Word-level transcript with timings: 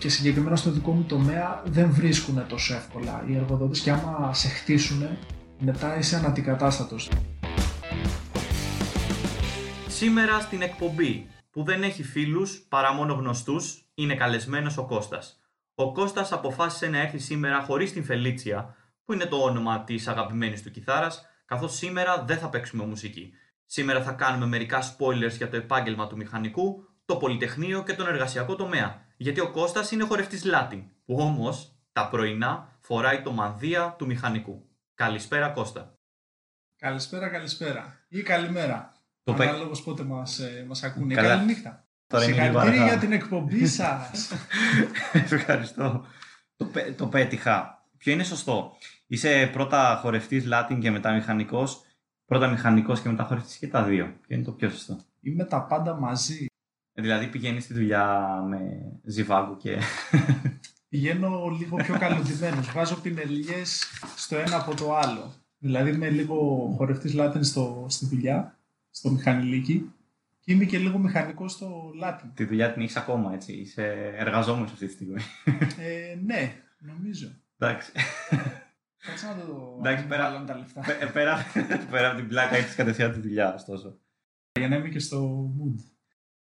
και 0.00 0.08
συγκεκριμένα 0.08 0.56
στο 0.56 0.70
δικό 0.70 0.92
μου 0.92 1.02
τομέα 1.02 1.62
δεν 1.66 1.90
βρίσκουν 1.92 2.46
τόσο 2.46 2.74
εύκολα 2.74 3.24
οι 3.26 3.36
εργοδότες 3.36 3.80
και 3.80 3.90
άμα 3.90 4.34
σε 4.34 4.48
χτίσουν 4.48 5.08
μετά 5.58 5.98
είσαι 5.98 6.16
αναντικατάστατος. 6.16 7.10
Σήμερα 9.88 10.40
στην 10.40 10.62
εκπομπή 10.62 11.28
που 11.50 11.62
δεν 11.62 11.82
έχει 11.82 12.02
φίλους 12.02 12.66
παρά 12.68 12.92
μόνο 12.92 13.12
γνωστούς 13.12 13.90
είναι 13.94 14.14
καλεσμένος 14.14 14.76
ο 14.78 14.86
Κώστας. 14.86 15.40
Ο 15.74 15.92
Κώστας 15.92 16.32
αποφάσισε 16.32 16.86
να 16.86 16.98
έρθει 17.00 17.18
σήμερα 17.18 17.60
χωρίς 17.62 17.92
την 17.92 18.04
Φελίτσια 18.04 18.74
που 19.04 19.12
είναι 19.12 19.26
το 19.26 19.36
όνομα 19.36 19.84
της 19.84 20.08
αγαπημένης 20.08 20.62
του 20.62 20.70
κιθάρας 20.70 21.26
καθώς 21.44 21.76
σήμερα 21.76 22.24
δεν 22.26 22.38
θα 22.38 22.48
παίξουμε 22.48 22.84
μουσική. 22.84 23.30
Σήμερα 23.66 24.02
θα 24.02 24.12
κάνουμε 24.12 24.46
μερικά 24.46 24.82
spoilers 24.82 25.36
για 25.36 25.48
το 25.48 25.56
επάγγελμα 25.56 26.06
του 26.06 26.16
μηχανικού, 26.16 26.84
το 27.04 27.16
πολυτεχνείο 27.16 27.82
και 27.82 27.92
τον 27.92 28.06
εργασιακό 28.06 28.56
τομέα. 28.56 29.08
Γιατί 29.22 29.40
ο 29.40 29.50
Κώστας 29.50 29.90
είναι 29.90 30.04
χορευτής 30.04 30.42
Latin, 30.46 30.82
που 31.04 31.16
όμως 31.18 31.76
τα 31.92 32.08
πρωινά 32.08 32.78
φοράει 32.80 33.22
το 33.22 33.32
μανδύα 33.32 33.94
του 33.98 34.06
μηχανικού. 34.06 34.68
Καλησπέρα 34.94 35.48
Κώστα. 35.48 35.94
Καλησπέρα, 36.76 37.28
καλησπέρα. 37.28 38.04
Ή 38.08 38.22
καλημέρα. 38.22 38.92
Το 39.22 39.34
πέ- 39.34 39.48
Ανάλογος 39.48 39.82
πότε 39.82 40.02
μας, 40.02 40.38
ε, 40.38 40.64
μας 40.68 40.82
ακούνε. 40.82 41.14
Καλά. 41.14 41.28
Καληνύχτα. 41.28 41.88
Τώρα 42.06 42.24
είναι 42.24 42.32
λίγο 42.32 42.44
Συγχαρητήρια 42.46 42.82
αργά. 42.82 42.92
για 42.92 43.00
την 43.00 43.12
εκπομπή 43.12 43.66
σας. 43.66 44.32
Ευχαριστώ. 45.12 46.04
Το, 46.56 46.64
πέ- 46.64 46.96
το 46.96 47.06
πέτυχα. 47.06 47.84
Ποιο 47.96 48.12
είναι 48.12 48.24
σωστό; 48.24 48.76
Είσαι 49.06 49.50
πρώτα 49.52 49.98
χορευτής 50.02 50.44
Latin 50.52 50.78
και 50.80 50.90
μετά 50.90 51.12
μηχανικός. 51.12 51.82
Πρώτα 52.24 52.48
μηχανικός 52.48 53.00
και 53.00 53.08
μετά 53.08 53.24
χορευτής 53.24 53.56
και 53.56 53.68
τα 53.68 53.82
δύο. 53.84 54.04
Ποιο 54.06 54.36
είναι 54.36 54.44
το 54.44 54.52
πιο 54.52 54.70
σωστό; 54.70 54.98
Είμαι 55.20 55.44
τα 55.44 55.62
πάντα 55.66 55.94
μαζί. 55.94 56.46
Ε, 57.00 57.02
Δηλαδή 57.02 57.26
πηγαίνεις 57.26 57.64
στη 57.64 57.74
δουλειά 57.74 58.30
με 58.48 58.58
ζιβάγκου 59.04 59.56
και... 59.56 59.78
Πηγαίνω 60.88 61.48
λίγο 61.58 61.76
πιο 61.76 61.98
καλοντημένος. 61.98 62.72
Βάζω 62.72 62.96
πινελιές 63.00 63.84
στο 64.16 64.36
ένα 64.36 64.56
από 64.56 64.74
το 64.74 64.96
άλλο. 64.96 65.32
Δηλαδή 65.58 65.90
είμαι 65.90 66.10
λίγο 66.10 66.34
χορευτής 66.76 67.14
Latin 67.16 67.38
στο, 67.40 67.86
στη 67.88 68.06
δουλειά, 68.06 68.58
στο 68.90 69.10
μηχανηλίκι 69.10 69.92
και 70.40 70.52
είμαι 70.52 70.64
και 70.64 70.78
λίγο 70.78 70.98
μηχανικός 70.98 71.52
στο 71.52 71.90
Latin. 72.02 72.30
Τη 72.34 72.44
δουλειά 72.44 72.72
την 72.72 72.82
έχεις 72.82 72.96
ακόμα, 72.96 73.32
έτσι; 73.34 73.52
Είσαι 73.52 74.12
εργαζόμενος 74.16 74.72
αυτή 74.72 74.86
τη 74.86 74.92
στιγμή; 74.92 75.20
Ε, 75.78 76.14
ναι, 76.24 76.52
νομίζω. 76.78 77.28
Εντάξει. 77.58 77.92
Κάτσε 79.06 79.26
να 79.26 79.34
το 79.34 79.76
Εντάξει, 79.78 80.02
να 80.02 80.08
πέρα- 80.08 80.30
βάλω 80.32 80.44
τα 80.44 80.56
λεφτά. 80.58 80.80
Πέ- 80.80 81.12
πέρα, 81.12 81.36
πέρα 81.90 82.08
από 82.08 82.16
την 82.16 82.28
πλάκα 82.28 82.56
έχεις 82.56 82.74
κατευθείαν 82.74 83.12
τη 83.12 83.20
δουλειά, 83.20 83.54
ωστόσο. 83.54 83.98
Για 84.58 84.68
να 84.68 84.76
είμαι 84.76 84.88
και 84.88 84.98
στο 84.98 85.50
mood. 85.58 85.80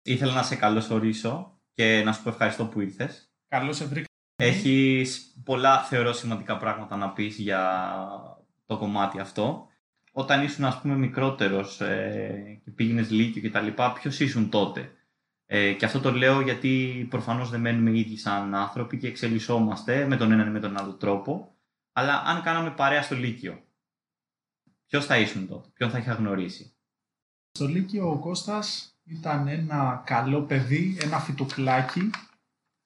Ήθελα 0.08 0.34
να 0.34 0.44
σε 0.44 0.56
καλωσορίσω 0.56 1.60
και 1.74 2.02
να 2.06 2.14
σου 2.14 2.24
πω 2.24 2.30
ευχαριστώ 2.30 2.66
που 2.66 2.82
ήρθες. 2.82 3.32
Καλώς 3.48 3.76
σε 3.76 3.86
βρήκα. 3.86 4.06
Έχεις 4.36 5.36
πολλά 5.44 5.84
θεωρώ 5.84 6.14
σημαντικά 6.14 6.58
πράγματα 6.58 6.96
να 6.96 7.10
πεις 7.10 7.38
για 7.38 7.92
το 8.66 8.78
κομμάτι 8.78 9.20
αυτό. 9.20 9.68
Όταν 10.12 10.44
ήσουν 10.44 10.66
ας 10.66 10.82
πούμε 10.82 10.96
μικρότερος 10.96 11.82
ε, 11.82 12.62
και 12.64 12.72
πήγαινες 12.72 13.10
λύκειο 13.12 13.42
και 13.42 13.50
τα 13.50 13.62
λοιπά, 13.62 13.94
ποιος 13.94 14.20
ήσουν 14.20 14.50
τότε; 14.50 14.92
Ε, 15.46 15.74
και 15.74 15.86
αυτό 15.86 16.00
το 16.00 16.12
λέω 16.12 16.42
γιατί 16.42 17.06
προφανώς 17.10 17.50
δεν 17.50 17.62
μένουμε 17.62 17.98
ίδιοι 17.98 18.18
σαν 18.18 18.56
άνθρωποι 18.56 18.98
και 18.98 19.08
εξελισσόμαστε 19.08 20.06
με 20.08 20.18
τον 20.18 20.32
έναν 20.32 20.48
ή 20.48 20.52
με 20.52 20.60
τον 20.60 20.78
άλλο 20.78 20.94
τρόπο. 20.94 21.56
Αλλά 21.92 22.22
αν 22.22 22.42
κάναμε 22.42 22.72
παρέα 22.72 23.02
στο 23.02 23.16
λύκειο, 23.16 23.64
ποιος 24.86 25.06
θα 25.06 25.18
ήσουν 25.18 25.48
τότε, 25.48 25.70
ποιον 25.74 25.90
θα 25.90 25.98
είχα 25.98 26.14
γνωρίσει; 26.14 26.76
Στο 27.52 27.66
Λύκειο 27.66 28.10
ο 28.12 28.20
Κώστας 28.20 28.95
ήταν 29.06 29.48
ένα 29.48 30.04
καλό 30.06 30.42
παιδί, 30.42 30.98
ένα 31.02 31.20
φυτουκλάκι 31.20 32.10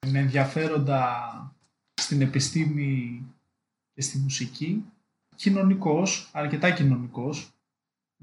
με 0.06 0.18
ενδιαφέροντα 0.18 1.20
στην 1.94 2.20
επιστήμη 2.20 3.22
και 3.94 4.02
στη 4.02 4.18
μουσική. 4.18 4.84
Κοινωνικός, 5.36 6.28
αρκετά 6.32 6.70
κοινωνικός. 6.70 7.48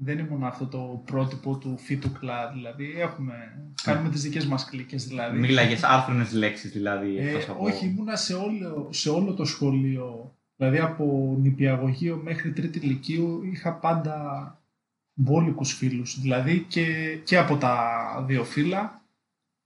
Δεν 0.00 0.18
ήμουν 0.18 0.44
αυτό 0.44 0.66
το 0.66 1.02
πρότυπο 1.04 1.56
του 1.56 1.78
φυτουκλά, 1.78 2.50
δηλαδή 2.52 2.94
έχουμε, 3.00 3.64
κάνουμε 3.82 4.10
τις 4.10 4.22
δικές 4.22 4.46
μας 4.46 4.64
κλίκες 4.64 5.06
δηλαδή. 5.06 5.38
Μίλαγες 5.38 5.82
άρθρονες 5.82 6.32
λέξεις 6.32 6.72
δηλαδή. 6.72 7.18
Ε, 7.18 7.28
εκτός 7.28 7.48
από- 7.48 7.64
όχι, 7.64 7.86
ήμουνα 7.86 8.16
σε 8.16 8.34
όλο, 8.34 8.88
σε 8.92 9.10
όλο 9.10 9.34
το 9.34 9.44
σχολείο. 9.44 10.32
Δηλαδή 10.56 10.78
από 10.78 11.36
νηπιαγωγείο 11.40 12.16
μέχρι 12.24 12.52
τρίτη 12.52 12.78
λυκείου 12.80 13.42
είχα 13.44 13.72
πάντα 13.72 14.57
μπόλικους 15.18 15.72
φίλους. 15.72 16.20
Δηλαδή 16.20 16.64
και, 16.68 17.16
και 17.24 17.38
από 17.38 17.56
τα 17.56 17.74
δύο 18.26 18.44
φύλλα, 18.44 19.02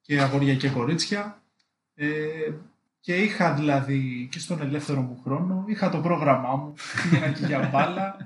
και 0.01 0.21
αγόρια 0.21 0.55
και 0.55 0.69
κορίτσια. 0.69 1.43
Ε, 1.95 2.09
και 3.01 3.17
είχα 3.17 3.55
δηλαδή 3.55 4.29
και 4.31 4.39
στον 4.39 4.61
ελεύθερο 4.61 5.01
μου 5.01 5.21
χρόνο, 5.23 5.65
είχα 5.69 5.91
το 5.91 5.99
πρόγραμμά 6.01 6.57
μου, 6.57 6.75
πήγαινα 7.03 7.33
και 7.33 7.47
για 7.47 7.69
μπάλα, 7.73 8.17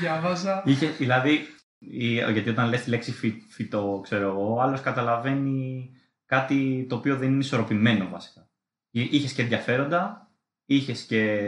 διάβαζα. 0.00 0.62
Είχε, 0.66 0.86
δηλαδή, 0.86 1.46
η- 1.78 2.14
γιατί 2.32 2.48
όταν 2.48 2.68
λες 2.68 2.82
τη 2.82 2.90
λέξη 2.90 3.12
φυ, 3.12 3.42
φυτό, 3.48 4.00
ξέρω 4.02 4.28
εγώ, 4.28 4.54
ο 4.54 4.60
άλλος 4.60 4.80
καταλαβαίνει 4.80 5.90
κάτι 6.26 6.86
το 6.88 6.96
οποίο 6.96 7.16
δεν 7.16 7.28
είναι 7.30 7.38
ισορροπημένο 7.38 8.08
βασικά. 8.08 8.48
Εί- 8.90 9.12
Είχες 9.12 9.32
και 9.32 9.42
ενδιαφέροντα, 9.42 10.30
είχες 10.66 11.02
και 11.02 11.40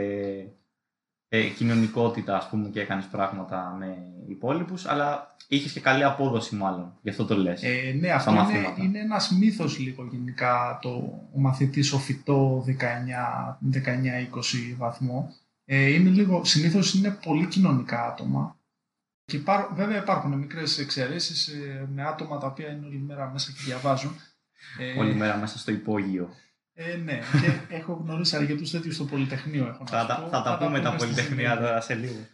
ε, 1.33 1.47
κοινωνικότητα 1.47 2.37
ας 2.37 2.49
πούμε 2.49 2.69
και 2.69 2.81
έκανες 2.81 3.05
πράγματα 3.05 3.75
με 3.79 3.97
υπόλοιπους, 4.27 4.85
αλλά 4.85 5.35
είχες 5.47 5.71
και 5.71 5.79
καλή 5.79 6.03
απόδοση 6.03 6.55
μάλλον, 6.55 6.93
γι' 7.01 7.09
αυτό 7.09 7.25
το 7.25 7.37
λες. 7.37 7.63
Ε, 7.63 7.95
ναι, 7.99 8.09
αυτό 8.09 8.31
Στα 8.31 8.31
είναι, 8.31 8.41
μαθήματα. 8.41 8.83
είναι 8.83 8.99
ένας 8.99 9.31
μύθος 9.31 9.79
λίγο 9.79 10.07
γενικά 10.11 10.79
το, 10.81 10.89
ο 11.35 11.39
μαθητής 11.39 11.93
ο 11.93 11.97
φυτό 11.97 12.65
19-20 12.67 12.73
βαθμό. 14.77 15.33
Ε, 15.65 15.93
είναι 15.93 16.09
λίγο, 16.09 16.43
συνήθως 16.43 16.93
είναι 16.93 17.17
πολύ 17.25 17.45
κοινωνικά 17.45 18.05
άτομα. 18.05 18.55
Και 19.25 19.37
υπάρ, 19.37 19.73
βέβαια 19.73 19.97
υπάρχουν 19.97 20.31
μικρές 20.31 20.79
εξαιρέσεις 20.79 21.47
ε, 21.47 21.87
με 21.93 22.03
άτομα 22.03 22.37
τα 22.37 22.47
οποία 22.47 22.71
είναι 22.71 22.85
όλη 22.85 22.97
μέρα 22.97 23.29
μέσα 23.29 23.51
και 23.51 23.61
διαβάζουν. 23.65 24.11
Ε, 24.79 24.99
Όλη 24.99 25.15
μέρα 25.15 25.37
μέσα 25.37 25.57
στο 25.57 25.71
υπόγειο. 25.71 26.29
Ε, 26.73 26.95
ναι, 26.95 27.19
και 27.41 27.75
έχω 27.75 27.93
γνωρίσει 27.93 28.35
αρκετούς 28.35 28.71
τέτοιους 28.71 28.95
στο 28.95 29.05
Πολυτεχνείο. 29.05 29.67
Έχω 29.67 29.83
να 29.83 29.89
θα, 29.89 30.01
σου 30.01 30.07
τα, 30.07 30.21
πω. 30.21 30.27
θα 30.27 30.41
τα 30.41 30.57
πούμε 30.57 30.79
τα 30.79 30.89
στη 30.89 30.97
πολυτεχνία 30.97 31.35
συνέχεια. 31.35 31.57
τώρα 31.57 31.81
σε 31.81 31.93
λίγο. 31.95 32.27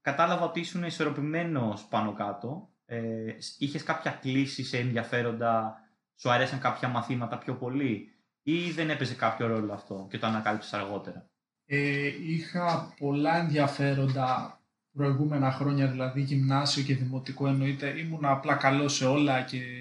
Κατάλαβα 0.00 0.44
ότι 0.44 0.60
ήσουν 0.60 0.82
ισορροπημένος 0.84 1.86
πάνω 1.88 2.12
κάτω. 2.12 2.68
Ε, 2.84 3.36
είχες 3.58 3.82
κάποια 3.82 4.10
κλίση 4.10 4.64
σε 4.64 4.78
ενδιαφέροντα, 4.78 5.74
σου 6.16 6.30
αρέσαν 6.30 6.58
κάποια 6.58 6.88
μαθήματα 6.88 7.38
πιο 7.38 7.56
πολύ; 7.56 8.08
Ή 8.42 8.70
δεν 8.70 8.90
έπαιζε 8.90 9.14
κάποιο 9.14 9.46
ρόλο 9.46 9.72
αυτό 9.72 10.06
και 10.10 10.18
το 10.18 10.26
ανακάλυψες 10.26 10.72
αργότερα; 10.72 11.30
Ε, 11.64 12.06
είχα 12.20 12.94
πολλά 12.98 13.36
ενδιαφέροντα 13.36 14.60
προηγούμενα 14.92 15.52
χρόνια, 15.52 15.86
δηλαδή 15.86 16.20
γυμνάσιο 16.20 16.82
και 16.82 16.94
δημοτικό 16.96 17.46
εννοείται. 17.48 17.98
Ήμουν 17.98 18.24
απλά 18.24 18.54
καλός 18.54 18.94
σε 18.94 19.06
όλα 19.06 19.42
και 19.42 19.79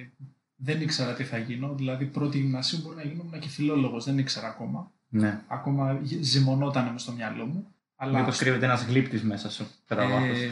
δεν 0.62 0.82
ήξερα 0.82 1.14
τι 1.14 1.24
θα 1.24 1.38
γίνω. 1.38 1.76
Δηλαδή 1.76 2.06
πρώτη 2.06 2.38
γυμνασίου 2.38 2.80
μπορεί 2.84 2.96
να 2.96 3.04
γίνω 3.04 3.38
και 3.40 3.48
φιλόλογος, 3.48 4.06
δεν 4.06 4.18
ήξερα 4.18 4.48
ακόμα. 4.48 4.92
Ναι. 5.10 5.42
Ακόμα 5.48 6.00
γε- 6.02 6.24
ζυμωνόταν 6.24 6.92
μες 6.92 7.02
στο 7.02 7.12
μυαλό 7.12 7.46
μου. 7.46 7.74
Αλλά 7.96 8.20
Μήπως 8.20 8.38
κρύβεται 8.38 8.66
ένας 8.66 8.84
γλύπτης 8.84 9.24
μέσα 9.24 9.50
σου, 9.52 9.68
κατά 9.86 10.08
βάθος. 10.08 10.38
ε, 10.42 10.52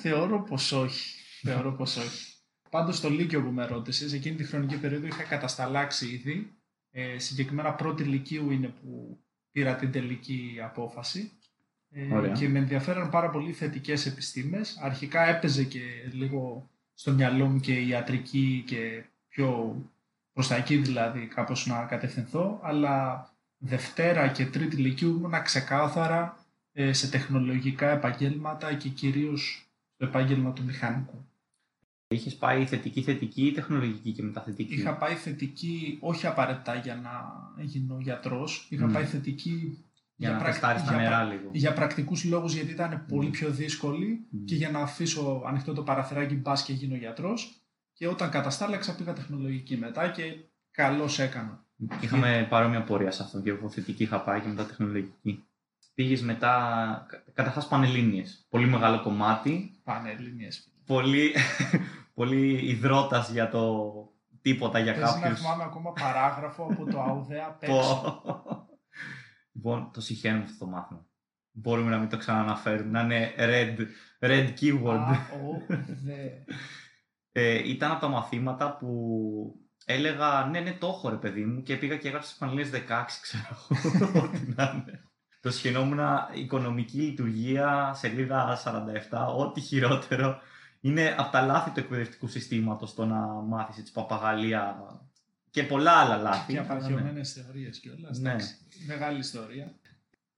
θεωρώ 0.00 0.42
πως 0.42 0.72
όχι. 0.72 1.16
θεωρώ 1.42 1.72
πως 1.72 1.96
όχι. 1.96 2.26
Πάντως 2.70 2.96
στο 2.96 3.10
Λύκειο 3.10 3.42
που 3.42 3.50
με 3.50 3.66
ρώτησες, 3.66 4.12
εκείνη 4.12 4.36
τη 4.36 4.44
χρονική 4.44 4.76
περίοδο 4.76 5.06
είχα 5.06 5.22
κατασταλάξει 5.22 6.06
ήδη. 6.08 6.52
Ε, 6.90 7.18
συγκεκριμένα 7.18 7.72
πρώτη 7.72 8.02
Λυκείου 8.02 8.50
είναι 8.50 8.66
που 8.68 9.18
πήρα 9.52 9.74
την 9.76 9.90
τελική 9.92 10.58
απόφαση. 10.64 11.30
Ε, 11.90 12.14
Ωραία. 12.14 12.32
και 12.32 12.48
με 12.48 12.58
ενδιαφέραν 12.58 13.10
πάρα 13.10 13.30
πολύ 13.30 13.48
οι 13.50 13.52
θετικές 13.52 14.06
επιστήμες. 14.06 14.78
Αρχικά 14.82 15.28
έπαιζε 15.28 15.64
και 15.64 15.80
λίγο 16.12 16.70
στο 16.94 17.12
μυαλό 17.12 17.46
μου 17.46 17.60
και 17.60 17.72
η 17.80 17.88
ιατρική 17.88 18.62
και 18.66 19.04
πιο 19.32 19.76
προς 20.32 20.48
τα 20.48 20.54
εκεί 20.56 20.76
δηλαδή 20.76 21.26
κάπως 21.26 21.66
να 21.66 21.84
κατευθυνθώ. 21.84 22.60
Αλλά 22.62 23.26
Δευτέρα 23.58 24.28
και 24.28 24.46
Τρίτη 24.46 24.76
Λυκείου 24.76 25.08
ήμουνα 25.16 25.40
ξεκάθαρα 25.40 26.36
ε, 26.72 26.92
σε 26.92 27.08
τεχνολογικά 27.08 27.90
επαγγέλματα 27.90 28.74
και 28.74 28.88
κυρίως 28.88 29.66
στο 29.94 30.04
επάγγελμα 30.06 30.52
του 30.52 30.64
μηχανικού. 30.64 31.26
Είχες 32.08 32.34
πάει 32.36 32.66
θετική, 32.66 33.02
θετική 33.02 33.46
ή 33.46 33.52
τεχνολογική 33.52 34.12
και 34.12 34.22
μεταθετική. 34.22 34.74
Είχα 34.74 34.96
πάει 34.96 35.14
θετική, 35.14 35.98
όχι 36.00 36.26
απαραίτητα 36.26 36.74
για 36.74 36.94
να 36.94 37.10
γίνω 37.62 37.98
γιατρός, 38.00 38.66
είχα 38.70 38.86
Μμ. 38.86 38.92
πάει 38.92 39.04
θετική 39.04 39.84
για 40.16 40.30
να 40.30 40.36
πρακ- 40.38 40.52
τεστάρεις 40.52 40.82
τα 40.84 40.92
για 40.92 41.02
νερά 41.02 41.16
πρα- 41.16 41.24
λίγο. 41.32 41.48
για 41.52 41.72
πρακτικούς 41.72 42.24
λόγους 42.24 42.54
γιατί 42.54 42.70
ήταν 42.70 43.04
πολύ 43.08 43.28
πιο 43.30 43.50
δύσκολη 43.50 44.26
Μμ. 44.30 44.44
και 44.44 44.54
για 44.54 44.70
να 44.70 44.78
αφήσω 44.80 45.42
ανοιχτό 45.46 45.72
το 45.72 45.82
παραθυράκι 45.82 46.34
μπας 46.34 46.62
και 46.62 46.72
γίνω 46.72 46.94
γιατρός 46.96 47.61
και 48.02 48.08
όταν 48.08 48.30
καταστάλαξα 48.30 48.94
πήγα 48.94 49.12
τεχνολογική 49.12 49.76
μετά 49.76 50.08
και 50.08 50.22
καλώς 50.70 51.18
έκανα. 51.18 51.64
Είχαμε 52.00 52.46
παρόμοια 52.50 52.82
πορεία 52.82 53.10
σε 53.10 53.22
αυτό 53.22 53.40
και 53.40 53.50
εγώ 53.50 53.68
θετική 53.68 54.02
είχα 54.02 54.20
πάει 54.22 54.40
και 54.40 54.48
μετά 54.48 54.66
τεχνολογική. 54.66 55.44
Πήγες 55.94 56.22
μετά, 56.22 57.06
καταρχάς 57.34 57.68
πανελλήνιες. 57.68 58.46
Πολύ 58.48 58.66
μεγάλο 58.66 59.02
κομμάτι 59.02 59.80
Πανελλήνιες. 59.84 60.72
πολύ, 60.86 61.34
πολύ 62.14 62.70
υδρότας 62.70 63.30
για 63.30 63.48
το 63.48 63.92
τίποτα 64.40 64.78
για 64.78 64.94
Παίζει 64.94 65.12
κάποιους. 65.20 65.30
να 65.30 65.36
θυμάμαι 65.36 65.64
ακόμα 65.64 65.92
παράγραφο 65.92 66.68
από 66.70 66.84
το 66.90 67.00
ΑΟΔΕ 67.00 67.42
απ' 67.44 67.62
έξω. 67.62 67.74
Πω. 68.24 68.68
λοιπόν, 69.52 69.90
το 69.92 70.00
συγχαίρουμε 70.00 70.42
αυτό 70.42 70.64
το 70.64 70.70
μάθημα. 70.70 71.06
Μπορούμε 71.50 71.90
να 71.90 71.98
μην 71.98 72.08
το 72.08 72.16
ξαναναφέρουμε, 72.16 72.90
να 72.90 73.00
είναι 73.00 73.34
red, 73.36 73.76
red 74.20 74.48
keyword. 74.60 75.16
ΑΟΔΕ. 75.32 76.44
Ε, 77.32 77.68
ήταν 77.68 77.90
από 77.90 78.00
τα 78.00 78.08
μαθήματα 78.08 78.76
που 78.76 78.88
έλεγα 79.84 80.46
ναι, 80.50 80.60
ναι, 80.60 80.72
το 80.72 80.86
έχω 80.86 81.08
ρε 81.08 81.16
παιδί 81.16 81.44
μου 81.44 81.62
και 81.62 81.76
πήγα 81.76 81.96
και 81.96 82.06
έγραψα 82.08 82.28
στις 82.28 82.38
Πανελλήνιες 82.38 82.82
16, 82.88 83.04
ξέρω 83.22 83.56
εγώ, 84.02 84.24
ό,τι 84.24 84.38
να 84.54 84.72
είναι. 84.74 85.02
Το 85.40 85.50
σχαινόμουν 85.50 85.98
οικονομική 86.34 86.98
λειτουργία, 86.98 87.92
σελίδα 87.94 88.58
47, 89.10 89.36
ό,τι 89.36 89.60
χειρότερο. 89.60 90.40
Είναι 90.80 91.14
από 91.18 91.32
τα 91.32 91.40
λάθη 91.40 91.70
του 91.70 91.80
εκπαιδευτικού 91.80 92.26
συστήματος 92.26 92.94
το 92.94 93.06
να 93.06 93.26
μάθεις 93.26 93.78
έτσι 93.78 93.92
παπαγαλία 93.92 94.76
και 95.50 95.62
πολλά 95.62 95.92
άλλα 95.92 96.16
λάθη. 96.16 96.52
Και 96.52 96.58
απαρχαιωμένες 96.58 97.32
θεωρίες 97.32 97.78
κιόλας. 97.78 98.18
Ναι. 98.18 98.30
εντάξει. 98.30 98.56
Μεγάλη 98.86 99.18
ιστορία. 99.18 99.74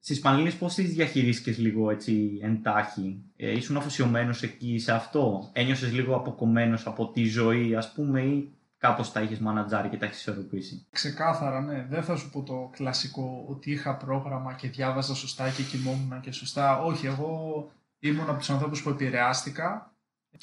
Στις 0.07 0.21
Πανελλήνιες 0.21 0.57
πώς 0.57 0.75
τις 0.75 0.95
διαχειρίστηκες 0.95 1.59
λίγο 1.59 1.91
έτσι 1.91 2.39
εντάχει, 2.43 3.23
ε, 3.37 3.51
ήσουν 3.53 3.77
αφοσιωμένος 3.77 4.43
εκεί 4.43 4.79
σε 4.79 4.93
αυτό, 4.93 5.51
ένιωσες 5.53 5.93
λίγο 5.93 6.17
αποκομμένος 6.17 6.87
από 6.87 7.11
τη 7.11 7.25
ζωή 7.25 7.75
ας 7.75 7.93
πούμε 7.93 8.21
ή 8.21 8.53
κάπως 8.79 9.13
τα 9.13 9.21
είχες 9.21 9.39
μανατζάρει 9.39 9.89
και 9.89 9.97
τα 9.97 10.07
έχεις 10.07 10.19
ισορροπήσει; 10.19 10.87
Ξεκάθαρα, 10.91 11.61
ναι. 11.61 11.87
Δεν 11.89 12.03
θα 12.03 12.17
σου 12.17 12.31
πω 12.31 12.43
το 12.43 12.71
κλασικό 12.73 13.45
ότι 13.49 13.71
είχα 13.71 13.97
πρόγραμμα 13.97 14.53
και 14.55 14.69
διάβαζα 14.69 15.15
σωστά 15.15 15.51
και 15.51 15.63
κοιμόμουν 15.63 16.21
και 16.21 16.33
σωστά. 16.33 16.79
Όχι, 16.83 17.07
εγώ 17.07 17.71
ήμουν 17.99 18.29
από 18.29 18.39
τους 18.39 18.51
ανθρώπους 18.51 18.83
που 18.83 18.89
επηρεάστηκα. 18.89 19.95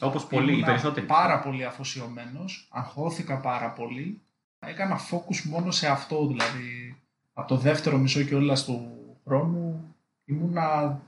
Όπως 0.02 0.28
πολλοί, 0.28 0.50
οι 0.50 0.54
Ήμουνα 0.54 0.66
περισσότεροι. 0.66 1.06
πάρα 1.06 1.40
πολύ 1.40 1.66
αφοσιωμένος, 1.66 2.68
αγχώθηκα 2.72 3.40
πάρα 3.40 3.72
πολύ. 3.72 4.22
Έκανα 4.60 5.00
focus 5.00 5.42
μόνο 5.44 5.72
σε 5.72 5.88
αυτό, 5.88 6.28
δηλαδή 6.28 6.98
από 7.34 7.48
το 7.48 7.57
δεύτερο 7.57 7.98
μισό 7.98 8.24
και 8.24 8.36
όλα 8.36 8.64
του 8.64 9.00
χρόνου 9.25 9.95
ήμουνα, 10.25 11.00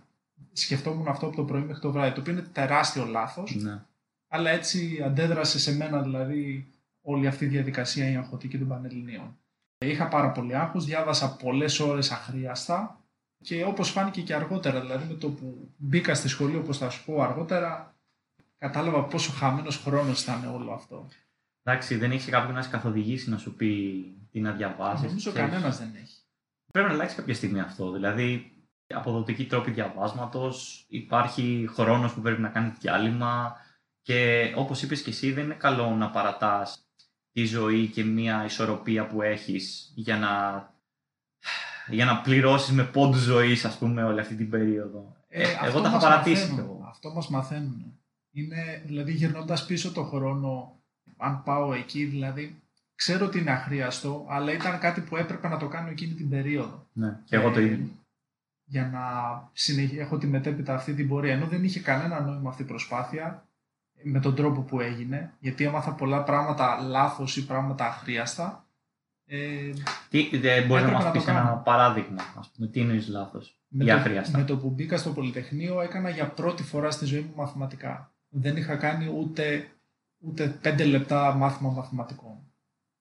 σκεφτόμουν 0.54 1.08
αυτό 1.08 1.26
από 1.26 1.36
το 1.36 1.44
πρωί 1.44 1.62
μέχρι 1.62 1.82
το 1.82 1.92
βράδυ, 1.92 2.14
το 2.14 2.20
οποίο 2.22 2.34
είναι 2.34 2.42
τεράστιο 2.42 3.06
λάθος, 3.06 3.56
Ναι. 3.56 3.82
αλλά 4.28 4.50
έτσι 4.50 5.02
αντέδρασε 5.06 5.60
σε 5.60 5.76
μένα 5.76 6.02
δηλαδή 6.02 6.68
όλη 7.02 7.28
αυτή 7.28 7.46
η 7.46 7.48
διαδικασία 7.48 8.12
η 8.12 8.16
αγχωτική 8.16 8.58
των 8.58 8.68
Πανελληνίων. 8.68 9.38
Είχα 9.86 10.08
πάρα 10.08 10.32
πολύ 10.32 10.56
άγχος, 10.56 10.86
διάβασα 10.86 11.36
πολλές 11.36 11.80
ώρες 11.80 12.12
αχρίαστα 12.12 13.02
και 13.42 13.64
όπως 13.66 13.90
φάνηκε 13.90 14.22
και 14.22 14.36
αργότερα, 14.36 14.82
δηλαδή 14.82 15.08
με 15.08 15.14
το 15.14 15.30
που 15.30 15.70
μπήκα 15.78 16.14
στη 16.16 16.28
σχολή, 16.28 16.56
όπως 16.56 16.78
θα 16.78 16.90
σου 16.90 17.06
πω 17.06 17.22
αργότερα, 17.22 17.96
κατάλαβα 18.58 19.04
πόσο 19.04 19.32
χαμένος 19.32 19.78
χρόνος 19.78 20.22
ήταν 20.24 20.46
όλο 20.54 20.72
αυτό. 20.74 21.08
Εντάξει, 21.64 21.96
δεν 21.96 22.12
έχει 22.12 22.32
κάποιον 22.32 22.54
να 22.54 22.62
σε 22.62 22.70
καθοδηγήσει 22.70 23.30
να 23.30 23.38
σου 23.38 23.56
πει 23.56 24.04
τι 24.32 24.40
να 24.40 24.52
διαβάσεις. 24.52 25.08
Νομίζω 25.08 25.32
κανένας 25.32 25.78
δεν 25.78 25.96
έχει. 25.96 26.18
Πρέπει 26.74 26.88
να 26.88 26.94
αλλάξει 26.94 27.16
κάποια 27.16 27.34
στιγμή 27.34 27.60
αυτό. 27.60 27.92
Δηλαδή, 27.92 28.52
αποδοτική 28.88 29.46
τρόπη 29.46 29.72
διαβάσματος, 29.72 30.86
υπάρχει 30.88 31.70
χρόνος 31.74 32.14
που 32.14 32.22
πρέπει 32.22 32.42
να 32.42 32.50
κάνει 32.50 32.74
διάλειμμα 32.80 33.56
και 34.02 34.52
όπως 34.56 34.82
είπες 34.82 35.02
και 35.02 35.10
εσύ, 35.10 35.32
δεν 35.32 35.44
είναι 35.44 35.54
καλό 35.54 35.90
να 35.90 36.10
παρατάς 36.10 36.88
τη 37.32 37.46
ζωή 37.46 37.88
και 37.88 38.04
μια 38.04 38.46
ισορροπία 38.46 39.08
που 39.08 39.22
έχεις 39.22 39.92
για 39.96 40.18
να, 40.18 40.32
για 41.88 42.06
να 42.06 42.22
πληρώσεις 42.22 42.74
με 42.74 42.84
πόντου 42.84 43.18
ζωής, 43.18 43.66
ας 43.66 43.78
πούμε, 43.78 44.04
όλη 44.04 44.20
αυτή 44.20 44.36
την 44.36 44.50
περίοδο. 44.50 45.16
Ε, 45.28 45.42
εγώ 45.42 45.60
αυτό 45.60 45.82
τα 45.82 45.88
είχα 45.88 45.90
μας 45.90 46.04
παρατήσει. 46.04 46.42
μαθαίνουν. 46.42 46.56
κι 46.56 46.72
εγώ. 46.72 46.86
Αυτό 46.90 47.12
μας 47.14 47.30
μαθαίνουν. 47.30 48.00
Είναι, 48.32 48.84
δηλαδή 48.86 49.12
γυρνώντας 49.12 49.66
πίσω 49.66 49.92
το 49.92 50.04
χρόνο, 50.04 50.82
αν 51.18 51.44
πάω 51.44 51.74
εκεί, 51.74 52.06
δηλαδή, 52.06 52.63
ξέρω 52.96 53.26
ότι 53.26 53.40
είναι 53.40 53.52
αχρίαστο, 53.52 54.26
αλλά 54.30 54.52
ήταν 54.52 54.80
κάτι 54.80 55.02
που 55.02 55.16
έπρεπε 55.18 55.48
να 55.48 55.58
το 55.58 55.68
κάνω 55.68 55.90
εκείνη 55.90 56.14
την 56.14 56.30
περίοδο. 56.30 56.88
Ναι, 56.94 57.20
και 57.26 57.36
εγώ 57.36 57.52
το 57.52 57.60
Ε, 57.60 57.64
ίδιο. 57.64 57.88
Για 58.66 58.88
να 58.88 59.02
συνεχ... 59.54 59.94
έχω 59.94 60.18
τη 60.18 60.28
μετέπειτα 60.28 60.76
αυτή 60.76 60.94
την 60.94 61.08
πορεία. 61.08 61.34
Ενώ 61.34 61.46
δεν 61.46 61.64
είχε 61.64 61.80
κανένα 61.80 62.22
νόημα 62.22 62.50
αυτή 62.50 62.62
η 62.62 62.66
προσπάθεια, 62.66 63.48
με 64.04 64.20
τον 64.20 64.36
τρόπο 64.36 64.62
που 64.62 64.80
έγινε, 64.80 65.34
γιατί 65.40 65.64
έμαθα 65.64 65.92
πολλά 65.94 66.24
πράγματα 66.24 66.80
λάθος 66.82 67.38
ή 67.38 67.46
πράγματα 67.46 67.86
αχρίαστα. 67.86 68.66
Ε, 69.26 69.70
Τι, 70.10 70.38
δεν 70.38 70.66
μπορείς 70.66 70.84
να 70.84 70.90
έπρεπε 70.90 70.92
μας 70.92 71.04
να 71.04 71.12
πεις 71.12 71.24
το 71.24 71.32
ένα 71.32 71.40
κάνω. 71.40 71.62
παράδειγμα, 71.64 72.22
ας 72.40 72.52
πούμε, 72.56 72.68
τι 72.68 72.80
εννοείς 72.80 73.08
λάθος. 73.08 73.60
με, 73.68 73.84
Για 73.84 73.94
το, 73.94 74.00
αχρίαστα; 74.00 74.38
με 74.38 74.44
το 74.44 74.58
που 74.58 74.70
μπήκα 74.70 74.98
στο 74.98 75.12
Πολυτεχνείο 75.14 75.82
έκανα 75.82 76.10
για 76.10 76.28
πρώτη 76.30 76.64
φορά 76.64 76.92
στη 76.92 77.06
ζωή 77.06 77.20
μου 77.22 77.34
μαθηματικά. 77.36 78.14
Δεν 78.30 78.58
είχα 78.58 78.76
κάνει 78.76 79.14
ούτε, 79.18 79.68
ούτε 80.18 80.48
πέντε 80.62 80.84
λεπτά 80.84 81.34
μάθημα 81.34 81.70
μαθηματικών 81.70 82.38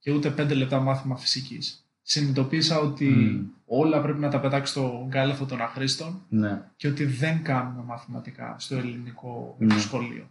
και 0.02 0.10
ούτε 0.12 0.30
πέντε 0.30 0.54
λεπτά 0.54 0.80
μάθημα 0.80 1.16
φυσικής. 1.16 1.86
Συνειδητοποίησα 2.02 2.78
ότι 2.78 3.04
Μμμ. 3.08 3.46
όλα 3.64 4.00
πρέπει 4.02 4.18
να 4.18 4.28
τα 4.30 4.40
πετάξει 4.40 4.72
στο 4.72 5.06
γκάλεφο 5.08 5.44
των 5.46 5.60
αχρήστων 5.60 6.22
Ναι. 6.28 6.62
και 6.76 6.88
ότι 6.88 7.04
δεν 7.04 7.42
κάνουμε 7.42 7.82
μαθηματικά 7.82 8.56
στο 8.58 8.74
ελληνικό 8.76 9.56
Ναι. 9.58 9.78
σχολείο. 9.78 10.30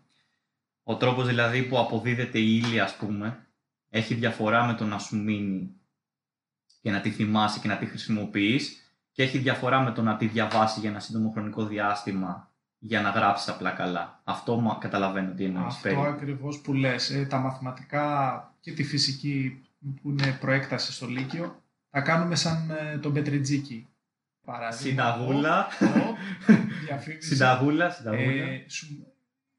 Ο 0.83 0.95
τρόπος 0.95 1.27
δηλαδή 1.27 1.63
που 1.63 1.79
αποδίδεται 1.79 2.39
η 2.39 2.62
ύλη, 2.63 2.79
ας 2.79 2.95
πούμε, 2.95 3.45
έχει 3.89 4.13
διαφορά 4.13 4.65
με 4.65 4.73
το 4.73 4.85
να 4.85 4.97
σου 4.97 5.18
μείνει 5.18 5.71
και 6.81 6.91
να 6.91 7.01
τη 7.01 7.09
θυμάσαι 7.09 7.59
και 7.59 7.67
να 7.67 7.77
τη 7.77 7.85
χρησιμοποιείς 7.85 8.94
και 9.12 9.24
έχει 9.24 9.38
διαφορά 9.38 9.81
με 9.81 9.91
το 9.91 10.01
να 10.01 10.17
τη 10.17 10.25
διαβάσει 10.27 10.79
για 10.79 10.89
ένα 10.89 11.00
σύντομο 11.00 11.29
χρονικό 11.29 11.65
διάστημα 11.65 12.51
για 12.77 13.01
να 13.01 13.09
γράψεις 13.09 13.47
απλά 13.47 13.71
καλά. 13.71 14.21
Αυτό 14.24 14.59
μα- 14.59 14.77
καταλαβαίνω 14.79 15.31
τι 15.33 15.44
εννοείς 15.44 15.65
Αυτό 15.65 15.81
περίπου. 15.81 16.03
ακριβώς 16.03 16.59
που 16.59 16.74
λες. 16.74 17.09
Ε, 17.09 17.25
τα 17.25 17.38
μαθηματικά 17.38 18.50
και 18.61 18.71
τη 18.71 18.83
φυσική 18.83 19.61
που 20.01 20.09
είναι 20.09 20.37
προέκταση 20.39 20.91
στο 20.91 21.07
Λύκειο 21.07 21.61
τα 21.89 22.01
κάνουμε 22.01 22.35
σαν 22.35 22.71
ε, 22.71 22.97
τον 22.97 23.13
Πετριτζίκη. 23.13 23.87
Παράδειγμα. 24.45 24.81
Συνταγούλα, 24.81 25.67
Ω, 25.81 26.15
διαφήμιση. 26.85 27.27
συνταγούλα, 27.27 27.89
συνταγούλα. 27.89 28.43
Ε, 28.43 28.65
σου, 28.67 29.13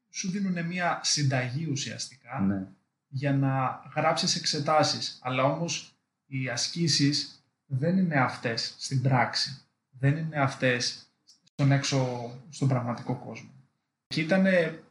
σου 0.09 0.31
δίνουν 0.31 0.65
μια 0.65 0.99
συνταγή 1.03 1.67
ουσιαστικά 1.71 2.39
ναι. 2.39 2.67
για 3.07 3.33
να 3.33 3.81
γράψεις 3.95 4.35
εξετάσεις. 4.35 5.19
Αλλά 5.21 5.43
όμως 5.43 5.95
οι 6.25 6.49
ασκήσεις 6.49 7.43
δεν 7.65 7.97
είναι 7.97 8.19
αυτές 8.19 8.75
στην 8.77 9.01
πράξη. 9.01 9.61
Δεν 9.89 10.17
είναι 10.17 10.39
αυτές 10.39 11.07
στον 11.43 11.71
έξω, 11.71 12.31
στον 12.49 12.67
πραγματικό 12.67 13.15
κόσμο. 13.15 13.49
Και 14.07 14.21
ήταν 14.21 14.45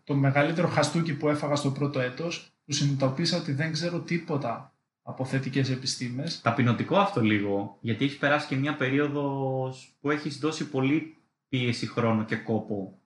το 0.05 0.15
μεγαλύτερο 0.15 0.69
χαστούκι 0.69 1.15
που 1.15 1.29
έφαγα 1.29 1.55
στο 1.55 1.71
πρώτο 1.71 2.01
έτος 2.01 2.52
που 2.73 2.79
συνειδητοποίησα 2.79 3.37
ότι 3.37 3.53
δεν 3.53 3.73
ξέρω 3.73 4.01
τίποτα 4.01 4.75
από 5.03 5.25
θετικές 5.25 5.71
επιστήμες. 5.71 6.41
Ταπεινωτικό 6.41 6.97
αυτό 6.97 7.21
λίγο, 7.21 7.79
γιατί 7.81 8.05
έχει 8.05 8.19
περάσει 8.19 8.47
και 8.47 8.57
μια 8.57 8.77
περίοδος 8.77 9.97
που 10.01 10.11
έχεις 10.11 10.39
δώσει 10.39 10.69
πολύ 10.69 11.17
πίεση 11.49 11.87
χρόνο 11.87 12.25
και 12.25 12.37
κόπο 12.37 12.99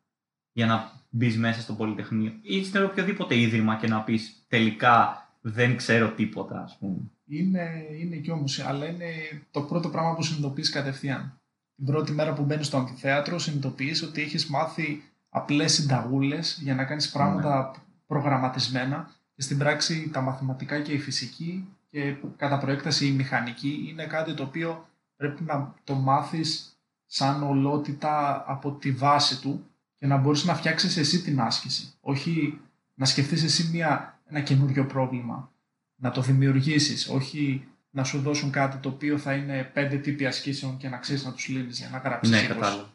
για 0.52 0.66
να 0.66 0.92
μπεις 1.10 1.38
μέσα 1.38 1.60
στο 1.60 1.72
Πολυτεχνείο 1.72 2.32
ή 2.42 2.64
σε 2.64 2.82
οποιοδήποτε 2.82 3.38
ίδρυμα 3.38 3.76
και 3.76 3.86
να 3.86 4.02
πεις 4.02 4.44
τελικά 4.48 5.28
δεν 5.40 5.76
ξέρω 5.76 6.10
τίποτα, 6.10 6.62
ας 6.62 6.76
πούμε. 6.80 6.98
Είναι, 7.26 7.70
είναι 8.00 8.16
και 8.16 8.30
όμως, 8.30 8.58
αλλά 8.60 8.86
είναι 8.86 9.12
το 9.50 9.60
πρώτο 9.62 9.88
πράγμα 9.88 10.14
που 10.14 10.22
συνειδητοποιείς 10.22 10.70
κατευθείαν. 10.70 11.40
Την 11.76 11.84
πρώτη 11.84 12.12
μέρα 12.12 12.32
που 12.32 12.42
μπαίνεις 12.42 12.66
στο 12.66 12.76
αμφιθέατρο 12.76 13.38
συνειδητοποιείς 13.38 14.02
ότι 14.02 14.22
έχεις 14.22 14.46
μάθει 14.46 15.02
απλές 15.28 15.72
συνταγούλες 15.72 16.58
για 16.62 16.74
να 16.74 16.84
κάνεις 16.84 17.10
πράγματα 17.10 17.74
προγραμματισμένα 18.06 19.14
και 19.36 19.42
στην 19.42 19.58
πράξη 19.58 20.10
τα 20.12 20.20
μαθηματικά 20.20 20.80
και 20.80 20.92
η 20.92 20.98
φυσική 20.98 21.68
και 21.90 22.16
κατά 22.36 22.58
προέκταση 22.58 23.06
η 23.06 23.10
μηχανική 23.10 23.86
είναι 23.88 24.06
κάτι 24.06 24.34
το 24.34 24.42
οποίο 24.42 24.88
πρέπει 25.16 25.42
να 25.42 25.74
το 25.84 25.94
μάθεις 25.94 26.78
σαν 27.06 27.42
ολότητα 27.42 28.44
από 28.46 28.72
τη 28.72 28.92
βάση 28.92 29.40
του 29.40 29.66
και 29.94 30.06
να 30.06 30.16
μπορείς 30.16 30.44
να 30.44 30.54
φτιάξεις 30.54 30.96
εσύ 30.96 31.22
την 31.22 31.40
άσκηση. 31.40 31.92
Όχι 32.00 32.60
να 32.94 33.04
σκεφτείς 33.04 33.42
εσύ 33.42 33.70
μια, 33.72 34.20
ένα 34.26 34.40
καινούριο 34.40 34.86
πρόβλημα 34.86 35.50
να 35.96 36.10
το 36.10 36.20
δημιουργήσεις, 36.20 37.08
όχι 37.08 37.68
να 37.90 38.04
σου 38.04 38.20
δώσουν 38.20 38.50
κάτι 38.50 38.76
το 38.76 38.88
οποίο 38.88 39.18
θα 39.18 39.34
είναι 39.34 39.70
πέντε 39.72 39.96
τύποι 39.96 40.26
ασκήσεων 40.26 40.76
και 40.76 40.88
να 40.88 40.96
ξέρεις 40.96 41.24
να 41.24 41.32
τους 41.32 41.48
λύνεις 41.48 41.78
για 41.78 41.88
να 41.88 41.98
γράψεις 41.98 42.34
Ναι, 42.34 42.44
20. 42.44 42.46
κατάλαβα. 42.46 42.94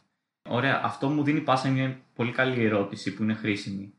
Ωραία, 0.50 0.81
αυτό 0.83 1.10
μου 1.10 1.24
δίνει 1.24 1.39
πάσα 1.41 1.69
μια 1.69 2.00
πολύ 2.15 2.31
καλή 2.31 2.63
ερώτηση 2.63 3.13
που 3.13 3.24
είναι 3.24 3.33
χρήσιμη. 3.33 3.93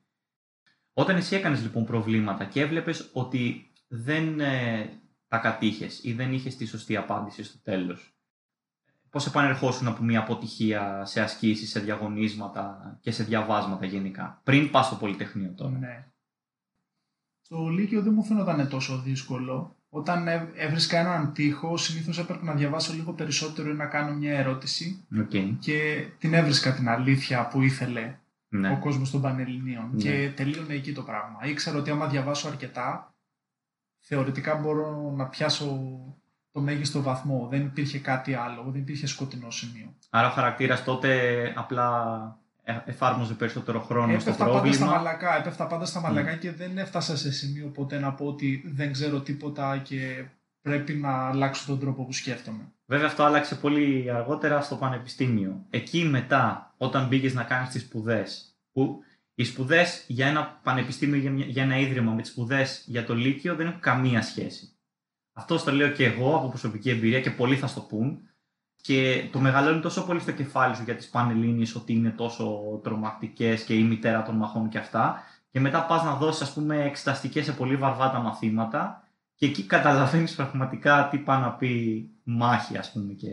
Όταν 0.93 1.17
εσύ 1.17 1.37
έκανες 1.37 1.63
λοιπόν 1.63 1.85
προβλήματα 1.85 2.45
και 2.45 2.61
έβλεπες 2.61 3.11
ότι 3.13 3.73
δεν 3.89 4.41
ε, 4.41 4.91
τα 5.29 5.39
κατείχες 5.39 6.05
ή 6.05 6.13
δεν 6.13 6.33
είχες 6.33 6.57
τη 6.57 6.65
σωστή 6.65 6.97
απάντηση 6.97 7.43
στο 7.45 7.59
τέλος, 7.63 8.15
πώς 9.11 9.27
επανερχόσουν 9.27 9.87
από 9.87 10.03
μια 10.03 10.21
αποτυχία 10.21 11.05
σε 11.05 11.21
ασκήσεις, 11.21 11.71
σε 11.71 11.81
διαγωνίσματα 11.81 12.97
και 13.01 13.11
σε 13.11 13.25
διαβάσματα 13.25 13.87
γενικά, 13.87 14.41
πριν 14.45 14.71
πας 14.71 14.87
στο 14.87 14.97
Πολυτεχνείο 14.97 15.53
τώρα; 15.57 15.79
Ναι. 15.79 16.07
Στο 17.41 17.69
Λύκειο 17.69 18.03
δεν 18.03 18.13
μου 18.13 18.25
φαίνονταν 18.25 18.69
τόσο 18.69 18.99
δύσκολο. 18.99 19.77
Όταν 19.89 20.29
έ- 20.29 20.53
έβρισκα 20.55 20.99
έναν 20.99 21.33
τοίχο, 21.33 21.77
συνήθως 21.77 22.19
έπρεπε 22.19 22.45
να 22.45 22.55
διαβάσω 22.55 22.93
λίγο 22.93 23.13
περισσότερο 23.13 23.71
ή 23.71 23.75
να 23.75 23.87
κάνω 23.87 24.15
μια 24.15 24.39
ερώτηση 24.39 25.05
Οκ, 25.21 25.59
και 25.59 26.07
την 26.19 26.35
έβρισκα 26.35 26.75
την 26.75 26.89
αλήθεια 26.89 27.49
που 27.49 27.63
ήθελε 27.63 28.17
ο 28.53 28.57
ναι. 28.57 28.79
κόσμος 28.81 29.11
των 29.11 29.21
Πανελληνίων 29.21 29.91
Ναι. 29.93 30.03
και 30.03 30.33
τελείωνε 30.37 30.75
εκεί 30.75 30.93
το 30.93 31.03
πράγμα. 31.03 31.39
Ήξερα 31.43 31.79
ότι 31.79 31.91
άμα 31.91 32.07
διαβάσω 32.07 32.49
αρκετά 32.49 33.15
θεωρητικά 33.99 34.55
μπορώ 34.55 35.13
να 35.17 35.27
πιάσω 35.27 35.91
το 36.53 36.61
μέγιστο 36.61 37.03
βαθμό. 37.03 37.47
Δεν 37.51 37.61
υπήρχε 37.61 37.99
κάτι 37.99 38.35
άλλο, 38.35 38.63
δεν 38.67 38.81
υπήρχε 38.81 39.07
σκοτεινό 39.07 39.51
σημείο. 39.51 39.95
Άρα 40.11 40.29
ο 40.29 40.31
χαρακτήρας 40.31 40.85
τότε 40.85 41.53
απλά 41.57 41.97
ε, 42.63 42.79
εφάρμοζε 42.85 43.35
περισσότερο 43.35 43.81
χρόνο 43.81 44.13
έπεφτα 44.13 44.33
στο 44.33 44.45
πρόβλημα. 44.45 44.63
Πάντα 44.63 44.73
στα 44.73 44.87
μαλακά, 44.87 45.37
έπεφτα 45.39 45.67
πάντα 45.67 45.85
στα 45.85 46.01
μαλακά 46.01 46.37
και 46.37 46.53
δεν 46.53 46.79
έφτασα 46.79 47.17
σε 47.17 47.33
σημείο 47.33 47.67
ποτέ 47.69 47.99
να 47.99 48.13
πω 48.13 48.27
ότι 48.27 48.63
δεν 48.75 48.93
ξέρω 48.93 49.21
τίποτα 49.21 49.79
και 49.79 50.25
πρέπει 50.63 50.93
να 50.93 51.29
αλλάξω 51.29 51.67
τον 51.67 51.79
τρόπο 51.79 52.05
που 52.05 52.13
σκέφτομαι. 52.13 52.73
Βέβαια 52.93 53.07
αυτό 53.07 53.23
άλλαξε 53.23 53.55
πολύ 53.55 54.11
αργότερα 54.15 54.61
στο 54.61 54.77
πανεπιστήμιο. 54.77 55.67
Εκεί 55.71 56.05
μετά, 56.05 56.75
όταν 56.77 57.07
μπήκες 57.07 57.35
να 57.35 57.43
κάνεις 57.43 57.69
τις 57.69 57.83
σπουδές, 57.83 58.57
που 58.73 58.99
οι 59.35 59.45
σπουδές 59.45 60.05
για 60.07 60.27
ένα 60.27 60.61
πανεπιστήμιο, 60.63 61.33
για 61.47 61.63
ένα 61.63 61.79
ίδρυμα 61.79 62.13
με 62.13 62.23
τις 62.23 62.31
σπουδές 62.31 62.85
για 62.87 63.05
το 63.05 63.15
Λύκειο 63.15 63.55
δεν 63.55 63.67
έχουν 63.67 63.81
καμία 63.81 64.23
σχέση. 64.23 64.77
Αυτό 65.33 65.65
το 65.65 65.73
λέω 65.73 65.89
και 65.89 66.05
εγώ 66.05 66.37
από 66.37 66.49
προσωπική 66.49 66.91
εμπειρία 66.91 67.21
και 67.21 67.31
πολλοί 67.31 67.57
θα 67.57 67.67
στο 67.67 67.81
πούν. 67.81 68.19
Και 68.77 69.29
το 69.33 69.39
μεγαλώνει 69.39 69.81
τόσο 69.81 70.07
πολύ 70.07 70.21
στο 70.21 70.33
κεφάλι 70.33 70.77
σου 70.77 70.83
για 70.83 70.97
τις 70.97 71.09
πανελλήνιες 71.09 71.75
ότι 71.75 71.93
είναι 71.93 72.11
τόσο 72.11 72.61
τρομακτικές 72.83 73.63
και 73.63 73.75
η 73.75 73.83
μητέρα 73.83 74.23
των 74.23 74.37
μαχών 74.37 74.69
και 74.69 74.79
αυτά. 74.79 75.23
Και 75.51 75.61
μετά 75.61 75.87
πας 75.87 76.05
να 76.05 76.15
δώσεις, 76.15 76.43
ας 76.43 76.53
πούμε, 76.53 76.85
εξεταστικές 76.85 77.45
σε 77.45 77.53
πολύ 77.53 77.77
βαρβάτα 77.77 78.19
μαθήματα. 78.19 79.09
Και 79.35 79.47
εκεί 79.47 79.63
καταλαβαίνεις 79.63 80.35
πραγματικά 80.35 81.09
τι 81.11 81.19
πάει 81.19 81.41
να 81.41 81.53
πει 81.53 82.07
μάχη, 82.25 82.79
ας 82.79 82.93
πούμε, 82.93 83.13
και 83.13 83.29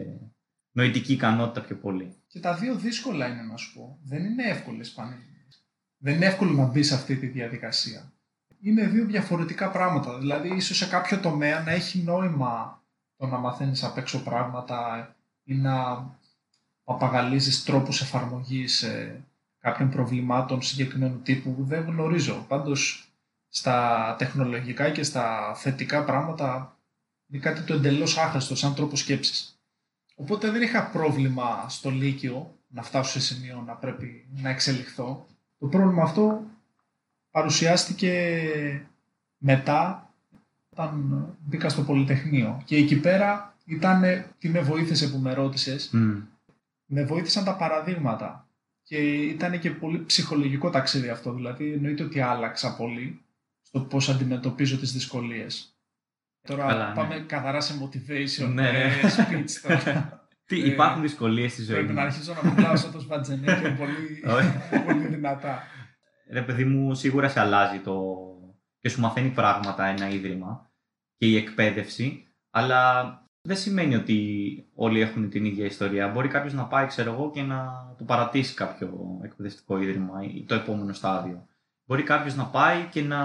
νοητική 0.72 1.14
ικανότητα 1.14 1.62
πιο 1.62 1.76
πολύ. 1.76 2.16
Και 2.28 2.40
τα 2.40 2.56
δύο 2.56 2.76
δύσκολα 2.76 3.28
είναι 3.28 3.42
να 3.42 3.58
σου 3.58 3.74
πω. 3.74 4.00
Δεν 4.04 4.26
είναι 4.26 4.44
εύκολες 4.44 4.92
πανελλήνιες. 4.92 5.66
Δεν 5.98 6.16
είναι 6.16 6.26
εύκολο 6.26 6.52
να 6.52 6.66
μπει 6.66 6.84
σε 6.84 6.94
αυτή 6.94 7.16
τη 7.16 7.28
διαδικασία 7.28 8.14
είναι 8.62 8.88
δύο 8.88 9.06
διαφορετικά 9.06 9.70
πράγματα. 9.72 10.18
Δηλαδή, 10.18 10.56
ίσως 10.56 10.78
σε 10.78 10.88
κάποιο 10.88 11.20
τομέα 11.20 11.64
να 11.64 11.72
έχει 11.72 12.00
νόημα 12.00 12.84
το 13.16 13.26
να 13.28 13.38
μαθαίνεις 13.38 13.84
απ' 13.84 13.98
έξω 13.98 14.24
πράγματα 14.24 15.16
ή 15.44 15.54
να 15.54 16.08
παπαγαλίζεις 16.84 17.64
τρόπους 17.64 18.02
εφαρμογής 18.02 18.82
ε, 18.82 19.24
κάποιων 19.60 19.90
προβλημάτων 19.90 20.62
συγκεκριμένου 20.62 21.22
τύπου. 21.22 21.56
Δεν 21.60 21.84
γνωρίζω. 21.84 22.46
Πάντως, 22.48 23.12
στα 23.50 24.16
τεχνολογικά 24.18 24.90
και 24.90 25.04
στα 25.04 25.54
θετικά 25.56 26.04
πράγματα 26.04 26.79
είναι 27.30 27.42
κάτι 27.42 27.62
το 27.62 27.74
εντελώς 27.74 28.18
άχρηστος 28.18 28.60
σαν 28.60 28.76
τρόπο 28.76 28.96
σκέψης. 28.96 29.60
Οπότε 30.16 30.52
δεν 30.52 30.62
είχα 30.62 30.90
πρόβλημα 30.90 31.70
στο 31.70 31.90
Λύκειο 31.90 32.58
να 32.68 32.84
φτάσω 32.84 33.12
σε 33.12 33.20
σημείο 33.20 33.64
να 33.66 33.74
πρέπει 33.74 34.26
να 34.36 34.50
εξελιχθώ. 34.50 35.26
Το 35.60 35.68
πρόβλημα 35.68 36.04
αυτό 36.04 36.44
παρουσιάστηκε 37.32 38.42
μετά 39.38 40.14
όταν 40.70 41.26
μπήκα 41.40 41.70
στο 41.70 41.82
Πολυτεχνείο. 41.84 42.62
Και 42.66 42.76
εκεί 42.76 43.00
πέρα 43.00 43.58
ήταν 43.66 44.26
τι 44.40 44.50
με 44.50 44.62
βοήθησε 44.62 45.10
που 45.10 45.18
με 45.18 45.34
ρώτησες. 45.34 45.90
Με 46.86 47.04
βοήθησαν 47.04 47.44
τα 47.44 47.56
παραδείγματα. 47.56 48.48
Και 48.84 48.98
ήταν 49.14 49.60
και 49.60 49.72
πολύ 49.72 50.06
ψυχολογικό 50.06 50.70
ταξίδι 50.70 51.10
αυτό. 51.10 51.34
Δηλαδή 51.34 51.72
εννοείται 51.72 52.04
ότι 52.04 52.22
άλλαξα 52.22 52.76
πολύ 52.76 53.22
στο 53.62 53.80
πώς 53.80 54.10
αντιμετωπίζω 54.10 54.78
τις 54.78 54.92
δυσκολίες. 54.92 55.79
Τώρα 56.42 56.88
ναι. 56.88 56.96
πάμε 56.96 57.20
καθαρά 57.28 57.62
σε 57.62 57.74
motivation 57.84 58.54
ναι, 58.54 58.72
ναι. 58.72 58.92
speech 59.02 59.52
τώρα. 59.68 60.14
Τι, 60.46 60.60
υπάρχουν 60.60 61.02
δυσκολίες 61.02 61.52
στη 61.52 61.64
ζωή 61.64 61.76
Πρέπει 61.76 61.94
να 61.94 62.02
αρχίσω 62.02 62.34
να 62.44 62.52
μιλάω 62.52 62.76
σαν 62.76 62.92
το 62.92 63.00
Σβατζενέκη 63.00 63.72
πολύ, 63.72 64.24
πολύ 64.86 65.08
δυνατά 65.08 65.64
ρε 66.30 66.42
παιδί 66.42 66.66
μου, 66.66 66.94
σίγουρα 66.94 67.28
σε 67.30 67.40
αλλάζει 67.40 67.80
το 67.80 68.04
και 68.80 68.90
σου 68.90 69.02
μαθαίνει 69.02 69.30
πράγματα 69.30 69.86
ένα 69.86 70.10
ίδρυμα 70.10 70.72
και 71.18 71.26
η 71.26 71.38
εκπαίδευση, 71.38 72.28
αλλά 72.50 73.04
δεν 73.42 73.58
σημαίνει 73.58 73.96
ότι 73.96 74.70
όλοι 74.76 75.00
έχουν 75.02 75.30
την 75.30 75.46
ίδια 75.46 75.66
ιστορία. 75.66 76.08
Μπορεί 76.08 76.28
κάποιος 76.28 76.54
να 76.54 76.66
πάει, 76.66 76.88
ξέρω 76.88 77.14
εγώ, 77.14 77.32
και 77.32 77.42
να 77.42 77.94
του 77.98 78.06
παρατήσει 78.06 78.54
κάποιο 78.54 79.20
εκπαιδευτικό 79.24 79.82
ίδρυμα 79.82 80.24
ή 80.24 80.44
το 80.48 80.56
επόμενο 80.56 80.94
στάδιο. 80.94 81.48
Μπορεί 81.86 82.04
κάποιος 82.04 82.36
να 82.36 82.46
πάει 82.46 82.84
και 82.92 83.02
να 83.02 83.20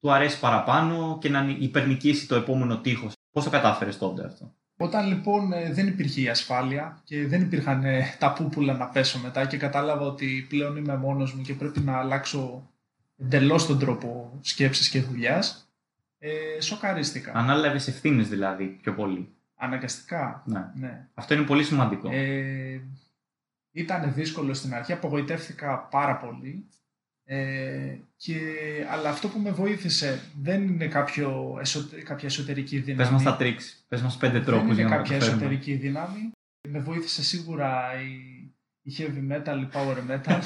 του 0.00 0.12
αρέσει 0.12 0.40
παραπάνω 0.40 1.18
και 1.20 1.28
να 1.28 1.56
υπερνικήσει 1.58 2.28
το 2.28 2.34
επόμενο 2.34 2.78
τείχος. 2.80 3.12
Πώς 3.32 3.44
το 3.44 3.50
κατάφερες 3.50 3.98
τότε 3.98 4.24
αυτό; 4.24 4.54
Όταν 4.76 5.06
λοιπόν 5.06 5.52
ε, 5.52 5.72
δεν 5.72 5.86
υπήρχε 5.86 6.20
η 6.20 6.28
ασφάλεια 6.28 7.00
και 7.04 7.26
δεν 7.26 7.42
υπήρχαν 7.42 7.84
ε, 7.84 8.16
τα 8.18 8.32
πούπουλα 8.32 8.72
να 8.72 8.86
πέσω 8.86 9.18
μετά 9.18 9.46
και 9.46 9.56
κατάλαβα 9.56 10.06
ότι 10.06 10.46
πλέον 10.48 10.76
είμαι 10.76 10.96
μόνος 10.96 11.34
μου 11.34 11.42
και 11.42 11.54
πρέπει 11.54 11.80
να 11.80 11.98
αλλάξω 11.98 12.70
εντελώς 13.18 13.66
τον 13.66 13.78
τρόπο 13.78 14.38
σκέψης 14.40 14.88
και 14.88 15.00
δουλειάς, 15.00 15.70
ε, 16.18 16.60
σοκαρίστηκα. 16.60 17.32
Ανάλαβες 17.34 17.88
ευθύνες 17.88 18.28
δηλαδή 18.28 18.64
πιο 18.64 18.94
πολύ. 18.94 19.28
Αναγκαστικά. 19.54 20.42
Ναι. 20.46 20.70
ναι. 20.74 21.08
Αυτό 21.14 21.34
είναι 21.34 21.44
πολύ 21.44 21.64
σημαντικό. 21.64 22.08
Ε, 22.12 22.80
ήταν 23.72 24.12
δύσκολο 24.14 24.54
στην 24.54 24.74
αρχή, 24.74 24.92
απογοητεύτηκα 24.92 25.78
πάρα 25.78 26.16
πολύ. 26.16 26.68
Ε, 27.28 27.96
και, 28.16 28.38
αλλά 28.90 29.08
αυτό 29.08 29.28
που 29.28 29.38
με 29.38 29.50
βοήθησε 29.50 30.20
δεν 30.42 30.62
είναι 30.62 30.86
κάποιο, 30.86 31.58
κάποια 32.04 32.28
εσωτερική 32.28 32.78
δύναμη. 32.78 33.02
Πες 33.02 33.10
μας 33.10 33.22
τα 33.22 33.36
τρίξ, 33.36 33.84
πες 33.88 34.02
μας 34.02 34.16
πέντε 34.16 34.40
τρόπους 34.40 34.66
δεν 34.66 34.74
για 34.74 34.84
είναι 34.84 34.96
να 34.96 34.96
κάποια 34.96 35.16
εσωτερική 35.16 35.74
δύναμη. 35.74 36.30
Με 36.68 36.78
βοήθησε 36.78 37.22
σίγουρα 37.22 37.90
η, 38.00 38.50
η 38.82 38.94
heavy 38.98 39.32
metal, 39.32 39.56
η 39.62 39.68
power 39.72 39.96
metal. 40.10 40.40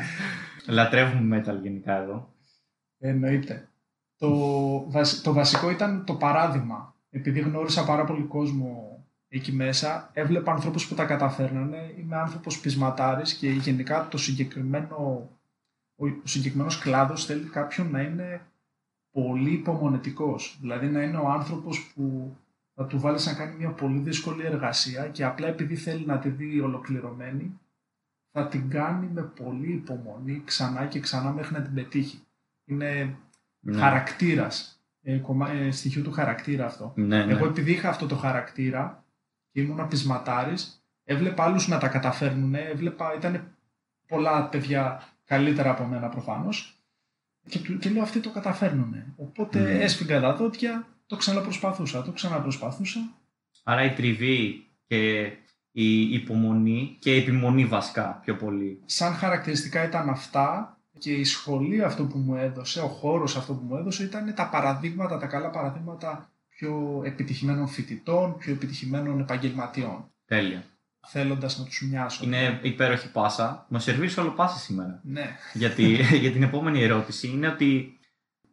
Λατρεύουμε 0.66 1.42
metal 1.42 1.58
γενικά 1.62 1.96
εδώ. 1.96 2.32
Εννοείται. 2.98 3.68
Το, 4.18 4.90
το 5.22 5.32
βασικό 5.32 5.70
ήταν 5.70 6.04
το 6.04 6.14
παράδειγμα. 6.14 6.94
Επειδή 7.10 7.40
γνώρισα 7.40 7.84
πάρα 7.84 8.04
πολύ 8.04 8.22
κόσμο 8.22 8.98
εκεί 9.28 9.52
μέσα, 9.52 10.10
έβλεπα 10.12 10.52
ανθρώπους 10.52 10.88
που 10.88 10.94
τα 10.94 11.04
καταφέρνανε. 11.04 11.94
Είμαι 11.98 12.16
άνθρωπος 12.16 12.60
πεισματάρης 12.60 13.34
και 13.34 13.50
γενικά 13.50 14.08
το 14.10 14.18
συγκεκριμένο 14.18 15.28
ο 15.98 16.06
συγκεκριμένος 16.24 16.78
κλάδος 16.78 17.24
θέλει 17.24 17.48
κάποιον 17.48 17.90
να 17.90 18.00
είναι 18.00 18.46
πολύ 19.10 19.50
υπομονετικός. 19.50 20.58
Δηλαδή 20.60 20.86
να 20.86 21.02
είναι 21.02 21.16
ο 21.16 21.28
άνθρωπος 21.28 21.92
που 21.94 22.36
θα 22.74 22.86
του 22.86 23.00
βάλεις 23.00 23.26
να 23.26 23.34
κάνει 23.34 23.56
μια 23.56 23.70
πολύ 23.70 23.98
δύσκολη 23.98 24.44
εργασία 24.44 25.08
και 25.08 25.24
απλά 25.24 25.46
επειδή 25.46 25.76
θέλει 25.76 26.06
να 26.06 26.18
τη 26.18 26.28
δει 26.28 26.60
ολοκληρωμένη, 26.60 27.60
θα 28.32 28.48
την 28.48 28.70
κάνει 28.70 29.06
με 29.06 29.22
πολύ 29.22 29.72
υπομονή 29.72 30.42
ξανά 30.44 30.86
και 30.86 31.00
ξανά 31.00 31.32
μέχρι 31.32 31.54
να 31.54 31.62
την 31.62 31.74
πετύχει. 31.74 32.20
Είναι 32.64 33.16
ναι. 33.60 33.78
χαρακτήρας, 33.78 34.82
ε, 35.02 35.20
ε, 35.50 35.70
στοιχείο 35.70 36.02
του 36.02 36.12
χαρακτήρα 36.12 36.66
αυτό. 36.66 36.92
Ναι, 36.96 37.24
ναι. 37.24 37.32
Εγώ 37.32 37.46
επειδή 37.46 37.70
είχα 37.70 37.88
αυτό 37.88 38.06
το 38.06 38.16
χαρακτήρα 38.16 39.04
και 39.50 39.60
ήμουν 39.60 39.80
απεισματάρης, 39.80 40.82
έβλεπα 41.04 41.44
άλλους 41.44 41.68
να 41.68 41.78
τα 41.78 41.88
καταφέρνουν, 41.88 42.54
έβλεπα, 42.54 43.14
ήταν 43.14 43.56
πολλά 44.06 44.48
παιδιά 44.48 45.08
καλύτερα 45.28 45.70
από 45.70 45.84
μένα 45.84 46.08
προφανώς. 46.08 46.82
Και, 47.48 47.58
και 47.58 47.90
λέω 47.90 48.02
αυτοί 48.02 48.20
το 48.20 48.30
καταφέρνουν. 48.30 48.94
Οπότε 49.16 49.62
mm. 49.62 49.80
έσφυγα 49.80 50.20
τα 50.20 50.34
δόντια, 50.34 50.86
το 51.06 51.16
ξαναπροσπαθούσα, 51.16 52.02
το 52.02 52.12
ξαναπροσπαθούσα. 52.12 53.00
Άρα 53.62 53.84
η 53.84 53.92
τριβή 53.92 54.66
και 54.86 55.32
η 55.72 56.12
υπομονή 56.12 56.96
και 57.00 57.14
η 57.14 57.18
επιμονή 57.18 57.64
βασικά 57.64 58.20
πιο 58.24 58.36
πολύ. 58.36 58.82
Σαν 58.84 59.14
χαρακτηριστικά 59.14 59.84
ήταν 59.84 60.08
αυτά 60.08 60.78
και 60.98 61.12
η 61.12 61.24
σχολή 61.24 61.82
αυτό 61.82 62.04
που 62.04 62.18
μου 62.18 62.34
έδωσε, 62.34 62.80
ο 62.80 62.88
χώρος 62.88 63.36
αυτό 63.36 63.54
που 63.54 63.64
μου 63.64 63.76
έδωσε 63.76 64.04
ήταν 64.04 64.34
τα 64.34 64.48
παραδείγματα, 64.48 65.18
τα 65.18 65.26
καλά 65.26 65.50
παραδείγματα 65.50 66.32
πιο 66.48 67.02
επιτυχημένων 67.04 67.68
φοιτητών, 67.68 68.36
πιο 68.38 68.52
επιτυχημένων 68.52 69.20
επαγγελματιών. 69.20 70.12
Τέλεια 70.24 70.64
θέλοντας 71.10 71.58
να 71.58 71.64
τους 71.64 71.82
μοιάσω. 71.90 72.24
Είναι 72.24 72.58
υπέροχη 72.62 73.10
πάσα. 73.10 73.66
Μας 73.68 73.82
σερβίρεις 73.82 74.16
όλο 74.16 74.30
πάσα 74.30 74.58
σήμερα. 74.58 75.00
Ναι. 75.02 75.36
Γιατί 75.52 75.84
για 76.22 76.32
την 76.32 76.42
επόμενη 76.42 76.82
ερώτηση 76.82 77.28
είναι 77.28 77.48
ότι 77.48 77.98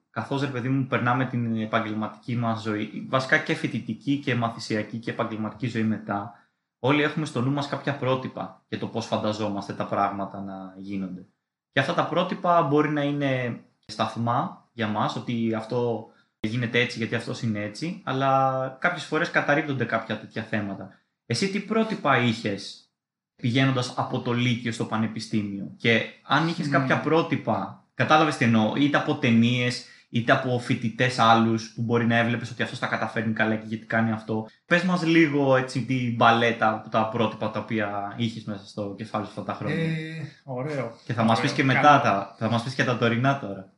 καθώς 0.09 0.41
ρε 0.41 0.47
παιδί 0.47 0.69
μου 0.69 0.85
περνάμε 0.85 1.25
την 1.25 1.61
επαγγελματική 1.61 2.35
μας 2.35 2.61
ζωή, 2.61 3.05
βασικά 3.09 3.37
και 3.37 3.53
φοιτητική 3.53 4.17
και 4.17 4.35
μαθησιακή 4.35 4.97
και 4.97 5.11
επαγγελματική 5.11 5.67
ζωή 5.67 5.83
μετά, 5.83 6.33
όλοι 6.79 7.01
έχουμε 7.01 7.25
στο 7.25 7.41
νου 7.41 7.51
μας 7.51 7.67
κάποια 7.67 7.95
πρότυπα 7.95 8.63
για 8.67 8.79
το 8.79 8.87
πώς 8.87 9.05
φανταζόμαστε 9.05 9.73
τα 9.73 9.85
πράγματα 9.85 10.41
να 10.41 10.73
γίνονται. 10.77 11.25
Και 11.71 11.79
αυτά 11.79 11.93
τα 11.93 12.05
πρότυπα 12.07 12.61
μπορεί 12.61 12.89
να 12.89 13.03
είναι 13.03 13.59
σταθμά 13.85 14.69
για 14.71 14.87
μας, 14.87 15.15
ότι 15.15 15.53
αυτό 15.53 16.07
γίνεται 16.39 16.79
έτσι 16.79 16.97
γιατί 16.97 17.15
αυτός 17.15 17.41
είναι 17.41 17.63
έτσι, 17.63 18.01
αλλά 18.05 18.77
κάποιες 18.79 19.03
φορές 19.03 19.31
καταρρύπτονται 19.31 19.85
κάποια 19.85 20.19
τέτοια 20.19 20.43
θέματα. 20.43 20.89
Εσύ 21.25 21.49
τι 21.49 21.59
πρότυπα 21.59 22.17
είχες 22.17 22.89
πηγαίνοντας 23.35 23.93
από 23.97 24.19
το 24.19 24.33
Λύκειο 24.33 24.71
στο 24.71 24.85
Πανεπιστήμιο; 24.85 25.71
Και 25.77 26.01
αν 26.23 26.47
είχες 26.47 26.69
κάποια 26.69 26.99
πρότυπα, 26.99 27.87
κατάλαβες 27.93 28.37
τι 28.37 28.45
εννοώ, 28.45 28.75
είτε 28.75 28.97
από 28.97 29.15
ταινίες, 29.15 29.85
είτε 30.09 30.31
από 30.31 30.59
φοιτητές 30.59 31.19
άλλους 31.19 31.73
που 31.73 31.81
μπορεί 31.81 32.05
να 32.05 32.17
έβλεπες 32.17 32.51
ότι 32.51 32.63
αυτός 32.63 32.79
τα 32.79 32.87
καταφέρνει 32.87 33.33
καλά 33.33 33.55
και 33.55 33.65
γιατί 33.67 33.85
κάνει 33.85 34.11
αυτό. 34.11 34.47
Πες 34.65 34.83
μας 34.83 35.03
λίγο 35.03 35.55
έτσι 35.55 35.85
την 35.85 36.15
μπαλέτα 36.15 36.73
από 36.73 36.89
τα 36.89 37.09
πρότυπα 37.09 37.51
τα 37.51 37.59
οποία 37.59 38.13
είχες 38.17 38.43
μέσα 38.43 38.67
στο 38.67 38.93
κεφάλι 38.97 39.25
σου 39.25 39.29
αυτά 39.29 39.43
τα 39.43 39.53
χρόνια. 39.53 39.83
Ε, 39.83 40.31
ωραίο. 40.43 40.95
Και 41.05 41.13
θα 41.13 41.23
μας 41.23 41.41
πεις 41.41 41.51
και 41.51 41.63
μετά 41.63 42.01
τα, 42.01 42.35
θα 42.37 42.49
μας 42.49 42.63
πεις 42.63 42.73
και 42.73 42.83
τα 42.83 42.97
τωρινά 42.97 43.39
τώρα. 43.39 43.73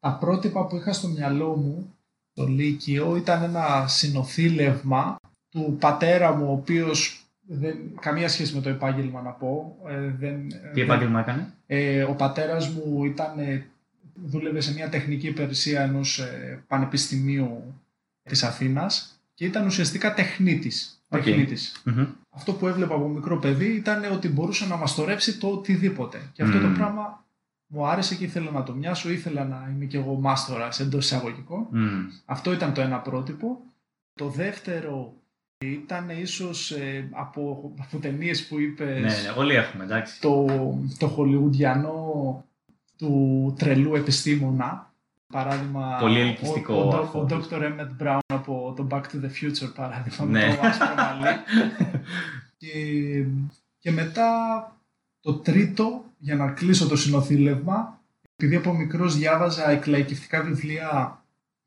τα 0.00 0.16
πρότυπα 0.20 0.66
που 0.66 0.76
είχα 0.76 0.92
στο 0.92 1.08
μυαλό 1.08 1.56
μου 1.56 1.94
το 2.32 2.46
Λύκειο 2.46 3.16
ήταν 3.16 3.42
ένα 3.42 3.86
συνοθήλευμα 3.88 5.17
του 5.50 5.76
πατέρα 5.80 6.34
μου, 6.34 6.48
ο 6.48 6.52
οποίος 6.52 7.22
δεν, 7.46 7.76
καμία 8.00 8.28
σχέση 8.28 8.54
με 8.54 8.60
το 8.60 8.68
επάγγελμα 8.68 9.22
να 9.22 9.30
πω. 9.30 9.76
Ε, 9.88 10.10
δεν, 10.18 10.48
Τι 10.74 10.80
επάγγελμα 10.80 11.20
έκανε; 11.20 11.52
Ε, 11.66 12.02
ο 12.02 12.14
πατέρας 12.14 12.68
μου 12.68 13.04
ήταν, 13.04 13.32
δούλευε 14.24 14.60
σε 14.60 14.72
μια 14.72 14.88
τεχνική 14.88 15.26
υπηρεσία 15.26 15.82
ενός 15.82 16.18
ε, 16.18 16.64
πανεπιστημίου 16.66 17.80
της 18.22 18.42
Αθήνας 18.42 19.20
και 19.34 19.44
ήταν 19.44 19.66
ουσιαστικά 19.66 20.14
τεχνίτης. 20.14 21.02
Okay. 21.10 21.20
τεχνίτης. 21.24 21.82
Mm-hmm. 21.86 22.06
Αυτό 22.30 22.52
που 22.52 22.66
έβλεπα 22.68 22.94
από 22.94 23.08
μικρό 23.08 23.38
παιδί 23.38 23.66
ήταν 23.74 24.12
ότι 24.12 24.28
μπορούσε 24.28 24.66
να 24.66 24.76
μαστορέψει 24.76 25.38
το 25.38 25.48
οτιδήποτε. 25.48 26.20
Και 26.32 26.42
αυτό 26.42 26.58
Mm. 26.58 26.62
το 26.62 26.68
πράγμα 26.68 27.24
μου 27.66 27.86
άρεσε 27.86 28.14
και 28.14 28.24
ήθελα 28.24 28.50
να 28.50 28.62
το 28.62 28.74
μοιάσω, 28.74 29.10
ήθελα 29.10 29.44
να 29.44 29.70
είμαι 29.74 29.84
κι 29.84 29.96
εγώ 29.96 30.14
μάστορας 30.14 30.80
εντός 30.80 31.04
εισαγωγικών. 31.04 31.66
Mm. 31.74 32.22
Αυτό 32.24 32.52
ήταν 32.52 32.72
το 32.74 32.80
ένα 32.80 32.98
πρότυπο. 32.98 33.60
Το 34.14 34.28
δεύτερο 34.28 35.14
ήταν 35.68 36.08
ίσως 36.08 36.70
ε, 36.70 37.08
από, 37.12 37.72
από 37.80 37.98
ταινίες 37.98 38.46
που 38.46 38.58
είπες 38.60 39.00
Ναι, 39.00 39.22
ναι, 39.22 39.34
όλοι 39.36 39.54
έχουμε, 39.54 39.84
εντάξει. 39.84 40.20
το, 40.20 40.46
το 40.98 41.08
χολιγουντιανό 41.08 42.44
του 42.96 43.54
τρελού 43.58 43.94
επιστήμονα. 43.94 44.92
Παράδειγμα, 45.32 45.96
Πολύ 46.00 46.20
ελκυστικό 46.20 46.74
ο, 46.74 46.88
ο, 46.88 46.98
αυτό. 46.98 47.18
ο, 47.18 47.26
Dr. 47.30 47.62
Emmett 47.62 48.02
Brown 48.02 48.18
από 48.26 48.74
το 48.76 48.86
Back 48.90 49.00
to 49.02 49.24
the 49.24 49.30
Future, 49.42 49.72
παράδειγμα, 49.74 50.24
Ναι. 50.26 50.46
με 50.46 50.54
το 50.54 50.66
άσπρο 50.66 50.94
μαλλί. 50.96 51.36
και, 52.58 52.70
και 53.78 53.90
μετά 53.90 54.32
το 55.20 55.34
τρίτο, 55.34 56.04
για 56.18 56.34
να 56.34 56.50
κλείσω 56.50 56.88
το 56.88 56.96
συνοθήλευμα, 56.96 58.00
επειδή 58.36 58.56
από 58.56 58.72
μικρός 58.74 59.16
διάβαζα 59.16 59.70
εκλαϊκευτικά 59.70 60.42
βιβλία 60.42 61.22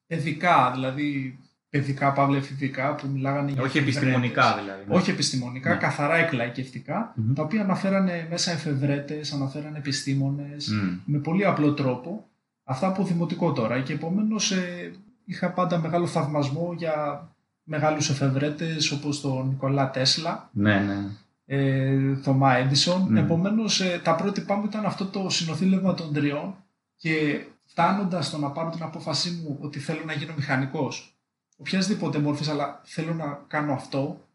παιδικά, 0.08 0.72
δηλαδή 0.72 1.40
παιδικά, 1.72 2.12
παύλα 2.14 2.38
εφηβικά, 2.38 2.96
που 2.96 3.08
μιλάγανε 3.08 3.52
για 3.52 3.62
Όχι 3.62 3.78
εφευρέτες. 3.78 4.02
επιστημονικά 4.04 4.56
δηλαδή. 4.62 4.84
ναι. 4.88 4.96
Όχι 4.96 5.10
επιστημονικά, 5.10 5.70
Ναι. 5.70 5.76
καθαρά 5.80 6.16
εκλαϊκευτικά, 6.16 7.14
Μμμ. 7.16 7.34
τα 7.34 7.44
οποία 7.44 7.62
αναφέρανε 7.62 8.28
μέσα 8.30 8.52
εφευρέτες, 8.52 9.34
αναφέρανε 9.34 9.78
επιστήμονες, 9.78 10.68
Μμ. 10.70 10.98
με 11.06 11.18
πολύ 11.18 11.46
απλό 11.46 11.74
τρόπο. 11.74 12.26
Αυτά 12.64 12.88
από 12.88 13.04
δημοτικό 13.04 13.52
τώρα 13.52 13.82
και 13.82 13.94
επομένως 13.94 14.52
ε, 14.52 14.92
είχα 15.26 15.52
πάντα 15.52 15.78
μεγάλο 15.80 16.06
θαυμασμό 16.08 16.74
για 16.78 17.28
μεγάλους 17.64 18.10
εφευρέτες 18.10 18.92
όπως 18.92 19.22
τον 19.22 19.48
Νικολά 19.48 19.90
Τέσλα, 19.90 20.50
Ναι, 20.54 20.80
ναι. 20.80 20.98
ε, 21.46 22.16
Θωμά 22.22 22.56
Έντισον. 22.56 23.08
Ναι. 23.10 23.20
Επομένως 23.20 23.82
ε, 23.82 24.02
τα 24.04 24.16
πρότυπά 24.16 24.56
μου 24.56 24.66
ήταν 24.66 24.86
αυτό 24.86 25.06
το 25.06 25.30
συνοθήλευμα 25.30 25.94
των 25.94 26.14
τριών 26.14 26.56
και 26.98 27.42
φτάνοντας 27.66 28.26
στο 28.28 28.38
να 28.38 28.50
πάρω 28.50 28.70
την 28.70 28.84
απόφασή 28.84 29.30
μου 29.44 29.58
ότι 29.62 29.80
θέλω 29.80 30.02
να 30.06 30.14
γίνω 30.14 30.34
μηχανικός 30.36 31.16
οποιασδήποτε 31.62 32.20
μορφής 32.20 32.48
αλλά 32.48 32.82
θέλω 32.84 33.14
να 33.14 33.44
κάνω 33.48 33.74
αυτό 33.74 34.26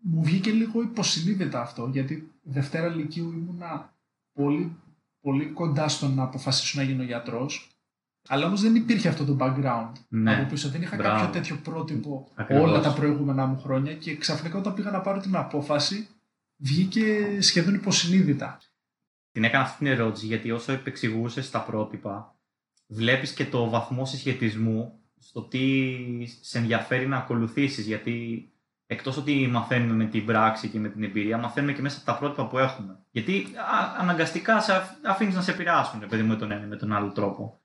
μου 0.00 0.22
βγήκε 0.24 0.50
λίγο 0.50 0.82
υποσυνείδητα 0.82 1.60
αυτό 1.60 1.88
γιατί 1.92 2.30
Δευτέρα 2.42 2.88
Λυκείου 2.88 3.32
ήμουνα 3.32 3.94
πολύ, 4.32 4.76
πολύ 5.20 5.46
κοντά 5.46 5.88
στο 5.88 6.08
να 6.08 6.22
αποφασίσω 6.22 6.78
να 6.78 6.84
γίνω 6.84 7.02
γιατρός 7.02 7.74
αλλά 8.28 8.46
όμως 8.46 8.60
δεν 8.60 8.74
υπήρχε 8.74 9.08
αυτό 9.08 9.24
το 9.24 9.36
background 9.40 9.92
ναι. 10.08 10.34
από 10.34 10.50
πίσω. 10.50 10.68
Δεν 10.68 10.82
είχα 10.82 10.96
Μπράβο. 10.96 11.16
κάποιο 11.16 11.32
τέτοιο 11.32 11.56
πρότυπο 11.56 12.28
Ακριβώς. 12.34 12.70
όλα 12.70 12.80
τα 12.80 12.92
προηγούμενα 12.92 13.46
μου 13.46 13.60
χρόνια 13.60 13.94
και 13.94 14.16
ξαφνικά 14.16 14.58
όταν 14.58 14.74
πήγα 14.74 14.90
να 14.90 15.00
πάρω 15.00 15.20
την 15.20 15.36
απόφαση 15.36 16.08
βγήκε 16.56 17.36
σχεδόν 17.40 17.74
υποσυνείδητα. 17.74 18.60
Την 19.32 19.44
έκανα 19.44 19.64
αυτή 19.64 19.78
την 19.78 19.86
ερώτηση 19.86 20.26
γιατί 20.26 20.50
όσο 20.50 20.72
επεξηγούσες 20.72 21.50
τα 21.50 21.60
πρότυπα, 21.60 22.34
βλέπεις 22.86 23.32
και 23.32 23.44
το 23.44 23.68
βαθμό 23.68 24.06
συσχετισμού 24.06 24.98
στο 25.28 25.42
τι 25.42 25.96
σε 26.40 26.58
ενδιαφέρει 26.58 27.06
να 27.06 27.16
ακολουθήσεις. 27.16 27.86
Γιατί 27.86 28.48
εκτός 28.86 29.16
ότι 29.16 29.46
μαθαίνουμε 29.46 29.94
με 29.94 30.04
την 30.04 30.24
πράξη 30.24 30.68
και 30.68 30.78
με 30.78 30.88
την 30.88 31.02
εμπειρία, 31.02 31.38
μαθαίνουμε 31.38 31.72
και 31.72 31.82
μέσα 31.82 31.96
από 31.96 32.06
τα 32.06 32.18
πρότυπα 32.18 32.46
που 32.46 32.58
έχουμε. 32.58 32.98
Γιατί 33.10 33.46
α, 33.56 33.96
αναγκαστικά 33.98 34.60
σε 34.60 34.72
αφ- 34.72 35.06
αφήνεις 35.06 35.34
να 35.34 35.42
σε 35.42 35.50
επηρεάσουν, 35.50 36.00
ρε 36.00 36.06
παιδί 36.06 36.22
μου, 36.22 36.28
με 36.28 36.36
τον 36.36 36.50
ένα 36.50 36.64
ή 36.64 36.68
με 36.68 36.76
τον 36.76 36.92
άλλο 36.92 37.12
τρόπο. 37.12 37.58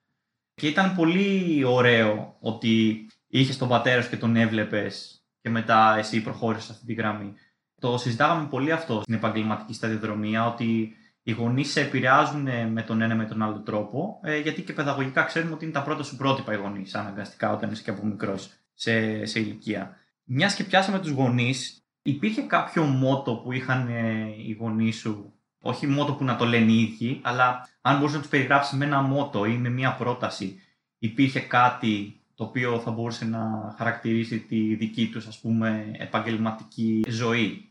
Και 0.54 0.68
ήταν 0.68 0.96
πολύ 0.96 1.64
ωραίο 1.64 2.36
ότι 2.40 3.06
είχες 3.28 3.58
τον 3.58 3.68
πατέρα 3.68 4.02
σου 4.02 4.10
και 4.10 4.18
τον 4.18 4.36
έβλεπες 4.36 5.24
και 5.42 5.50
μετά 5.50 5.98
εσύ 5.98 6.22
προχώρησες 6.22 6.70
αυτή 6.70 6.86
τη 6.86 6.94
γραμμή. 6.94 7.34
Το 7.82 7.98
συζητάγαμε 7.98 8.48
πολύ 8.48 8.72
αυτό 8.72 9.02
στην 9.02 9.14
επαγγελματική 9.14 9.74
σταδιοδρομία, 9.74 10.46
ότι 10.46 10.94
οι 11.24 11.32
γονείς 11.32 11.72
σε 11.72 11.82
επηρεάζουν 11.82 12.48
ε, 12.48 12.66
με 12.66 12.82
τον 12.82 13.02
ένα 13.02 13.16
με 13.16 13.26
τον 13.26 13.42
άλλο 13.42 13.60
τρόπο, 13.60 14.20
ε, 14.24 14.38
γιατί 14.40 14.62
και 14.62 14.74
παιδαγωγικά 14.74 15.24
ξέρουμε 15.24 15.54
ότι 15.54 15.64
είναι 15.64 15.74
τα 15.74 15.84
πρώτα 15.84 16.04
σου 16.04 16.16
πρότυπα 16.16 16.54
οι 16.54 16.58
γονείς, 16.58 16.96
αναγκαστικά 16.96 17.52
όταν 17.52 17.72
είσαι 17.72 17.84
και 17.84 17.90
από 17.90 18.06
μικρός 18.06 18.52
σε, 18.74 19.26
σε 19.26 19.40
ηλικία. 19.40 19.98
Μιας 20.24 20.56
και 20.56 20.64
πιάσαμε 20.64 21.00
τους 21.00 21.12
γονείς, 21.12 21.84
υπήρχε 22.02 22.42
κάποιο 22.42 22.84
μότο 22.84 23.36
που 23.36 23.52
είχαν 23.52 23.88
ε, 23.88 24.34
οι 24.48 24.58
γονείς 24.60 24.96
σου, 24.96 25.34
όχι 25.62 25.88
μότο 25.88 26.14
που 26.14 26.24
να 26.24 26.36
το 26.36 26.46
λένε 26.46 26.72
οι 26.72 26.82
ίδιοι, 26.82 27.20
αλλά 27.24 27.70
αν 27.82 27.98
μπορούσε 27.98 28.16
να 28.16 28.22
τους 28.22 28.32
περιγράψεις 28.32 28.78
με 28.78 28.86
ένα 28.86 29.02
μότο 29.02 29.46
ή 29.46 29.58
με 29.58 29.70
μια 29.70 29.96
πρόταση, 29.96 30.62
υπήρχε 30.98 31.40
κάτι 31.40 32.22
το 32.36 32.44
οποίο 32.44 32.80
θα 32.80 32.92
μπορούσε 32.92 33.26
να 33.26 33.74
χαρακτηρίσει 33.78 34.40
τη 34.40 34.76
δική 34.76 35.10
τους 35.10 35.28
ας 35.28 35.40
πούμε 35.40 35.92
επαγγελματική 35.98 37.04
ζωή; 37.08 37.70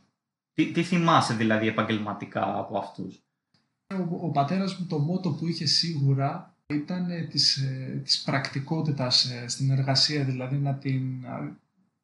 Τι, 0.55 0.73
τι 0.73 0.83
θυμάσαι 0.83 1.35
δηλαδή 1.35 1.69
επαγγελματικά 1.69 2.59
από 2.59 2.79
αυτούς; 2.79 3.23
Ο, 3.95 4.27
ο 4.27 4.31
πατέρας 4.31 4.79
μου 4.79 4.87
το 4.87 4.99
μότο 4.99 5.31
που 5.31 5.47
είχε 5.47 5.67
σίγουρα 5.67 6.55
ήταν 6.67 7.11
ε, 7.11 7.23
της, 7.23 7.57
ε, 7.57 8.01
της 8.05 8.23
πρακτικότητας 8.23 9.25
ε, 9.25 9.49
στην 9.49 9.71
εργασία, 9.71 10.25
δηλαδή 10.25 10.57
να 10.57 10.75
την... 10.75 11.27
α, 11.27 11.57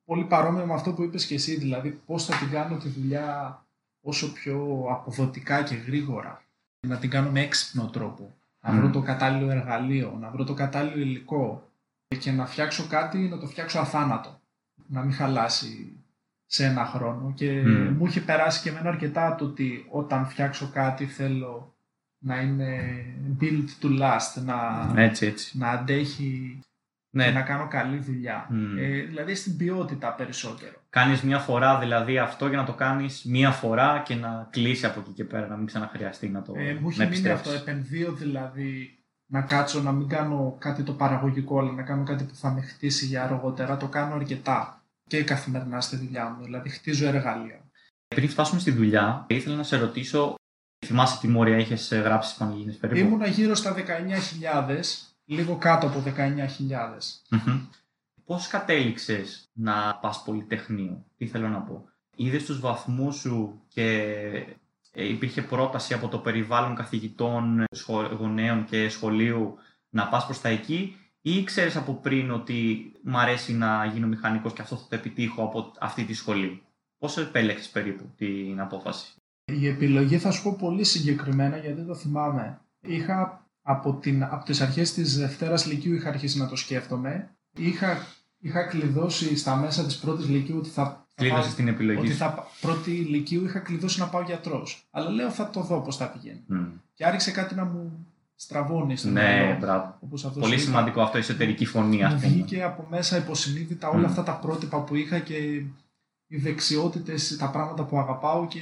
Πολύ 0.05 0.25
παρόμοιο 0.25 0.67
με 0.67 0.75
αυτό 0.75 0.93
που 0.93 1.03
είπες 1.03 1.27
και 1.27 1.35
εσύ, 1.35 1.57
δηλαδή 1.57 1.91
πώς 2.07 2.25
θα 2.25 2.37
την 2.37 2.51
κάνω 2.51 2.77
τη 2.77 2.89
δουλειά 2.89 3.59
όσο 4.01 4.33
πιο 4.33 4.87
αποδοτικά 4.91 5.63
και 5.63 5.75
γρήγορα. 5.75 6.45
Να 6.87 6.97
την 6.99 7.11
κάνω 7.11 7.31
με 7.31 7.41
έξυπνο 7.41 7.91
τρόπο. 7.91 8.35
Να 8.61 8.73
βρω 8.73 8.87
Μμ. 8.87 8.91
το 8.91 9.01
κατάλληλο 9.01 9.51
εργαλείο, 9.51 10.17
να 10.21 10.31
βρω 10.31 10.45
το 10.45 10.55
κατάλληλο 10.55 10.99
υλικό 10.99 11.71
και 12.19 12.31
να 12.31 12.47
φτιάξω 12.47 12.87
κάτι, 12.87 13.19
να 13.19 13.39
το 13.39 13.47
φτιάξω 13.47 13.79
αθάνατο. 13.79 14.41
Να 14.87 15.03
μην 15.03 15.13
χαλάσει 15.13 15.93
σε 16.47 16.65
ένα 16.65 16.85
χρόνο. 16.85 17.33
Και 17.35 17.63
Μμ. 17.63 17.97
μου 17.97 18.07
είχε 18.07 18.21
περάσει 18.21 18.63
και 18.63 18.69
εμένα 18.69 18.89
αρκετά 18.89 19.35
το 19.35 19.45
ότι 19.45 19.87
όταν 19.91 20.27
φτιάξω 20.27 20.71
κάτι 20.73 21.07
θέλω 21.07 21.74
να 22.25 22.41
είναι 22.41 22.79
build 23.41 23.65
to 23.85 24.01
last, 24.01 24.43
να, 24.45 24.93
Έτσι, 25.03 25.27
έτσι. 25.27 25.59
να 25.59 25.71
αντέχει 25.71 26.59
Ναι, 27.11 27.25
και 27.25 27.31
να 27.31 27.43
κάνω 27.43 27.69
καλή 27.69 27.99
δουλειά. 27.99 28.47
Μμ. 28.51 28.79
Ε, 28.79 29.01
δηλαδή 29.03 29.35
στην 29.35 29.57
ποιότητα 29.57 30.13
περισσότερο. 30.15 30.73
κάνεις 30.91 31.23
μια 31.23 31.39
φορά 31.39 31.79
δηλαδή 31.79 32.19
αυτό 32.19 32.49
για 32.49 32.57
να 32.57 32.65
το 32.65 32.73
κάνεις 32.73 33.25
μια 33.25 33.51
φορά 33.51 34.03
και 34.05 34.15
να 34.15 34.49
κλείσει 34.51 34.87
από 34.87 35.01
εκεί 35.01 35.11
και 35.11 35.25
πέρα, 35.25 35.47
να 35.47 35.57
μην 35.57 35.67
ξαναχρειαστεί 35.67 36.29
να 36.29 36.43
το 36.43 36.53
Ε, 36.57 36.63
μου 36.63 36.65
να 36.65 36.73
είχε 36.73 36.83
μείνει 37.03 37.05
επιστρέψεις. 37.05 37.47
αυτό. 37.47 37.71
Επενδύω 37.71 38.13
δηλαδή 38.13 38.99
να 39.27 39.41
κάτσω 39.43 39.83
να 39.83 39.93
μην 39.93 40.09
κάνω 40.09 40.57
κάτι 40.59 40.83
το 40.83 40.93
παραγωγικό, 40.93 41.59
αλλά 41.59 41.73
να 41.73 41.83
κάνω 41.83 42.03
κάτι 42.05 42.25
που 42.25 42.35
θα 42.35 42.51
με 42.51 42.61
χτίσει 42.61 43.07
για 43.07 43.23
αργότερα. 43.25 43.77
Το 43.77 43.89
κάνω 43.89 44.15
αρκετά 44.15 44.83
και 45.09 45.23
καθημερινά 45.25 45.81
στη 45.81 45.97
δουλειά 45.97 46.29
μου. 46.29 46.45
Δηλαδή 46.45 46.69
χτίζω 46.69 47.07
εργαλεία. 47.07 47.61
Πριν 48.15 48.29
φτάσουμε 48.29 48.61
στη 48.61 48.71
δουλειά, 48.71 49.25
ήθελα 49.29 49.57
να 49.57 49.63
σε 49.63 49.77
ρωτήσω, 49.77 50.35
θυμάσαι 50.85 51.19
τι 51.21 51.29
μόρια 51.29 51.59
είχες 51.59 51.93
ε, 51.93 51.99
γράψεις 51.99 52.33
στις 52.33 52.45
Πανελλήνιες 52.45 52.77
περίπου; 52.77 53.07
Ήμουνα 53.07 53.27
γύρω 53.27 53.55
στα 53.55 53.75
19.000, 53.75 53.83
λίγο 55.25 55.57
κάτω 55.57 55.87
από 55.87 56.03
19.000. 56.07 56.11
Μμμ. 57.29 57.61
Πώς 58.25 58.47
κατέληξες 58.47 59.49
να 59.53 59.95
πας 59.95 60.23
πολυτεχνείο, 60.23 61.05
τι 61.17 61.27
θέλω 61.27 61.49
να 61.49 61.61
πω; 61.61 61.85
Είδες 62.17 62.45
τους 62.45 62.61
βαθμούς 62.61 63.17
σου 63.17 63.61
και 63.69 63.87
ε, 64.93 65.09
υπήρχε 65.09 65.43
πρόταση 65.43 65.95
από 65.95 66.09
το 66.09 66.19
περιβάλλον 66.19 66.75
καθηγητών, 66.75 67.65
σχο- 67.71 68.15
γονέων 68.19 68.65
και 68.65 68.89
σχολείου 68.89 69.55
να 69.89 70.09
πας 70.09 70.25
προς 70.25 70.41
τα 70.41 70.49
εκεί 70.49 70.97
ή 71.21 71.45
ξέρεις 71.45 71.77
από 71.77 71.95
πριν 71.95 72.31
ότι 72.31 72.93
μ' 73.03 73.17
αρέσει 73.17 73.53
να 73.55 73.85
γίνω 73.85 74.07
μηχανικός 74.07 74.53
και 74.53 74.63
αυτό 74.63 74.77
θα 74.77 74.87
το 74.89 74.95
επιτύχω 74.95 75.43
από 75.43 75.73
αυτή 75.81 76.05
τη 76.05 76.15
σχολή; 76.15 76.63
Πώς 76.99 77.19
επέλεξες 77.19 77.69
περίπου 77.69 78.13
την 78.17 78.61
απόφαση; 78.61 79.15
Η 79.45 79.67
επιλογή 79.69 80.19
θα 80.19 80.31
σου 80.31 80.43
πω 80.43 80.57
πολύ 80.59 80.85
συγκεκριμένα 80.85 81.57
γιατί 81.57 81.83
το 81.83 81.95
θυμάμαι. 81.95 82.61
Είχα 82.81 83.47
από, 83.63 83.95
την, 83.95 84.23
από 84.25 84.45
τις 84.45 84.61
αρχές 84.61 84.93
της 84.93 85.19
Δευτέρας 85.19 85.67
Λυκείου 85.67 85.95
είχα 85.95 86.09
αρχίσει 86.09 86.39
να 86.39 86.49
το 86.49 86.57
σκέφτομαι. 86.57 87.31
Είχα, 87.57 88.07
είχα 88.39 88.63
κλειδώσει 88.67 89.37
στα 89.37 89.57
μέσα 89.57 89.85
της 89.85 89.97
πρώτης 89.99 90.29
Λυκείου 90.29 90.57
ότι 90.59 90.69
θα, 90.69 90.85
θα 90.85 91.07
Κλείδωσες 91.15 91.55
την 91.55 91.69
επιλογή 91.69 91.99
ότι 91.99 92.11
σου. 92.11 92.17
θα, 92.17 92.31
πα- 92.33 92.47
πρώτη 92.61 92.91
Λυκείου 92.91 93.45
είχα 93.45 93.59
κλειδώσει 93.59 94.01
να 94.01 94.07
πάω 94.09 94.23
γιατρός. 94.23 94.87
Αλλά 94.91 95.11
λέω 95.11 95.31
θα 95.31 95.51
το 95.51 95.61
δω 95.61 95.81
πώς 95.81 95.97
θα 95.97 96.09
πηγαίνει. 96.11 96.43
Μμ. 96.47 96.65
Και 96.95 97.07
άρχισε 97.07 97.31
κάτι 97.31 97.55
να 97.55 97.65
μου 97.65 98.07
στραβώνει 98.35 98.97
στο 98.97 99.09
Ναι, 99.09 99.23
μυαλό. 99.43 99.59
μπράβο. 99.59 99.97
Όπως 100.01 100.25
αυτός 100.25 100.43
Πολύ 100.43 100.55
σου 100.59 100.63
είπα. 100.63 100.71
σημαντικό 100.71 101.01
αυτό, 101.03 101.17
η 101.17 101.21
εσωτερική 101.21 101.65
φωνή, 101.65 102.05
ας 102.05 102.13
Μου 102.13 102.21
πούμε. 102.21 102.33
βγήκε 102.33 102.63
από 102.63 102.87
μέσα 102.91 103.17
υποσυνείδητα 103.17 103.89
όλα 103.89 103.99
Μμ. 104.01 104.05
αυτά 104.05 104.23
τα 104.23 104.33
πρότυπα 104.39 104.81
που 104.81 104.95
είχα 104.95 105.19
και 105.19 105.35
οι 106.27 106.37
δεξιότητες, 106.37 107.37
τα 107.37 107.51
πράγματα 107.51 107.85
που 107.85 107.99
αγαπάω 107.99 108.47
και 108.47 108.61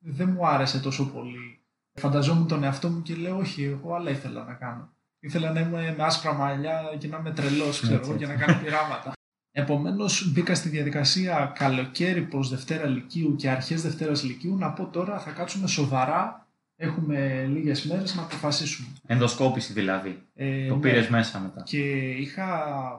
δεν 0.00 0.28
μου 0.30 0.46
άρεσε 0.46 0.80
τόσο 0.80 1.10
πολύ. 1.10 1.60
Φανταζόμουν 1.92 2.48
τον 2.48 2.64
εαυτό 2.64 2.88
μου 2.88 3.02
και 3.02 3.14
λέω 3.14 3.36
όχι, 3.36 3.64
εγώ 3.64 3.94
άλλα 3.94 4.10
ήθελα 4.10 4.44
να 4.44 4.54
κάνω. 4.54 4.92
Ήθελα 5.20 5.52
να 5.52 5.60
είμαι 5.60 5.94
με 5.96 6.04
άσπρα 6.04 6.32
μαλλιά 6.32 6.80
και 6.98 7.08
να 7.08 7.18
είμαι 7.18 7.30
τρελός, 7.30 7.80
ξέρω 7.80 8.00
εγώ, 8.02 8.14
για 8.14 8.26
να 8.26 8.34
κάνω 8.34 8.60
πειράματα. 8.62 9.12
Επομένως, 9.52 10.32
μπήκα 10.32 10.54
στη 10.54 10.68
διαδικασία 10.68 11.52
καλοκαίρι 11.54 12.22
προς 12.22 12.48
Δευτέρα 12.48 12.86
Λυκείου 12.86 13.36
και 13.36 13.50
αρχές 13.50 13.82
Δευτέρας 13.82 14.22
Λυκείου 14.22 14.56
να 14.56 14.72
πω 14.72 14.86
τώρα 14.86 15.18
θα 15.18 15.30
κάτσουμε 15.30 15.66
σοβαρά. 15.66 16.44
Έχουμε 16.76 17.46
λίγες 17.48 17.84
μέρες 17.84 18.14
να 18.14 18.22
αποφασίσουμε. 18.22 18.88
Ενδοσκόπηση 19.06 19.72
δηλαδή. 19.72 20.22
Ε, 20.34 20.66
το 20.68 20.74
ναι. 20.74 20.80
πήρες 20.80 21.08
μέσα 21.08 21.38
μετά. 21.40 21.62
Και 21.62 22.10
είχα, 22.10 22.46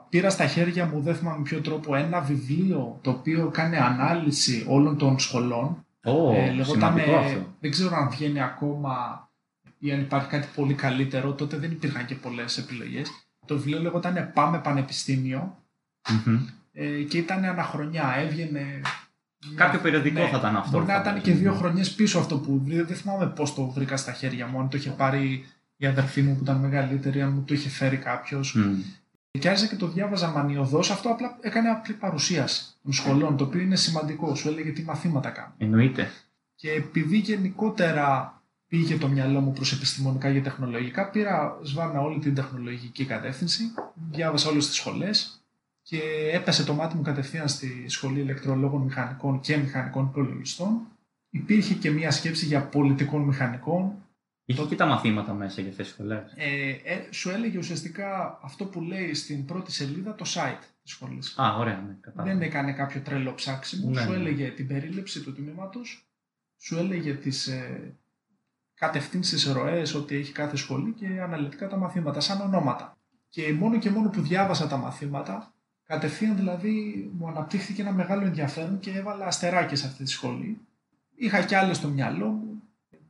πήρα 0.10 0.30
στα 0.30 0.48
χέρια 0.48 0.86
μου, 0.86 1.02
δεν 1.02 1.16
θυμάμαι 1.16 1.38
με 1.38 1.44
ποιο 1.44 1.62
τρόπο, 1.62 1.96
ένα 1.96 2.22
βιβλίο 2.22 3.00
το 3.02 3.10
οποίο 3.10 3.50
κάνει 3.50 3.78
ανάλυση 3.78 4.66
όλων 4.68 4.98
των 4.98 5.20
σχολών. 5.20 5.86
Ω, 6.04 6.34
Ε, 6.34 6.52
λεγόταν, 6.52 6.66
σημαντικό 6.66 7.12
ε, 7.12 7.18
αυτό. 7.26 7.56
δεν 7.60 7.72
ξέρω 7.72 7.96
αν 7.96 8.10
βγαίνει 8.10 8.42
ακόμα 8.42 9.26
ή 9.78 9.92
αν 9.92 10.00
υπάρχει 10.02 10.28
κάτι 10.28 10.48
πολύ 10.56 10.74
καλύτερο. 10.74 11.34
Τότε 11.34 11.58
δεν 11.58 11.72
υπήρχαν 11.72 12.06
και 12.06 12.16
πολλές 12.16 12.58
επιλογές. 12.58 13.10
Το 13.46 13.56
βιβλίο 13.56 13.82
λεγόταν 13.82 14.32
Πάμε 14.34 14.60
Πανεπιστήμιο 14.60 15.58
Μμμ. 16.26 16.40
ε, 16.74 16.86
και 17.04 17.18
ήταν 17.18 17.44
αναχρονιά. 17.46 18.14
Έβγαινε. 18.18 18.82
Κάποιο 19.56 19.80
περιοδικό 19.80 20.22
Ναι. 20.22 20.28
θα 20.28 20.38
ήταν 20.38 20.56
αυτό. 20.56 20.72
Μπορεί 20.72 20.86
να 20.86 20.94
ήταν 20.94 21.06
φαντάζομαι. 21.06 21.34
και 21.34 21.40
δύο 21.42 21.54
χρονιές 21.54 21.92
πίσω 21.94 22.20
αυτό 22.20 22.38
που 22.40 22.62
βρήκα. 22.66 22.84
Δεν 22.84 22.96
θυμάμαι 22.96 23.28
πώς 23.28 23.54
το 23.54 23.66
βρήκα 23.68 23.98
στα 23.98 24.12
χέρια 24.12 24.48
μου. 24.48 24.60
Αν 24.60 24.70
το 24.70 24.78
είχε 24.78 24.90
πάρει 24.90 25.46
η 25.76 25.86
αδερφή 25.86 26.22
μου 26.22 26.36
που 26.36 26.44
ήταν 26.44 26.58
μεγαλύτερη, 26.58 27.22
αν 27.22 27.32
μου 27.34 27.44
το 27.44 27.54
είχε 27.54 27.70
φέρει 27.70 27.98
κάποιος. 27.98 28.54
Μμ. 28.56 28.80
Και 29.40 29.50
άρχισα 29.50 29.68
και 29.68 29.76
το 29.76 29.88
διάβαζα 29.88 30.30
μανιωδώς. 30.30 30.92
Αυτό 30.92 31.10
απλά 31.10 31.38
έκανε 31.42 31.70
απλή 31.70 31.94
παρουσίαση 31.94 32.66
των 32.84 32.94
σχολών, 32.94 33.38
το 33.38 33.44
οποίο 33.44 33.60
είναι 33.60 33.76
σημαντικό. 33.76 34.36
Σου 34.36 34.48
έλεγε 34.48 34.72
τι 34.72 34.84
μαθήματα 34.84 35.30
κάνουν. 35.30 35.54
Εννοείται. 35.58 36.12
Και 36.56 36.72
επειδή 36.72 37.18
γενικότερα 37.18 38.42
πήγε 38.68 38.98
το 38.98 39.08
μυαλό 39.08 39.40
μου 39.40 39.52
προς 39.52 39.74
επιστημονικά 39.74 40.34
και 40.34 40.42
τεχνολογικά, 40.42 41.10
πήρα 41.10 41.60
σβάρνα 41.64 42.02
όλη 42.02 42.20
την 42.20 42.36
τεχνολογική 42.36 43.06
κατεύθυνση, 43.06 43.64
διάβασα 44.12 44.50
όλες 44.50 44.68
τις 44.68 44.76
σχολές 44.76 45.42
και 45.82 46.00
έπεσε 46.34 46.64
το 46.64 46.74
μάτι 46.74 46.96
μου 46.96 47.02
κατευθείαν 47.02 47.48
στη 47.48 47.86
Σχολή 47.88 48.20
Ηλεκτρολόγων 48.20 48.82
Μηχανικών 48.82 49.40
και 49.40 49.58
Μηχανικών 49.58 50.06
Υπολογιστών. 50.06 50.82
Υπήρχε 51.30 51.74
και 51.74 51.92
μια 51.92 52.12
σκέψη 52.12 52.46
για 52.46 52.62
πολιτικών 52.62 53.22
μηχανικών. 53.22 53.94
Είχε 54.52 54.66
και 54.66 54.76
τα 54.76 54.86
μαθήματα 54.86 55.34
μέσα 55.34 55.62
για 55.62 55.70
αυτές 55.70 55.86
τις 55.86 55.96
σχολές. 55.96 56.34
Ε, 56.36 56.70
ε, 56.84 57.08
σου 57.12 57.30
έλεγε 57.30 57.58
ουσιαστικά 57.58 58.40
αυτό 58.44 58.66
που 58.66 58.82
λέει 58.82 59.14
στην 59.14 59.46
πρώτη 59.46 59.72
σελίδα 59.72 60.16
το 60.16 60.26
site 60.28 60.64
της 60.84 60.92
σχολής. 60.92 61.38
Α, 61.38 61.56
ωραία, 61.58 61.84
ναι, 61.88 61.98
κατάλαβα. 62.02 62.34
Δεν 62.34 62.42
έκανε 62.42 62.74
κάποιο 62.74 63.02
τρελό 63.02 63.34
ψάξιμο. 63.34 63.90
Ναι, 63.90 64.02
σου 64.02 64.10
ναι. 64.10 64.16
έλεγε 64.16 64.50
την 64.50 64.68
περίληψη 64.68 65.22
του 65.22 65.34
τμήματος, 65.34 66.06
σου 66.58 66.78
έλεγε 66.78 67.14
τις 67.14 67.48
ε, 67.48 67.96
κατευθύνσεις 68.74 69.46
ροές 69.46 69.94
ότι 69.94 70.16
έχει 70.16 70.32
κάθε 70.32 70.56
σχολή 70.56 70.92
και 70.92 71.08
αναλυτικά 71.22 71.68
τα 71.68 71.78
μαθήματα, 71.78 72.20
σαν 72.20 72.42
ονόματα. 72.42 72.98
Και 73.30 73.54
μόνο 73.54 73.80
και 73.80 73.90
μόνο 73.90 74.10
που 74.10 74.22
διάβασα 74.22 74.68
τα 74.68 74.78
μαθήματα, 74.78 75.54
κατευθείαν 75.84 76.36
δηλαδή 76.36 77.10
μου 77.14 77.28
αναπτύχθηκε 77.28 77.82
ένα 77.82 77.92
μεγάλο 77.92 78.26
ενδιαφέρον 78.26 78.80
και 78.80 78.92
έβαλα 78.92 79.26
αστεράκια 79.26 79.76
σε 79.76 79.88
αυτή 79.88 80.04
τη 80.04 80.10
σχολή. 80.10 80.58
Είχα 81.16 81.44
κι 81.44 81.56
άλλες 81.56 81.78
στο 81.78 81.88
μυαλό 81.88 82.28
μου, 82.28 82.51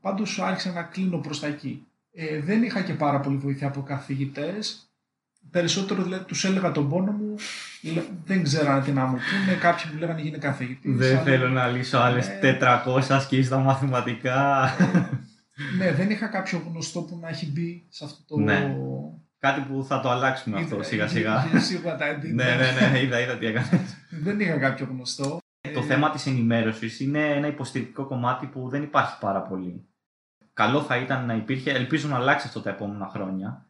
πάντως 0.02 0.40
άρχισα 0.40 0.72
να 0.72 0.84
κλείνω 0.84 1.18
προς 1.18 1.40
τα 1.40 1.48
εκεί. 1.48 1.86
Ε, 2.14 2.40
δεν 2.40 2.64
είχα 2.64 2.82
και 2.82 2.94
πάρα 2.94 3.20
πολύ 3.20 3.38
βοήθεια 3.38 3.68
από 3.68 3.82
καθηγητές. 3.82 4.86
Περισσότερο 5.52 6.04
δηλαδή 6.04 6.24
τους 6.24 6.46
έλεγα 6.46 6.72
τον 6.72 6.90
πόνο 6.90 7.12
μου, 7.12 7.36
λέ- 7.82 8.04
δεν 8.26 8.44
ξέρανε 8.44 8.82
τι 8.84 8.92
να 8.92 9.06
μου 9.06 9.16
πούνε. 9.18 9.58
Κάποιοι 9.58 9.86
μου 9.94 10.00
λέγανε 10.00 10.22
γίνε 10.22 10.38
καθηγητής. 10.38 10.96
Δεν 10.98 11.20
θέλω 11.24 11.50
να 11.50 11.68
λύσω 11.68 11.98
άλλες 11.98 12.28
Ναι. 12.28 12.58
400 12.86 13.02
ασκήσει 13.10 13.44
στα 13.44 13.58
μαθηματικά. 13.58 14.70
Ναι, 15.78 15.92
δεν 15.92 16.10
είχα 16.10 16.28
κάποιο 16.28 16.64
γνωστό 16.70 17.02
που 17.02 17.20
να 17.22 17.30
έχει 17.30 17.52
μπει 17.52 17.86
σε 17.90 18.04
αυτό 18.06 18.24
το. 18.36 18.38
Ναι. 18.42 18.76
Κάτι 19.40 19.62
που 19.62 19.84
θα 19.88 20.00
το 20.00 20.10
αλλάξουμε 20.10 20.58
αυτό 20.60 20.76
Είδα- 20.76 20.84
σιγά 20.84 21.08
σιγά. 21.08 21.46
είδα- 21.50 21.60
Σίγουρα 21.60 21.96
τα 21.96 22.06
έντυπα. 22.06 22.34
ναι, 22.44 22.56
ναι, 22.56 22.88
ναι, 22.92 23.00
είδα, 23.02 23.20
είδα 23.20 23.38
τι 23.38 23.46
έκανες. 23.46 23.96
Δεν 24.10 24.40
είχα 24.40 24.58
κάποιο 24.58 24.88
γνωστό. 24.92 25.40
Το 25.74 25.80
Ε, 25.80 25.84
θέμα 25.84 26.10
της 26.12 26.26
ενημέρωσης 26.26 27.00
είναι 27.00 27.20
ένα 27.32 27.48
υποστηρικτικό 27.48 28.06
κομμάτι 28.06 28.46
που 28.46 28.70
δεν 28.70 28.84
υπάρχει 28.84 29.16
πάρα 29.20 29.42
πολύ. 29.42 29.86
Καλό 30.62 30.82
θα 30.82 30.98
ήταν 30.98 31.26
να 31.26 31.34
υπήρχε, 31.34 31.72
ελπίζω 31.72 32.08
να 32.08 32.16
αλλάξει 32.16 32.48
αυτό 32.48 32.62
τα 32.62 32.70
επόμενα 32.70 33.08
χρόνια. 33.08 33.66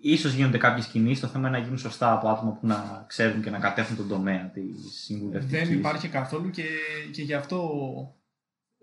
Ίσως 0.00 0.32
γίνονται 0.32 0.58
κάποιες 0.58 0.86
κινήσεις, 0.86 1.20
το 1.20 1.26
θέμα 1.26 1.48
είναι 1.48 1.56
να 1.58 1.62
γίνουν 1.62 1.78
σωστά 1.78 2.12
από 2.12 2.28
άτομα 2.28 2.50
που 2.52 2.66
να 2.66 3.04
ξέρουν 3.06 3.42
και 3.42 3.50
να 3.50 3.58
κατέχουν 3.58 3.96
τον 3.96 4.08
τομέα 4.08 4.50
της 4.50 5.02
συμβουλευτικής. 5.04 5.68
Δεν 5.68 5.78
υπάρχει 5.78 6.08
καθόλου 6.08 6.50
και, 6.50 6.64
και 7.12 7.22
γι' 7.22 7.34
αυτό 7.34 7.60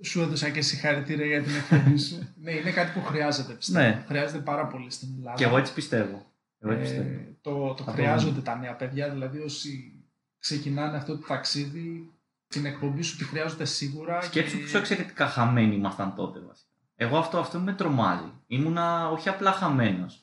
σου 0.04 0.22
έδωσα 0.22 0.50
και 0.50 0.62
συγχαρητήρια 0.62 1.26
για 1.26 1.44
την 1.44 1.52
εκπομπή 1.56 1.98
σου. 1.98 2.28
ναι, 2.44 2.52
είναι 2.52 2.72
κάτι 2.72 3.00
που 3.00 3.06
χρειάζεται 3.06 3.54
πιστεύω. 3.54 3.86
Ναι. 3.86 4.04
Χρειάζεται 4.08 4.40
πάρα 4.40 4.68
πολύ 4.68 4.92
στην 4.92 5.10
Ελλάδα. 5.18 5.38
Και 5.38 5.44
εγώ 5.44 5.58
έτσι 5.58 5.74
πιστεύω. 5.74 6.26
Εγώ 6.60 6.72
έτσι 6.72 6.84
πιστεύω. 6.84 7.10
Ε, 7.10 7.38
το 7.42 7.52
το 7.74 7.76
Θα 7.78 7.84
το 7.84 7.92
χρειάζονται 7.92 8.30
δούμε. 8.32 8.42
τα 8.42 8.56
νέα 8.58 8.76
παιδιά, 8.76 9.10
δηλαδή 9.10 9.40
όσοι 9.40 9.94
ξεκινάνε 10.40 10.98
αυτό 10.98 11.18
το 11.18 11.26
ταξίδι, 11.28 12.12
την 12.48 12.66
εκπομπή 12.66 13.02
σου 13.02 13.18
τη 13.18 13.24
χρειάζονται 13.24 13.66
σίγουρα. 13.66 14.22
Σκέψου 14.22 14.56
και- 14.58 14.62
πόσο 14.64 14.78
εξαιρετικά 14.78 15.28
χαμένοι 15.28 15.76
ήμασταν 15.76 16.16
τότε 16.16 16.40
βασικά. 16.40 16.72
Εγώ 17.04 17.18
αυτό, 17.18 17.40
αυτό 17.40 17.60
με 17.60 17.74
τρομάζει. 17.74 18.32
Ήμουνα 18.48 19.10
όχι 19.10 19.30
απλά 19.30 19.52
χαμένος. 19.52 20.22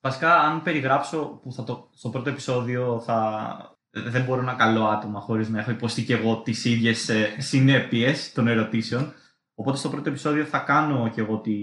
Βασικά, 0.00 0.38
αν 0.40 0.62
περιγράψω 0.62 1.40
που 1.42 1.52
θα 1.52 1.64
το, 1.64 1.90
στο 1.94 2.08
πρώτο 2.10 2.30
επεισόδιο 2.30 3.00
θα. 3.00 3.78
Δεν 3.92 4.24
μπορώ 4.24 4.42
να 4.42 4.54
καλώ 4.54 4.84
άτομα 4.84 5.20
χωρίς 5.20 5.48
να 5.48 5.58
έχω 5.60 5.70
υποστεί 5.70 6.04
και 6.04 6.14
εγώ 6.14 6.42
τις 6.42 6.64
ίδιες 6.64 7.10
συνέπειες 7.38 8.32
των 8.32 8.48
ερωτήσεων. 8.48 9.12
Οπότε 9.54 9.76
στο 9.76 9.88
πρώτο 9.88 10.08
επεισόδιο 10.08 10.44
θα 10.44 10.58
κάνω 10.58 11.08
και 11.08 11.20
εγώ 11.20 11.38
τη, 11.38 11.56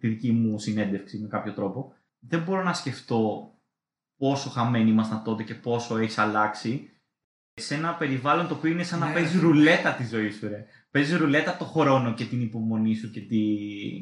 τη 0.00 0.08
δική 0.08 0.32
μου 0.32 0.58
συνέντευξη 0.58 1.18
με 1.18 1.28
κάποιο 1.28 1.52
τρόπο. 1.52 1.92
Δεν 2.18 2.42
μπορώ 2.42 2.62
να 2.62 2.72
σκεφτώ 2.74 3.50
πόσο 4.16 4.50
χαμένοι 4.50 4.90
ήμασταν 4.90 5.22
τότε 5.24 5.42
και 5.42 5.54
πόσο 5.54 5.96
έχεις 5.96 6.18
αλλάξει 6.18 6.88
σε 7.54 7.74
ένα 7.74 7.94
περιβάλλον 7.94 8.48
το 8.48 8.54
οποίο 8.54 8.70
είναι 8.70 8.82
σαν 8.82 8.98
να 8.98 9.06
Ναι. 9.06 9.12
παίζεις 9.12 9.40
ρουλέτα 9.40 9.92
τη 9.92 10.04
ζωή 10.06 10.30
σου, 10.30 10.48
ρε. 10.48 10.66
Παίζει 10.90 11.16
ρουλέτα 11.16 11.56
το 11.56 11.64
χρόνο 11.64 12.14
και 12.14 12.24
την 12.24 12.40
υπομονή 12.40 12.94
σου 12.94 13.10
και, 13.10 13.20
τη... 13.20 13.38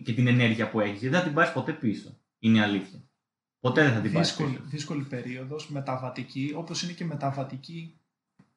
και 0.04 0.12
την 0.12 0.26
ενέργεια 0.26 0.70
που 0.70 0.80
έχεις. 0.80 1.00
Γιατί 1.00 1.08
δεν 1.08 1.18
θα 1.18 1.24
την 1.24 1.34
πάρεις 1.34 1.52
ποτέ 1.52 1.72
πίσω. 1.72 2.16
Είναι 2.38 2.58
η 2.58 2.60
αλήθεια. 2.60 3.02
Ποτέ 3.60 3.82
δεν 3.82 3.92
θα 3.92 4.00
την 4.00 4.12
πάρεις 4.12 4.28
δύσκολη, 4.28 4.50
πίσω. 4.52 4.64
δύσκολη 4.68 5.02
περίοδος, 5.02 5.70
μεταβατική, 5.70 6.52
όπως 6.56 6.82
είναι 6.82 6.92
και 6.92 7.04
μεταβατική. 7.04 7.94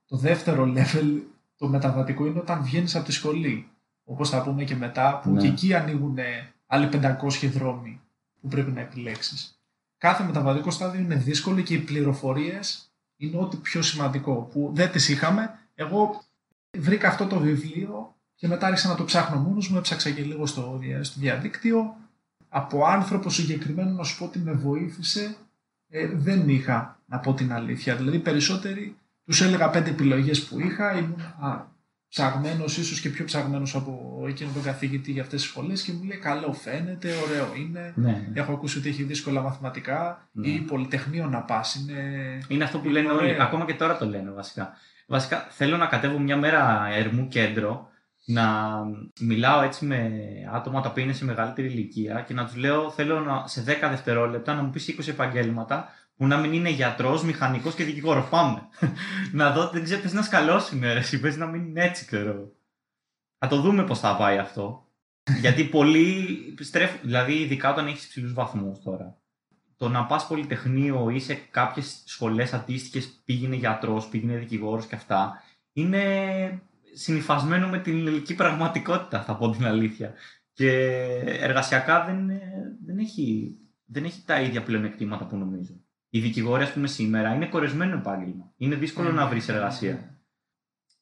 Το 0.06 0.17
δεύτερο 0.17 0.74
level, 0.76 1.22
το 1.58 1.67
μεταβατικό 1.67 2.26
είναι 2.26 2.39
όταν 2.39 2.63
βγαίνεις 2.63 2.96
από 2.96 3.06
τη 3.06 3.12
σχολή. 3.12 3.67
Όπως 4.04 4.30
θα 4.30 4.44
πούμε 4.44 4.63
και 4.63 4.76
μετά, 4.76 5.20
που 5.24 5.32
Ναι. 5.32 5.41
και 5.41 5.48
εκεί 5.48 5.74
ανοίγουν 5.74 6.17
άλλοι 6.65 6.89
500 6.91 7.48
δρόμοι 7.48 8.02
που 8.41 8.48
πρέπει 8.48 8.72
να 8.72 8.80
επιλέξεις. 8.82 9.60
Κάθε 9.98 10.24
μεταβατικό 10.24 10.72
στάδιο 10.72 11.02
είναι 11.02 11.15
δύσκολο 11.15 11.62
και 11.62 11.74
οι 11.74 11.80
πληροφορίες 11.80 12.91
είναι 13.17 13.38
ό,τι 13.38 13.58
πιο 13.58 13.82
σημαντικό, 13.82 14.34
που 14.52 14.72
δεν 14.74 14.91
τις 14.91 15.10
είχαμε. 15.10 15.60
Εγώ 15.76 16.24
βρήκα 16.78 17.08
αυτό 17.08 17.28
το 17.28 17.39
βιβλίο 17.39 18.15
και 18.41 18.47
μετά 18.47 18.67
άρχισα 18.67 18.88
να 18.88 18.95
το 18.95 19.04
ψάχνω 19.04 19.38
μόνος 19.39 19.69
μου, 19.69 19.77
έψαξα 19.77 20.10
και 20.10 20.21
λίγο 20.21 20.45
στο, 20.45 20.77
δια- 20.82 21.04
στο 21.04 21.19
διαδίκτυο 21.19 21.95
από 22.49 22.86
άνθρωπο 22.86 23.30
συγκεκριμένο 23.30 23.89
να 23.91 24.04
σου 24.04 24.17
πω 24.17 24.25
ότι 24.25 24.39
με 24.39 24.51
βοήθησε 24.51 25.36
ε, 25.89 26.08
δεν 26.13 26.49
είχα 26.49 26.99
να 27.06 27.17
πω 27.19 27.34
την 27.34 27.54
αλήθεια. 27.54 27.95
Δηλαδή 27.95 28.19
περισσότεροι 28.19 28.95
τους 29.25 29.41
έλεγα 29.41 29.69
πέντε 29.69 29.89
επιλογές 29.89 30.43
που 30.43 30.60
είχα, 30.60 30.97
ήμουν 30.97 31.21
α, 31.21 31.65
ψαγμένος, 32.10 32.77
ίσως 32.77 32.99
και 33.01 33.10
πιο 33.10 33.25
ψαγμένος 33.25 33.75
από 33.75 34.23
εκείνον 34.27 34.54
τον 34.54 34.63
καθηγητή 34.63 35.12
για 35.12 35.21
αυτές 35.21 35.41
τις 35.41 35.49
σχολές 35.49 35.82
και 35.82 35.91
μου 35.91 36.04
λέει 36.04 36.17
καλό 36.17 36.54
φαίνεται, 36.54 37.10
ωραίο 37.27 37.47
είναι. 37.56 37.93
Ναι, 37.95 38.12
ναι. 38.34 38.39
Έχω 38.39 38.51
ακούσει 38.54 38.77
ότι 38.77 38.89
έχει 38.89 39.04
δύσκολα 39.04 39.41
μαθηματικά 39.41 40.27
Ναι. 40.32 40.47
ή 40.47 40.60
πολυτεχνείο 40.60 41.25
να 41.27 41.39
πας. 41.41 41.75
Είναι... 41.75 42.01
Είναι 42.47 42.63
αυτό 42.63 42.80
που 42.80 42.89
λένε 42.89 43.10
όλοι. 43.12 43.30
Ωραία. 43.32 43.43
Ακόμα 43.43 43.65
και 43.65 43.73
τώρα 43.73 43.97
το 43.97 44.06
λένε 44.06 44.32
βασικά. 44.32 44.73
Βασικά 45.08 45.47
θέλω 45.49 45.77
να 45.77 45.86
κατέβω 45.86 46.19
μια 46.19 46.38
μέρα 46.38 46.88
ερμού 46.93 47.27
κέντρο 47.27 47.90
να 48.26 48.76
μιλάω 49.20 49.62
έτσι 49.62 49.86
με 49.86 50.12
άτομα 50.52 50.82
τα 50.82 50.90
οποία 50.90 51.04
είναι 51.04 51.14
σε 51.14 51.26
μεγαλύτερη 51.26 51.68
ηλικία 51.68 52.22
και 52.28 52.34
να 52.34 52.46
τους 52.46 52.56
λέω 52.56 52.90
θέλω 52.90 53.20
να, 53.20 53.48
σε 53.48 53.64
10 53.68 53.88
δευτερόλεπτα 53.90 54.54
να 54.54 54.62
μου 54.62 54.70
πεις 54.70 54.96
20 55.00 55.08
επαγγέλματα 55.08 55.90
που 56.16 56.28
να 56.28 56.38
μην 56.38 56.54
είναι 56.54 56.70
γιατρός, 56.70 57.24
μηχανικός 57.24 57.76
και 57.76 57.84
δικηγόρος. 57.84 58.30
Πάμε. 58.30 58.68
να 59.32 59.52
δω, 59.52 59.70
δεν 59.70 59.84
ξέρω, 59.84 60.02
πες 60.02 60.14
να 60.14 60.22
σκαλώσουν, 60.22 60.82
ρε, 60.82 60.98
εσύ 60.98 61.20
πες 61.20 61.38
να 61.38 61.46
μην 61.46 61.66
είναι 61.66 61.84
έτσι, 61.84 62.06
ξέρω. 62.06 62.30
εγώ. 62.30 62.52
Θα 63.38 63.48
το 63.48 63.62
δούμε 63.62 63.84
πώς 63.84 64.00
θα 64.00 64.16
πάει 64.16 64.38
αυτό. 64.38 64.88
Γιατί 65.42 65.64
πολλοί 65.64 66.56
στρέφουν, 66.60 67.00
δηλαδή 67.04 67.34
ειδικά 67.34 67.72
όταν 67.72 67.88
έχεις 67.88 68.06
υψηλούς 68.06 68.34
βαθμούς 68.34 68.80
τώρα. 68.84 69.18
Το 69.78 69.90
να 69.90 70.06
πας 70.06 70.28
πολυτεχνείο 70.28 71.10
ή 71.10 71.20
σε 71.20 71.34
κάποιες 71.34 72.02
σχολές 72.06 72.54
αντίστοιχες 72.54 73.22
πήγαινε 73.26 73.56
γιατρός, 73.56 74.08
πήγαινε 74.08 74.38
δικηγόρος 74.38 74.86
και 74.86 74.96
αυτά, 74.96 75.44
είναι 75.74 76.02
συνυφασμένο 76.93 77.67
με 77.67 77.80
την 77.80 77.97
ελληνική 77.97 78.36
πραγματικότητα, 78.36 79.23
θα 79.23 79.36
πω 79.36 79.49
την 79.49 79.65
αλήθεια. 79.65 80.13
Και 80.54 80.69
εργασιακά 81.39 82.06
δεν, 82.06 82.27
δεν, 82.86 82.97
έχει, 82.97 83.56
δεν 83.86 84.04
έχει 84.04 84.23
τα 84.25 84.41
ίδια 84.41 84.63
πλεονεκτήματα 84.63 85.25
που 85.25 85.36
νομίζω. 85.38 85.73
Οι 86.10 86.19
δικηγόροι, 86.19 86.63
ας 86.63 86.73
πούμε, 86.73 86.88
σήμερα 86.88 87.34
είναι 87.34 87.45
κορεσμένο 87.45 87.95
επάγγελμα. 87.95 88.54
Είναι 88.58 88.75
δύσκολο 88.75 89.12
να 89.12 89.27
βρεις 89.27 89.49
εργασία. 89.49 90.19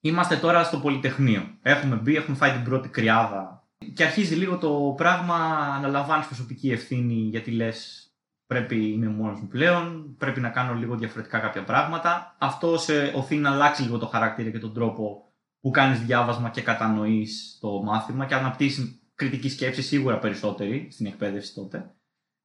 Είμαστε 0.01 0.35
τώρα 0.35 0.63
στο 0.63 0.77
Πολυτεχνείο. 0.79 1.57
Έχουμε 1.61 1.95
μπει, 1.95 2.15
έχουμε 2.15 2.37
φάει 2.37 2.51
την 2.51 2.63
πρώτη 2.63 2.89
κρυάδα. 2.89 3.67
Και 3.93 4.03
αρχίζει 4.03 4.35
λίγο 4.35 4.57
το 4.57 4.93
πράγμα, 4.97 5.35
αναλαμβάνει 5.75 6.23
προσωπική 6.25 6.71
ευθύνη 6.71 7.13
γιατί 7.13 7.51
λες, 7.51 8.09
πρέπει 8.47 8.91
είμαι 8.91 9.07
μόνος 9.07 9.39
μου 9.39 9.47
πλέον, 9.47 10.15
πρέπει 10.17 10.39
να 10.39 10.49
κάνω 10.49 10.73
λίγο 10.73 10.95
διαφορετικά 10.95 11.39
κάποια 11.39 11.63
πράγματα. 11.63 12.35
Αυτό 12.39 12.77
σε 12.77 13.11
οθεί 13.15 13.35
να 13.35 13.51
αλλάξει 13.51 13.81
λίγο 13.81 13.97
το 13.97 14.07
χαρακτήρα 14.07 14.49
και 14.49 14.59
τον 14.59 14.73
τρόπο 14.73 15.28
που 15.59 15.69
κάνεις 15.71 15.99
διάβασμα 15.99 16.49
και 16.49 16.61
κατανοείς 16.61 17.57
το 17.61 17.83
μάθημα 17.83 18.25
και 18.25 18.35
αναπτύσσεις 18.35 18.99
κριτική 19.15 19.49
σκέψη 19.49 19.81
σίγουρα 19.81 20.19
περισσότερη 20.19 20.87
στην 20.91 21.05
εκπαίδευση 21.05 21.53
τότε. 21.53 21.77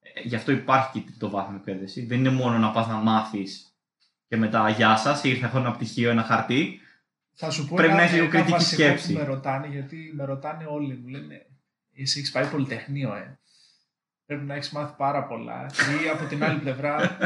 Ε, 0.00 0.20
γι' 0.22 0.37
αυτό 0.37 0.53
υπάρχει 0.53 1.00
και 1.00 1.12
το 1.18 1.31
βάθμιο 1.31 1.57
εκπαίδευση. 1.57 2.07
Δεν 2.07 2.18
είναι 2.18 2.31
μόνο 2.31 2.59
να 2.59 2.70
πας 2.70 2.87
να 2.87 2.94
μάθεις 2.94 3.74
και 4.29 4.37
μετά 4.37 4.68
γεια 4.68 4.96
σας, 4.96 5.24
ήρθα 5.24 5.46
έχω 5.46 5.59
ένα 5.59 5.72
πτυχίο, 5.72 6.11
ένα 6.11 6.22
χαρτί. 6.22 6.81
Θα 7.35 7.50
σου 7.50 7.68
πω 7.68 7.74
Πρέπει 7.74 7.92
ένα, 7.92 7.98
να 7.98 8.05
έχεις 8.05 8.14
λίγο 8.14 8.24
ένα 8.24 8.33
κριτική 8.33 8.53
βασικό 8.53 8.83
σκέψη. 8.83 9.12
Που 9.12 9.18
με 9.18 9.24
ρωτάνε, 9.24 9.66
γιατί 9.66 10.12
με 10.14 10.24
ρωτάνε 10.24 10.64
όλοι 10.64 10.96
μου, 10.96 11.09
λένε 11.09 11.46
εσύ 11.94 12.18
έχεις 12.18 12.31
πάει 12.31 12.46
πολυτεχνείο, 12.46 13.14
ε. 13.14 13.38
Πρέπει 14.27 14.44
να 14.44 14.55
έχεις 14.55 14.70
μάθει 14.70 14.94
πάρα 14.96 15.27
πολλά. 15.27 15.66
Ή 16.05 16.09
από 16.09 16.24
την 16.24 16.44
άλλη 16.44 16.59
πλευρά, 16.59 17.16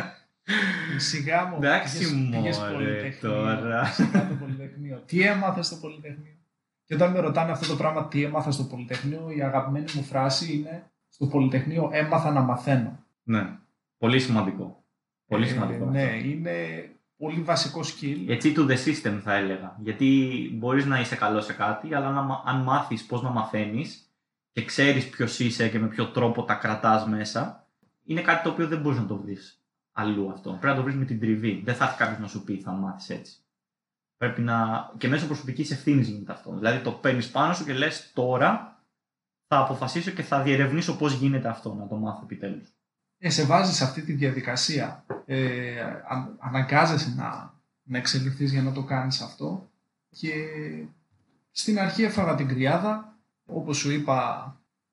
σιγά 0.97 1.45
μου, 1.47 1.57
Εντάξει, 1.57 1.99
πήγες- 1.99 2.31
πήγες 2.31 2.59
μωρέ, 2.59 2.73
πολυτεχνείο, 2.73 3.33
τώρα. 3.33 3.85
σιγά 3.85 4.29
το 4.29 4.35
πολυτεχνείο. 4.35 5.03
Τι 5.07 5.23
έμαθες 5.23 5.67
στο 5.67 5.77
πολυτεχνείο; 5.77 6.33
Και 6.85 6.95
όταν 6.95 7.11
με 7.13 7.21
ρωτάνε 7.21 7.51
αυτό 7.51 7.67
το 7.67 7.77
πράγμα, 7.77 8.09
τι 8.09 8.23
έμαθα 8.23 8.51
στο 8.51 8.63
πολυτεχνείο, 8.65 9.31
η 9.37 9.43
αγαπημένη 9.43 9.85
μου 9.95 10.03
φράση 10.03 10.53
είναι 10.57 10.91
στο 11.09 11.27
πολυτεχνείο 11.27 11.89
έμαθα 11.93 12.31
να 12.31 12.41
μαθαίνω. 12.41 13.05
Ναι. 13.23 13.49
Πολύ 13.99 14.21
σημαντικό. 14.21 14.83
Πολύ 15.27 15.45
Ε, 15.45 15.49
σημαντικό. 15.49 15.85
ναι, 15.85 16.03
αυτό. 16.03 16.17
είναι 16.29 16.55
πολύ 17.17 17.41
βασικό 17.41 17.81
skill. 17.81 18.25
Έτσι 18.29 18.55
to 18.57 18.61
the 18.61 18.77
system 18.77 19.21
θα 19.23 19.35
έλεγα. 19.35 19.77
Γιατί 19.83 20.51
μπορείς 20.55 20.87
να 20.87 21.01
είσαι 21.01 21.17
καλός 21.17 21.45
σε 21.45 21.53
κάτι, 21.53 21.95
αλλά 21.95 22.11
να 22.11 22.23
μα- 22.23 22.43
αν 22.47 22.63
μάθεις 22.63 23.05
πώς 23.07 23.23
να 23.23 23.31
μαθαίνεις 23.31 24.13
και 24.53 24.65
ξέρεις 24.65 25.09
ποιος 25.09 25.39
είσαι 25.39 25.69
και 25.69 25.79
με 25.79 25.87
ποιο 25.87 26.07
τρόπο 26.07 26.43
τα 26.43 26.55
κρατάς 26.55 27.07
μέσα, 27.07 27.67
είναι 28.05 28.21
κάτι 28.21 28.43
το 28.43 28.51
οποίο 28.51 28.67
δεν 28.69 28.81
μπορείς 28.81 28.99
να 28.99 29.07
το 29.07 29.17
βρεις 29.17 29.63
αλλού 29.99 30.31
αυτό. 30.31 30.51
Πρέπει 30.51 30.67
να 30.67 30.75
το 30.75 30.83
βρεις 30.83 30.95
με 30.95 31.05
την 31.05 31.21
τριβή. 31.21 31.63
Δεν 31.65 31.75
θα 31.75 31.85
έρθει 31.85 31.97
κάποιος 31.97 32.19
να 32.19 32.27
σου 32.27 32.45
πει 32.45 32.61
θα 32.61 32.71
μάθεις 32.73 33.11
έτσι. 33.11 33.37
Πρέπει 34.17 34.41
να... 34.41 34.91
Και 34.99 35.09
μέσω 35.09 35.27
προσωπικής 35.27 35.71
ευθύνης 35.71 36.09
γίνεται 36.09 36.33
αυτό. 36.33 36.55
Δηλαδή 36.57 36.83
το 36.83 36.93
παίρνεις 36.93 37.31
πάνω 37.31 37.53
σου 37.55 37.65
και 37.65 37.73
λες 37.73 38.11
τώρα 38.15 38.83
θα 39.47 39.59
αποφασίσω 39.59 40.11
και 40.11 40.23
θα 40.23 40.43
διερευνήσω 40.43 40.97
πώς 40.97 41.13
γίνεται 41.13 41.49
αυτό, 41.49 41.75
να 41.75 41.87
το 41.87 41.97
μάθω 41.97 42.21
επιτέλους. 42.23 42.69
ε, 43.19 43.31
σε 43.31 43.45
βάζεις 43.45 43.77
σε 43.77 43.85
αυτή 43.85 44.03
τη 44.03 44.13
διαδικασία. 44.13 45.05
Ε, 45.27 45.81
αν- 46.09 46.37
αναγκάζεσαι 46.39 47.15
να, 47.17 47.55
να 47.83 47.99
εξελιχθείς 47.99 48.53
για 48.53 48.63
να 48.63 48.73
το 48.73 48.83
κάνεις 48.85 49.21
αυτό. 49.21 49.71
Και 50.11 50.33
στην 51.51 51.79
αρχή 51.79 52.03
έφαγα 52.03 52.35
την 52.35 52.49
κρυάδα. 52.49 53.17
Όπως 53.47 53.77
σου 53.77 53.91
είπα, 53.91 54.53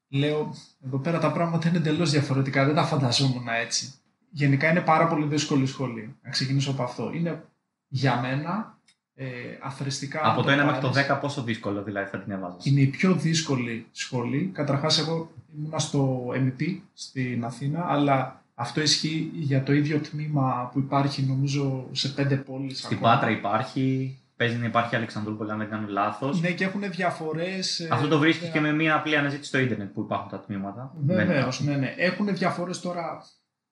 λέω, 0.09 0.53
εδώ 0.85 0.97
πέρα 0.99 1.19
τα 1.19 1.31
πράγματα 1.31 1.67
είναι 1.67 1.77
εντελώς 1.77 2.11
διαφορετικά. 2.11 2.65
Δεν 2.65 2.75
τα 2.75 2.83
φανταζόμουν 2.83 3.47
έτσι. 3.47 3.93
Γενικά 4.37 4.69
είναι 4.69 4.81
πάρα 4.81 5.07
πολύ 5.07 5.25
δύσκολη 5.25 5.63
η 5.63 5.65
σχολή. 5.65 6.15
Να 6.23 6.29
ξεκινήσω 6.29 6.71
από 6.71 6.83
αυτό. 6.83 7.11
Είναι 7.13 7.43
για 7.87 8.19
μένα 8.21 8.77
ε, 9.15 9.25
αθρηστικά. 9.61 10.21
αν 10.21 10.31
Από 10.31 10.41
το 10.41 10.51
1 10.51 10.55
μέχρι 10.65 10.81
το 10.81 10.89
πάρεις, 10.89 11.11
10 11.11 11.17
πόσο 11.21 11.43
δύσκολο 11.43 11.83
δηλαδή 11.83 12.09
θα 12.09 12.17
την 12.17 12.31
έβαζα. 12.31 12.57
Είναι 12.63 12.81
η 12.81 12.85
πιο 12.87 13.13
δύσκολη 13.13 13.85
σχολή. 13.91 14.49
Καταρχάς 14.53 14.99
εγώ 14.99 15.31
ήμουνα 15.57 15.79
στο 15.79 16.27
MEP 16.33 16.77
στην 16.93 17.45
Αθήνα, 17.45 17.85
αλλά 17.87 18.43
αυτό 18.55 18.81
ισχύει 18.81 19.31
για 19.33 19.63
το 19.63 19.73
ίδιο 19.73 19.99
τμήμα 19.99 20.69
που 20.73 20.79
υπάρχει 20.79 21.21
νομίζω 21.23 21.87
σε 21.91 22.09
πέντε 22.09 22.35
πόλεις 22.35 22.79
Στην 22.79 22.97
ακόμα. 22.97 23.13
Πάτρα 23.13 23.29
υπάρχει, 23.29 24.17
παίζει 24.35 24.57
να 24.57 24.65
υπάρχει 24.65 24.95
Αλεξανδρούπολη 24.95 25.51
αν 25.51 25.57
δεν 25.57 25.69
κάνω 25.69 25.87
λάθος. 25.89 26.41
Ναι, 26.41 26.51
και 26.51 26.63
έχουν 26.63 26.81
διαφορές. 26.91 27.79
ε, 27.79 27.87
Αυτό 27.91 28.07
το 28.07 28.19
βρίσκεις 28.19 28.45
βέβαια. 28.45 28.61
και 28.61 28.67
με 28.67 28.73
μία 28.73 28.95
απλή 28.95 29.17
αναζήτηση 29.17 29.47
στο 29.49 29.57
ίντερνετ 29.59 29.93
που 29.93 30.01
υπάρχουν 30.01 30.29
τα 30.29 30.39
τμήματα. 30.39 30.93
Βεβαίως, 31.05 31.63
Δεν- 31.63 31.73
ναι, 31.73 31.79
ναι. 31.79 31.93
Έχουν 31.97 32.35
διαφορές 32.35 32.79
τώρα 32.81 33.23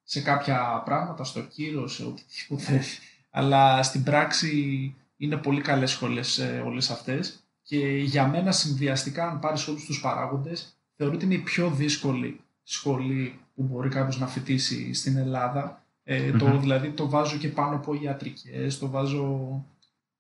σε 0.03 0.21
κάποια 0.21 0.81
πράγματα, 0.85 1.23
στο 1.23 1.41
κύριο, 1.41 1.87
σε 1.87 2.03
οτιδήποτε. 2.03 2.81
Αλλά 3.35 3.83
στην 3.83 4.03
πράξη 4.03 4.95
είναι 5.17 5.37
πολύ 5.37 5.61
καλές 5.61 5.91
σχολές 5.91 6.37
ε, 6.37 6.63
όλες 6.65 6.89
αυτές. 6.89 7.43
Και 7.63 7.87
για 7.87 8.27
μένα 8.27 8.51
συνδυαστικά, 8.51 9.27
αν 9.27 9.39
πάρεις 9.39 9.67
όλους 9.67 9.85
τους 9.85 10.01
παράγοντες, 10.01 10.77
θεωρώ 10.95 11.13
ότι 11.13 11.25
είναι 11.25 11.33
η 11.33 11.39
πιο 11.39 11.69
δύσκολη 11.69 12.39
σχολή 12.63 13.39
που 13.55 13.63
μπορεί 13.63 13.89
κάποιος 13.89 14.19
να 14.19 14.27
φοιτήσει 14.27 14.93
στην 14.93 15.17
Ελλάδα. 15.17 15.83
Ε, 16.03 16.31
το, 16.31 16.47
Μμμ. 16.47 16.59
δηλαδή 16.59 16.89
το 16.89 17.09
βάζω 17.09 17.37
και 17.37 17.47
πάνω 17.47 17.75
από 17.75 17.93
ιατρικές, 17.93 18.79
το 18.79 18.89
βάζω... 18.89 19.65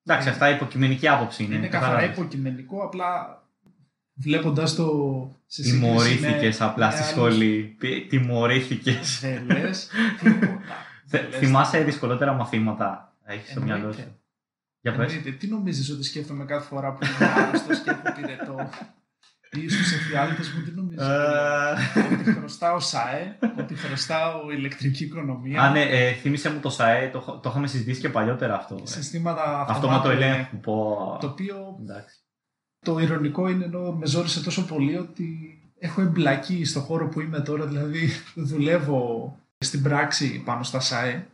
Εντάξει, 0.05 0.29
αυτά 0.29 0.49
υποκειμενική 0.49 1.07
άποψη 1.07 1.43
είναι. 1.43 1.55
Είναι, 1.55 1.67
καθαρά. 1.67 1.93
καθαρά 1.93 2.11
υποκειμενικό, 2.11 2.83
απλά 2.83 3.41
βλέποντας 4.13 4.75
το 4.75 4.87
σε 4.87 5.27
σύγκριση 5.27 5.42
Τιμωρήθηκες 5.61 6.59
με- 6.59 6.65
απλά 6.65 6.85
με 6.85 6.91
στη 6.91 7.01
άλλους- 7.01 7.15
σχολή. 7.33 7.77
Τιμωρήθηκες. 8.09 9.19
Δεν 9.21 9.45
λες 9.45 9.89
τίποτα. 10.19 10.59
Δεν 11.11 11.29
λες 11.29 11.39
Θυμάσαι 11.39 11.83
δυσκολότερα 11.83 12.33
μαθήματα. 12.33 13.13
Έχεις 13.25 13.49
στο 13.49 13.59
Εννοείται. 13.59 13.79
μυαλό 13.81 13.93
σου; 13.93 14.19
Για 14.81 14.91
πες. 14.91 15.11
Εννοείται. 15.13 15.31
Τι 15.37 15.47
νομίζεις 15.47 15.89
ότι 15.89 16.03
σκέφτομαι 16.03 16.45
κάθε 16.45 16.67
φορά 16.67 16.93
που 16.93 16.99
είμαι 17.05 17.31
άρρωστος 17.31 17.79
και 17.79 17.89
έχω 17.89 18.01
πυρετό. 18.21 18.69
Ή 19.55 19.69
στους 19.69 19.93
εφιάλτες 19.93 20.51
μου, 20.51 20.63
τι 20.63 20.71
νομίζεις. 20.71 21.07
Ε, 21.07 22.13
ότι 22.21 22.31
χρωστάω 22.33 22.79
ΣΑΕ, 22.79 23.37
ότι 23.59 23.75
χρωστάω 23.75 24.51
ηλεκτρική 24.51 25.03
οικονομία. 25.03 25.61
Α, 25.61 25.69
ναι, 25.71 25.81
ε, 25.81 26.11
θύμισε 26.13 26.51
μου 26.51 26.59
το 26.59 26.69
ΣΑΕ, 26.69 27.09
το, 27.09 27.39
το 27.43 27.49
είχαμε 27.49 27.67
συζητήσει 27.67 27.99
και 28.01 28.09
παλιότερα 28.09 28.55
αυτό. 28.55 28.75
ε. 28.75 28.85
Συστήματα 28.87 29.41
Αυτόματο 29.41 29.71
αυτομάτου 29.71 30.09
ελέγχου. 30.09 30.57
Πω. 30.57 31.17
Το 31.21 31.27
οποίο 31.27 31.77
Εντάξει. 31.81 32.15
Το 32.83 32.97
ηρωνικό 32.99 33.47
είναι 33.49 33.65
ενώ 33.65 33.91
με 33.91 34.05
ζόρισε 34.05 34.43
τόσο 34.43 34.65
πολύ 34.65 34.97
ότι 34.97 35.57
έχω 35.79 36.01
εμπλακεί 36.01 36.65
στο 36.65 36.79
χώρο 36.79 37.07
που 37.07 37.21
είμαι 37.21 37.39
τώρα, 37.39 37.65
δηλαδή 37.67 38.09
δουλεύω 38.35 39.37
στην 39.57 39.81
πράξη 39.83 40.41
πάνω 40.45 40.63
στα 40.63 40.79
ΣΑΕ, 40.79 41.27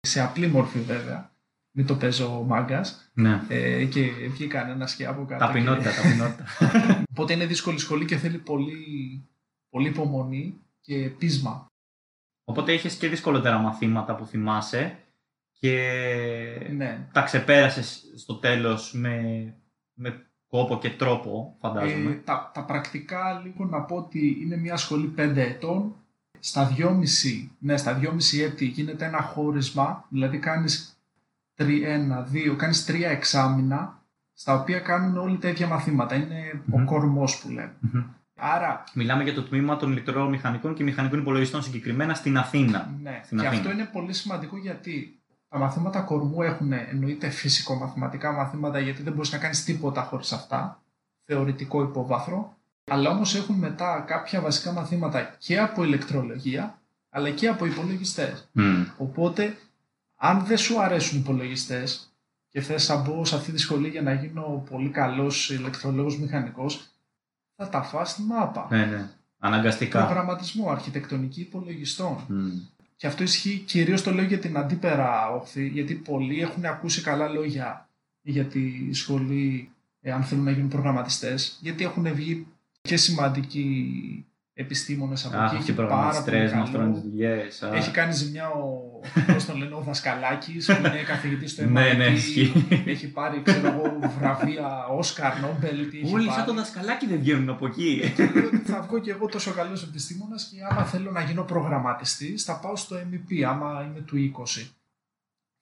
σε 0.00 0.20
απλή 0.20 0.46
μόρφη 0.46 0.78
βέβαια, 0.78 1.30
μην 1.76 1.86
το 1.86 1.96
παίζω 1.96 2.42
μάγκας. 2.46 3.10
Ναι. 3.14 3.42
Ε, 3.48 3.84
και 3.84 4.10
βγήκαν 4.28 4.70
ένα 4.70 4.88
και 4.96 5.06
από 5.06 5.24
κάτω. 5.24 5.46
Ταπεινότητα, 5.46 5.90
και- 5.90 5.96
ταπεινότητα. 5.96 6.44
Οπότε 7.10 7.32
είναι 7.32 7.46
δύσκολη 7.46 7.78
σχολή 7.78 8.04
και 8.04 8.16
θέλει 8.16 8.38
πολύ, 8.38 8.78
πολύ 9.68 9.88
υπομονή 9.88 10.58
και 10.80 11.10
πείσμα. 11.18 11.66
Οπότε 12.44 12.72
είχες 12.72 12.94
και 12.94 13.08
δυσκολότερα 13.08 13.58
μαθήματα 13.58 14.14
που 14.14 14.26
θυμάσαι 14.26 14.98
και 15.58 15.78
Ναι. 16.76 17.08
τα 17.12 17.22
ξεπέρασες 17.22 18.04
στο 18.16 18.34
τέλος 18.34 18.92
με, 18.94 19.54
με 19.94 20.26
κόπο 20.56 20.78
και 20.78 20.90
τρόπο, 20.90 21.56
φαντάζομαι. 21.60 22.10
Ε, 22.10 22.14
τα, 22.14 22.50
τα 22.54 22.64
πρακτικά 22.64 23.40
λίγο 23.44 23.64
να 23.64 23.80
πω 23.80 23.96
ότι 23.96 24.38
είναι 24.42 24.56
μια 24.56 24.76
σχολή 24.76 25.14
5 25.18 25.36
ετών. 25.36 25.94
Στα 26.38 26.74
2,5, 26.78 26.94
ναι, 27.58 27.76
στα 27.76 28.00
2,5 28.02 28.08
έτη 28.44 28.64
γίνεται 28.64 29.04
ένα 29.04 29.20
χώρισμα, 29.22 30.04
δηλαδή 30.08 30.38
κάνεις 30.38 30.98
3, 31.56 31.62
1, 31.64 32.52
2, 32.52 32.56
κάνεις 32.56 32.84
τρία 32.84 33.10
εξάμηνα, 33.10 34.02
στα 34.32 34.54
οποία 34.54 34.78
κάνουν 34.78 35.16
όλοι 35.16 35.38
τα 35.38 35.48
ίδια 35.48 35.66
μαθήματα. 35.66 36.14
Είναι 36.14 36.62
Μμμ. 36.64 36.82
ο 36.82 36.84
κορμός 36.86 37.38
που 37.40 37.48
λέμε. 37.48 37.74
Μμμ. 37.80 38.02
Άρα, 38.36 38.84
Μιλάμε 38.94 39.22
για 39.22 39.34
το 39.34 39.42
τμήμα 39.42 39.76
των 39.76 39.90
ηλεκτρομηχανικών 39.90 40.74
και 40.74 40.82
μηχανικών 40.82 41.18
υπολογιστών 41.18 41.62
συγκεκριμένα 41.62 42.14
στην 42.14 42.36
Αθήνα. 42.38 42.94
ναι, 43.02 43.20
Στην 43.24 43.38
και 43.38 43.46
Αθήνα. 43.46 43.60
αυτό 43.62 43.72
είναι 43.72 43.88
πολύ 43.92 44.12
σημαντικό 44.12 44.56
γιατί 44.56 45.18
τα 45.54 45.60
μαθήματα 45.60 46.00
κορμού 46.00 46.42
έχουν 46.42 46.72
εννοείται 46.72 47.30
φυσικο-μαθηματικά 47.30 48.32
μαθήματα 48.32 48.78
γιατί 48.78 49.02
δεν 49.02 49.12
μπορείς 49.12 49.32
να 49.32 49.38
κάνεις 49.38 49.64
τίποτα 49.64 50.02
χωρίς 50.02 50.32
αυτά, 50.32 50.82
θεωρητικό 51.20 51.82
υπόβαθρο, 51.82 52.56
αλλά 52.90 53.10
όμως 53.10 53.34
έχουν 53.34 53.56
μετά 53.56 54.04
κάποια 54.06 54.40
βασικά 54.40 54.72
μαθήματα 54.72 55.36
και 55.38 55.58
από 55.58 55.84
ηλεκτρολογία, 55.84 56.78
αλλά 57.10 57.30
και 57.30 57.48
από 57.48 57.66
υπολογιστές. 57.66 58.48
Μμ. 58.52 58.82
Οπότε, 58.98 59.56
αν 60.16 60.44
δεν 60.44 60.58
σου 60.58 60.80
αρέσουν 60.80 61.18
οι 61.18 61.20
υπολογιστές 61.24 62.14
και 62.48 62.60
θες 62.60 62.88
να 62.88 62.96
μπω 62.96 63.24
σε 63.24 63.36
αυτή 63.36 63.52
τη 63.52 63.58
σχολή 63.58 63.88
για 63.88 64.02
να 64.02 64.12
γίνω 64.12 64.64
πολύ 64.70 64.88
καλός 64.88 65.50
ηλεκτρολόγος 65.50 66.18
μηχανικός, 66.18 66.88
θα 67.56 67.68
τα 67.68 67.82
φας 67.82 68.10
στη 68.10 68.22
μάπα. 68.22 68.66
Ναι, 68.70 68.84
ναι. 68.84 69.10
Αναγκαστικά. 69.38 70.04
Προγραμματισμό, 70.04 70.70
αρχιτεκτονική 70.70 71.40
υπολογιστών. 71.40 72.24
Μμ. 72.28 72.50
Και 72.96 73.06
αυτό 73.06 73.22
ισχύει 73.22 73.58
κυρίως 73.58 74.02
το 74.02 74.12
λέω 74.12 74.24
για 74.24 74.38
την 74.38 74.56
αντίπερα 74.56 75.30
όχθη, 75.30 75.68
γιατί 75.68 75.94
πολλοί 75.94 76.40
έχουν 76.40 76.64
ακούσει 76.64 77.02
καλά 77.02 77.28
λόγια 77.28 77.88
για 78.22 78.44
τη 78.44 78.92
σχολή 78.92 79.70
ε, 80.00 80.12
αν 80.12 80.22
θέλουν 80.22 80.44
να 80.44 80.50
γίνουν 80.50 80.68
προγραμματιστές, 80.68 81.58
γιατί 81.60 81.84
έχουν 81.84 82.14
βγει 82.14 82.46
και 82.80 82.96
σημαντικοί 82.96 84.26
επιστήμονες 84.56 85.24
από 85.26 85.36
Αχ, 85.36 85.44
εκεί. 85.44 85.56
αυτοί 85.56 85.70
οι 85.70 85.72
Έχει 85.72 85.72
πάρα 85.74 85.88
προγραμματιστές 85.88 86.50
πολύ 86.50 86.60
μας 86.60 86.70
τρώνε 86.70 86.92
τις 86.92 87.00
καλό. 87.00 87.10
δουλειές. 87.10 87.62
α. 87.62 87.74
Έχει 87.74 87.90
κάνει 87.90 88.12
ζημιά 88.12 88.48
ο, 88.50 88.80
πώς 89.32 89.44
τον 89.44 89.56
λένε, 89.56 89.74
ο 89.74 89.80
Δασκαλάκης, 89.80 90.66
που 90.66 90.86
είναι 90.86 91.02
καθηγητής 91.02 91.50
στο 91.50 91.62
MIT. 91.64 91.68
Ναι, 91.76 91.92
ναι, 91.92 92.04
ισχύει. 92.04 92.66
Έχει 92.86 93.08
πάρει, 93.08 93.42
ξέρω 93.42 93.66
εγώ, 93.66 93.98
βραβεία, 94.18 94.86
Όσκαρ, 94.86 95.40
Νόμπελ, 95.40 95.90
τι 95.90 95.98
έχει 96.00 96.14
Όλοι 96.14 96.24
σαν 96.24 96.34
πάρει. 96.34 96.46
το 96.46 96.54
δασκαλάκι 96.54 97.06
δεν 97.06 97.18
βγαίνουν 97.18 97.48
από 97.48 97.66
εκεί. 97.66 98.12
Και 98.16 98.26
λέω 98.34 98.46
ότι 98.46 98.56
θα 98.56 98.80
βγω 98.82 98.98
και 98.98 99.10
εγώ 99.10 99.26
τόσο 99.26 99.50
καλός 99.52 99.82
επιστήμονας 99.82 100.44
και 100.44 100.56
άμα 100.70 100.84
θέλω 100.84 101.10
να 101.10 101.20
γίνω 101.22 101.42
προγραμματιστής 101.42 102.44
θα 102.44 102.58
πάω 102.58 102.76
στο 102.76 102.96
MEP, 102.96 103.42
άμα 103.42 103.84
είμαι 103.88 104.00
του 104.00 104.16
20. 104.16 104.70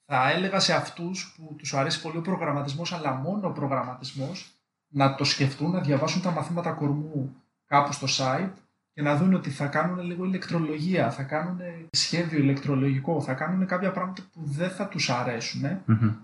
Θα 0.07 0.31
έλεγα 0.31 0.59
σε 0.61 0.72
αυτούς 0.74 1.35
που 1.37 1.55
τους 1.59 1.74
αρέσει 1.74 2.00
πολύ 2.02 2.16
ο 2.16 2.20
προγραμματισμός, 2.20 2.92
αλλά 2.92 3.12
μόνο 3.14 3.48
ο 3.48 3.50
προγραμματισμός, 3.52 4.50
να 4.88 5.14
το 5.14 5.24
σκεφτούν, 5.24 5.70
να 5.70 5.81
διαβάσουν 5.81 6.22
τα 6.22 6.31
μαθήματα 6.31 6.70
κορμού 6.70 7.35
κάπου 7.66 7.92
στο 7.92 8.07
site 8.18 8.50
και 8.94 9.02
να 9.02 9.16
δουν 9.16 9.35
ότι 9.35 9.50
θα 9.50 9.66
κάνουν 9.66 10.00
λίγο 10.00 10.24
ηλεκτρολογία, 10.24 11.11
θα 11.11 11.22
κάνουν 11.22 11.59
σχέδιο 11.90 12.38
ηλεκτρολογικό, 12.38 13.20
θα 13.20 13.35
κάνουν 13.35 13.66
κάποια 13.66 13.90
πράγματα 13.90 14.22
που 14.33 14.40
δεν 14.44 14.70
θα 14.70 14.88
τους 14.88 15.11
αρέσουν 15.11 15.62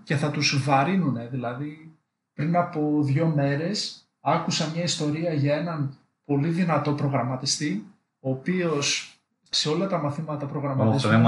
και 0.03 0.15
θα 0.15 0.31
τους 0.31 0.63
βαρύνουν. 0.63 1.29
Δηλαδή, 1.29 1.91
πριν 2.33 2.55
από 2.55 3.03
δύο 3.03 3.27
μέρες 3.27 4.09
άκουσα 4.21 4.71
μια 4.73 4.83
ιστορία 4.83 5.33
για 5.33 5.55
έναν 5.55 5.97
πολύ 6.25 6.49
δυνατό 6.49 6.93
προγραμματιστή, 6.93 7.85
ο 8.19 8.29
οποίος 8.29 9.13
σε 9.49 9.69
όλα 9.69 9.87
τα 9.87 9.97
μαθήματα 9.97 10.45
προγραμματισμού 10.45 11.21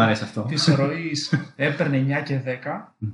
της 0.47 0.67
ροής 0.67 1.33
έπαιρνε 1.55 2.21
9 2.21 2.23
και 2.23 2.41
10 2.45 3.07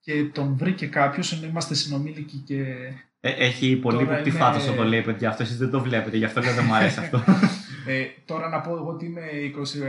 και 0.00 0.24
τον 0.24 0.56
βρήκε 0.56 0.86
κάποιος, 0.86 1.32
ενώ 1.32 1.46
είμαστε 1.46 1.74
συνομήλικοι 1.74 2.36
και 2.36 2.60
ε, 2.60 2.94
έχει 3.20 3.76
πολύ 3.76 4.04
που 4.04 4.22
τη 4.22 4.30
φάτος 4.30 4.74
το 4.74 4.84
λέει, 4.84 5.02
παιδιά. 5.02 5.28
Αυτός 5.28 5.46
εσείς 5.46 5.58
δεν 5.58 5.70
το 5.70 5.80
βλέπετε, 5.80 6.16
γι' 6.16 6.24
αυτό 6.24 6.40
λέω 6.40 6.54
δεν 6.54 6.64
μου 6.64 6.74
αρέσει 6.74 6.98
αυτό. 6.98 7.22
ε, 7.86 8.04
τώρα 8.24 8.48
να 8.48 8.60
πω 8.60 8.70
εγώ 8.76 8.88
ότι 8.88 9.04
είμαι 9.04 9.22
20. 9.22 9.80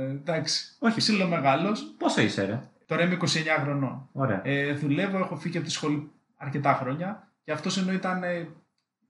Ε, 0.00 0.10
εντάξει. 0.10 0.76
Όχι. 0.78 0.98
Ψήλο 0.98 1.28
μεγάλος. 1.28 1.94
Πόσο 1.98 2.20
είσαι, 2.20 2.44
ρε; 2.44 2.60
Τώρα 2.86 3.02
είμαι 3.04 3.16
29 3.20 3.26
χρονών. 3.62 4.08
Ωραία. 4.12 4.40
Ε, 4.44 4.72
δουλεύω, 4.72 5.18
έχω 5.18 5.36
φύγει 5.36 5.56
από 5.56 5.66
τη 5.66 5.72
σχολή 5.72 6.10
αρκετά 6.36 6.74
χρόνια 6.74 7.28
και 7.44 7.52
αυτός 7.52 7.78
ενώ 7.78 7.92
ήταν. 7.92 8.22
Ε, 8.22 8.48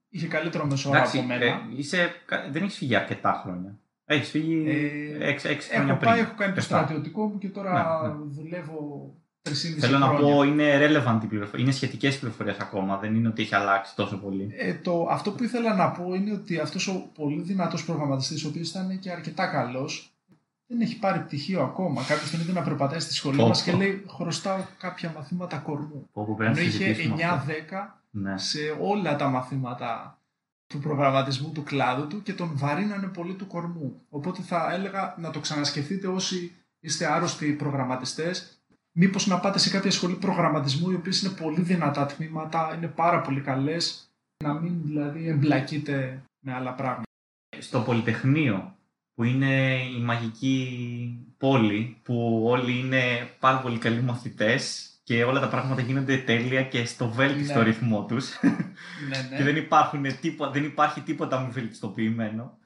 είχε 0.09 0.27
καλύτερο 0.27 0.67
μεσόωρο 0.67 1.03
από 1.07 1.23
μένα. 1.23 1.45
Ε, 1.45 1.61
είσαι, 1.77 2.13
δεν 2.51 2.63
έχεις 2.63 2.77
φύγει 2.77 2.95
αρκετά 2.95 3.41
χρόνια. 3.45 3.79
Έχεις 4.05 4.31
φύγει 4.31 4.65
6 4.67 4.71
ε, 5.21 5.55
χρόνια 5.55 5.93
έχω 5.93 6.05
πάει, 6.05 6.21
έχω 6.21 6.35
κάνει 6.37 6.55
το 6.55 6.61
στρατιωτικό 6.61 7.27
μου 7.27 7.39
και 7.39 7.49
τώρα 7.49 8.03
ναι, 8.03 8.09
ναι. 8.09 8.15
δουλεύω 8.29 9.15
Θέλω 9.79 9.99
να 9.99 10.11
πω, 10.11 10.43
είναι 10.43 10.87
relevant 10.87 11.21
η 11.23 11.27
πληροφορία. 11.27 11.65
Είναι 11.65 11.75
σχετικές 11.75 12.19
πληροφορίες 12.19 12.59
ακόμα. 12.59 12.99
Δεν 12.99 13.15
είναι 13.15 13.29
ότι 13.29 13.43
έχει 13.43 13.55
αλλάξει 13.55 13.95
τόσο 13.97 14.17
πολύ. 14.17 14.55
Ε, 14.59 14.75
το, 14.75 15.07
αυτό 15.11 15.31
που 15.31 15.45
ήθελα 15.45 15.75
να 15.75 15.91
πω 15.91 16.15
είναι 16.15 16.33
ότι 16.33 16.59
αυτός 16.59 16.89
ο 16.89 17.11
πολύ 17.15 17.41
δυνατός 17.41 17.85
προγραμματιστής, 17.85 18.45
ο 18.45 18.49
οποίος 18.49 18.71
ήταν 18.71 18.99
και 18.99 19.11
αρκετά 19.11 19.47
καλός, 19.47 20.15
δεν 20.67 20.81
έχει 20.81 20.99
πάρει 20.99 21.19
πτυχίο 21.19 21.63
ακόμα. 21.63 22.03
Κάποιος 22.03 22.31
τον 22.31 22.41
είδε 22.41 22.53
να 22.53 22.63
περπατάει 22.63 23.01
στη 23.01 23.15
σχολή 23.15 23.37
μας 23.37 23.63
και 23.63 23.73
λέει: 23.73 24.05
Χρωστάω 24.09 24.65
κάποια 24.79 25.13
μαθήματα 25.17 25.57
κορμού. 25.57 26.09
Ενώ 26.41 26.61
είχε 26.61 26.97
9-10 26.97 27.21
ναι. 28.11 28.39
σε 28.39 28.59
όλα 28.81 29.17
τα 29.17 29.29
μαθήματα 29.29 30.21
του 30.67 30.79
προγραμματισμού 30.79 31.51
του 31.53 31.63
κλάδου 31.63 32.07
του 32.07 32.23
και 32.23 32.33
τον 32.33 32.51
βαρύνανε 32.55 33.07
πολύ 33.07 33.35
του 33.35 33.47
κορμού. 33.47 34.03
Οπότε 34.09 34.43
θα 34.43 34.73
έλεγα 34.73 35.15
να 35.19 35.31
το 35.31 35.41
ξανασκεφτείτε 35.41 36.07
όσοι 36.07 36.55
είστε 36.81 37.13
άρρωστοι 37.13 37.53
προγραμματιστές 37.53 38.60
Μήπως 38.93 39.27
να 39.27 39.41
πάτε 39.41 39.59
σε 39.59 39.71
κάποια 39.71 39.91
σχολή 39.91 40.15
προγραμματισμού, 40.15 40.91
οι 40.91 40.95
οποίες 40.95 41.23
είναι 41.23 41.35
πολύ 41.35 41.61
δυνατά 41.61 42.07
τμήματα, 42.07 42.75
είναι 42.77 42.87
πάρα 42.87 43.21
πολύ 43.21 43.41
καλές, 43.41 44.13
να 44.45 44.55
μην 44.55 44.83
δηλαδή 44.85 45.29
εμπλακείτε 45.29 46.23
με 46.41 46.53
άλλα 46.55 46.75
πράγματα. 46.75 47.09
Στο 47.59 47.81
Πολυτεχνείο, 47.81 48.77
που 49.15 49.25
είναι 49.25 49.83
η 49.97 50.01
μαγική 50.01 51.27
πόλη, 51.39 51.97
που 52.03 52.43
όλοι 52.45 52.79
είναι 52.79 53.31
πάρα 53.41 53.59
πολύ 53.59 53.79
καλοί 53.79 54.01
μαθητές 54.03 54.91
και 55.03 55.25
όλα 55.25 55.41
τα 55.41 55.49
πράγματα 55.49 55.81
γίνονται 55.81 56.17
τέλεια 56.17 56.63
και 56.63 56.85
στο 56.85 57.09
βέλτιστο 57.09 57.59
ναι. 57.59 57.65
ρυθμό 57.65 58.05
τους. 58.05 58.39
Ναι, 58.43 58.51
ναι. 59.31 59.37
και 59.37 59.43
δεν, 59.43 59.57
υπάρχουν, 59.57 60.05
δεν 60.53 60.65
υπάρχει 60.65 61.01
τίποτα 61.01 61.39
μου 61.39 61.53
βελτιστοποιημένο. 61.53 62.59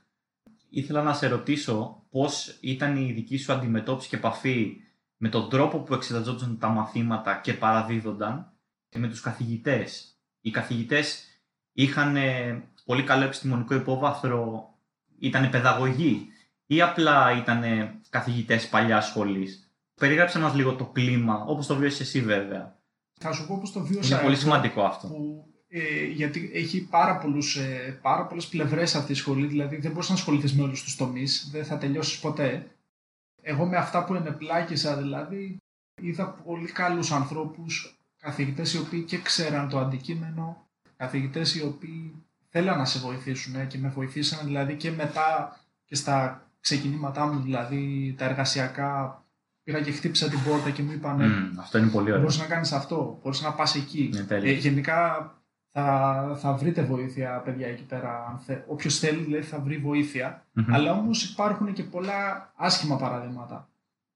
Ήθελα 0.70 1.02
να 1.02 1.14
σε 1.14 1.28
ρωτήσω 1.28 2.02
πώς 2.10 2.58
ήταν 2.60 2.96
η 2.96 3.12
δική 3.12 3.36
σου 3.36 3.52
αντιμετώπιση 3.52 4.08
και 4.08 4.16
επαφή 4.16 4.76
με 5.24 5.30
τον 5.30 5.48
τρόπο 5.48 5.78
που 5.78 5.94
εξεταζόταν 5.94 6.58
τα 6.58 6.68
μαθήματα 6.68 7.40
και 7.42 7.54
παραδίδονταν 7.54 8.52
και 8.88 8.98
με 8.98 9.08
τους 9.08 9.20
καθηγητές. 9.20 10.18
Οι 10.40 10.50
καθηγητές 10.50 11.24
είχαν 11.72 12.16
πολύ 12.84 13.02
καλό 13.02 13.24
επιστημονικό 13.24 13.74
υπόβαθρο, 13.74 14.68
ήταν 15.18 15.50
παιδαγωγοί 15.50 16.28
ή 16.66 16.82
απλά 16.82 17.36
ήταν 17.36 17.62
καθηγητές 18.08 18.68
παλιά 18.68 19.00
σχολής. 19.00 19.72
Περιγράψε 19.94 20.38
μας 20.38 20.54
λίγο 20.54 20.74
το 20.74 20.84
κλίμα, 20.84 21.44
όπως 21.46 21.66
το 21.66 21.74
βίωσες 21.76 22.00
εσύ 22.00 22.20
βέβαια. 22.20 22.78
Θα 23.20 23.32
σου 23.32 23.46
πω 23.46 23.58
πώς 23.60 23.72
το 23.72 23.80
βίωσα. 23.80 24.14
Είναι 24.14 24.24
πολύ 24.24 24.36
σημαντικό 24.36 24.82
αυτό. 24.82 25.06
Που, 25.06 25.46
ε, 25.68 26.04
γιατί 26.04 26.50
έχει 26.54 26.88
πάρα, 26.88 27.18
πολλούς, 27.18 27.56
ε, 27.56 27.98
πάρα 28.02 28.26
πολλές 28.26 28.46
πλευρές 28.46 28.94
αυτή 28.94 29.12
η 29.12 29.14
σχολή, 29.14 29.46
δηλαδή 29.46 29.76
δεν 29.76 29.92
μπορείς 29.92 30.08
να 30.08 30.14
ασχοληθείς 30.14 30.54
με 30.54 30.62
όλους 30.62 30.82
τους 30.82 30.96
τομείς, 30.96 31.48
δεν 31.52 31.64
θα 31.64 31.78
τελειώσεις 31.78 32.18
ποτέ. 32.18 32.66
Εγώ 33.46 33.66
με 33.66 33.76
αυτά 33.76 34.04
που 34.04 34.14
ενεπλάκησα 34.14 34.96
δηλαδή 34.96 35.56
είδα 36.02 36.28
πολύ 36.28 36.72
καλούς 36.72 37.12
ανθρώπους, 37.12 37.98
καθηγητές 38.20 38.74
οι 38.74 38.78
οποίοι 38.78 39.02
και 39.02 39.18
ξέραν 39.18 39.68
το 39.68 39.78
αντικείμενο, 39.78 40.66
καθηγητές 40.96 41.54
οι 41.54 41.62
οποίοι 41.62 42.24
θέλαν 42.48 42.78
να 42.78 42.84
σε 42.84 42.98
βοηθήσουν 42.98 43.66
και 43.66 43.78
με 43.78 43.88
βοηθήσαν 43.88 44.46
δηλαδή 44.46 44.76
και 44.76 44.90
μετά 44.90 45.60
και 45.84 45.94
στα 45.94 46.48
ξεκινήματά 46.60 47.26
μου 47.26 47.40
δηλαδή 47.40 48.14
τα 48.18 48.24
εργασιακά 48.24 49.22
πήγα 49.62 49.80
και 49.80 49.92
χτύπησα 49.92 50.28
την 50.28 50.42
πόρτα 50.42 50.70
και 50.70 50.82
μου 50.82 50.92
είπαν 50.92 51.18
mm, 51.20 51.58
αυτό 51.60 51.78
είναι 51.78 51.90
πολύ 51.90 52.08
ωραίο. 52.10 52.20
Μπορείς 52.20 52.38
να 52.38 52.46
κάνεις 52.46 52.72
αυτό, 52.72 53.18
μπορείς 53.22 53.42
να 53.42 53.52
πας 53.52 53.74
εκεί. 53.74 54.10
Ε, 54.28 54.52
γενικά 54.52 55.30
θα, 55.76 56.36
θα 56.40 56.52
βρείτε 56.52 56.82
βοήθεια, 56.82 57.42
παιδιά, 57.44 57.66
εκεί 57.66 57.82
πέρα. 57.82 58.42
Όποιος 58.66 58.98
θέλει, 58.98 59.22
δηλαδή, 59.22 59.44
θα 59.44 59.60
βρει 59.60 59.82
Αλλά 60.68 60.92
όμως 60.92 61.24
υπάρχουν 61.24 61.72
και 61.72 61.82
πολλά 61.82 62.52
άσχημα 62.56 62.96
παραδείγματα. 62.96 63.68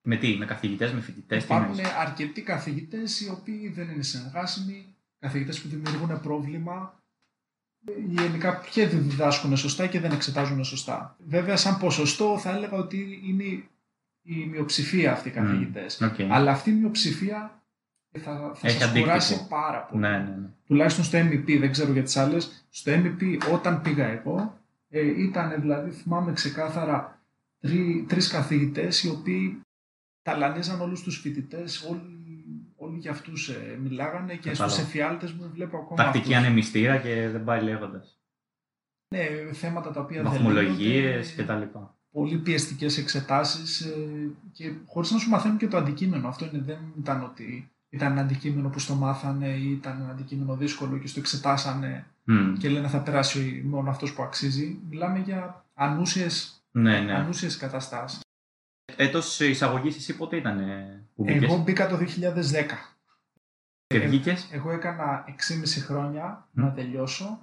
Με 0.03 0.17
τι, 0.17 0.37
με 0.37 0.45
καθηγητές, 0.45 0.93
με 0.93 1.01
φοιτητές, 1.01 1.45
Υπάρχουν 1.45 1.77
αρκετοί 2.01 2.43
καθηγητές 2.43 3.21
οι 3.21 3.31
οποίοι 3.31 3.69
δεν 3.69 3.89
είναι 3.89 4.03
συνεργάσιμοι, 4.03 4.95
καθηγητές 5.19 5.61
που 5.61 5.69
δημιουργούν 5.69 6.21
πρόβλημα. 6.21 7.03
Γενικά 8.09 8.63
και 8.71 8.89
δεν 8.89 9.03
διδάσκουν 9.03 9.57
σωστά 9.57 9.87
και 9.87 10.01
δεν 10.01 10.13
εξετάζουν 10.13 10.65
σωστά. 10.65 11.17
Βέβαια, 11.27 11.57
σαν 11.57 11.79
ποσοστό 11.79 12.39
θα 12.39 12.51
έλεγα 12.51 12.77
ότι 12.77 13.21
είναι 13.25 13.45
η 14.23 14.47
μειοψηφία 14.51 15.13
αυτοί 15.13 15.29
οι 15.29 15.33
καθηγητές. 15.33 16.03
Αλλά 16.29 16.51
αυτή 16.51 16.71
η 16.71 16.75
μειοψηφία 16.75 17.58
θα, 18.19 18.53
θα 18.55 18.69
σας 18.69 18.93
κουράσει 18.93 19.47
πάρα 19.49 19.79
πολύ. 19.79 20.01
Ναι, 20.01 20.11
ναι, 20.11 20.37
ναι. 20.41 20.49
Τουλάχιστον 20.67 21.05
στο 21.05 21.19
MEP, 21.19 21.59
δεν 21.59 21.71
ξέρω 21.71 21.93
για 21.93 22.03
τις 22.03 22.17
άλλες. 22.17 22.67
Στο 22.71 22.93
MEP 22.95 23.53
όταν 23.53 23.81
πήγα 23.81 24.07
εγώ, 24.07 24.59
ε, 24.89 25.23
ήταν 25.23 25.61
δηλαδή, 25.61 25.91
θυμάμαι 25.91 26.33
ξεκάθαρα, 26.33 27.21
τρει, 27.61 28.05
τρεις 28.09 28.29
καθηγητές 28.29 29.03
οι 29.03 29.09
οποίοι 29.09 29.61
ταλανίζαν 30.23 30.81
όλους 30.81 31.03
τους 31.03 31.19
φοιτητές, 31.21 31.83
όλοι, 31.91 32.35
όλοι 32.77 32.99
για 32.99 33.11
αυτούς 33.11 33.49
ε, 33.49 33.79
μιλάγανε 33.83 34.35
και 34.35 34.55
στους 34.55 34.79
εφιάλτες 34.79 35.33
μου 35.33 35.51
βλέπω 35.55 35.77
ακόμα 35.77 36.05
Τακτική 36.05 36.35
ανεμιστήρα 36.35 36.97
και 36.97 37.29
δεν 37.29 37.45
πάει 37.45 37.63
λέγοντας. 37.63 38.19
Ναι, 39.15 39.53
θέματα 39.53 39.91
τα 39.91 40.01
οποία 40.01 40.23
Βαθμολογίες 40.23 41.33
και 41.33 41.45
τα 41.45 41.57
λοιπά. 41.57 41.95
Πολύ 42.11 42.39
πιεστικές 42.39 42.99
εξετάσεις 42.99 43.81
ε, 43.81 44.31
και 44.53 44.73
χωρίς 44.87 45.11
να 45.11 45.19
σου 45.19 45.29
μαθαίνουν 45.29 45.57
και 45.57 45.69
το 45.69 45.77
αντικείμενο. 45.77 46.29
Αυτό 46.29 46.45
είναι, 46.45 46.63
δεν 46.63 46.79
ήταν 46.99 47.23
ότι 47.23 47.71
ήταν 47.91 48.13
ένα 48.13 48.21
αντικείμενο 48.21 48.69
που 48.69 48.79
στο 48.79 48.95
μάθανε 48.95 49.49
ή 49.49 49.71
ήταν 49.71 50.01
ένα 50.01 50.11
αντικείμενο 50.11 50.57
δύσκολο 50.57 50.99
και 50.99 51.07
στο 51.07 51.21
εξετάσανε 51.21 52.07
και 52.59 52.69
λένε 52.69 52.89
θα 52.89 53.01
περάσει 53.01 53.63
μόνο 53.67 53.91
αυτός 53.91 54.15
που 54.15 54.23
αξίζει. 54.23 54.79
Μιλάμε 54.89 55.19
για 55.19 55.65
ανούσιες, 55.75 56.63
ναι, 56.71 57.01
ναι. 57.01 57.15
ανούσιες 57.15 57.57
καταστάσεις. 57.57 58.21
Έτος 58.97 59.41
εισαγωγής 59.41 59.97
εσύ 59.97 60.17
πότε 60.17 60.37
ήταν 60.37 60.59
που 61.15 61.25
μπήκες; 61.25 61.43
Εγώ 61.43 61.57
μπήκα 61.57 61.89
το 61.89 61.97
2010. 61.97 62.97
Και 63.87 63.99
βγήκες; 63.99 64.49
Εγώ 64.53 64.71
έκανα 64.71 65.25
6,5 65.27 65.81
χρόνια 65.81 66.49
να 66.53 66.73
τελειώσω. 66.73 67.39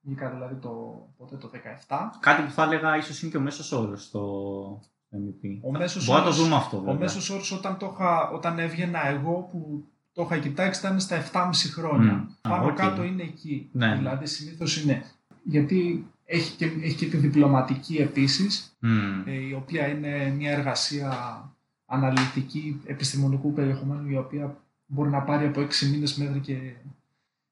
Βγήκα 0.00 0.30
δηλαδή 0.30 0.54
το, 0.54 0.70
πότε, 1.16 1.36
το 1.36 1.50
17. 1.88 1.96
Κάτι 2.20 2.42
που 2.42 2.50
θα 2.50 2.62
έλεγα 2.62 2.96
ίσως 2.96 3.22
είναι 3.22 3.30
και 3.30 3.36
ο 3.36 3.40
μέσος 3.40 3.72
όρος 3.72 4.04
στο, 4.04 4.82
MVP. 5.12 5.58
Ο 5.60 5.70
μέσος 5.70 6.06
Μπορεί 6.06 6.18
να 6.18 6.24
το 6.24 6.32
δούμε 6.32 6.54
αυτό. 6.54 6.78
Βέβαια. 6.78 6.94
Ο 6.94 6.98
μέσος 6.98 7.30
όρος 7.30 7.52
όταν, 7.52 7.76
το 7.76 7.96
όταν 8.32 8.58
έβγαινα 8.58 9.06
εγώ 9.06 9.48
που 9.52 9.84
το 10.12 10.22
είχα 10.22 10.38
κοιτάξει 10.38 10.80
ήταν 10.80 11.00
στα 11.00 11.22
7,5 11.32 11.52
χρόνια. 11.72 12.24
Mm. 12.28 12.34
Πάνω 12.40 12.66
okay. 12.66 12.74
κάτω 12.74 13.02
είναι 13.02 13.22
εκεί. 13.22 13.68
Ναι. 13.72 13.96
Δηλαδή 13.96 14.26
συνήθως 14.26 14.82
είναι. 14.82 15.04
Γιατί 15.44 16.06
έχει 16.24 16.56
και, 16.56 16.64
έχει 16.64 16.94
και 16.94 17.06
τη 17.06 17.16
διπλωματική 17.16 17.96
επίσης, 17.96 18.76
mm. 18.82 18.86
ε, 19.26 19.32
η 19.32 19.52
οποία 19.52 19.88
είναι 19.88 20.34
μια 20.36 20.50
εργασία 20.50 21.42
αναλυτική 21.86 22.80
επιστημονικού 22.86 23.52
περιεχομένου, 23.52 24.08
η 24.08 24.16
οποία 24.16 24.56
μπορεί 24.86 25.10
να 25.10 25.22
πάρει 25.22 25.46
από 25.46 25.60
6 25.60 25.86
μήνες 25.90 26.16
μέχρι 26.16 26.40
και 26.40 26.56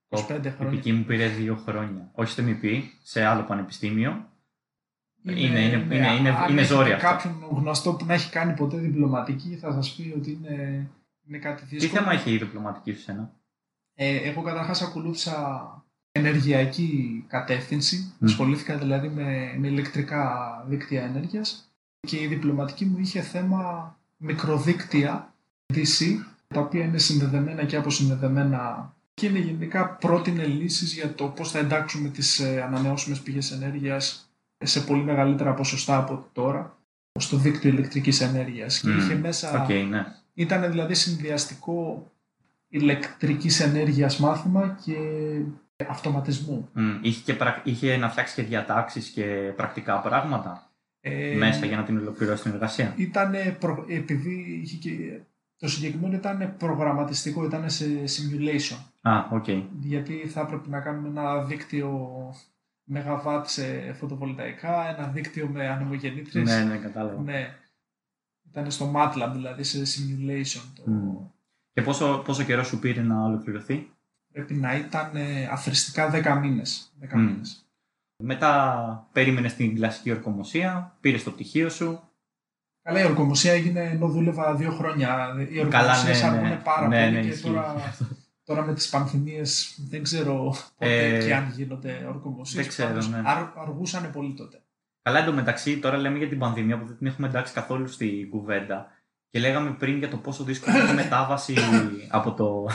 25 0.09 0.19
χρόνια. 0.29 0.53
Η 0.59 0.69
δική 0.69 0.93
μου 0.93 1.05
πήρε 1.05 1.31
2 1.39 1.57
χρόνια. 1.67 2.11
Όχι 2.13 2.31
στο 2.31 2.43
MP, 2.47 2.83
σε 3.03 3.25
άλλο 3.25 3.43
πανεπιστήμιο. 3.43 4.29
Είναι, 5.23 5.41
είναι, 5.41 5.61
είναι, 5.61 5.95
είναι, 5.95 6.09
είναι, 6.19 6.37
είναι 6.51 6.63
ζόρι 6.63 6.93
αυτό. 6.93 7.07
κάποιον 7.07 7.35
γνωστό 7.51 7.93
που 7.93 8.05
να 8.05 8.15
έχει 8.15 8.31
κάνει 8.31 8.55
ποτέ 8.55 8.77
διπλωματική 8.77 9.57
θα 9.61 9.73
σας 9.73 9.95
πει 9.95 10.15
ότι 10.17 10.31
είναι, 10.31 10.87
είναι 11.29 11.39
κάτι 11.39 11.65
δύσκολο. 11.65 11.91
Τι 11.91 11.99
θέμα 11.99 12.13
έχει 12.13 12.33
η 12.33 12.39
διπλωματική 12.39 12.93
σου 12.93 13.01
σένα; 13.01 13.33
Ε, 13.95 14.17
εγώ 14.17 14.43
καταρχάς 14.43 14.83
ακολούθησα 14.83 15.75
ενεργειακή 16.13 17.25
κατεύθυνση. 17.29 18.13
Mm. 18.13 18.25
Ασχολήθηκα 18.25 18.77
δηλαδή 18.77 19.09
με, 19.09 19.55
με 19.59 19.69
ηλεκτρικά 19.69 20.65
δίκτυα 20.69 21.03
ενέργειας 21.03 21.71
και 22.01 22.23
η 22.23 22.27
διπλωματική 22.27 22.85
μου 22.85 22.99
είχε 22.99 23.21
θέμα 23.21 23.95
μικροδίκτυα 24.17 25.35
DC 25.75 26.17
τα 26.55 26.61
οποία 26.61 26.85
είναι 26.85 26.99
συνδεδεμένα 26.99 27.65
και 27.65 27.77
αποσυνδεδεμένα 27.77 28.95
και 29.15 29.27
είναι 29.27 29.39
γενικά 29.39 29.89
πρότεινε 29.89 30.45
λύσεις 30.45 30.95
για 30.95 31.15
το 31.15 31.27
πώς 31.27 31.51
θα 31.51 31.59
εντάξουμε 31.59 32.09
τις 32.09 32.39
ε, 32.39 32.63
ανανεώσιμες 32.63 33.21
πηγές 33.21 33.51
ενέργειας 33.51 34.30
σε 34.65 34.81
πολύ 34.81 35.03
μεγαλύτερα 35.03 35.55
ποσοστά 35.55 35.97
από 35.97 36.27
τώρα 36.33 36.79
στο 37.19 37.37
δίκτυο 37.37 37.71
ηλεκτρικής 37.71 38.21
ενέργειας. 38.21 38.81
Και 38.81 38.89
Μμμ. 38.89 38.99
είχε 38.99 39.15
μέσα... 39.15 39.63
Οκ, 39.63 39.69
ναι. 39.69 40.05
Ήταν 40.35 40.71
δηλαδή 40.71 40.95
συνδυαστικό 40.95 42.11
ηλεκτρικής 42.69 43.61
ενέργειας 43.61 44.19
μάθημα 44.19 44.79
και 44.85 44.97
αυτοματισμού. 45.89 46.69
Μμ. 46.73 46.99
Είχε, 47.03 47.23
και 47.25 47.35
πρακ- 47.35 47.67
είχε 47.67 47.97
να 47.97 48.11
φτιάξει 48.11 48.35
και 48.35 48.43
διατάξεις 48.43 49.09
και 49.09 49.53
πρακτικά 49.57 50.01
πράγματα 50.01 50.71
Ε, 51.01 51.35
μέσα 51.37 51.67
για 51.67 51.77
να 51.77 51.83
την 51.83 51.99
ολοκληρώσει 51.99 52.43
την 52.43 52.53
εργασία; 52.53 52.95
Ήτανε 52.97 53.57
προ- 53.61 53.85
επειδή 53.89 54.61
είχε 54.63 54.77
και... 54.77 55.21
το 55.57 55.69
συγκεκριμένο 55.69 56.15
ήταν 56.15 56.55
προγραμματιστικό, 56.59 57.45
ήταν 57.45 57.71
σε 57.71 57.85
simulation. 58.05 58.79
Α, 59.01 59.13
οκ. 59.31 59.47
Γιατί 59.81 60.15
θα 60.29 60.41
έπρεπε 60.41 60.69
να 60.69 60.81
κάνουμε 60.81 61.09
ένα 61.09 61.43
δίκτυο 61.45 62.09
μεγαβάτ 62.91 63.47
σε 63.49 63.93
φωτοβολταϊκά, 63.93 64.89
ένα 64.97 65.07
δίκτυο 65.09 65.47
με 65.47 65.69
ανεμογεννήτρες. 65.69 66.45
Ναι, 66.45 66.65
ναι, 66.65 66.77
κατάλαβα. 66.77 67.23
Ναι. 67.23 67.55
Ήταν 68.51 68.71
στο 68.71 68.93
MATLAB, 68.97 69.31
δηλαδή 69.33 69.63
σε 69.63 69.79
simulation. 69.83 70.63
Το... 70.75 70.83
Μμ. 70.91 71.17
Και 71.73 71.83
πόσο, 71.83 72.23
πόσο 72.25 72.43
καιρό 72.45 72.63
σου 72.65 72.79
πήρε 72.79 73.03
να 73.03 73.25
ολοκληρωθεί; 73.25 73.91
Πρέπει 74.33 74.55
να 74.55 74.77
ήταν 74.77 75.17
ε, 75.17 75.47
αθροιστικά 75.51 76.11
10 76.37 76.39
μήνες. 76.41 76.93
10 77.03 77.09
Μμ. 77.15 77.21
μήνες. 77.25 77.65
Μετά 78.23 79.09
περίμενες 79.13 79.55
την 79.55 79.75
κλασική 79.75 80.11
ορκομοσία, 80.11 80.97
πήρες 81.01 81.23
το 81.23 81.31
πτυχίο 81.31 81.69
σου. 81.69 82.01
Καλά, 82.83 83.01
η 83.01 83.05
ορκομοσία 83.05 83.53
έγινε 83.53 83.81
ενώ 83.81 84.09
δούλευα 84.09 84.55
δύο 84.55 84.71
χρόνια. 84.71 85.35
Οι 85.51 85.67
Καλά, 85.69 85.91
ορκομοσίες 85.91 86.23
ναι, 86.23 86.31
ναι. 86.31 86.37
αργούν 86.37 86.63
πάρα 86.63 86.89
Ναι, 86.89 87.05
πολύ 87.05 87.17
ναι, 87.17 87.21
και 87.23 87.29
ισχύει. 87.29 87.47
τώρα, 87.49 87.75
τώρα 88.55 88.67
με 88.67 88.75
τις 88.75 88.89
πανδημίες 88.89 89.75
δεν 89.89 90.03
ξέρω 90.03 90.55
πότε 90.79 91.17
Ε, 91.17 91.25
και 91.27 91.35
αν 91.35 91.53
γίνονται 91.57 92.05
ορκομοσίες. 92.09 92.61
δεν 92.63 92.69
ξέρω, 92.69 92.89
Πάντως, 92.89 93.09
ναι. 93.09 93.23
αρ- 93.25 93.59
αργούσαν 93.59 94.11
πολύ 94.13 94.35
τότε. 94.35 94.63
Καλά, 95.03 95.19
εντωμεταξύ, 95.19 95.79
τώρα 95.79 95.97
λέμε 95.97 96.19
για 96.19 96.29
την 96.29 96.39
πανδημία 96.39 96.79
που 96.79 96.87
δεν 96.87 96.97
την 96.97 97.07
έχουμε 97.07 97.27
εντάξει 97.27 97.53
καθόλου 97.53 97.89
στην 97.89 98.31
κουβέντα. 98.31 98.87
Και 99.31 99.39
λέγαμε 99.39 99.71
πριν 99.71 99.99
για 99.99 100.09
το 100.09 100.17
πόσο 100.17 100.45
δύσκολη 100.45 100.79
είναι 100.81 100.91
η 100.91 100.95
μετάβαση 101.03 101.55
από 102.11 102.33
το. 102.33 102.67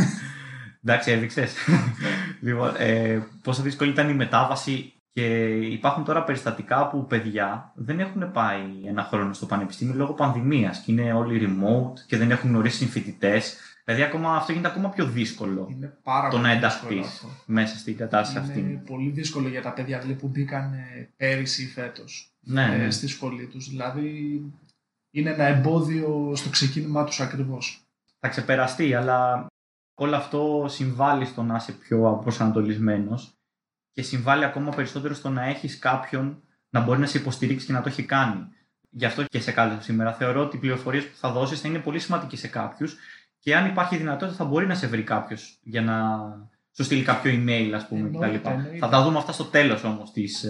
εντάξει, 0.84 1.10
έδειξες. 1.10 1.54
λοιπόν, 2.40 2.72
ε, 2.78 3.18
πόσο 3.42 3.62
δύσκολη 3.62 3.90
ήταν 3.90 4.08
η 4.08 4.14
μετάβαση 4.14 4.92
και 5.12 5.46
υπάρχουν 5.56 6.04
τώρα 6.04 6.24
περιστατικά 6.24 6.88
που 6.88 7.06
παιδιά 7.06 7.72
δεν 7.74 8.00
έχουν 8.00 8.32
πάει 8.32 8.60
ένα 8.86 9.02
χρόνο 9.04 9.32
στο 9.32 9.46
πανεπιστήμιο 9.46 9.94
λόγω 9.94 10.12
πανδημίας 10.12 10.78
και 10.78 10.92
είναι 10.92 11.12
όλοι 11.12 11.40
remote 11.46 11.98
και 12.06 12.16
δεν 12.16 12.30
έχουν 12.30 12.50
γνωρίσει 12.50 12.86
φοιτητέ. 12.86 13.42
Δηλαδή, 13.94 14.08
ακόμα, 14.08 14.36
αυτό 14.36 14.52
γίνεται 14.52 14.68
ακόμα 14.70 14.88
πιο 14.88 15.06
δύσκολο 15.06 15.68
Είναι 15.70 15.98
πάρα 16.02 16.28
το 16.28 16.36
πολύ 16.36 16.48
να 16.48 16.54
δύσκολο 16.60 16.92
ενταχθεί 16.92 17.00
αυτό. 17.14 17.28
μέσα 17.46 17.76
στην 17.78 17.96
κατάσταση 17.96 18.58
Είναι 18.58 18.68
αυτή. 18.74 18.82
πολύ 18.92 19.10
δύσκολο 19.10 19.48
για 19.48 19.62
τα 19.62 19.72
παιδιά 19.72 19.98
δηλαδή, 19.98 20.18
που 20.20 20.28
μπήκαν 20.28 20.72
ε, 20.72 21.08
πέρυσι 21.16 21.62
ή 21.62 21.66
φέτος 21.66 22.32
Ναι, 22.40 22.64
ε, 22.64 22.76
ναι. 22.76 22.90
στη 22.90 23.06
σχολή 23.06 23.46
τους. 23.46 23.68
Δηλαδή 23.68 24.40
είναι 25.10 25.30
ένα 25.30 25.44
εμπόδιο 25.44 26.32
στο 26.36 26.48
ξεκίνημά 26.50 27.04
τους 27.04 27.20
ακριβώς. 27.20 27.82
θα 28.20 28.28
ξεπεραστεί, 28.28 28.94
αλλά 28.94 29.46
όλο 29.94 30.16
αυτό 30.16 30.66
συμβάλλει 30.68 31.24
στο 31.24 31.42
να 31.42 31.56
είσαι 31.56 31.72
πιο 31.72 32.08
αποσανατολισμένος 32.08 33.32
και 33.92 34.02
συμβάλλει 34.02 34.44
ακόμα 34.44 34.70
περισσότερο 34.70 35.14
στο 35.14 35.28
να 35.28 35.44
έχεις 35.44 35.78
κάποιον 35.78 36.42
να 36.70 36.80
μπορεί 36.80 37.00
να 37.00 37.06
σε 37.06 37.18
υποστηρίξει 37.18 37.66
και 37.66 37.72
να 37.72 37.80
το 37.82 37.88
έχει 37.88 38.02
κάνει. 38.02 38.46
Γι' 38.90 39.04
αυτό 39.04 39.24
και 39.24 39.40
σε 39.40 39.52
κάλεσα 39.52 39.82
σήμερα. 39.82 40.12
Θεωρώ 40.12 40.40
ότι 40.42 40.56
οι 40.56 40.60
πληροφορίες 40.60 41.04
που 41.06 41.16
θα 41.16 41.32
δώσεις 41.32 41.60
θα 41.60 41.68
είναι 41.68 41.78
πολύ 41.78 41.98
σημαντικές 41.98 42.38
σε 42.38 42.48
κάποιους 42.48 42.96
και 43.40 43.56
αν 43.56 43.66
υπάρχει 43.66 43.96
δυνατότητα 43.96 44.36
θα 44.36 44.44
μπορεί 44.44 44.66
να 44.66 44.74
σε 44.74 44.86
βρει 44.86 45.02
κάποιος 45.02 45.58
για 45.62 45.82
να 45.82 45.96
σου 46.76 46.84
στείλει 46.84 47.02
κάποιο 47.02 47.32
email, 47.32 47.70
ας 47.74 47.88
πούμε, 47.88 48.00
Εννοείται, 48.06 48.38
κτλ. 48.38 48.48
εννοείται. 48.48 48.76
Θα 48.78 48.88
τα 48.88 49.02
δούμε 49.02 49.18
αυτά 49.18 49.32
στο 49.32 49.44
τέλος 49.44 49.84
όμως 49.84 50.12
της 50.12 50.44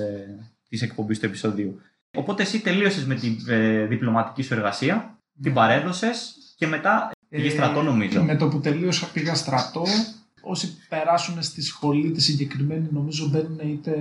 της 0.68 0.82
εκπομπής 0.82 1.18
του 1.18 1.26
επεισοδίου. 1.26 1.80
Οπότε 2.16 2.42
εσύ 2.42 2.60
τελείωσες 2.60 3.04
με 3.04 3.14
την 3.14 3.36
ε, 3.48 3.84
διπλωματική 3.86 4.42
σου 4.42 4.54
εργασία, 4.54 5.18
την 5.42 5.52
παρέδωσες 5.54 6.34
και 6.56 6.66
μετά 6.66 7.10
πήγες 7.28 7.52
Ε, 7.52 7.54
στρατό, 7.54 7.82
νομίζω. 7.82 8.22
Με 8.22 8.36
το 8.36 8.48
που 8.48 8.60
τελείωσα 8.60 9.06
πήγα 9.12 9.34
στρατό. 9.34 9.82
Όσοι 10.42 10.76
περάσουν 10.88 11.42
στη 11.42 11.62
σχολή 11.62 12.10
τη 12.10 12.20
συγκεκριμένη 12.22 12.88
νομίζω 12.90 13.28
μπαίνουν 13.28 13.58
είτε 13.64 13.92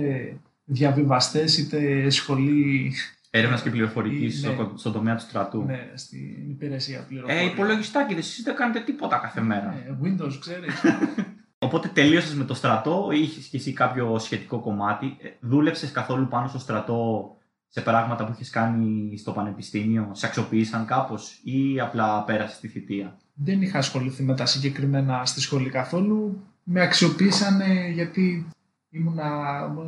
διαβιβαστές 0.64 1.58
είτε 1.58 2.10
σχολή 2.10 2.92
Έρευνας 3.30 3.62
και 3.62 3.70
πληροφορικής 3.70 4.42
Ναι. 4.44 4.52
στο, 4.52 4.72
στον 4.76 4.92
τομέα 4.92 5.14
του 5.14 5.20
στρατού. 5.22 5.62
ναι, 5.64 5.90
στην 5.94 6.50
υπηρεσία 6.50 6.98
Ε, 6.98 7.04
πληροφορία. 7.08 7.42
υπολογιστάκι, 7.42 8.14
εσεί 8.14 8.42
δεν 8.42 8.54
κάνετε 8.54 8.80
τίποτα 8.80 9.16
κάθε 9.16 9.40
μέρα. 9.40 9.74
Ε, 9.86 9.96
Windows, 10.02 10.36
ξέρεις. 10.40 10.74
Οπότε 11.58 11.88
τελείωσες 11.88 12.34
με 12.34 12.44
το 12.44 12.54
στρατό, 12.54 13.08
είχες 13.12 13.46
και 13.46 13.56
εσύ 13.56 13.72
κάποιο 13.72 14.18
σχετικό 14.18 14.60
κομμάτι. 14.60 15.16
Δούλεψες 15.40 15.90
καθόλου 15.90 16.28
πάνω 16.28 16.48
στο 16.48 16.58
στρατό 16.58 17.34
σε 17.68 17.80
πράγματα 17.80 18.24
που 18.26 18.32
είχες 18.32 18.50
κάνει 18.50 19.16
στο 19.18 19.32
πανεπιστήμιο, 19.32 20.10
σε 20.12 20.26
αξιοποίησαν 20.26 20.84
κάπως 20.86 21.40
ή 21.44 21.80
απλά 21.80 22.22
πέρασε 22.24 22.60
τη 22.60 22.68
θητεία; 22.68 23.16
Δεν 23.34 23.62
είχα 23.62 23.78
ασχοληθεί 23.78 24.22
με 24.22 24.34
τα 24.34 24.46
συγκεκριμένα 24.46 25.24
στη 25.24 25.40
σχολή 25.40 25.68
καθόλου. 25.68 26.42
Με 26.64 26.80
αξιοποίησαν 26.82 27.60
γιατί 27.92 28.46
ήμουνα 28.90 29.28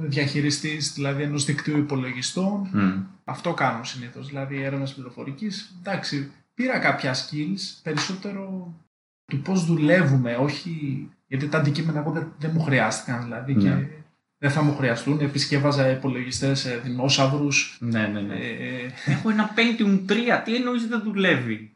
διαχειριστής 0.02 0.92
δηλαδή 0.92 1.22
ενός 1.22 1.44
δικτύου 1.44 1.78
υπολογιστών. 1.78 2.68
Μμ. 2.72 3.02
Αυτό 3.24 3.54
κάνω 3.54 3.84
συνήθως, 3.84 4.26
δηλαδή 4.26 4.62
έρευνας 4.62 4.94
πληροφορικής. 4.94 5.76
Εντάξει, 5.80 6.30
πήρα 6.54 6.78
κάποια 6.78 7.14
skills, 7.14 7.80
περισσότερο 7.82 8.74
του 9.26 9.40
πώς 9.40 9.64
δουλεύουμε, 9.64 10.34
όχι 10.36 11.08
γιατί 11.26 11.48
τα 11.48 11.58
αντικείμενα 11.58 11.98
εγώ 11.98 12.10
δεν, 12.10 12.32
δεν 12.38 12.50
μου 12.54 12.60
χρειάστηκαν 12.62 13.22
δηλαδή 13.22 13.54
και 13.54 13.68
Ναι. 13.68 13.88
δεν 14.38 14.50
θα 14.50 14.62
μου 14.62 14.76
χρειαστούν. 14.76 15.20
Επισκεύαζα 15.20 15.90
υπολογιστές 15.90 16.60
σε 16.60 16.76
δεινόσαυρους. 16.84 17.76
Ναι, 17.80 18.06
ναι, 18.06 18.20
ναι. 18.20 18.34
Ε, 18.34 18.90
Έχω 19.06 19.30
ένα 19.30 19.50
Pentium 19.54 20.10
3, 20.12 20.14
τι 20.44 20.54
εννοείς 20.56 20.86
δεν 20.88 21.02
δουλεύει; 21.02 21.66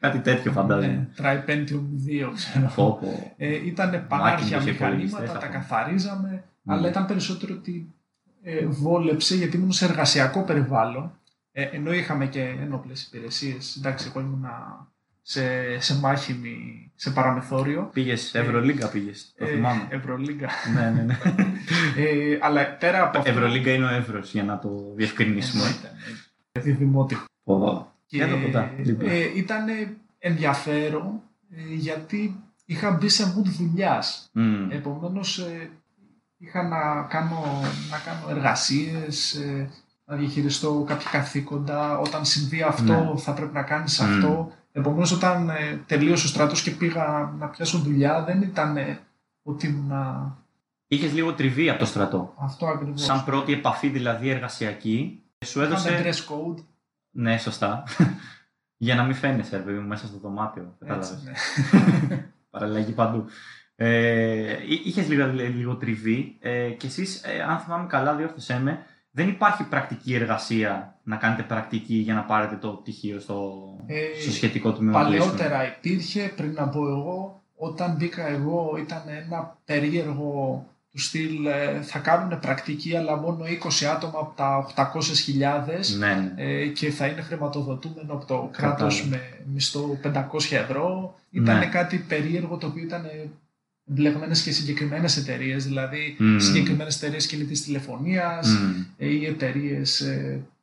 Κάτι 0.00 0.18
τέτοιο 0.18 0.52
φαντάζομαι. 0.52 0.86
ναι, 0.86 1.08
Try 1.16 1.50
Pentium 1.50 1.82
2, 2.06 2.32
ξέρω. 2.34 2.72
Πω, 2.74 2.98
πω. 3.00 3.34
Ε, 3.36 3.66
ήταν 3.66 4.04
πανάρχια 4.08 4.58
Macintosh 4.60 4.64
μηχανήματα, 4.64 4.96
υπολογιστές 5.04 5.28
τα 5.30 5.36
αυτό. 5.38 5.48
καθαρίζαμε, 5.52 6.44
Mm. 6.44 6.49
Αλλά 6.66 6.88
ήταν 6.88 7.06
περισσότερο 7.06 7.54
ότι 7.54 7.94
ε, 8.42 8.66
βόλεψε 8.66 9.36
γιατί 9.36 9.56
ήμουν 9.56 9.72
σε 9.72 9.84
εργασιακό 9.84 10.42
περιβάλλον, 10.44 11.18
ε, 11.52 11.62
ενώ 11.62 11.92
είχαμε 11.92 12.26
και 12.26 12.42
ένοπλες 12.42 13.02
υπηρεσίες. 13.02 13.76
Εντάξει, 13.76 14.06
εγώ 14.08 14.20
ήμουν 14.20 14.44
σε, 15.22 15.80
σε 15.80 15.98
μάχημη, 15.98 16.90
σε 16.94 17.10
παραμεθόριο. 17.10 17.90
Πήγες, 17.92 18.34
Ευρωλίγκα 18.34 18.88
πήγες. 18.88 19.34
Το 19.38 19.44
Ε, 19.44 19.48
θυμάμαι. 19.48 19.86
Ευρωλίγκα. 19.90 20.48
ναι, 20.74 20.90
ναι, 20.90 21.02
ναι. 21.02 21.18
Ε, 22.02 22.38
αλλά 22.40 22.76
πέρα 22.76 23.02
από 23.02 23.18
αυτό... 23.18 23.30
Ευρωλίγκα 23.30 23.72
είναι 23.72 23.84
ο 23.84 23.88
Εύρος, 23.94 24.32
για 24.32 24.44
να 24.44 24.58
το 24.58 24.92
διευκρινίσουμε. 24.96 25.62
Εννοείται, 25.62 25.88
εννοείται. 25.88 26.60
Διδημότυχο. 26.60 27.24
Πω. 27.44 27.92
Και 28.06 28.22
Εδώ 28.22 28.42
κοντά, 28.42 28.72
δίπλα. 28.78 29.10
ε, 29.12 29.30
ήταν 29.36 29.64
ενδιαφέρον 30.18 31.20
ε, 31.50 31.74
γιατί 31.74 32.40
είχα 32.64 32.90
μπει 32.90 33.08
σε 33.08 33.34
mood 33.36 33.44
δουλειάς. 33.46 34.30
Μμ. 34.32 34.70
Επομένως 34.70 35.38
ε, 35.38 35.70
είχα 36.42 36.62
να 36.68 37.02
κάνω, 37.02 37.42
να 37.90 37.98
κάνω 37.98 38.28
εργασίες, 38.38 39.34
ε, 39.34 39.70
να 40.04 40.16
διαχειριστώ 40.16 40.84
κάποια 40.86 41.08
καθήκοντα. 41.10 41.98
Όταν 41.98 42.24
συμβεί 42.24 42.62
αυτό 42.62 42.92
Ναι. 43.12 43.20
θα 43.20 43.32
πρέπει 43.32 43.52
να 43.54 43.62
κάνεις 43.62 44.00
Μμ. 44.00 44.04
αυτό. 44.12 44.52
Επομένως 44.72 45.12
όταν 45.12 45.48
ε, 45.48 45.82
τελείωσε 45.86 46.26
ο 46.26 46.28
στρατός 46.28 46.62
και 46.62 46.70
πήγα 46.70 47.34
να 47.38 47.46
πιάσω 47.46 47.78
δουλειά 47.78 48.24
δεν 48.24 48.42
ήταν 48.42 48.76
ε, 48.76 48.98
ότι 49.42 49.66
ήμουν 49.66 49.92
Είχες 50.92 51.12
λίγο 51.12 51.34
τριβή 51.34 51.70
από 51.70 51.78
το 51.78 51.84
στρατό. 51.86 52.34
αυτό 52.38 52.66
ακριβώς. 52.66 53.02
Σαν 53.04 53.24
πρώτη 53.24 53.52
επαφή 53.52 53.88
δηλαδή 53.88 54.28
εργασιακή, 54.28 55.22
σου 55.44 55.60
Είχαμε 55.62 55.74
έδωσε. 55.74 56.02
dress 56.04 56.32
code. 56.32 56.64
Ναι, 57.10 57.38
σωστά. 57.38 57.82
για 58.76 58.94
να 58.94 59.02
μην 59.04 59.14
φαίνεσαι, 59.14 59.56
ρε 59.56 59.62
παιδί 59.62 59.78
μου, 59.78 59.88
μέσα 59.88 60.06
στο 60.06 60.18
δωμάτιο. 60.18 60.76
Έτσι, 60.78 61.12
Κατάλαβες. 61.14 61.22
ναι. 61.22 62.26
Παραλλαγή 62.50 62.92
παντού. 62.92 63.24
Ε, 63.82 64.56
είχες 64.84 65.08
λίγο, 65.08 65.26
λίγο 65.56 65.74
τριβή 65.76 66.36
ε, 66.40 66.68
και 66.70 66.86
εσείς, 66.86 67.22
ε, 67.24 67.42
αν 67.42 67.58
θυμάμαι 67.58 67.86
καλά, 67.86 68.14
διόρθωσέ 68.14 68.58
με, 68.60 68.78
δεν 69.10 69.28
υπάρχει 69.28 69.64
πρακτική 69.64 70.14
εργασία 70.14 70.98
να 71.02 71.16
κάνετε 71.16 71.42
πρακτική 71.42 71.94
για 71.94 72.14
να 72.14 72.22
πάρετε 72.22 72.56
το 72.56 72.68
πτυχίο 72.68 73.20
στο, 73.20 73.52
Ε, 73.86 74.20
στο 74.22 74.30
σχετικό 74.32 74.72
τμήμα. 74.72 74.92
placement. 75.00 75.02
Παλαιότερα 75.02 75.76
υπήρχε, 75.76 76.32
πριν 76.36 76.52
να 76.52 76.64
μπω 76.64 76.88
εγώ, 76.88 77.42
όταν 77.56 77.94
μπήκα 77.98 78.28
εγώ 78.28 78.76
ήταν 78.80 79.02
ένα 79.26 79.56
περίεργο 79.64 80.64
του 80.90 80.98
στυλ 81.00 81.46
ε, 81.46 81.80
θα 81.82 81.98
κάνουν 81.98 82.38
πρακτική 82.40 82.96
αλλά 82.96 83.16
μόνο 83.16 83.44
20 83.80 83.84
άτομα 83.84 84.18
από 84.18 84.32
τα 84.36 84.66
800.000 84.92 85.96
Ναι, 85.98 86.06
ναι. 86.14 86.32
ε, 86.36 86.66
και 86.66 86.90
θα 86.90 87.06
είναι 87.06 87.20
χρηματοδοτούμενο 87.20 88.12
από 88.12 88.24
το 88.24 88.48
Κατάλαβα. 88.52 88.76
κράτος 88.76 89.06
με 89.08 89.20
μισθό 89.52 89.98
500 90.02 90.56
ευρώ. 90.56 91.14
Ήταν 91.30 91.58
Ναι. 91.58 91.66
κάτι 91.66 91.96
περίεργο 91.98 92.56
το 92.56 92.66
οποίο 92.66 92.82
ήταν 92.82 93.02
εμπλεγμένε 93.90 94.32
και 94.44 94.50
συγκεκριμένες 94.52 95.16
εταιρείες, 95.16 95.64
δηλαδή 95.64 96.16
Μμμ. 96.18 96.38
συγκεκριμένες 96.38 96.96
εταιρείες 96.96 97.26
κινητής 97.26 97.64
τηλεφωνίας 97.64 98.48
Μμ. 98.48 98.82
ή 98.96 99.24
εταιρείες 99.26 100.04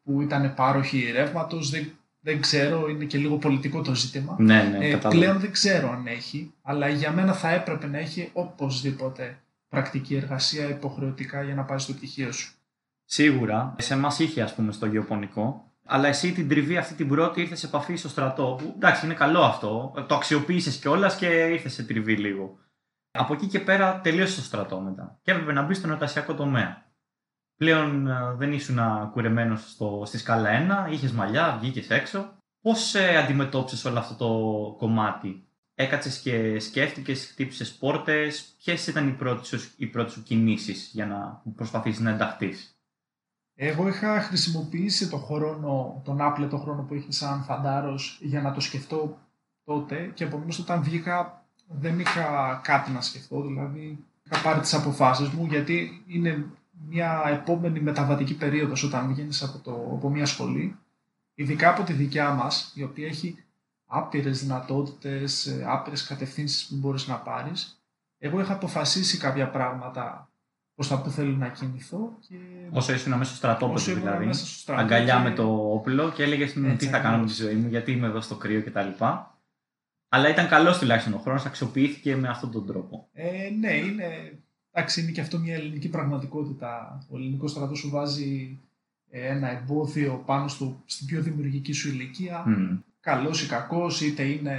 που 0.03 0.21
ήταν 0.21 0.53
πάροχοι 0.55 1.11
ρεύματος. 1.11 1.69
Δεν, 1.69 1.91
δεν 2.19 2.41
ξέρω, 2.41 2.88
είναι 2.89 3.05
και 3.05 3.17
λίγο 3.17 3.36
πολιτικό 3.38 3.82
το 3.82 3.95
ζήτημα. 3.95 4.36
Ναι, 4.39 4.63
ναι, 4.78 4.86
Ε, 4.86 4.91
κατάλαβα. 4.91 5.09
πλέον 5.09 5.39
δεν 5.39 5.51
ξέρω 5.51 5.91
αν 5.91 6.07
έχει, 6.07 6.51
αλλά 6.61 6.88
για 6.88 7.11
μένα 7.11 7.34
θα 7.34 7.49
έπρεπε 7.49 7.88
να 7.88 7.97
έχει 7.97 8.30
οπωσδήποτε 8.34 9.38
πρακτική 9.69 10.15
εργασία 10.15 10.69
υποχρεωτικά 10.69 11.43
για 11.43 11.55
να 11.55 11.63
πάρεις 11.63 11.86
το 11.86 11.93
πτυχίο 11.93 12.32
σου. 12.32 12.51
Σίγουρα. 13.05 13.75
Σε 13.80 13.93
εμάς 13.93 14.19
είχε, 14.19 14.41
ας 14.41 14.55
πούμε, 14.55 14.71
στο 14.71 14.86
γεωπονικό. 14.86 15.71
Αλλά 15.86 16.07
εσύ 16.07 16.32
την 16.32 16.47
τριβή 16.47 16.78
αυτή 16.78 16.93
την 16.93 17.07
πρώτη 17.07 17.41
ήρθες 17.41 17.59
σε 17.59 17.65
επαφή 17.65 17.95
στο 17.95 18.07
στρατό. 18.09 18.55
Που 18.63 18.73
εντάξει, 18.75 19.05
είναι 19.05 19.13
καλό 19.13 19.41
αυτό. 19.41 19.93
Το 20.07 20.15
αξιοποίησες 20.15 20.75
κιόλας 20.78 21.15
και 21.15 21.25
ήρθες 21.25 21.73
σε 21.73 21.84
τριβή 21.84 22.15
λίγο. 22.15 22.57
Από 23.18 23.34
εκεί 23.34 23.47
και 23.47 23.59
πέρα 23.59 23.99
τελείωσε 23.99 24.36
το 24.36 24.45
στρατό 24.45 24.80
μετά. 24.80 25.20
Και 25.22 25.32
έπρεπε 25.32 25.51
να 25.51 25.61
μπει 25.61 25.74
στον 25.74 25.91
εργασιακό 25.91 26.34
τομέα. 26.34 26.86
Πλέον 27.55 28.07
ε, 28.07 28.34
δεν 28.38 28.53
ήσουν 28.53 28.80
κουρεμένος 29.11 29.78
στη 30.03 30.18
σκάλα 30.18 30.86
1, 30.88 30.91
είχες 30.91 31.11
μαλλιά, 31.11 31.57
βγήκες 31.61 31.89
έξω. 31.89 32.36
Πώς 32.61 32.95
ε, 32.95 33.18
αντιμετώπισες 33.18 33.86
όλο 33.86 33.99
αυτό 33.99 34.15
το 34.15 34.76
κομμάτι, 34.78 35.47
Έκατσες 35.80 36.20
και 36.20 36.59
σκέφτηκες, 36.59 37.26
χτύπησες 37.26 37.76
πόρτες; 37.78 38.55
Ποιες 38.63 38.88
ήταν 38.88 39.07
οι 39.07 39.11
πρώτες 39.11 39.74
οι 39.78 39.88
πρώτες 39.88 40.13
σου 40.13 40.24
κινήσεις 40.24 40.89
για 40.93 41.05
να 41.05 41.41
προσπαθήσεις 41.55 41.99
να 41.99 42.09
ενταχθείς; 42.09 42.80
Εγώ 43.55 43.88
είχα 43.88 44.22
χρησιμοποιήσει 44.22 45.09
το 45.09 45.18
χρόνο, 45.18 46.01
τον 46.05 46.22
άπλετο 46.22 46.57
χρόνο 46.57 46.84
που 46.84 46.93
είχες 46.93 47.15
σαν 47.15 47.43
φαντάρος 47.43 48.20
για 48.22 48.41
να 48.41 48.53
το 48.53 48.59
σκεφτώ 48.59 49.18
τότε 49.63 50.11
και 50.13 50.24
επομένως 50.24 50.59
όταν 50.59 50.84
βγήκα 50.84 51.37
δεν 51.68 51.99
είχα 51.99 52.59
κάτι 52.63 52.91
να 52.91 53.01
σκεφτώ, 53.01 53.41
δηλαδή 53.41 53.97
είχα 54.24 54.41
πάρει 54.43 54.59
τις 54.59 54.74
αποφάσεις 54.74 55.30
μου 55.30 55.45
γιατί 55.45 56.03
είναι 56.07 56.45
μια 56.89 57.24
επόμενη 57.28 57.80
μεταβατική 57.80 58.36
περίοδος 58.36 58.84
όταν 58.84 59.07
βγαίνεις 59.07 59.43
από, 59.43 59.72
από 59.72 60.09
μια 60.09 60.26
σχολή, 60.26 60.78
ειδικά 61.34 61.70
από 61.70 61.84
τη 61.84 61.93
δικιά 61.93 62.32
μας, 62.32 62.72
η 62.76 62.84
οποία 62.84 63.07
έχει 63.07 63.43
άπειρες 63.86 64.41
δυνατότητες, 64.41 65.61
άπειρες 65.65 66.03
κατευθύνσεις 66.03 66.68
που 66.68 66.76
μπορείς 66.76 67.07
να 67.07 67.15
πάρεις. 67.15 67.82
Εγώ 68.20 68.39
είχα 68.39 68.53
αποφασίσει 68.53 69.18
κάποια 69.18 69.49
πράγματα 69.49 70.30
προς 70.76 70.88
τα 70.88 71.01
που 71.01 71.09
θέλω 71.09 71.36
να 71.36 71.47
κινηθώ. 71.47 72.18
Και... 72.28 72.36
Όσο 72.72 72.93
ήσουν 72.93 73.11
μέσα 73.11 73.24
στο 73.24 73.36
στρατόπεδο 73.36 73.93
δηλαδή. 73.93 74.26
Μέσα 74.26 74.45
στο 74.45 74.59
στρατό 74.59 74.82
αγκαλιά 74.82 75.15
και... 75.15 75.22
με 75.22 75.32
το 75.32 75.72
όπλο 75.74 76.11
και 76.11 76.24
έλεγες 76.24 76.53
τι 76.78 76.86
θα 76.86 76.99
κάνω 76.99 77.18
με 77.18 77.26
τη 77.26 77.34
ζωή 77.34 77.55
μου, 77.55 77.68
γιατί 77.68 77.91
είμαι 77.91 78.07
εδώ 78.07 78.22
στο 78.22 78.36
κρύο 78.36 78.63
κτλ. 78.63 79.03
Αλλά 80.10 80.30
ήταν 80.30 80.47
καλός 80.47 80.78
τουλάχιστον 80.78 81.14
ο 81.14 81.18
χρόνος, 81.18 81.45
αξιοποιήθηκε 81.45 82.16
με 82.16 82.28
αυτόν 82.28 82.51
τον 82.51 82.66
τρόπο. 82.66 83.08
Ε, 83.14 83.49
ναι, 83.60 83.74
είναι, 83.74 84.39
εντάξει, 84.72 85.01
είναι 85.01 85.12
και 85.12 85.22
αυτό 85.22 85.39
μια 85.39 85.55
ελληνική 85.55 85.89
πραγματικότητα. 85.89 87.05
Ο 87.10 87.18
ελληνικός 87.18 87.51
στρατός 87.51 87.80
σου 87.80 87.89
βάζει 87.89 88.60
ε, 89.10 89.28
ένα 89.28 89.49
εμπόδιο 89.49 90.24
πάνω 90.26 90.47
στο, 90.47 90.82
στην 90.86 91.08
πιο 91.08 91.22
δημιουργική 91.22 91.74
σου 91.74 91.88
ηλικία. 91.88 92.43
Mm. 92.47 92.80
Καλός 92.99 93.43
ή 93.43 93.47
κακός, 93.47 94.01
είτε 94.01 94.24
είναι 94.24 94.58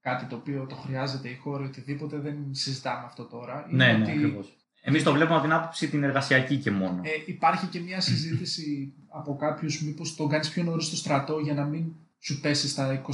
κάτι 0.00 0.24
το 0.24 0.36
οποίο 0.36 0.66
το 0.68 0.74
χρειάζεται 0.74 1.28
η 1.28 1.34
χώρα 1.34 1.64
ή 1.64 1.66
οτιδήποτε. 1.66 2.18
Δεν 2.18 2.36
συζητάμε 2.50 3.02
αυτό 3.04 3.24
τώρα. 3.24 3.66
ναι, 3.70 3.92
ναι, 3.92 4.12
ακριβώς. 4.12 4.56
Εμείς 4.88 5.02
το 5.02 5.12
βλέπουμε 5.12 5.34
από 5.36 5.44
την 5.44 5.54
άποψη 5.54 5.88
την 5.88 6.02
εργασιακή 6.02 6.56
και 6.56 6.70
μόνο. 6.70 7.00
Ε, 7.04 7.10
υπάρχει 7.26 7.66
και 7.66 7.80
μια 7.80 8.00
συζήτηση 8.00 8.92
από 9.08 9.36
κάποιους, 9.36 9.82
μήπως 9.82 10.16
τον 10.16 10.28
κάνεις 10.28 10.50
πιο 10.50 10.62
νωρίς 10.62 10.86
στο 10.86 10.96
στρατό 10.96 11.38
για 11.38 11.54
να 11.54 11.64
μην 11.64 11.92
σου 12.18 12.40
πέσει 12.40 12.68
στα 12.68 13.02
25-24. 13.02 13.12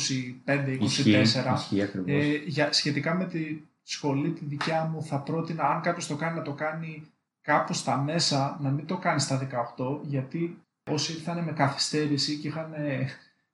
ε, 2.07 2.37
για, 2.47 2.73
σχετικά 2.73 3.15
με 3.15 3.25
τη 3.25 3.61
σχολή 3.83 4.31
τη 4.31 4.45
δικιά 4.45 4.91
μου, 4.93 5.03
θα 5.03 5.19
πρότεινα 5.19 5.65
αν 5.65 5.81
κάποιος 5.81 6.07
το 6.07 6.17
κάνει 6.17 6.37
να 6.37 6.43
το 6.43 6.53
κάνει 6.53 7.03
κάπου 7.41 7.73
στα 7.73 7.97
μέσα, 7.97 8.59
να 8.61 8.71
μην 8.71 8.87
το 8.87 8.97
κάνει 8.97 9.21
στα 9.21 9.49
18, 9.77 9.99
γιατί 10.03 10.59
όσοι 10.91 11.13
ήρθαν 11.13 11.45
με 11.45 11.53
καθυστέρηση 11.53 12.37
και 12.37 12.49
είχαν 12.49 12.75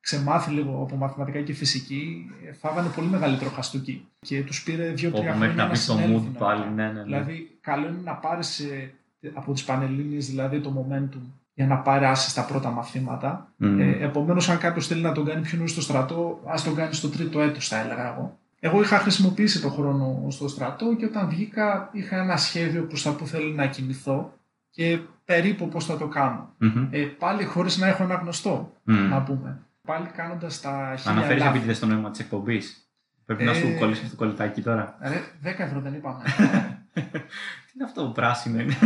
ξεμάθει 0.00 0.50
λίγο 0.50 0.82
από 0.82 0.96
μαθηματικά 0.96 1.40
και 1.40 1.52
φυσική, 1.52 2.30
φάγανε 2.60 2.88
πολύ 2.88 3.08
μεγαλύτερο 3.08 3.50
χαστούκι. 3.50 4.06
Και 4.18 4.44
τους 4.44 4.62
πήρε 4.62 4.90
δύο-τρία 4.90 5.34
χρόνια 5.34 5.54
να, 5.54 5.64
να 5.64 5.70
πει 5.70 5.78
το 5.78 5.94
mood 5.94 6.38
πάλι, 6.38 6.70
ναι, 6.70 6.86
ναι, 6.86 6.92
ναι. 6.92 7.02
Δηλαδή, 7.02 7.58
καλό 7.60 7.88
είναι 7.88 8.00
να 8.04 8.14
πάρεις 8.14 8.58
ε, 8.60 8.94
από 9.34 9.52
τις 9.52 9.64
Πανελλήνιες 9.64 10.26
δηλαδή 10.26 10.60
το 10.60 10.86
momentum 10.86 11.20
για 11.58 11.66
να 11.66 11.78
περάσει 11.78 12.34
τα 12.34 12.44
πρώτα 12.44 12.70
μαθήματα. 12.70 13.52
Mm. 13.60 13.78
Ε, 13.78 14.04
Επομένως, 14.04 14.48
αν 14.48 14.58
κάποιος 14.58 14.86
θέλει 14.86 15.02
να 15.02 15.12
τον 15.12 15.24
κάνει 15.24 15.40
πιο 15.40 15.56
νωρίς 15.56 15.72
στο 15.72 15.80
στρατό, 15.80 16.40
ας 16.46 16.64
τον 16.64 16.74
κάνει 16.74 16.94
στο 16.94 17.08
τρίτο 17.08 17.40
έτος, 17.40 17.68
θα 17.68 17.78
έλεγα 17.78 18.12
εγώ. 18.12 18.38
Εγώ 18.60 18.80
είχα 18.80 18.98
χρησιμοποιήσει 18.98 19.60
τον 19.60 19.70
χρόνο 19.70 20.26
στο 20.30 20.48
στρατό 20.48 20.94
και 20.96 21.04
όταν 21.04 21.28
βγήκα 21.28 21.88
είχα 21.92 22.16
ένα 22.16 22.36
σχέδιο 22.36 22.82
προς 22.82 23.02
τα 23.02 23.12
που 23.12 23.26
θέλω 23.26 23.54
να 23.54 23.66
κινηθώ 23.66 24.32
και 24.70 24.98
περίπου 25.24 25.68
πώς 25.68 25.84
θα 25.84 25.96
το 25.96 26.06
κάνω. 26.06 26.54
Mm-hmm. 26.60 26.88
Ε, 26.90 27.04
πάλι 27.04 27.44
χωρίς 27.44 27.78
να 27.78 27.86
έχω 27.86 28.02
ένα 28.02 28.14
γνωστό, 28.14 28.72
mm. 28.86 28.92
να 29.10 29.22
πούμε 29.22 29.62
πάλι 29.84 30.06
κάνοντας 30.06 30.60
τα 30.60 30.94
χίλια. 30.98 31.12
Αναφέρεις 31.12 31.44
επίτηδε 31.44 31.72
στο 31.72 31.86
νόημα 31.86 32.10
της 32.10 32.20
εκπομπής. 32.20 32.90
Πρέπει 33.24 33.42
ε, 33.42 33.46
να 33.46 33.54
σου 33.54 33.66
ε, 33.66 33.78
κολλήσει 33.78 34.04
αυτό 34.04 34.16
το 34.16 34.24
κολλητάκι 34.24 34.62
τώρα. 34.62 34.98
Ρε, 35.00 35.50
10 35.50 35.58
ευρώ 35.58 35.80
δεν 35.80 35.94
είπαμε. 35.94 36.22
Τι 37.66 37.72
είναι 37.74 37.84
αυτό 37.84 38.06
που 38.06 38.12
πράσινο 38.12 38.60
είναι. 38.60 38.76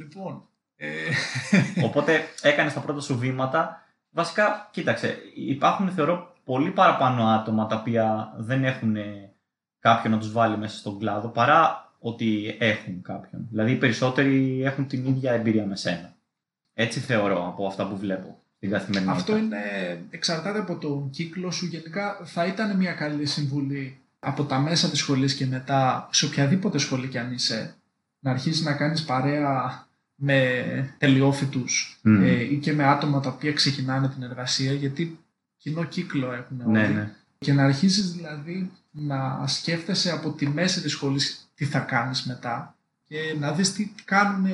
λοιπόν. 0.00 0.44
Ε... 0.82 0.88
Οπότε 1.86 2.24
έκανες 2.42 2.72
τα 2.72 2.80
πρώτα 2.80 3.00
σου 3.00 3.18
βήματα. 3.18 3.84
Βασικά, 4.10 4.68
κοίταξε, 4.72 5.18
υπάρχουν 5.34 5.90
θεωρώ 5.90 6.34
πολύ 6.44 6.70
παραπάνω 6.70 7.24
άτομα 7.24 7.66
τα 7.66 7.76
οποία 7.76 8.32
δεν 8.36 8.64
έχουν 8.64 8.96
κάποιον 9.78 10.12
να 10.12 10.18
τους 10.18 10.32
βάλει 10.32 10.56
μέσα 10.56 10.76
στον 10.76 10.98
κλάδο 10.98 11.28
παρά 11.28 11.92
ότι 11.98 12.56
έχουν 12.58 13.02
κάποιον. 13.02 13.46
Δηλαδή 13.50 13.72
οι 13.72 13.76
περισσότεροι 13.76 14.62
έχουν 14.64 14.86
την 14.86 15.06
ίδια 15.06 15.32
εμπειρία 15.32 15.66
με 15.66 15.76
σένα. 15.76 16.14
Έτσι 16.74 17.00
θεωρώ 17.00 17.46
από 17.46 17.66
αυτά 17.66 17.88
που 17.88 17.96
βλέπω. 17.96 18.38
Αυτό 19.06 19.36
είναι, 19.36 19.58
εξαρτάται 20.10 20.58
από 20.58 20.76
τον 20.76 21.10
κύκλο 21.10 21.50
σου. 21.50 21.66
Γενικά 21.66 22.20
θα 22.24 22.46
ήταν 22.46 22.76
μια 22.76 22.92
καλή 22.92 23.26
συμβουλή 23.26 24.00
από 24.18 24.44
τα 24.44 24.58
μέσα 24.58 24.88
της 24.88 24.98
σχολής 24.98 25.34
και 25.34 25.46
μετά, 25.46 26.08
σε 26.12 26.26
οποιαδήποτε 26.26 26.78
σχολή 26.78 27.08
κι 27.08 27.18
αν 27.18 27.32
είσαι, 27.32 27.74
να 28.18 28.30
αρχίσεις 28.30 28.64
να 28.64 28.72
κάνεις 28.72 29.04
παρέα 29.04 29.86
με 30.22 30.94
τελειόφοιτους 30.98 32.00
ε, 32.02 32.42
ή 32.42 32.56
και 32.56 32.72
με 32.72 32.84
άτομα 32.84 33.20
τα 33.20 33.28
οποία 33.28 33.52
ξεκινάνε 33.52 34.08
την 34.08 34.22
εργασία, 34.22 34.72
γιατί 34.72 35.18
κοινό 35.56 35.84
κύκλο 35.84 36.32
έχουν 36.32 36.60
όλοι. 36.60 36.72
Ναι, 36.72 36.86
ναι. 36.86 37.10
Και 37.38 37.52
να 37.52 37.64
αρχίσεις 37.64 38.12
δηλαδή 38.12 38.70
να 38.90 39.46
σκέφτεσαι 39.46 40.10
από 40.10 40.30
τη 40.30 40.48
μέση 40.48 40.82
της 40.82 40.92
σχολής 40.92 41.50
τι 41.54 41.64
θα 41.64 41.78
κάνεις 41.78 42.24
μετά 42.24 42.74
και 43.06 43.16
να 43.38 43.52
δεις 43.52 43.72
τι 43.72 43.94
κάνουν 44.04 44.46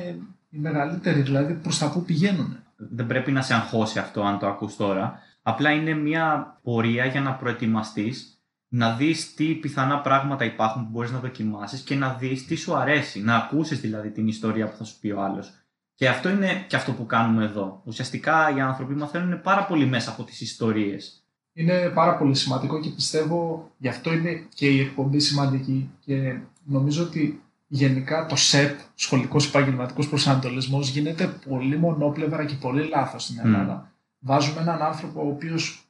οι 0.49 0.57
μεγαλύτεροι, 0.57 1.21
δηλαδή 1.21 1.53
προς 1.53 1.77
τα 1.77 1.91
πού 1.91 2.03
πηγαίνουν 2.03 2.57
δεν 2.77 3.07
πρέπει 3.07 3.31
να 3.31 3.41
σε 3.41 3.53
αγχώσει 3.53 3.99
αυτό 3.99 4.21
αν 4.21 4.39
το 4.39 4.47
ακούς 4.47 4.75
τώρα. 4.75 5.19
Απλά 5.41 5.71
είναι 5.71 5.93
μια 5.93 6.57
πορεία 6.63 7.05
για 7.05 7.21
να 7.21 7.33
προετοιμαστείς, 7.33 8.36
να 8.67 8.95
δεις 8.95 9.33
τι 9.33 9.45
πιθανά 9.45 9.99
πράγματα 9.99 10.45
υπάρχουν 10.45 10.83
που 10.83 10.89
μπορείς 10.91 11.11
να 11.11 11.19
δοκιμάσεις 11.19 11.81
και 11.81 11.95
να 11.95 12.13
δεις 12.13 12.45
τι 12.45 12.55
σου 12.55 12.75
αρέσει, 12.75 13.21
να 13.21 13.35
ακούσεις 13.35 13.79
δηλαδή 13.79 14.09
την 14.09 14.27
ιστορία 14.27 14.69
που 14.69 14.77
θα 14.77 14.83
σου 14.83 14.99
πει 14.99 15.11
ο 15.11 15.21
άλλος. 15.21 15.51
Και 15.95 16.09
αυτό 16.09 16.29
είναι 16.29 16.65
και 16.67 16.75
αυτό 16.75 16.91
που 16.91 17.05
κάνουμε 17.05 17.43
εδώ. 17.43 17.81
Ουσιαστικά 17.85 18.55
οι 18.55 18.59
άνθρωποι 18.59 18.93
μαθαίνουν 18.93 19.41
πάρα 19.41 19.65
πολύ 19.65 19.85
μέσα 19.85 20.09
από 20.11 20.23
τις 20.23 20.41
ιστορίες. 20.41 21.21
Είναι 21.53 21.91
πάρα 21.93 22.17
πολύ 22.17 22.35
σημαντικό 22.35 22.79
και 22.79 22.89
πιστεύω 22.89 23.69
γι' 23.77 23.87
αυτό 23.87 24.13
είναι 24.13 24.45
και 24.53 24.67
η 24.67 24.79
εκπομπή 24.79 25.19
σημαντική 25.19 25.89
και 25.99 26.37
νομίζω 26.63 27.03
ότι 27.03 27.41
γενικά 27.67 28.25
το 28.25 28.35
ΣΕΠ, 28.35 28.79
σχολικός 28.95 29.47
επαγγελματικός 29.47 30.09
προσανατολισμός, 30.09 30.89
γίνεται 30.89 31.27
πολύ 31.49 31.77
μονόπλευρα 31.77 32.45
και 32.45 32.55
πολύ 32.55 32.87
λάθος 32.87 33.23
στην 33.23 33.39
Ελλάδα. 33.39 33.91
Βάζουμε 34.19 34.61
έναν 34.61 34.81
άνθρωπο 34.81 35.21
ο 35.25 35.27
οποίος 35.27 35.86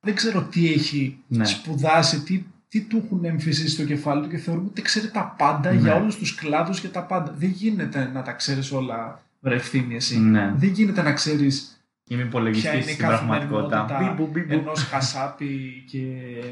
δεν 0.00 0.14
ξέρω 0.14 0.42
τι 0.42 0.72
έχει 0.72 1.18
ναι. 1.26 1.44
σπουδάσει, 1.44 2.20
τι, 2.20 2.44
τι 2.68 2.80
του 2.80 3.02
έχουν 3.04 3.24
εμφυσίσει 3.24 3.68
στο 3.68 3.84
κεφάλι 3.84 4.22
του 4.22 4.28
και 4.28 4.36
θεωρούμε 4.36 4.68
ότι 4.68 4.82
ξέρει 4.82 5.10
τα 5.10 5.34
πάντα 5.38 5.72
ναι. 5.72 5.80
για 5.80 5.94
όλους 5.94 6.16
τους 6.16 6.34
κλάδους 6.34 6.80
και 6.80 6.88
τα 6.88 7.02
πάντα. 7.02 7.34
Δεν 7.38 7.48
γίνεται 7.48 8.10
να 8.12 8.22
τα 8.22 8.32
ξέρεις 8.32 8.72
όλα 8.72 9.22
βρευθύνη 9.40 9.94
εσύ. 9.94 10.18
Ναι. 10.18 10.54
Δεν 10.56 10.70
γίνεται 10.70 11.02
να 11.02 11.12
ξέρεις 11.12 11.76
Είμαι 12.08 12.22
υπολογιστή 12.22 12.82
στην 12.82 12.96
πραγματικότητα. 12.96 14.16
Ενός 14.48 14.82
χασάπι 14.82 15.84
και 15.90 16.02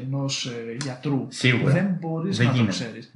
ενός 0.05 0.45
ε, 0.45 0.77
γιατρού. 0.83 1.27
Σίγουρα. 1.29 1.73
Δεν 1.73 1.97
μπορείς 1.99 2.39
να 2.39 2.53
το 2.53 2.65
ξέρεις. 2.65 3.11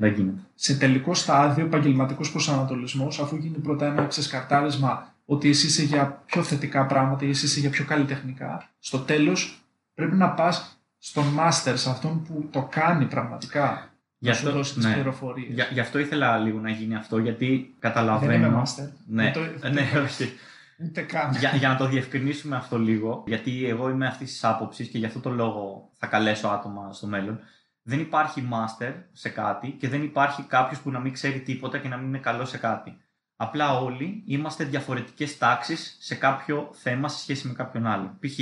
Σε 0.55 0.77
τελικό 0.77 1.13
στάδιο, 1.13 1.65
επαγγελματικός 1.65 2.31
προσανατολισμός, 2.31 3.19
αφού 3.19 3.35
γίνει 3.35 3.57
πρώτα 3.57 3.85
ένα 3.85 4.05
ξεσκαρτάρισμα 4.05 5.13
ότι 5.25 5.49
εσύ 5.49 5.65
είσαι 5.65 5.83
για 5.83 6.23
πιο 6.25 6.43
θετικά 6.43 6.85
πράγματα 6.85 7.25
ή 7.25 7.29
εσύ 7.29 7.45
είσαι 7.45 7.59
για 7.59 7.69
πιο 7.69 7.85
καλλιτεχνικά, 7.85 8.69
στο 8.79 8.99
τέλος 8.99 9.61
πρέπει 9.99 10.15
να 10.15 10.29
πας 10.29 10.81
στον 10.97 11.25
μάστερ, 11.25 11.77
σε 11.77 11.89
αυτόν 11.89 12.23
που 12.23 12.47
το 12.51 12.67
κάνει 12.71 13.05
πραγματικά. 13.05 13.89
Για 14.17 14.31
αυτό, 14.31 14.51
δώσει 14.51 14.79
ναι. 14.79 15.03
Για, 15.47 15.67
γι' 15.71 15.79
αυτό 15.79 15.99
ήθελα 15.99 16.37
λίγο 16.37 16.59
να 16.59 16.69
γίνει 16.69 16.95
αυτό, 16.95 17.17
γιατί 17.17 17.75
καταλαβαίνω. 17.79 18.31
Δεν 18.31 18.41
είμαι 18.41 18.49
μάστερ. 18.49 18.85
Ναι, 19.07 19.31
ναι, 19.73 19.99
όχι. 20.03 20.33
Ούτε 20.79 21.01
καν. 21.01 21.31
Για, 21.39 21.55
για 21.55 21.67
να 21.67 21.75
το 21.75 21.87
διευκρινίσουμε 21.87 22.55
αυτό 22.55 22.79
λίγο, 22.79 23.23
γιατί 23.27 23.65
εγώ 23.65 23.89
είμαι 23.89 24.07
αυτής 24.07 24.31
της 24.31 24.43
άποψης 24.43 24.87
και 24.87 24.97
γι' 24.97 25.05
αυτό 25.05 25.19
το 25.19 25.29
λόγο 25.29 25.89
θα 25.97 26.07
καλέσω 26.07 26.47
άτομα 26.47 26.93
στο 26.93 27.07
μέλλον. 27.07 27.39
Δεν 27.81 27.99
υπάρχει 27.99 28.49
master 28.51 28.93
σε 29.11 29.29
κάτι 29.29 29.69
και 29.69 29.89
δεν 29.89 30.03
υπάρχει 30.03 30.43
κάποιος 30.43 30.79
που 30.79 30.91
να 30.91 30.99
μην 30.99 31.13
ξέρει 31.13 31.39
τίποτα 31.39 31.77
και 31.77 31.87
να 31.87 31.97
μην 31.97 32.07
είναι 32.07 32.17
καλό 32.17 32.45
σε 32.45 32.57
κάτι. 32.57 32.97
Απλά 33.35 33.79
όλοι 33.79 34.23
είμαστε 34.25 34.63
διαφορετικές 34.63 35.37
τάξεις 35.37 35.97
σε 35.99 36.15
κάποιο 36.15 36.69
θέμα 36.73 37.07
σε 37.07 37.19
σχέση 37.19 37.47
με 37.47 37.53
κάποιον 37.53 37.87
άλλο. 37.87 38.17
Π.χ. 38.19 38.39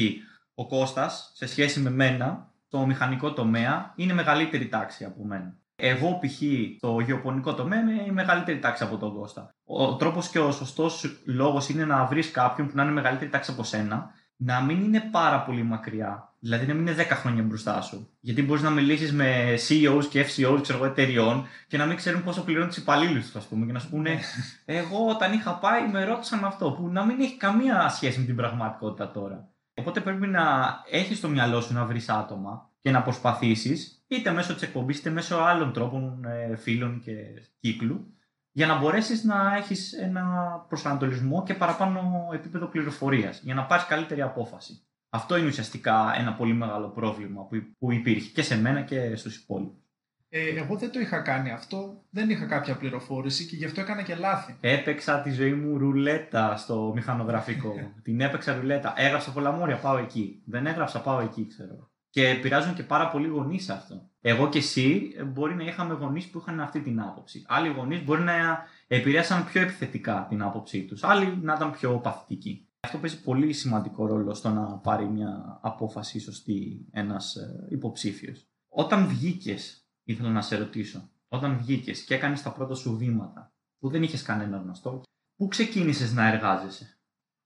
ο 0.60 0.68
Κώστας 0.68 1.32
σε 1.34 1.48
σχέση 1.48 1.80
με 1.80 1.90
μένα, 1.90 2.52
το 2.70 2.86
μηχανικό 2.86 3.34
τομέα, 3.34 3.94
είναι 3.96 4.14
μεγαλύτερη 4.14 4.68
τάξη 4.68 5.04
από 5.04 5.24
μένα. 5.24 5.56
Εγώ 5.76 6.20
π.χ. 6.20 6.42
στο 6.78 7.00
γεωπονικό 7.00 7.54
τομέα 7.54 7.80
είμαι 7.80 8.04
η 8.08 8.12
μεγαλύτερη 8.12 8.60
τάξη 8.60 8.84
από 8.84 8.98
τον 8.98 9.14
Κώστα. 9.14 9.56
Ο 9.66 9.96
τρόπος 9.96 10.30
και 10.30 10.40
ο 10.40 10.52
σωστός 10.52 11.22
λόγος 11.26 11.70
είναι 11.70 11.86
να 11.86 12.06
βρεις 12.06 12.32
κάποιον 12.32 12.68
που 12.68 12.76
να 12.76 12.84
είναι 12.84 12.92
μεγαλύτερη 12.92 13.30
τάξη 13.30 13.52
από 13.52 13.64
σένα, 13.64 14.12
να 14.36 14.62
μην 14.62 14.84
είναι 14.84 15.10
πάρα 15.12 15.44
πολύ 15.44 15.64
μακριά. 15.64 16.34
Δηλαδή 16.40 16.66
να 16.66 16.74
μην 16.74 16.88
είναι 16.88 17.04
10 17.04 17.06
χρόνια 17.10 17.44
μπροστά 17.44 17.82
σου. 17.82 18.10
Γιατί 18.20 18.44
μπορείς 18.44 18.64
να 18.64 18.70
μιλήσεις 18.70 19.14
με 19.14 19.56
CEOs 19.68 20.06
και 20.10 20.26
FCOs 20.26 20.60
ξέρω, 20.62 20.86
εταιριών 20.86 21.46
και 21.68 21.78
να 21.78 21.86
μην 21.86 21.96
ξέρουν 21.96 22.24
πόσο 22.24 22.44
πληρώνουν 22.44 22.68
τους 22.68 22.78
υπαλλήλους 22.78 23.26
τους, 23.26 23.36
ας 23.36 23.46
πούμε, 23.46 23.66
και 23.66 23.72
να 23.72 23.80
σου 23.80 23.90
πούνε 23.90 24.20
Εγώ 24.66 25.08
όταν 25.10 25.34
είχα 25.34 25.54
πάει 25.54 25.88
με 25.88 26.04
ρώτησαν 26.04 26.46
αυτό, 26.46 26.72
που 26.72 26.88
να 26.88 27.06
μην 27.06 27.20
έχει 27.20 27.38
καμία 27.38 27.90
σχέση 27.90 28.20
με 28.20 28.26
την 28.26 28.36
πραγματικότητα 28.36 29.12
τώρα. 29.12 29.50
Οπότε 29.80 30.00
πρέπει 30.02 30.28
να 30.28 30.44
έχεις 30.92 31.18
στο 31.18 31.30
μυαλό 31.30 31.62
σου 31.62 31.74
να 31.74 31.86
βρεις 31.86 32.10
άτομα 32.10 32.70
και 32.82 32.92
να 32.92 33.02
προσπαθήσεις, 33.02 34.04
είτε 34.08 34.32
μέσω 34.32 34.54
της 34.54 34.62
εκπομπής 34.62 35.00
είτε 35.00 35.10
μέσω 35.10 35.36
άλλων 35.36 35.74
τρόπων 35.74 36.26
ε, 36.26 36.56
φίλων 36.56 37.00
και 37.00 37.14
κύκλου, 37.60 38.14
για 38.52 38.68
να 38.68 38.80
μπορέσεις 38.80 39.24
να 39.24 39.56
έχεις 39.56 39.94
ένα 39.94 40.26
προσανατολισμό 40.68 41.44
και 41.44 41.54
παραπάνω 41.54 42.30
επίπεδο 42.34 42.66
πληροφορίας, 42.68 43.42
για 43.44 43.54
να 43.54 43.66
πάρεις 43.66 43.86
καλύτερη 43.86 44.22
απόφαση. 44.22 44.82
Αυτό 45.10 45.38
είναι 45.38 45.48
ουσιαστικά 45.48 46.14
ένα 46.18 46.34
πολύ 46.34 46.54
μεγάλο 46.54 46.88
πρόβλημα 46.90 47.48
που 47.80 47.92
υπήρχε 47.92 48.30
και 48.30 48.42
σε 48.42 48.58
μένα 48.60 48.82
και 48.82 49.16
στους 49.16 49.36
υπόλοιπους. 49.36 49.87
Ε, 50.30 50.60
εγώ 50.60 50.76
δεν 50.78 50.92
το 50.92 51.00
είχα 51.00 51.20
κάνει 51.20 51.52
αυτό, 51.52 52.04
δεν 52.10 52.30
είχα 52.30 52.46
κάποια 52.46 52.76
πληροφόρηση 52.76 53.46
και 53.46 53.56
γι' 53.56 53.66
αυτό 53.66 53.82
έκανα 53.82 54.02
και 54.02 54.16
λάθη. 54.16 54.58
Έπαιξα 54.62 55.22
τη 55.22 55.32
ζωή 55.32 55.54
μου 55.54 55.78
ρουλέτα 55.78 56.58
στο 56.58 56.92
μηχανογραφικό. 56.96 57.74
Την 58.04 58.22
έπαιξα 58.22 58.56
ρουλέτα. 58.56 58.94
Έγραψα 58.98 59.32
πολλά 59.32 59.52
μόρια, 59.52 59.78
πάω 59.78 59.98
εκεί. 59.98 60.42
Δεν 60.46 60.66
έγραψα, 60.66 61.02
πάω 61.02 61.20
εκεί, 61.20 61.48
ξέρω. 61.48 61.92
Και 62.10 62.28
επηρεάζουν 62.28 62.74
και 62.74 62.84
πάρα 62.84 63.10
πολλοί 63.10 63.28
γονείς 63.28 63.70
αυτό. 63.70 64.10
Εγώ 64.22 64.50
και 64.50 64.58
εσύ 64.58 65.14
ε, 65.18 65.24
μπορεί 65.24 65.56
να 65.56 65.64
είχαμε 65.64 65.94
γονείς 65.94 66.28
που 66.28 66.38
είχαν 66.40 66.60
αυτή 66.60 66.82
την 66.82 67.02
άποψη. 67.02 67.44
Άλλοι 67.48 67.70
γονείς 67.70 68.04
μπορεί 68.04 68.22
να 68.22 68.66
επηρέασαν 68.88 69.46
πιο 69.46 69.62
επιθετικά 69.62 70.26
την 70.30 70.42
άποψή 70.42 70.86
τους. 70.86 71.04
Άλλοι 71.04 71.40
να 71.42 71.54
ήταν 71.54 71.72
πιο 71.72 72.00
παθητικοί. 72.00 72.68
Αυτό 72.80 72.98
παίζει 72.98 73.22
πολύ 73.22 73.54
σημαντικό 73.54 74.08
ρόλο 74.08 74.34
στο 74.34 74.50
να 74.50 74.62
πάρει 74.62 75.06
μια 75.06 75.60
απόφαση 75.62 76.20
σωστή 76.20 76.88
ένας 76.92 77.36
ε, 77.36 77.68
υποψήφιος. 77.70 78.48
Όταν 78.70 79.08
βγήκες, 79.08 79.87
ήθελα 80.12 80.30
να 80.30 80.42
σε 80.42 80.56
ρωτήσω, 80.58 81.10
όταν 81.28 81.58
βγήκες 81.58 82.04
και 82.04 82.16
έκανες 82.16 82.42
τα 82.42 82.52
πρώτα 82.52 82.76
σου 82.76 82.98
βήματα 82.98 83.52
που 83.80 83.90
δεν 83.90 84.04
είχες 84.04 84.22
κανένα 84.22 84.58
γνωστό, 84.58 85.02
πού 85.36 85.48
ξεκίνησες 85.48 86.14
να 86.14 86.28
εργάζεσαι; 86.28 86.98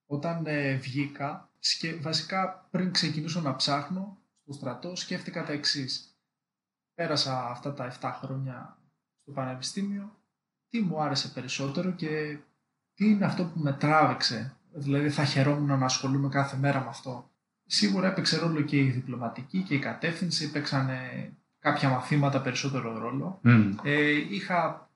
Όταν 0.05 0.45
ε, 0.45 0.75
βγήκα, 0.75 1.49
βασικά 2.01 2.67
πριν 2.71 2.91
ξεκινήσω 2.91 3.41
να 3.41 3.55
ψάχνω, 3.55 4.17
στο 4.43 4.53
στρατό 4.53 4.95
σκέφτηκα 4.95 5.45
τα 5.45 5.51
εξής. 5.51 6.15
Πέρασα 6.93 7.49
αυτά 7.49 7.73
τα 7.73 7.97
7 8.01 8.11
χρόνια 8.21 8.77
στο 9.21 9.31
πανεπιστήμιο, 9.31 10.15
τι 10.69 10.81
μου 10.81 11.01
άρεσε 11.01 11.27
περισσότερο 11.27 11.91
και 11.91 12.37
τι 12.93 13.05
είναι 13.09 13.25
αυτό 13.25 13.45
που 13.45 13.59
με 13.59 13.73
τράβηξε. 13.73 14.55
Δηλαδή 14.73 15.09
θα 15.09 15.25
χαιρόμουν 15.25 15.79
να 15.79 15.85
ασχολούμαι 15.85 16.29
κάθε 16.29 16.57
μέρα 16.57 16.79
με 16.79 16.87
αυτό. 16.87 17.31
Σίγουρα 17.65 18.07
έπαιξε 18.07 18.37
ρόλο 18.37 18.61
και 18.61 18.77
η 18.77 18.89
διπλωματική 18.89 19.63
και 19.63 19.75
η 19.75 19.79
κατεύθυνση, 19.79 20.45
έπαιξαν 20.45 20.89
κάποια 21.61 21.89
μαθήματα 21.89 22.41
περισσότερο 22.41 22.99
ρόλο. 22.99 23.39
Ε, 23.83 24.11
είχα 24.29 24.89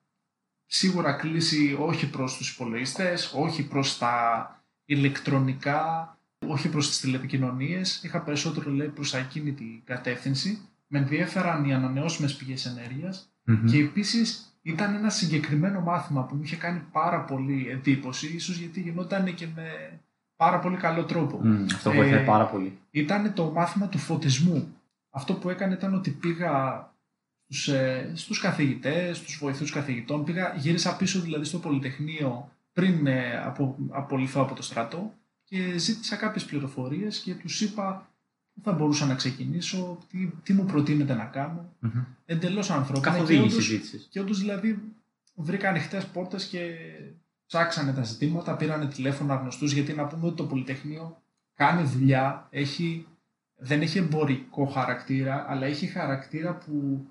σίγουρα 0.65 1.13
κλείσει 1.13 1.77
όχι 1.79 2.09
προς 2.09 2.37
τους 2.37 2.53
υπολογιστές, 2.53 3.33
όχι 3.35 3.67
προς 3.67 3.97
τα 3.97 4.49
ηλεκτρονικά, 4.85 6.17
όχι 6.47 6.69
προς 6.69 6.87
τις 6.87 6.99
τηλεπικοινωνίες, 6.99 8.03
είχα 8.03 8.21
περισσότερο 8.21 8.71
λέει 8.71 8.87
προς 8.87 9.13
εκείνη 9.13 9.51
την 9.51 9.83
κατεύθυνση. 9.83 10.59
Με 10.87 10.99
ενδιέφεραν 10.99 11.65
οι 11.65 11.73
ανανεώσιμες 11.73 12.35
πηγές 12.35 12.65
και 13.65 13.77
επίσης 13.77 14.57
ήταν 14.61 14.95
ένα 14.95 15.09
συγκεκριμένο 15.09 15.81
μάθημα 15.81 16.23
που 16.23 16.35
μου 16.35 16.41
είχε 16.43 16.55
κάνει 16.55 16.81
πάρα 16.91 17.19
πολύ 17.21 17.67
εντύπωση, 17.69 18.27
ίσως 18.35 18.57
γιατί 18.57 18.79
γινόταν 18.79 19.33
και 19.33 19.47
με 19.55 19.99
πάρα 20.35 20.59
πολύ 20.59 20.77
καλό 20.77 21.03
τρόπο. 21.03 21.41
Mm, 21.43 21.73
αυτό 21.73 21.91
βοηθάει 21.91 22.21
ε, 22.21 22.25
πάρα 22.25 22.45
πολύ. 22.45 22.77
Ήταν 22.91 23.33
το 23.33 23.51
μάθημα 23.51 23.87
του 23.87 23.97
φωτισμού. 23.97 24.74
Αυτό 25.15 25.33
που 25.33 25.49
έκανε 25.49 25.73
ήταν 25.73 25.93
ότι 25.93 26.11
πήγα 26.11 26.85
στους, 27.47 27.67
ε, 27.67 28.11
στους 28.15 28.39
καθηγητές, 28.39 29.17
στους 29.17 29.37
βοηθούς 29.37 29.71
καθηγητών, 29.71 30.23
πήγα, 30.23 30.55
γύρισα 30.57 30.95
πίσω 30.95 31.19
δηλαδή 31.19 31.45
στο 31.45 31.59
Πολυτεχνείο 31.59 32.51
πριν 32.73 33.07
ε, 33.07 33.37
απο, 33.43 33.75
απολυθώ 33.89 34.41
από 34.41 34.55
το 34.55 34.61
στρατό 34.61 35.13
και 35.43 35.77
ζήτησα 35.77 36.15
κάποιες 36.15 36.45
πληροφορίες 36.45 37.17
και 37.17 37.33
τους 37.33 37.61
είπα 37.61 38.09
πού 38.53 38.61
θα 38.63 38.71
μπορούσα 38.71 39.05
να 39.05 39.15
ξεκινήσω, 39.15 39.97
τι, 40.09 40.31
τι 40.43 40.53
μου 40.53 40.65
προτείνετε 40.65 41.13
να 41.13 41.25
κάνω. 41.25 41.73
Mm-hmm. 41.85 42.05
Εντελώς 42.25 42.69
ανθρώπινα. 42.69 43.13
Καθοδήγηση 43.13 44.07
Και 44.09 44.19
όντως 44.19 44.39
δηλαδή 44.39 44.81
βρήκα 45.35 45.69
ανοιχτές 45.69 46.05
πόρτες 46.05 46.45
και 46.45 46.75
ψάξανε 47.45 47.93
τα 47.93 48.03
ζητήματα, 48.03 48.55
πήρανε 48.55 48.87
τηλέφωνα 48.87 49.35
γνωστούς 49.35 49.71
γιατί 49.73 49.93
να 49.93 50.05
πούμε 50.05 50.27
ότι 50.27 50.35
το 50.35 50.43
Πολυτεχνείο 50.43 51.21
κάνει 51.55 51.83
δουλειά, 51.83 52.47
έχει, 52.49 53.07
δεν 53.55 53.81
έχει 53.81 53.97
εμπορικό 53.97 54.65
χαρακτήρα, 54.65 55.45
αλλά 55.49 55.65
έχει 55.65 55.85
χαρακτήρα 55.85 56.55
που 56.55 57.05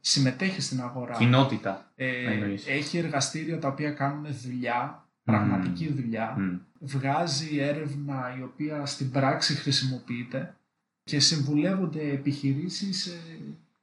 συμμετέχει 0.00 0.60
στην 0.60 0.80
αγορά. 0.80 1.14
Κοινότητα. 1.14 1.92
Ε, 1.94 2.54
έχει 2.66 2.98
εργαστήρια 2.98 3.58
τα 3.58 3.68
οποία 3.68 3.90
κάνουν 3.90 4.26
δουλειά 4.42 5.06
πραγματική 5.24 5.92
δουλειά, 5.92 6.36
βγάζει 6.80 7.58
έρευνα 7.58 8.36
η 8.38 8.42
οποία 8.42 8.86
στην 8.86 9.10
πράξη 9.10 9.54
χρησιμοποιείται 9.54 10.56
και 11.04 11.20
συμβουλεύονται 11.20 12.10
επιχειρήσεις, 12.10 13.06
ε, 13.06 13.18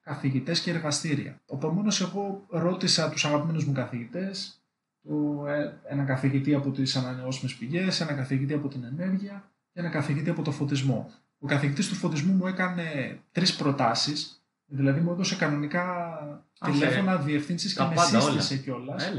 καθηγητές 0.02 0.62
και 0.62 0.72
εργαστήρια. 0.72 1.42
Οπομένως 1.46 2.02
εγώ 2.02 2.46
ρώτησα 2.50 3.10
τους 3.10 3.26
αγαπημένους 3.26 3.66
μου 3.66 3.74
καθηγητές, 3.74 4.62
το, 5.02 5.46
ε, 5.48 5.80
ένα 5.88 6.04
καθηγητή 6.04 6.54
από 6.54 6.72
τις 6.72 6.96
ανανεώσιμες 6.96 7.56
πηγές, 7.56 8.02
ένα 8.02 8.14
καθηγητή 8.14 8.54
από 8.54 8.68
την 8.68 8.84
ενέργεια 8.84 9.52
και 9.74 9.80
ένα 9.80 9.90
καθηγητή 9.90 10.30
από 10.30 10.42
το 10.42 10.52
φωτισμό. 10.52 11.12
Ο 11.40 11.48
καθηγητής 11.48 11.90
του 11.90 11.96
φωτισμού 11.96 12.34
μου 12.34 12.48
έκανε 12.48 13.20
τρεις 13.32 13.56
προτάσεις, 13.56 14.44
δηλαδή 14.66 15.00
μου 15.00 15.12
έδωσε 15.12 15.36
κανονικά 15.36 16.18
τηλέφωνα, 16.66 17.18
διευθύνσεις 17.18 17.74
και 17.74 17.84
με 17.84 18.20
σύστησε 18.20 18.58
κιόλας. 18.58 19.12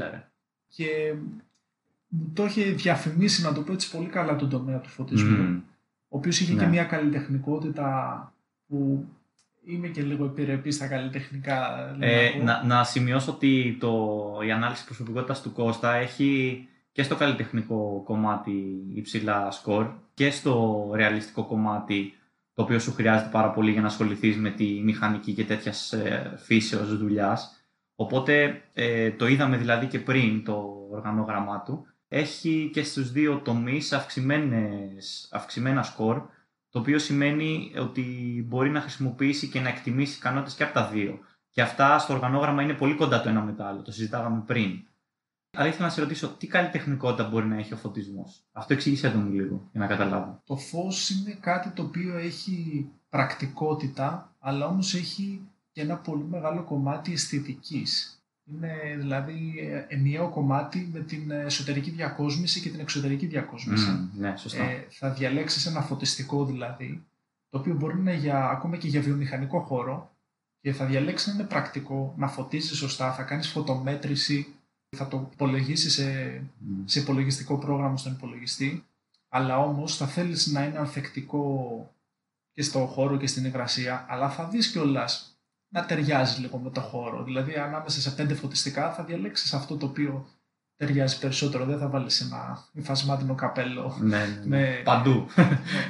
Και 0.67 1.13
μου 2.07 2.31
το 2.33 2.45
είχε 2.45 2.63
διαφημίσει, 2.63 3.41
να 3.41 3.53
το 3.53 3.61
πω 3.61 3.73
έτσι 3.73 3.91
πολύ 3.91 4.07
καλά, 4.07 4.35
τον 4.35 4.49
τομέα 4.49 4.79
του 4.79 4.89
φωτισμού. 4.89 5.63
Ο 6.07 6.17
οποίος 6.17 6.39
είχε 6.39 6.53
και 6.53 6.59
ναι. 6.59 6.67
μια 6.67 6.83
καλλιτεχνικότητα 6.83 8.33
που 8.67 9.05
είμαι 9.65 9.87
και 9.87 10.01
λίγο 10.01 10.25
επιρρεπής 10.25 10.75
στα 10.75 10.87
καλλιτεχνικά. 10.87 11.89
Ε, 11.99 12.37
να, 12.43 12.63
να, 12.63 12.83
σημειώσω 12.83 13.31
ότι 13.31 13.77
το, 13.79 14.17
η 14.45 14.51
ανάλυση 14.51 14.85
προσωπικότητας 14.85 15.41
του 15.41 15.51
Κώστα 15.51 15.93
έχει 15.93 16.67
και 16.91 17.03
στο 17.03 17.15
καλλιτεχνικό 17.15 18.01
κομμάτι 18.05 18.83
υψηλά 18.93 19.51
σκορ 19.51 19.87
και 20.13 20.31
στο 20.31 20.89
ρεαλιστικό 20.93 21.45
κομμάτι 21.45 22.13
το 22.53 22.61
οποίο 22.61 22.79
σου 22.79 22.93
χρειάζεται 22.93 23.29
πάρα 23.31 23.51
πολύ 23.51 23.71
για 23.71 23.81
να 23.81 23.87
ασχοληθείς 23.87 24.37
με 24.37 24.49
τη 24.49 24.81
μηχανική 24.83 25.33
και 25.33 25.45
τέτοιας 25.45 25.93
ε, 25.93 26.33
φύσεως 26.37 26.97
δουλειάς. 26.97 27.65
Οπότε 27.95 28.61
ε, 28.73 29.11
το 29.11 29.27
είδαμε 29.27 29.57
δηλαδή 29.57 29.85
και 29.87 29.99
πριν 29.99 30.43
το 30.43 30.87
οργανόγραμμά 30.91 31.61
του 31.61 31.85
έχει 32.07 32.69
και 32.73 32.83
στους 32.83 33.11
δύο 33.11 33.41
τομείς 33.43 33.93
αυξημένα 35.31 35.83
σκορ, 35.83 36.21
το 36.69 36.79
οποίο 36.79 36.99
σημαίνει 36.99 37.73
ότι 37.77 38.01
μπορεί 38.47 38.69
να 38.69 38.81
χρησιμοποιήσει 38.81 39.49
και 39.49 39.59
να 39.59 39.69
εκτιμήσει 39.69 40.17
ικανότητες 40.17 40.55
και 40.55 40.63
από 40.63 40.73
τα 40.73 40.87
δύο. 40.87 41.19
Και 41.49 41.61
αυτά 41.61 41.99
στο 41.99 42.13
οργανόγραμμα 42.13 42.61
είναι 42.61 42.73
πολύ 42.73 42.95
κοντά 42.95 43.21
το 43.21 43.29
ένα 43.29 43.41
με 43.41 43.53
το 43.53 43.65
άλλο, 43.65 43.81
το 43.81 43.91
συζητάγαμε 43.91 44.43
πριν. 44.45 44.83
Αλλά 45.53 45.67
ήθελα 45.67 45.85
να 45.85 45.91
σε 45.91 46.01
ρωτήσω, 46.01 46.29
τι 46.29 46.47
καλλιτεχνικότητα 46.47 47.29
μπορεί 47.29 47.45
να 47.45 47.57
έχει 47.57 47.73
ο 47.73 47.77
φωτισμός; 47.77 48.43
Αυτό 48.51 48.73
εξήγησε 48.73 49.09
το 49.09 49.17
μου 49.17 49.31
λίγο, 49.31 49.69
για 49.71 49.79
να 49.79 49.87
καταλάβω. 49.87 50.41
Το 50.45 50.55
φως 50.55 51.09
είναι 51.09 51.37
κάτι 51.39 51.69
το 51.69 51.83
οποίο 51.83 52.17
έχει 52.17 52.87
πρακτικότητα, 53.09 54.35
αλλά 54.39 54.65
όμως 54.65 54.93
έχει 54.93 55.41
και 55.71 55.81
ένα 55.81 55.95
πολύ 55.95 56.23
μεγάλο 56.23 56.63
κομμάτι 56.63 57.11
αισθητικής. 57.11 58.15
Είναι 58.45 58.95
δηλαδή 58.97 59.53
ενιαίο 59.87 60.29
κομμάτι 60.29 60.89
με 60.93 60.99
την 60.99 61.31
εσωτερική 61.31 61.89
διακόσμηση 61.89 62.61
και 62.61 62.69
την 62.69 62.79
εξωτερική 62.79 63.25
διακόσμηση. 63.25 64.09
ναι, 64.17 64.35
σωστά. 64.37 64.63
Ε, 64.63 64.87
θα 64.89 65.09
διαλέξεις 65.09 65.65
ένα 65.65 65.81
φωτιστικό 65.81 66.45
δηλαδή, 66.45 67.03
το 67.49 67.57
οποίο 67.57 67.75
μπορεί 67.75 67.93
να 67.93 68.11
είναι 68.11 68.21
για, 68.21 68.49
ακόμα 68.49 68.77
και 68.77 68.87
για 68.87 69.01
βιομηχανικό 69.01 69.59
χώρο 69.59 70.11
και 70.61 70.73
θα 70.73 70.85
διαλέξεις 70.85 71.27
να 71.27 71.33
είναι 71.33 71.43
πρακτικό, 71.43 72.13
να 72.17 72.27
φωτίζεις 72.27 72.77
σωστά, 72.77 73.13
θα 73.13 73.23
κάνεις 73.23 73.47
φωτομέτρηση, 73.47 74.55
θα 74.97 75.07
το 75.07 75.29
υπολογίσει 75.33 75.89
σε, 75.89 76.41
σε 76.85 76.99
υπολογιστικό 76.99 77.57
πρόγραμμα 77.57 77.97
στον 77.97 78.11
υπολογιστή, 78.11 78.85
αλλά 79.29 79.57
όμως 79.57 79.97
θα 79.97 80.07
θέλεις 80.07 80.47
να 80.47 80.63
είναι 80.63 80.77
ανθεκτικό 80.77 81.95
και 82.53 82.61
στο 82.61 82.79
χώρο 82.85 83.17
και 83.17 83.27
στην 83.27 83.45
υγρασία, 83.45 84.05
αλλά 84.09 84.29
θα 84.29 84.47
δεις 84.47 84.71
κιόλας 84.71 85.35
να 85.67 85.85
ταιριάζει 85.85 86.41
λίγο 86.41 86.57
με 86.57 86.69
το 86.69 86.81
χώρο. 86.81 87.23
Δηλαδή, 87.23 87.53
ανάμεσα 87.55 88.01
σε 88.01 88.11
πέντε 88.11 88.33
φωτιστικά 88.33 88.93
θα 88.93 89.03
διαλέξεις 89.03 89.53
αυτό 89.53 89.77
το 89.77 89.85
οποίο 89.85 90.27
ταιριάζει 90.75 91.19
περισσότερο. 91.19 91.65
Δεν 91.65 91.79
θα 91.79 91.87
βάλεις 91.87 92.21
ένα 92.21 92.67
υφασμάτινο 92.71 93.35
καπέλο. 93.35 93.97
Ναι, 93.99 94.17
ναι. 94.17 94.25
ναι. 94.25 94.57
Με... 94.57 94.81
Παντού. 94.83 95.25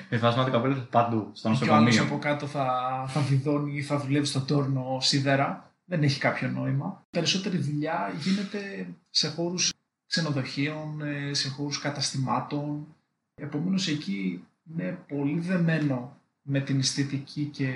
Ναι. 0.10 0.18
υφασμάτινο 0.18 0.56
καπέλο 0.56 0.88
παντού. 0.90 1.32
Στο 1.34 1.50
νοσοκομείο. 1.50 1.76
Και 1.76 1.84
ο 1.84 1.86
άλλος 1.86 2.00
από 2.00 2.18
κάτω 2.18 2.48
θα, 2.48 2.66
θα 3.08 3.22
βιδώνει 3.22 3.78
ή 3.78 3.82
θα 3.82 3.98
δουλεύει 3.98 4.26
στο 4.26 4.42
τόρνο 4.42 4.98
σίδερα. 5.02 5.71
Δεν 5.92 6.04
έχει 6.04 6.20
κάποιο 6.20 6.48
νόημα. 6.48 7.06
Περισσότερη 7.10 7.58
δουλειά 7.58 8.14
γίνεται 8.22 8.88
σε 9.10 9.30
χώρους 9.30 9.74
ξενοδοχείων, 10.08 11.02
ε, 11.02 11.34
σε 11.34 11.50
χώρους 11.50 11.80
καταστημάτων. 11.80 12.88
Επομένως 13.36 13.88
εκεί 13.88 14.44
είναι 14.70 15.04
πολύ 15.08 15.40
δεμένο 15.40 16.18
με 16.42 16.60
την 16.60 16.80
αισθητική 16.80 17.44
και 17.46 17.76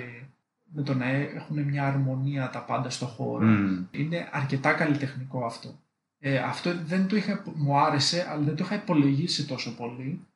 με 0.64 0.82
το 0.82 0.94
να 0.94 1.06
έχουν 1.08 1.62
μια 1.62 1.86
αρμονία 1.86 2.50
τα 2.50 2.64
πάντα 2.64 2.90
στο 2.90 3.06
χώρο. 3.06 3.46
Είναι 3.90 4.28
αρκετά 4.32 4.72
καλλιτεχνικό 4.72 5.44
αυτό. 5.44 5.80
Ε, 6.18 6.38
αυτό 6.38 6.74
δεν 6.84 7.08
το 7.08 7.16
είχα, 7.16 7.42
μου 7.54 7.78
άρεσε, 7.78 8.26
αλλά 8.30 8.42
δεν 8.42 8.56
το 8.56 8.64
είχα 8.64 8.74
υπολογίσει 8.74 9.46
τόσο 9.46 9.76
πολύ. 9.76 10.26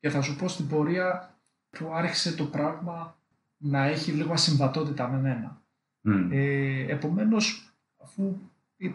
Και 0.00 0.10
θα 0.10 0.22
σου 0.22 0.36
πω 0.36 0.48
στην 0.48 0.68
πορεία 0.68 1.38
που 1.70 1.90
άρχισε 1.94 2.32
το 2.32 2.44
πράγμα 2.44 3.16
να 3.56 3.84
έχει 3.84 4.12
λίγο 4.12 4.32
ασυμβατότητα 4.32 5.08
με 5.08 5.18
μένα. 5.18 5.62
Mm. 6.08 6.28
Ε, 6.30 6.92
επομένως, 6.92 7.72
αφού 8.02 8.36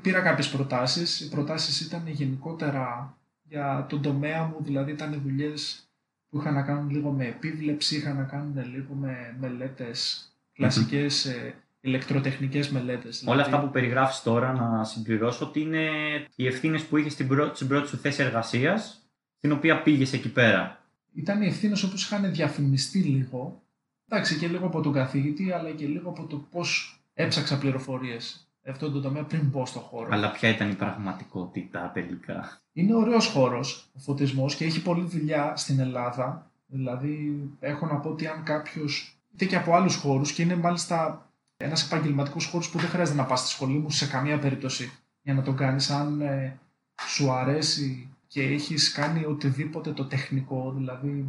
πήρα 0.02 0.22
κάποιες 0.22 0.50
προτάσεις, 0.50 1.20
οι 1.20 1.30
προτάσεις 1.30 1.82
ήταν 1.82 2.08
γενικότερα 2.08 3.18
για 3.44 3.86
τον 3.90 4.02
τομέα 4.02 4.44
μου, 4.44 4.58
δηλαδή 4.60 4.92
ήταν 4.92 5.22
δουλειές 5.24 5.88
που 6.30 6.40
είχαν 6.40 6.54
να 6.54 6.62
κάνουν 6.62 6.90
λίγο 6.90 7.12
με 7.12 7.26
επίβλεψη, 7.26 7.96
είχαν 7.96 8.16
να 8.16 8.24
κάνουν 8.24 8.72
λίγο 8.74 8.94
με 8.94 9.36
μελέτες, 9.40 10.28
κλασικές 10.54 11.28
mm-hmm. 11.30 11.54
ηλεκτροτεχνικές 11.82 12.70
μελέτες. 12.70 13.20
Δηλαδή. 13.20 13.38
Όλα 13.38 13.46
αυτά 13.46 13.60
που 13.60 13.72
περιγράφεις 13.72 14.22
τώρα, 14.22 14.54
να 14.54 14.84
συμπληρώσω, 14.84 15.46
ότι 15.46 15.60
είναι 15.62 15.90
οι 16.36 16.48
ευθύνες 16.48 16.84
που 16.84 16.98
είχες 16.98 17.14
στην 17.14 17.28
πρώτη, 17.28 17.56
στην 17.56 17.68
πρώτη 17.68 17.88
σου 17.88 17.98
θέση 17.98 18.24
εργασίας, 18.24 19.08
την 19.40 19.52
οποία 19.52 19.82
πήγες 19.82 20.14
εκεί 20.14 20.32
πέρα. 20.32 20.82
Ήταν 21.14 21.42
οι 21.42 21.48
ευθύνες 21.48 21.84
όπως 21.84 22.04
είχαν 22.04 22.32
διαφημιστεί 22.32 23.00
λίγο, 23.00 23.62
εντάξει 24.10 24.38
και 24.38 24.48
λίγο 24.48 24.66
από 24.66 24.82
τον 24.82 24.94
καθηγητή, 24.94 25.52
αλλά 25.52 25.72
και 25.72 25.86
λίγο 25.86 26.10
από 26.10 26.26
το 26.26 26.38
πώς 26.38 27.03
έψαξα 27.14 27.58
πληροφορίες 27.58 28.48
αυτό 28.70 28.92
το 28.92 29.02
τομέα 29.02 29.24
πριν 29.24 29.42
μπω 29.46 29.66
στο 29.66 29.80
χώρο. 29.80 30.08
Αλλά 30.12 30.32
ποια 30.32 30.50
ήταν 30.50 30.70
η 30.70 30.74
πραγματικότητα 30.74 31.92
τελικά; 31.94 32.62
Είναι 32.74 32.96
ωραίος 32.96 33.28
χώρος 33.28 33.90
ο 33.94 34.00
φωτισμός 34.00 34.56
και 34.56 34.66
έχει 34.66 34.82
πολλή 34.82 35.04
δουλειά 35.04 35.56
στην 35.56 35.80
Ελλάδα. 35.80 36.52
Δηλαδή, 36.66 37.44
έχω 37.60 37.86
να 37.86 37.96
πω 37.96 38.10
ότι 38.10 38.28
αν 38.28 38.44
κάποιος. 38.44 39.18
είτε 39.34 39.46
και 39.46 39.56
από 39.56 39.76
άλλους 39.76 39.96
χώρους 39.96 40.32
και 40.32 40.42
είναι 40.42 40.56
μάλιστα 40.56 41.28
ένας 41.58 41.86
επαγγελματικός 41.86 42.46
χώρος 42.46 42.70
που 42.70 42.78
δεν 42.78 42.90
χρειάζεται 42.90 43.18
να 43.18 43.26
πας 43.26 43.40
στη 43.40 43.50
σχολή 43.50 43.78
μου 43.78 43.90
σε 43.90 44.08
καμία 44.08 44.40
περίπτωση 44.40 44.92
για 45.22 45.34
να 45.34 45.42
τον 45.42 45.56
κάνεις. 45.56 45.90
Αν 45.90 46.22
ε, 46.22 46.60
σου 47.08 47.32
αρέσει 47.32 48.10
και 48.28 48.44
έχεις 48.44 48.92
κάνει 48.92 49.26
οτιδήποτε 49.26 49.92
το 49.92 50.06
τεχνικό, 50.06 50.74
δηλαδή 50.76 51.26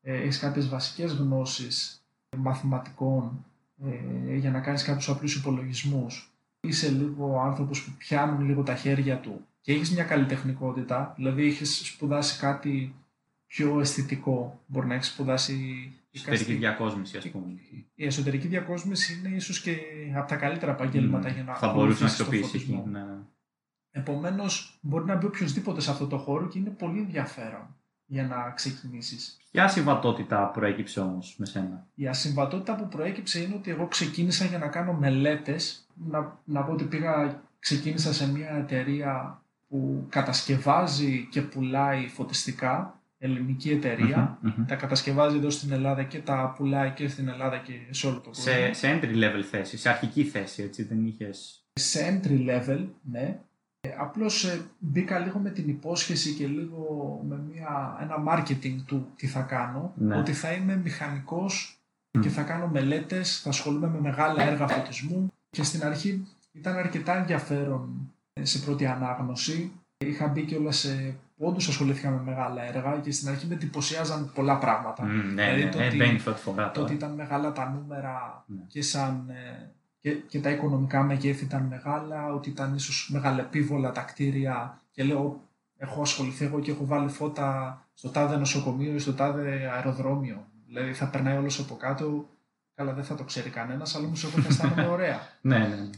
ε, 0.00 0.14
έχεις 0.14 0.38
κάποιες 0.38 0.68
βασικές 0.68 1.12
γνώσεις 1.12 2.02
μαθηματικών 2.36 3.44
ε, 3.86 4.36
για 4.36 4.50
να 4.50 4.60
κάνεις 4.60 4.82
κάποιους 4.82 5.08
απλούς 5.08 5.36
υπολογισμούς. 5.36 6.32
Είσαι 6.60 6.88
λίγο 6.90 7.40
άνθρωπος 7.40 7.84
που 7.84 7.90
πιάνουν 7.98 8.46
λίγο 8.46 8.62
τα 8.62 8.74
χέρια 8.74 9.18
του 9.18 9.46
και 9.60 9.72
έχεις 9.72 9.92
μια 9.92 10.04
καλλιτεχνικότητα, 10.04 11.12
δηλαδή 11.16 11.46
έχεις 11.46 11.86
σπουδάσει 11.86 12.38
κάτι 12.38 12.94
πιο 13.46 13.80
αισθητικό. 13.80 14.60
Μπορεί 14.66 14.86
να 14.86 14.94
έχεις 14.94 15.06
σπουδάσει. 15.06 15.92
Εσωτερική 16.12 16.54
διακόσμηση, 16.54 17.16
ας 17.16 17.28
πούμε. 17.28 17.44
Η 17.94 18.06
εσωτερική 18.06 18.46
διακόσμηση 18.46 19.22
είναι 19.24 19.36
ίσως 19.36 19.60
και 19.60 19.76
από 20.16 20.28
τα 20.28 20.36
καλύτερα 20.36 20.72
επαγγέλματα 20.72 21.30
mm. 21.30 21.34
για 21.34 21.42
να 21.42 21.54
Θα 21.54 21.72
μπορούσε 21.72 22.04
να 22.04 22.10
αξιοποιήσει. 22.10 22.82
Ναι. 22.90 23.04
Επομένως, 23.90 24.78
μπορεί 24.80 25.04
να 25.04 25.16
μπει 25.16 25.26
οποιοδήποτε 25.26 25.80
σε 25.80 25.90
αυτό 25.90 26.06
το 26.06 26.18
χώρο 26.18 26.48
και 26.48 26.58
είναι 26.58 26.70
πολύ 26.70 26.98
ενδιαφέρον 26.98 27.77
για 28.08 28.26
να 28.26 28.52
ξεκινήσεις. 28.54 29.36
Ποια 29.50 29.64
ασυμβατότητα 29.64 30.46
προέκυψε 30.46 31.00
όμως 31.00 31.34
με 31.38 31.46
σένα; 31.46 31.86
Η 31.94 32.08
ασυμβατότητα 32.08 32.76
που 32.76 32.88
προέκυψε 32.88 33.40
είναι 33.40 33.54
ότι 33.54 33.70
εγώ 33.70 33.86
ξεκίνησα 33.86 34.44
για 34.44 34.58
να 34.58 34.68
κάνω 34.68 34.92
μελέτες. 34.92 35.86
Να, 35.94 36.38
να 36.44 36.62
πω 36.62 36.72
ότι 36.72 36.84
πήγα, 36.84 37.42
ξεκίνησα 37.58 38.12
σε 38.12 38.30
μια 38.30 38.50
εταιρεία 38.50 39.42
που 39.68 40.06
κατασκευάζει 40.08 41.28
και 41.30 41.42
πουλάει 41.42 42.08
φωτιστικά, 42.08 43.00
ελληνική 43.18 43.80
Τα 44.66 44.74
κατασκευάζει 44.74 45.36
εδώ 45.36 45.50
στην 45.50 45.72
Ελλάδα 45.72 46.02
και 46.02 46.18
τα 46.18 46.54
πουλάει 46.56 46.90
και 46.90 47.08
στην 47.08 47.28
Ελλάδα 47.28 47.58
και 47.58 47.72
σε 47.90 48.06
όλο 48.06 48.20
το 48.20 48.28
κόσμο. 48.28 48.44
Σε, 48.44 48.72
σε 48.72 49.00
entry 49.00 49.14
level 49.24 49.42
θέση, 49.50 49.76
σε 49.76 49.88
αρχική 49.88 50.24
θέση, 50.24 50.62
έτσι 50.62 50.82
δεν 50.82 51.06
είχες... 51.06 51.62
Σε 51.72 52.20
entry 52.22 52.48
level, 52.48 52.86
ναι. 53.02 53.38
Ε, 53.88 53.94
απλώς 53.98 54.44
ε, 54.44 54.60
μπήκα 54.78 55.18
λίγο 55.18 55.38
με 55.38 55.50
την 55.50 55.68
υπόσχεση 55.68 56.34
και 56.34 56.46
λίγο 56.46 57.20
με 57.28 57.40
μια, 57.52 57.98
ένα 58.00 58.16
marketing 58.28 58.76
του 58.86 59.06
τι 59.16 59.26
θα 59.26 59.40
κάνω, 59.40 59.92
ναι. 59.96 60.16
ότι 60.16 60.32
θα 60.32 60.52
είμαι 60.52 60.76
μηχανικός 60.76 61.78
και 62.20 62.28
θα 62.28 62.42
κάνω 62.42 62.66
μελέτες, 62.66 63.40
θα 63.40 63.48
ασχολούμαι 63.48 63.88
με 63.88 64.00
μεγάλα 64.00 64.42
έργα 64.42 64.68
φωτισμού 64.68 65.32
και 65.50 65.62
στην 65.62 65.84
αρχή 65.84 66.26
ήταν 66.52 66.76
αρκετά 66.76 67.16
ενδιαφέρον 67.16 68.12
ε, 68.32 68.44
σε 68.44 68.58
πρώτη 68.58 68.86
ανάγνωση. 68.86 69.72
Είχα 69.98 70.26
μπει 70.26 70.44
και 70.44 70.56
όλα 70.56 70.72
σε 70.72 71.16
πόντους 71.36 71.68
ασχολήθηκα 71.68 72.10
με 72.10 72.22
μεγάλα 72.24 72.62
έργα 72.62 73.00
και 73.02 73.12
στην 73.12 73.28
αρχή 73.28 73.46
με 73.46 73.54
εντυπωσιάζαν 73.54 74.30
πολλά 74.34 74.58
πράγματα. 74.58 75.04
Mm, 75.04 75.32
ναι, 75.34 75.54
δηλαδή 75.54 75.62
ναι, 75.62 75.68
το, 75.68 76.30
ότι, 76.50 76.72
το 76.72 76.80
ότι 76.80 76.92
ήταν 76.92 77.12
μεγάλα 77.12 77.52
τα 77.52 77.70
νούμερα 77.70 78.44
ναι. 78.46 78.60
και 78.66 78.82
σαν 78.82 79.30
και, 80.00 80.14
και 80.14 80.40
τα 80.40 80.50
οικονομικά 80.50 81.02
μεγέθη 81.02 81.44
ήταν 81.44 81.62
μεγάλα, 81.62 82.32
ότι 82.32 82.50
ήταν 82.50 82.74
ίσως 82.74 83.10
μεγαλεπίβολα 83.12 83.92
τα 83.92 84.02
κτίρια 84.02 84.80
και 84.90 85.04
λέω 85.04 85.48
έχω 85.76 86.00
ασχοληθεί 86.00 86.44
εγώ 86.44 86.60
και 86.60 86.70
έχω 86.70 86.86
βάλει 86.86 87.08
φώτα 87.08 87.82
στο 87.94 88.08
τάδε 88.08 88.36
νοσοκομείο 88.36 88.94
ή 88.94 88.98
στο 88.98 89.14
τάδε 89.14 89.70
αεροδρόμιο. 89.74 90.46
Δηλαδή 90.66 90.92
θα 90.92 91.08
περνάει 91.08 91.36
όλος 91.36 91.58
από 91.58 91.74
κάτω, 91.74 92.28
καλά 92.74 92.92
δεν 92.92 93.04
θα 93.04 93.14
το 93.14 93.24
ξέρει 93.24 93.50
κανένας, 93.50 93.94
αλλά 93.94 94.06
όμως 94.06 94.24
εγώ 94.24 94.42
θα 94.42 94.48
αισθάνομαι 94.48 94.86
ωραία. 94.96 95.20
ναι, 95.40 95.58
ναι. 95.58 95.90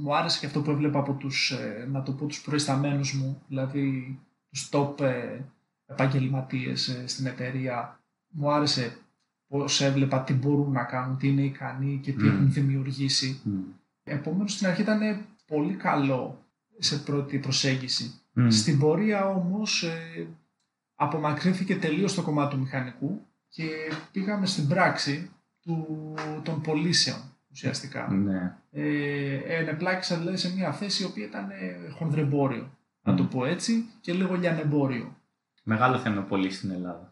Μου 0.00 0.16
άρεσε 0.16 0.38
και 0.38 0.46
αυτό 0.46 0.62
που 0.62 0.70
έβλεπα 0.70 0.98
από 0.98 1.12
τους, 1.12 1.50
ε, 1.50 1.86
να 1.90 2.02
το 2.02 2.12
πω, 2.12 2.26
τους 2.26 2.40
προϊσταμένους 2.40 3.14
μου, 3.14 3.42
δηλαδή 3.48 4.18
τους 4.50 4.68
top 4.72 5.00
ε, 5.00 5.40
επαγγελματίες 5.86 6.88
ε, 6.88 7.06
στην 7.06 7.26
εταιρεία. 7.26 8.00
Μου 8.28 8.52
άρεσε 8.52 8.96
πώς 9.48 9.80
έβλεπα 9.80 10.22
τι 10.22 10.32
μπορούν 10.32 10.72
να 10.72 10.84
κάνουν, 10.84 11.18
τι 11.18 11.28
είναι 11.28 11.42
ικανοί 11.42 12.00
και 12.02 12.12
τι 12.12 12.24
mm. 12.24 12.28
έχουν 12.28 12.52
δημιουργήσει. 12.52 13.40
Mm. 13.46 13.50
Επομένως 14.04 14.52
στην 14.52 14.66
αρχή 14.66 14.82
ήταν 14.82 15.26
πολύ 15.46 15.74
καλό 15.74 16.44
σε 16.78 16.98
πρώτη 16.98 17.38
προσέγγιση. 17.38 18.20
Mm. 18.36 18.46
Στην 18.50 18.78
πορεία 18.78 19.26
όμως 19.26 19.82
ε, 19.82 20.26
απομακρύνθηκε 20.94 21.76
τελείως 21.76 22.14
το 22.14 22.22
κομμάτι 22.22 22.54
του 22.54 22.60
μηχανικού 22.60 23.26
και 23.48 23.68
πήγαμε 24.12 24.46
στην 24.46 24.68
πράξη 24.68 25.30
του, 25.60 26.14
των 26.42 26.60
πωλήσεων 26.60 27.18
ουσιαστικά. 27.50 28.08
Ναι. 28.12 28.56
Ε, 28.70 29.36
ενεπλάκησα 29.58 30.16
δηλαδή 30.18 30.36
σε 30.36 30.54
μια 30.54 30.72
θέση 30.72 31.02
η 31.02 31.06
οποία 31.06 31.24
ήταν 31.24 31.50
ε, 31.50 31.90
χονδρεμπόριο, 31.90 32.70
να 33.02 33.14
το 33.14 33.24
πω 33.24 33.44
έτσι, 33.44 33.84
και 34.00 34.12
λίγο 34.12 34.34
λιανεμπόριο. 34.34 35.16
Μεγάλο 35.62 35.98
θέμα 35.98 36.22
πολύ 36.22 36.50
στην 36.50 36.70
Ελλάδα 36.70 37.07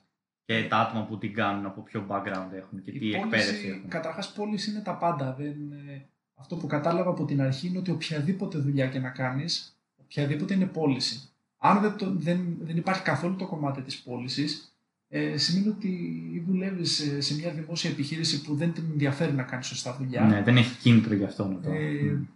και 0.47 0.67
τα 0.69 0.79
άτομα 0.79 1.05
που 1.05 1.19
την 1.19 1.35
κάνουν, 1.35 1.67
από 1.67 1.81
ποιο 1.81 2.07
background 2.09 2.53
έχουν 2.53 2.83
και 2.83 2.93
τι 2.93 3.13
εκπαίδευση 3.13 3.69
έχουν. 3.69 3.89
Καταρχάς, 3.89 4.33
πώληση 4.33 4.71
είναι 4.71 4.81
τα 4.81 4.95
πάντα. 4.95 5.35
Δεν, 5.39 5.73
ε, 5.89 6.07
αυτό 6.35 6.57
που 6.57 6.67
κατάλαβα 6.67 7.11
από 7.11 7.25
την 7.25 7.41
αρχή 7.41 7.67
είναι 7.67 7.79
ότι 7.79 7.91
οποιαδήποτε 7.91 8.59
δουλειά 8.59 8.87
και 8.87 8.99
να 8.99 9.09
κάνεις, 9.09 9.79
οποιαδήποτε 9.97 10.55
είναι 10.55 10.67
πώληση. 10.67 11.31
Αν 11.59 11.81
δεν, 11.81 11.97
το, 11.97 12.13
δεν, 12.17 12.57
δεν 12.61 12.77
υπάρχει 12.77 13.03
καθόλου 13.03 13.37
το 13.37 13.47
κομμάτι 13.47 13.83
της 13.83 14.03
πώλησης, 14.03 14.77
ε, 15.09 15.37
σημαίνει 15.37 15.69
ότι 15.69 16.45
δουλεύεις 16.47 17.17
σε, 17.19 17.35
μια 17.35 17.51
δημόσια 17.51 17.91
επιχείρηση 17.91 18.43
που 18.43 18.55
δεν 18.55 18.73
την 18.73 18.85
ενδιαφέρει 18.93 19.33
να 19.33 19.43
κάνεις 19.43 19.67
σωστά 19.67 19.97
δουλειά. 19.97 20.21
Ναι, 20.21 20.43
δεν 20.43 20.57
έχει 20.57 20.79
κίνητρο 20.79 21.15
γι' 21.15 21.25
αυτό 21.25 21.47
να 21.49 21.61
το. 21.61 21.71
Ε, 21.71 22.29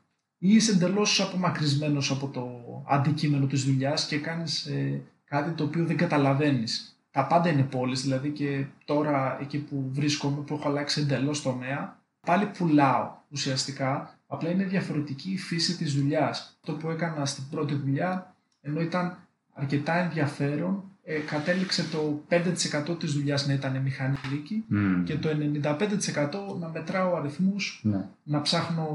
ή 0.43 0.55
είσαι 0.55 0.73
εντελώς 0.73 1.21
απομακρυσμένος 1.21 2.11
από 2.11 2.27
το 2.27 2.49
αντικείμενο 2.89 3.47
της 3.47 3.65
δουλειάς 3.65 4.07
και 4.07 4.19
κάνεις 4.19 4.67
ε, 4.67 5.03
κάτι 5.25 5.51
το 5.51 5.65
οποίο 5.65 5.85
δεν 5.85 5.97
καταλαβαίνεις 5.97 7.00
τα 7.11 7.27
πάντα 7.27 7.49
είναι 7.49 7.63
πόλεις, 7.63 8.03
δηλαδή 8.03 8.31
και 8.31 8.65
τώρα 8.85 9.39
εκεί 9.41 9.59
που 9.59 9.91
βρίσκομαι, 9.93 10.41
που 10.41 10.55
έχω 10.55 10.69
αλλάξει 10.69 11.01
εντελώς 11.01 11.43
τομέα, 11.43 11.99
πάλι 12.27 12.47
πουλάω 12.47 13.13
ουσιαστικά. 13.29 14.19
Απλά 14.27 14.51
είναι 14.51 14.65
διαφορετική 14.65 15.31
η 15.31 15.39
φύση 15.39 15.77
της 15.77 15.95
δουλειάς. 15.95 16.57
Αυτό 16.61 16.73
που 16.73 16.91
έκανα 16.91 17.27
στην 17.27 17.45
πρώτη 17.51 17.75
δουλειά, 17.75 18.35
ενώ 18.61 18.81
ήταν 18.81 19.19
αρκετά 19.53 19.95
ενδιαφέρον, 19.95 20.85
ε, 21.05 21.19
κατέληξε 21.19 21.85
το 21.89 22.25
5% 22.29 22.99
της 22.99 23.13
δουλειάς 23.13 23.47
να 23.47 23.53
ήταν 23.53 23.81
μηχανική 23.83 24.65
mm. 24.73 25.03
και 25.05 25.19
το 25.19 25.29
95% 25.63 26.59
να 26.61 26.69
μετράω 26.69 27.17
αριθμούς, 27.17 27.81
ναι. 27.83 28.09
να 28.23 28.41
ψάχνω 28.41 28.87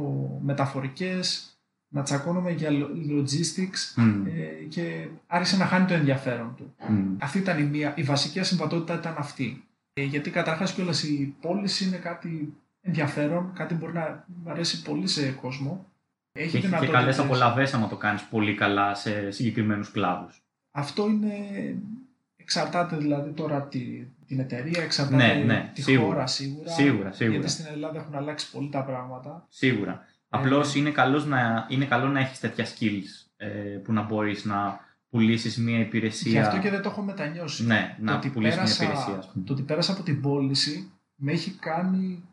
μεταφορικές, 0.44 1.55
να 1.96 2.04
τσακώνομαι 2.04 2.52
για 2.52 2.70
logistics 3.10 4.02
ε, 4.28 4.64
και 4.70 5.08
άρχισε 5.28 5.58
να 5.58 5.66
χάνει 5.66 5.86
το 5.86 5.94
ενδιαφέρον 5.94 6.56
του. 6.58 6.76
Αυτή 7.20 7.38
ήταν 7.38 7.60
η, 7.60 7.64
μία, 7.64 7.94
η 7.96 8.04
βασική 8.04 8.40
ασυμβατότητα 8.40 8.94
ήταν 8.94 9.16
αυτή. 9.18 9.64
Ε, 9.94 10.04
γιατί 10.04 10.30
καταρχάς 10.30 10.74
κιόλας 10.74 11.04
η 11.04 11.36
πώληση 11.42 11.86
είναι 11.86 11.98
κάτι 11.98 12.54
ενδιαφέρον, 12.82 13.52
κάτι 13.54 13.74
μπορεί 13.74 13.94
να 13.94 14.26
αρέσει 14.46 14.82
πολύ 14.82 15.08
σε 15.08 15.32
κόσμο. 15.32 15.86
Έχει, 16.32 16.58
Έχει 16.58 16.70
και 16.80 16.88
καλές 16.88 17.20
απολαβές 17.20 17.74
άμα 17.74 17.88
το 17.88 17.96
κάνεις 17.96 18.24
πολύ 18.24 18.56
καλά 18.56 18.96
σε 18.96 19.32
συγκεκριμένους 19.32 19.92
κλάδους. 19.92 20.44
Αυτό 20.72 21.08
είναι... 21.08 21.34
Εξαρτάται 22.36 22.98
δηλαδή 22.98 23.32
τώρα 23.32 23.62
τη, 23.62 24.08
την 24.28 24.40
εταιρεία, 24.40 24.84
εξαρτάται 24.84 25.34
ναι, 25.34 25.44
ναι, 25.44 25.72
τη 25.74 25.96
χώρα 25.96 26.28
σίγουρα, 26.28 26.70
σίγουρα, 26.70 27.12
σίγουρα. 27.12 27.38
Γιατί 27.38 27.54
στην 27.54 27.66
Ελλάδα 27.72 28.00
έχουν 28.00 28.16
αλλάξει 28.16 28.52
πολύ 28.52 28.70
τα 28.70 28.84
πράγματα. 28.84 29.46
Σίγουρα. 29.50 30.06
Απλώς 30.30 30.76
είναι, 30.76 30.90
καλός 30.92 31.26
να, 31.26 31.66
είναι 31.70 31.86
καλό 31.86 32.08
να 32.08 32.20
έχεις 32.20 32.40
τέτοια 32.40 32.66
skills 32.66 33.28
ε, 33.38 33.48
που 33.84 33.94
να 33.94 34.02
μπορείς 34.02 34.46
να 34.46 34.80
πουλήσεις 35.10 35.58
μια 35.58 35.80
υπηρεσία. 35.80 36.32
Γι' 36.32 36.40
αυτό 36.40 36.60
και 36.60 36.70
δεν 36.70 36.82
το 36.82 36.90
έχω 36.90 37.02
μετανιώσει. 37.02 37.66
Ναι, 37.66 37.98
να 38.00 38.16
ότι 38.16 38.30
πουλήσεις 38.30 38.56
πέρασα- 38.56 38.80
μια 38.80 38.90
υπηρεσία. 38.90 39.18
ας 39.18 39.32
πούμε. 39.32 39.46
Το 39.46 39.54
ότι 39.54 39.62
πέρασα 39.62 39.92
από 39.92 40.04
την 40.04 40.22
πώληση 40.22 40.92
με 41.16 41.32
έχει 41.32 41.52
κάνει 41.52 42.24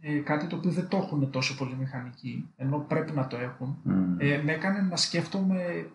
ε, 0.00 0.18
κάτι 0.18 0.46
το 0.46 0.56
οποίο 0.56 0.70
δεν 0.70 0.88
το 0.88 0.96
έχουν 0.96 1.30
τόσο 1.30 1.56
πολύ 1.56 1.74
μηχανικοί, 1.78 2.48
ενώ 2.56 2.78
πρέπει 2.88 3.12
να 3.12 3.26
το 3.26 3.36
έχουν. 3.36 3.78
Μμ. 3.82 4.14
Ε, 4.18 4.40
με 4.44 4.52
έκανε 4.52 4.80
να 4.80 4.96
σκέφτομαι 4.96 5.86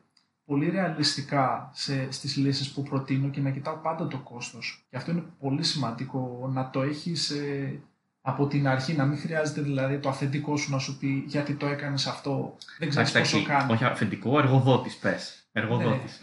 πολύ 0.46 0.70
ρεαλιστικά 0.70 1.70
σε, 1.74 2.12
στις 2.12 2.36
λύσεις 2.36 2.72
που 2.72 2.84
προτείνω 2.84 3.30
και 3.30 3.42
να 3.42 3.50
κοιτάω 3.50 3.76
πάντα 3.76 4.08
το 4.08 4.18
κόστος. 4.18 4.86
Και 4.90 4.98
αυτό 4.98 5.12
είναι 5.12 5.24
πολύ 5.40 5.64
σημαντικό, 5.64 6.50
να 6.54 6.70
το 6.70 6.82
έχεις 6.82 7.30
ε, 7.30 7.80
από 8.22 8.48
την 8.48 8.68
αρχή, 8.68 8.94
να 8.94 9.06
μην 9.06 9.18
χρειάζεται 9.18 9.62
δηλαδή 9.62 10.00
το 10.00 10.10
αφεντικό 10.10 10.58
σου 10.58 10.72
να 10.72 10.78
σου 10.78 10.98
πει 10.98 11.24
γιατί 11.28 11.54
το 11.54 11.66
έκανες 11.66 12.08
αυτό, 12.08 12.58
δεν 12.80 12.90
ξέρεις 12.90 13.10
Εντάξει, 13.10 13.34
πόσο 13.34 13.38
εντάξει, 13.38 13.58
κάνεις. 13.58 13.74
όχι 13.74 13.84
αφεντικό, 13.84 14.40
εργοδότης 14.40 14.96
πες. 14.96 15.36
Εργοδότης. 15.52 16.20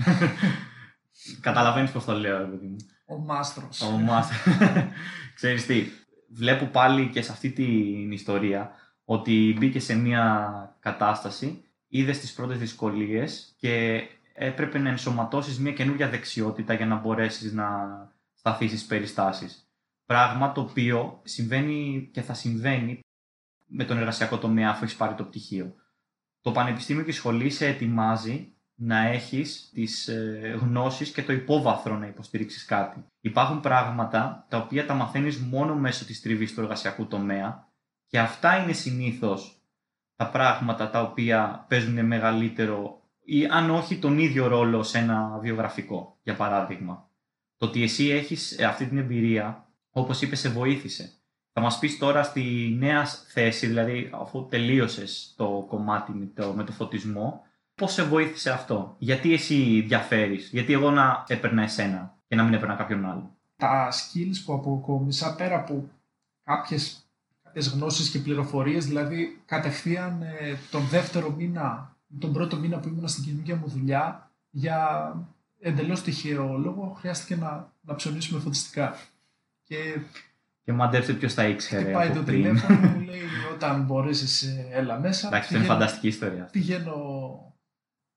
Καταλαβαίνεις 1.40 1.90
πώς 1.90 2.05
το 2.05 2.12
λέω, 2.12 2.38
ρε 2.38 2.44
παιδί 2.44 2.66
μου. 2.66 2.76
Ο 3.07 3.18
μάστρος. 3.18 3.80
Ο 3.80 3.90
Μάς. 3.90 4.28
Ξέρεις 5.34 5.66
τι, 5.66 5.86
βλέπω 6.28 6.64
πάλι 6.64 7.09
και 7.09 7.22
σε 7.22 7.32
αυτή 7.32 7.51
την 7.51 8.12
ιστορία 8.12 8.70
ότι 9.05 9.57
μπήκε 9.59 9.80
σε 9.80 9.94
μια 9.94 10.76
κατάσταση, 10.80 11.64
είδες 11.88 12.18
τις 12.18 12.32
πρώτες 12.32 12.59
δυσκολίες 12.59 13.55
και 13.57 14.03
έπρεπε 14.34 14.78
να 14.78 14.88
ενσωματώσεις 14.88 15.59
μια 15.59 15.72
καινούργια 15.72 16.09
δεξιότητα 16.09 16.74
για 16.74 16.86
να 16.86 16.96
μπορέσεις 16.96 17.53
να 17.53 17.68
σταθείς 18.34 18.70
στις 18.70 18.84
περιστάσεις. 18.84 19.68
Πράγμα 20.09 20.53
το 20.53 20.61
οποίο 20.61 21.21
συμβαίνει 21.25 22.09
και 22.13 22.23
θα 22.23 22.35
συμβαίνει 22.35 23.01
με 23.67 23.85
τον 23.85 23.99
εργασιακό 23.99 24.39
τομέα 24.39 24.71
αφού 24.71 24.85
έχεις 24.85 24.97
πάρει 24.97 25.15
το 25.15 25.25
πτυχίο. 25.25 25.75
Το 26.41 26.53
πανεπιστήμιο 26.53 27.05
και 27.05 27.11
η 27.11 27.13
σχολή 27.13 27.51
σε 27.51 27.67
ετοιμάζει 27.67 28.53
να 28.75 28.99
έχεις 28.99 29.71
τις 29.75 30.09
ε, 30.09 30.57
γνώσεις 30.61 31.13
και 31.13 31.23
το 31.23 31.33
υπόβαθρο 31.33 31.97
να 31.97 32.07
υποστηρίξεις 32.07 32.65
κάτι. 32.65 33.05
Υπάρχουν 33.21 33.61
πράγματα 33.61 34.47
τα 34.49 34.59
οποία 34.59 34.87
τα 34.87 34.95
μαθαίνεις 34.95 35.39
μόνο 35.39 35.75
μέσω 35.75 36.05
της 36.05 36.21
τριβής 36.21 36.55
του 36.55 36.61
εργασιακού 36.61 37.07
τομέα 37.07 37.69
και 38.07 38.19
αυτά 38.19 38.63
είναι 38.63 38.73
συνήθως 38.73 39.63
τα 40.17 40.31
πράγματα 40.31 40.91
τα 40.91 41.03
οποία 41.03 41.67
παίζουν 41.69 42.07
μεγαλύτερο 42.07 43.03
ή 43.25 43.47
αν 43.47 43.71
όχι 43.71 43.99
τον 43.99 44.19
ίδιο 44.19 44.47
ρόλο 44.47 44.83
σε 44.83 44.99
ένα 44.99 45.39
βιογραφικό, 45.39 46.19
για 46.23 46.37
παράδειγμα. 46.37 47.11
Το 47.57 47.67
ότι 47.67 47.83
εσύ 47.83 48.09
έχεις 48.09 48.59
ε, 48.59 48.65
αυτή 48.65 48.87
την 48.87 48.99
εμπειρία, 48.99 49.68
όπως 49.99 50.22
είπε, 50.22 50.36
σε 50.36 50.49
βοήθησε. 50.49 51.12
Θα 51.53 51.61
μας 51.61 51.78
πεις 51.78 51.99
τώρα 51.99 52.22
στη 52.22 52.76
νέα 52.78 53.05
θέση, 53.05 53.66
δηλαδή 53.66 54.11
αφού 54.12 54.46
τελείωσες 54.46 55.34
το 55.36 55.64
κομμάτι 55.68 56.12
με 56.12 56.30
το, 56.34 56.53
με 56.53 56.64
το 56.64 56.72
φωτισμό, 56.72 57.42
πώς 57.74 57.92
σε 57.92 58.05
βοήθησε 58.05 58.51
αυτό, 58.51 58.94
γιατί 58.99 59.32
εσύ 59.32 59.80
διαφέρεις, 59.80 60.49
γιατί 60.53 60.72
εγώ 60.72 60.90
να 60.90 61.24
έπαιρνα 61.28 61.62
εσένα 61.62 62.18
και 62.28 62.36
να 62.36 62.42
μην 62.42 62.55
έπαιρνα 62.55 62.74
κάποιον 62.74 63.07
άλλο; 63.07 63.36
τα 63.57 63.92
skills 63.92 64.42
που 64.44 64.53
αποκόμισα 64.53 65.34
πέρα 65.34 65.57
από 65.57 65.88
κάποιες, 66.44 67.11
κάποιες 67.42 67.68
γνώσεις 67.68 68.11
και 68.11 68.18
πληροφορίες, 68.18 68.86
δηλαδή 68.86 69.42
κατευθείαν 69.46 70.22
ε, 70.22 70.59
τον 70.70 70.86
δεύτερο 70.86 71.30
μήνα, 71.30 71.96
τον 72.18 72.32
πρώτο 72.32 72.57
μήνα 72.57 72.78
που 72.78 72.88
ήμουν 72.88 73.09
στην 73.09 73.24
καινούργια 73.24 73.57
μου 73.57 73.68
δουλειά, 73.68 74.30
για 74.51 75.12
εντελώς 75.61 76.03
τυχαίο 76.03 76.59
λόγο 76.59 76.96
χρειάστηκε 76.99 77.36
να, 77.36 77.72
να 77.80 77.94
ψωνίσουμε 77.94 78.40
φωτιστικά. 78.40 78.96
Και 79.69 79.99
Και 80.64 80.73
μαντέψτε 80.73 81.12
ποιος 81.12 81.35
τα 81.35 81.47
ήξερε 81.49 81.83
χτυπάει 81.83 82.07
από 82.09 82.16
το 82.16 82.23
πριν. 82.23 82.43
τηλέφωνο 82.43 82.79
μου, 82.89 83.01
λέει 83.01 83.21
όταν 83.55 83.83
μπορέσεις 83.85 84.43
ε, 84.43 84.69
έλα 84.71 84.99
μέσα. 85.01 85.27
Εντάξει, 85.27 85.39
αυτό 85.45 85.55
είναι 85.55 85.62
Πηγαίνω- 85.64 85.66
φανταστική 85.81 86.07
ιστορία. 86.09 86.45
πηγαίνω, 86.53 86.95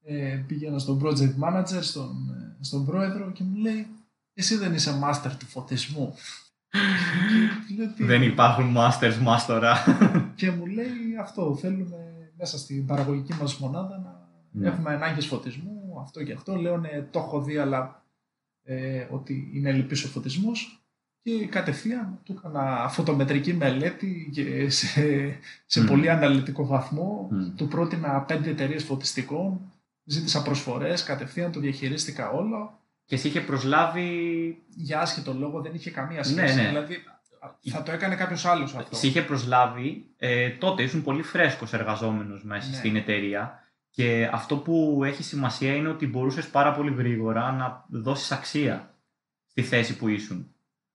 ε, 0.03 0.43
πηγαίνω 0.47 0.77
στον 0.79 1.01
project 1.03 1.35
manager, 1.43 1.79
στον, 1.81 2.29
ε, 2.29 2.63
στον 2.63 2.85
πρόεδρο 2.85 3.31
και 3.31 3.43
μου 3.43 3.55
λέει 3.55 3.87
εσύ 4.33 4.55
δεν 4.57 4.73
είσαι 4.73 4.99
master 5.03 5.31
του 5.39 5.45
φωτισμού. 5.45 6.13
Και 7.67 7.75
λέω, 7.77 7.93
«Τι;» 7.93 8.03
Δεν 8.03 8.21
υπάρχουν 8.21 8.75
masters 8.77 9.17
μας 9.21 9.45
τώρα. 9.45 9.77
Και 10.35 10.51
μου 10.51 10.65
λέει 10.65 11.17
αυτό, 11.21 11.55
θέλουμε 11.55 11.97
μέσα 12.37 12.57
στην 12.57 12.85
παραγωγική 12.85 13.33
μας 13.33 13.57
μονάδα 13.57 13.97
να 13.99 14.19
Ναι. 14.51 14.67
έχουμε 14.67 14.93
ανάγκες 14.93 15.25
φωτισμού, 15.25 15.99
αυτό 16.01 16.23
και 16.23 16.33
αυτό. 16.33 16.55
Λέω 16.55 16.77
ναι, 16.77 17.07
το 17.11 17.19
έχω 17.19 17.41
δει, 17.41 17.57
αλλά 17.57 18.05
ε, 18.63 19.07
ότι 19.11 19.51
είναι 19.53 19.69
ελλειπής 19.69 20.03
ο 20.03 20.07
φωτισμός. 20.07 20.80
Και 21.23 21.45
κατευθείαν 21.45 22.19
του 22.23 22.35
έκανα 22.37 22.89
φωτομετρική 22.89 23.53
μελέτη 23.53 24.29
και 24.33 24.69
σε, 24.69 24.91
σε 25.65 25.79
Μμμ. 25.79 25.87
πολύ 25.87 26.09
αναλυτικό 26.09 26.65
βαθμό. 26.65 27.27
Μμ. 27.31 27.55
Του 27.55 27.67
πρότεινα 27.67 28.21
πέντε 28.21 28.49
εταιρείες 28.49 28.83
φωτιστικών, 28.83 29.61
ζήτησα 30.03 30.41
προσφορές, 30.41 31.03
κατευθείαν 31.03 31.51
το 31.51 31.59
διαχειρίστηκα 31.59 32.29
όλο. 32.29 32.79
Και 33.05 33.17
σε 33.17 33.27
είχε 33.27 33.41
προσλάβει. 33.41 34.57
Για 34.69 34.99
άσχετο 35.01 35.33
λόγο 35.33 35.61
δεν 35.61 35.73
είχε 35.73 35.91
καμία 35.91 36.17
Ναι, 36.17 36.23
σχέση. 36.23 36.55
ναι. 36.55 36.67
Δηλαδή 36.67 36.97
θα 37.69 37.83
το 37.83 37.91
έκανε 37.91 38.15
κάποιος 38.15 38.45
άλλος 38.45 38.75
αυτό. 38.75 38.95
Σε 38.95 39.07
είχε 39.07 39.21
προσλάβει. 39.21 40.05
Ε, 40.17 40.49
τότε 40.49 40.83
ήσουν 40.83 41.03
πολύ 41.03 41.21
φρέσκος 41.23 41.73
εργαζόμενος 41.73 42.43
μέσα 42.43 42.69
Ναι. 42.69 42.75
στην 42.75 42.95
εταιρεία. 42.95 43.59
Και 43.89 44.29
αυτό 44.33 44.57
που 44.57 45.01
έχει 45.03 45.23
σημασία 45.23 45.75
είναι 45.75 45.87
ότι 45.89 46.07
μπορούσες 46.07 46.47
πάρα 46.49 46.73
πολύ 46.73 46.93
γρήγορα 46.93 47.51
να 47.51 47.85
δώσεις 47.89 48.31
αξία 48.31 48.93
στη 49.45 49.61
θέση 49.61 49.97
που 49.97 50.07
ήσουν. 50.07 50.50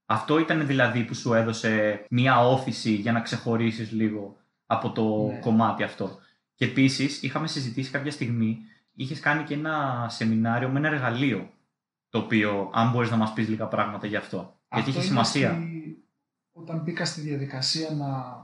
Αυτό 0.06 0.38
ήταν 0.38 0.66
δηλαδή 0.66 1.04
που 1.04 1.14
σου 1.14 1.34
έδωσε 1.34 2.04
μία 2.10 2.40
όθηση 2.46 2.90
για 2.90 3.12
να 3.12 3.20
ξεχωρίσεις 3.20 3.90
λίγο 3.92 4.36
από 4.66 4.90
το 4.92 5.26
Ναι. 5.32 5.38
κομμάτι 5.38 5.82
αυτό. 5.82 6.18
Και 6.54 6.64
επίσης 6.64 7.22
είχαμε 7.22 7.46
συζητήσει 7.46 7.90
κάποια 7.90 8.10
στιγμή, 8.10 8.58
είχες 8.94 9.20
κάνει 9.20 9.42
και 9.44 9.54
ένα 9.54 10.06
σεμινάριο 10.10 10.68
με 10.68 10.78
ένα 10.78 10.88
εργαλείο, 10.88 11.50
το 12.08 12.18
οποίο 12.18 12.70
αν 12.74 12.90
μπορείς 12.90 13.10
να 13.10 13.16
μας 13.16 13.32
πεις 13.32 13.48
λίγα 13.48 13.66
πράγματα 13.66 14.06
γι' 14.06 14.16
αυτό. 14.16 14.36
Γιατί 14.72 14.88
Αυτό 14.88 14.90
έχει 14.90 14.98
είναι 14.98 15.06
σημασία. 15.06 15.50
στη- 15.50 16.00
Όταν 16.52 16.78
μπήκα 16.80 17.04
στη 17.04 17.20
διαδικασία 17.20 17.90
να 17.90 18.36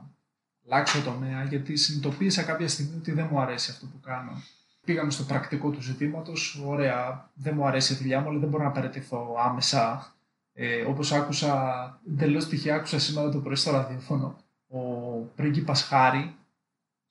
αλλάξω 0.67 1.03
τομέα, 1.03 1.43
γιατί 1.45 1.77
συνειδητοποίησα 1.77 2.43
κάποια 2.43 2.69
στιγμή 2.69 2.97
ότι 2.97 3.13
δεν 3.13 3.29
μου 3.31 3.41
αρέσει 3.41 3.71
αυτό 3.71 3.87
που 3.87 4.01
κάνω. 4.01 4.43
Πήγαμε 4.85 5.11
στο 5.11 5.23
πρακτικό 5.23 5.71
του 5.71 5.83
ζητήματος. 5.83 6.63
Ωραία, 6.67 7.31
δεν 7.35 7.55
μου 7.57 7.67
αρέσει 7.67 7.93
η 7.93 7.97
δουλειά 7.97 8.21
μου, 8.21 8.29
αλλά 8.29 8.39
δεν 8.39 8.49
μπορώ 8.49 8.65
να 8.65 8.71
παραιτηθώ 8.71 9.37
άμεσα. 9.45 10.13
Ε, 10.55 10.81
Όπως 10.83 11.13
άκουσα, 11.13 12.01
εντελώς 12.09 12.47
τυχαία 12.49 12.75
άκουσα 12.77 12.99
σήμερα 12.99 13.29
το 13.31 13.39
πρωί 13.41 13.55
στο 13.57 13.71
ραδιόφωνο, 13.71 14.37
ο 14.69 14.79
πρίγκιπας 15.37 15.83
Χάρη, 15.83 16.35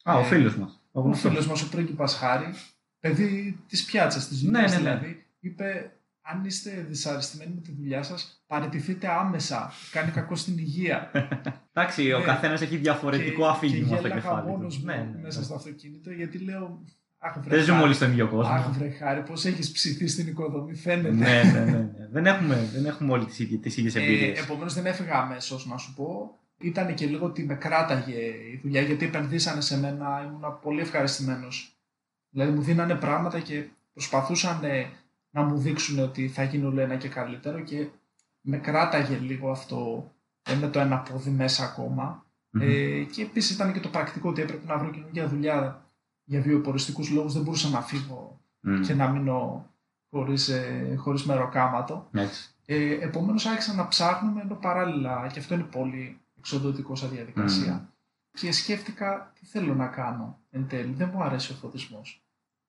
Α, 0.04 0.16
ο 0.16 0.20
Ε, 0.20 0.24
φίλος 0.24 0.56
μας. 0.58 0.82
Ο 0.92 1.00
ο 1.00 1.04
γνωστός. 1.04 1.32
φίλος 1.32 1.48
μας 1.48 1.62
ο 1.62 1.70
πρίγκιπας 1.70 2.16
Χάρη, 2.16 2.54
παιδί 3.00 3.60
της 3.68 3.86
πιάτσας 3.86 4.28
της 4.28 4.42
Ναι, 4.44 4.50
δουλειά 4.50 4.62
ναι, 4.68 4.74
ναι. 4.76 4.78
δηλαδή, 4.82 5.26
είπε: 5.40 5.92
Αν 6.22 6.46
είστε 6.46 6.86
δυσαρεστημένοι 6.90 7.54
με 7.56 7.62
τη 7.62 7.72
δουλειά 7.72 8.04
σας, 8.04 8.44
παραιτηθείτε 8.48 9.08
άμεσα. 9.12 9.72
Κάνει 9.92 10.12
κακό 10.12 10.36
στην 10.36 10.58
υγεία. 10.58 11.12
Εντάξει, 11.74 12.12
ο 12.12 12.20
Ναι. 12.20 12.26
καθένας 12.26 12.62
έχει 12.62 12.78
διαφορετικό 12.78 13.46
αφήγημα 13.46 13.80
και 13.88 13.96
στο 13.96 14.02
γέλαγα 14.08 14.22
κεφάλι. 14.22 14.42
του. 14.46 14.48
μόνος 14.52 14.78
μου 14.78 14.86
Ναι, 14.86 14.96
ναι, 14.96 15.20
μέσα 15.22 15.40
ναι. 15.40 15.46
στο 15.46 15.56
αυτοκίνητο 15.56 16.12
γιατί 16.12 16.38
λέω 16.38 16.84
Αχ 17.24 17.40
βρε, 17.40 17.56
Δεν 17.56 17.64
ζούμε 17.64 17.74
χάρη, 17.74 17.86
όλοι 17.86 17.94
στον 17.94 18.12
ίδιο 18.12 18.28
κόσμο. 18.28 18.54
αχ, 18.54 18.70
βρε 18.70 18.90
χάρη, 18.90 19.22
πώς 19.22 19.46
έχεις 19.46 19.72
ψηθεί 19.72 20.08
στην 20.08 20.28
οικοδομή 20.28 20.76
φαίνεται. 20.76 21.12
ναι, 21.12 21.44
ναι, 21.54 21.60
ναι, 21.60 21.72
ναι. 21.72 22.08
Δεν, 22.12 22.26
έχουμε, 22.26 22.70
δεν 22.74 22.86
έχουμε 22.86 23.12
όλοι 23.12 23.26
τις 23.26 23.40
ίδιες, 23.40 23.60
τις 23.60 23.78
ίδιες 23.78 23.96
Ε, 23.96 24.00
εμπειρίες. 24.00 24.40
Επομένως 24.40 24.74
δεν 24.74 24.86
έφυγα 24.86 25.16
αμέσως 25.18 25.66
να 25.68 25.78
σου 25.78 25.94
πω. 25.94 26.36
Ήταν 26.58 26.94
και 26.94 27.06
λίγο 27.06 27.26
ότι 27.26 27.44
με 27.44 27.56
κράταγε 27.56 28.18
η 28.54 28.60
δουλειά 28.64 28.82
γιατί 28.82 29.06
επενδύσανε 29.06 29.62
σε 29.62 29.80
μένα. 29.80 30.24
Ήμουν 30.28 30.60
πολύ 30.62 30.82
ευχαριστημένος. 30.82 31.76
Δηλαδή 32.30 32.52
μου 32.52 32.62
δίνανε 32.62 32.96
πράγματα 32.96 33.40
και 33.40 33.64
προσπαθούσαν 33.94 34.64
ε, 34.64 34.86
να 35.30 35.42
μου 35.44 35.58
δείξουν 35.58 36.00
ότι 36.00 36.28
θα 36.28 36.44
γίνει 36.44 36.66
όλο 36.66 36.82
ένα 36.82 36.96
και 36.96 37.08
καλύτερο 37.08 37.60
και 37.60 37.88
με 38.42 38.58
κράταγε 38.58 39.16
λίγο 39.16 39.52
αυτό 39.52 40.12
ε, 40.44 40.56
με 40.56 40.68
το 40.68 40.80
ένα 40.80 40.98
πόδι 40.98 41.30
μέσα 41.30 41.64
ακόμα. 41.64 42.26
Μμμ. 42.50 42.62
Ε, 42.62 43.04
και 43.12 43.22
επίσης 43.22 43.52
ήταν 43.56 43.74
και 43.74 43.80
το 43.80 43.90
πρακτικό 43.90 44.30
ότι 44.30 44.42
έπρεπε 44.42 44.66
να 44.68 44.78
βρω 44.78 44.90
καινούργια 44.90 45.28
δουλειά 45.28 45.86
για 46.32 46.42
βιοποριστικούς 46.42 47.10
λόγους. 47.10 47.34
Δεν 47.34 47.44
μπορούσα 47.44 47.70
να 47.70 47.82
φύγω 47.82 48.40
Μμ. 48.60 48.82
και 48.82 48.94
να 48.94 49.08
μείνω 49.10 49.66
χωρίς 50.10 50.48
ε, 50.50 50.96
χωρίς 50.98 51.24
μεροκάματο. 51.26 52.08
Έτσι. 52.12 52.50
Ε, 52.66 52.94
Επομένως 52.94 53.46
άρχισα 53.46 53.74
να 53.74 53.88
ψάχνουμε 53.88 54.42
ενώ 54.42 54.56
παράλληλα, 54.56 55.30
και 55.34 55.40
αυτό 55.40 55.54
είναι 55.54 55.64
πολύ 55.64 56.20
εξοδοτικός 56.38 57.00
σαν 57.00 57.10
διαδικασία. 57.10 57.90
Και 58.32 58.52
σκέφτηκα 58.52 59.32
τι 59.40 59.46
θέλω 59.46 59.74
να 59.76 59.88
κάνω 59.88 60.40
εν 60.50 60.68
τέλει. 60.68 60.94
Δεν 60.94 61.10
μου 61.14 61.24
αρέσει 61.24 61.52
ο 61.52 61.56
φωτισμός. 61.56 62.24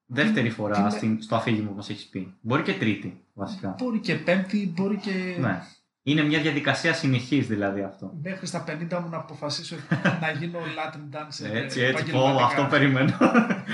Δεύτερη 0.07 0.49
τι 0.49 0.55
φορά 0.55 0.81
με- 0.83 0.91
στην, 0.91 1.23
στο 1.23 1.35
αφήγημα 1.37 1.69
που 1.71 1.77
μας 1.77 1.91
έχεις 1.91 2.07
πει. 2.09 2.35
Μπορεί 2.41 2.63
και 2.63 2.75
τρίτη, 2.75 3.21
βασικά. 3.33 3.75
Μπορεί 3.79 3.99
και 3.99 4.15
πέμπτη, 4.15 4.73
μπορεί 4.77 4.97
και 4.97 5.37
Ναι. 5.41 5.63
Είναι 6.03 6.23
μια 6.23 6.41
διαδικασία 6.41 6.95
συνεχής 6.95 7.47
δηλαδή 7.47 7.83
αυτό. 7.83 8.13
μέχρι 8.23 8.47
στα 8.47 8.65
50 8.69 9.01
μου 9.03 9.09
να 9.09 9.17
αποφασίσω 9.17 9.77
να 10.23 10.31
γίνω 10.31 10.59
Latin 10.59 11.17
dancer. 11.17 11.51
Έτσι, 11.53 11.81
ε, 11.81 11.87
έτσι. 11.87 12.11
Πω, 12.11 12.19
επαγγελματικά. 12.19 12.45
αυτό 12.45 12.67
περιμένω. 12.71 13.17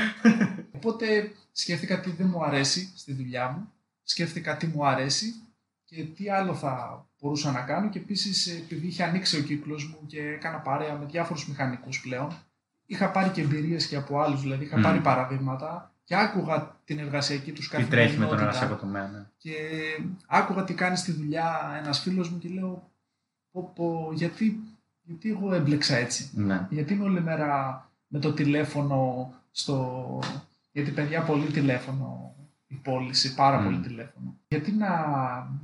Οπότε 0.77 1.33
σκέφτηκα 1.53 2.01
τι 2.01 2.11
δεν 2.11 2.27
μου 2.27 2.45
αρέσει 2.45 2.93
στη 2.97 3.13
δουλειά 3.13 3.49
μου, 3.51 3.73
σκέφτηκα 4.03 4.57
τι 4.57 4.67
μου 4.67 4.87
αρέσει 4.87 5.35
και 5.85 6.05
τι 6.05 6.31
άλλο 6.31 6.55
θα 6.55 7.07
μπορούσα 7.21 7.51
να 7.53 7.61
κάνω 7.61 7.89
και 7.89 7.99
επίσης 7.99 8.47
επειδή 8.47 8.87
είχε 8.87 9.03
ανοίξει 9.03 9.39
ο 9.39 9.43
κύκλος 9.43 9.89
μου 9.89 10.07
και 10.07 10.21
έκανα 10.21 10.59
παρέα 10.59 10.95
με 10.95 11.05
διάφορους 11.05 11.49
μηχανικούς 11.49 12.01
πλέον, 12.01 12.37
είχα 12.87 13.11
πάρει 13.11 13.31
και 13.31 13.41
εμπειρίες 13.41 13.87
και 13.87 13.97
από 13.97 14.21
άλλους, 14.21 14.41
δηλαδή 14.43 14.65
είχα 14.65 14.79
Μμ. 14.79 14.83
πάρει 14.83 15.01
παραδείγματα 15.01 15.93
και 16.09 16.17
άκουγα 16.17 16.77
την 16.85 16.99
εργασιακή 16.99 17.53
τους 17.53 17.69
Τι 17.69 17.77
καθημερινότητα. 17.77 18.17
τρέχει 18.17 18.19
με 18.33 18.37
τον 18.37 18.47
εργασιακό 18.47 18.75
τομέα. 18.75 19.07
Ναι. 19.09 19.25
Και 19.39 19.53
άκουγα 20.27 20.65
τι 20.65 20.75
κάνει 20.75 20.97
στη 20.97 21.13
δουλειά 21.13 21.77
ένας 21.81 22.01
φίλος 22.01 22.31
μου 22.31 22.39
και 22.39 22.49
λέω, 22.49 22.91
πω, 23.51 23.73
πω, 23.75 24.11
γιατί, 24.15 24.61
γιατί 25.03 25.31
εγώ 25.31 25.55
έμπλεξα 25.55 25.97
έτσι. 25.97 26.31
ναι. 26.35 26.67
Γιατί 26.71 26.93
είμαι 26.93 27.05
όλη 27.05 27.21
μέρα 27.21 27.83
με 28.07 28.19
το 28.19 28.33
τηλέφωνο 28.33 29.31
στο... 29.51 30.19
Γιατί 30.73 30.91
παιδιά 30.91 31.23
πολύ 31.23 31.47
τηλέφωνο 31.47 32.35
η 32.67 32.75
πώληση, 32.75 33.35
πάρα 33.35 33.61
Μμ. 33.61 33.65
πολύ 33.65 33.79
τηλέφωνο. 33.79 34.37
Γιατί 34.49 34.73
να 34.73 34.89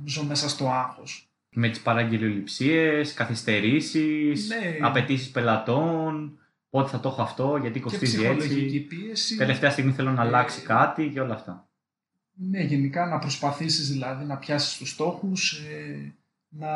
ζω 0.05 0.23
μέσα 0.23 0.49
στο 0.49 0.69
άγχος; 0.71 1.29
Με 1.49 1.69
τις 1.69 1.81
παραγγελιοληψίες, 1.81 3.13
καθυστερήσεις, 3.13 4.47
Ναι. 4.49 4.77
απαιτήσεις 4.81 5.29
πελατών, 5.31 6.37
πότε 6.75 6.89
θα 6.89 6.99
το 6.99 7.09
έχω 7.09 7.21
αυτό, 7.21 7.57
γιατί 7.61 7.77
Και 7.79 7.83
κοστίζει 7.83 8.17
ψυχολογική 8.17 8.75
έτσι. 8.75 8.79
πίεση. 8.79 9.35
Τελευταία 9.37 9.69
στιγμή 9.69 9.91
θέλω 9.91 10.11
να 10.11 10.23
Ε, 10.23 10.25
αλλάξει 10.27 10.61
κάτι 10.61 11.09
και 11.13 11.19
όλα 11.19 11.33
αυτά. 11.33 11.67
Ναι, 12.49 12.59
γενικά 12.61 13.05
να 13.05 13.19
προσπαθήσεις 13.19 13.89
δηλαδή 13.91 14.25
να 14.25 14.37
πιάσεις 14.37 14.77
τους 14.77 14.89
στόχους, 14.89 15.51
ε, 15.53 16.13
να, 16.49 16.69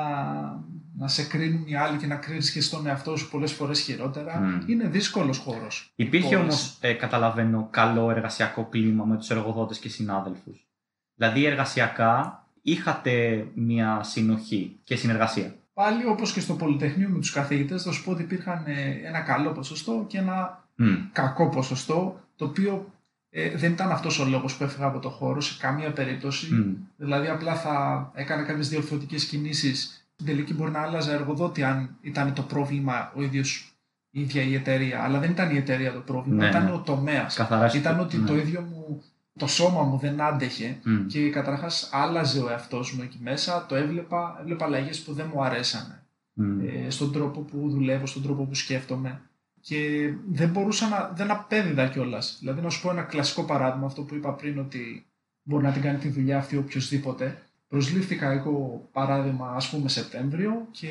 να 0.97 1.07
σε 1.07 1.23
κρίνουν 1.23 1.67
οι 1.67 1.75
άλλοι 1.75 1.97
και 1.97 2.07
να 2.07 2.15
κρίνεις 2.15 2.51
και 2.51 2.61
στον 2.61 2.87
εαυτό 2.87 3.15
σου 3.15 3.29
πολλές 3.29 3.51
φορές 3.51 3.79
χειρότερα. 3.79 4.39
Μμ. 4.39 4.69
Είναι 4.69 4.87
δύσκολος 4.87 5.37
χώρος. 5.37 5.91
Υπήρχε 5.95 6.35
Πόλεις. 6.35 6.41
όμως, 6.41 6.77
ε, 6.81 6.93
καταλαβαίνω, 6.93 7.67
καλό 7.71 8.11
εργασιακό 8.11 8.65
κλίμα 8.65 9.05
με 9.05 9.17
τους 9.17 9.29
εργοδότες 9.29 9.79
και 9.79 9.89
συνάδελφους. 9.89 10.67
Δηλαδή, 11.15 11.45
εργασιακά 11.45 12.43
είχατε 12.61 13.45
μια 13.55 14.03
συνοχή 14.03 14.79
και 14.83 14.95
συνεργασία. 14.95 15.55
Πάλι 15.80 16.05
όπως 16.05 16.34
και 16.34 16.39
στο 16.39 16.53
Πολυτεχνείο 16.53 17.09
με 17.09 17.19
τους 17.19 17.32
καθηγητές 17.32 17.84
θα 17.84 17.91
σου 17.91 18.03
πω 18.03 18.11
ότι 18.11 18.21
υπήρχαν 18.21 18.63
ε, 18.65 19.07
ένα 19.07 19.19
καλό 19.19 19.51
ποσοστό 19.51 20.05
και 20.07 20.17
ένα 20.17 20.63
Μμ. 20.75 20.95
κακό 21.11 21.49
ποσοστό 21.49 22.19
το 22.36 22.45
οποίο 22.45 22.91
ε, 23.30 23.49
δεν 23.57 23.71
ήταν 23.71 23.91
αυτός 23.91 24.19
ο 24.19 24.25
λόγος 24.25 24.55
που 24.57 24.63
έφυγα 24.63 24.86
από 24.86 24.99
το 24.99 25.09
χώρο 25.09 25.41
σε 25.41 25.57
καμία 25.59 25.91
περίπτωση. 25.91 26.53
Μμ. 26.53 26.73
Δηλαδή 26.97 27.27
απλά 27.27 27.55
θα 27.55 28.11
έκανα 28.15 28.43
κάποιες 28.43 28.69
διορθωτικές 28.69 29.25
κινήσεις. 29.25 30.07
Στην 30.13 30.25
τελική 30.25 30.53
μπορεί 30.53 30.71
να 30.71 30.82
άλλαζα 30.82 31.11
εργοδότη 31.11 31.63
αν 31.63 31.95
ήταν 32.01 32.34
το 32.34 32.41
πρόβλημα 32.41 33.11
ο 33.15 33.21
ίδιος 33.21 33.73
η 34.09 34.21
ίδια 34.21 34.41
η 34.41 34.53
εταιρεία. 34.55 35.03
Αλλά 35.03 35.19
δεν 35.19 35.32
ήταν 35.32 35.55
η 35.55 35.57
εταιρεία 35.57 35.93
το 35.93 35.99
πρόβλημα, 35.99 36.43
Ναι, 36.43 36.49
ήταν 36.49 36.63
ναι. 36.63 36.71
ο 36.71 36.80
τομέας. 36.80 37.36
Καθαρά 37.36 37.71
Ήταν 37.75 37.99
ότι 37.99 38.17
ναι. 38.17 38.27
το 38.27 38.36
ίδιο 38.36 38.61
μου, 38.61 39.03
το 39.39 39.47
σώμα 39.47 39.83
μου 39.83 39.97
δεν 39.97 40.21
άντεχε 40.21 40.79
Μμ. 40.83 41.05
και 41.05 41.29
καταρχάς 41.29 41.89
άλλαζε 41.91 42.39
ο 42.39 42.49
εαυτός 42.49 42.93
μου 42.93 43.01
εκεί 43.03 43.17
μέσα, 43.21 43.65
το 43.65 43.75
έβλεπα, 43.75 44.37
έβλεπα 44.41 44.65
αλλαγές 44.65 45.01
που 45.01 45.13
δεν 45.13 45.29
μου 45.33 45.43
αρέσανε 45.43 46.03
Μμ. 46.33 46.59
ε, 46.59 46.89
στον 46.89 47.11
τρόπο 47.11 47.39
που 47.41 47.69
δουλεύω, 47.69 48.05
στον 48.05 48.21
τρόπο 48.23 48.43
που 48.43 48.55
σκέφτομαι. 48.55 49.21
Και 49.61 50.09
δεν 50.31 50.49
μπορούσα 50.49 50.87
να. 50.87 51.11
δεν 51.15 51.31
απέδιδα 51.31 51.87
κιόλας. 51.87 52.37
Δηλαδή, 52.39 52.61
να 52.61 52.69
σου 52.69 52.81
πω 52.81 52.91
ένα 52.91 53.01
κλασικό 53.01 53.43
παράδειγμα, 53.43 53.85
αυτό 53.85 54.01
που 54.01 54.15
είπα 54.15 54.33
πριν, 54.33 54.59
ότι 54.59 55.05
μπορεί 55.43 55.63
να 55.63 55.71
την 55.71 55.81
κάνει 55.81 55.97
τη 55.97 56.09
δουλειά 56.09 56.37
αυτή 56.37 56.57
οποιοδήποτε. 56.57 57.41
Προσλήφθηκα 57.67 58.31
εγώ, 58.31 58.87
παράδειγμα, 58.91 59.51
ας 59.55 59.69
πούμε 59.69 59.89
Σεπτέμβριο 59.89 60.67
και 60.71 60.89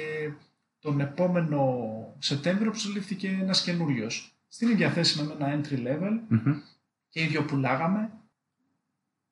τον 0.81 1.01
επόμενο 1.01 1.63
Σεπτέμβριο 2.19 2.71
προσλήφθηκε 2.71 3.39
ένας 3.41 3.63
καινούριος. 3.63 4.33
Στην 4.49 4.69
ίδια 4.69 4.91
θέση 4.91 5.23
με 5.23 5.35
ένα 5.39 5.61
entry 5.61 5.75
level 5.87 6.19
Μμμ. 6.29 6.55
και 7.09 7.23
ίδιο 7.23 7.43
πουλάγαμε. 7.45 8.11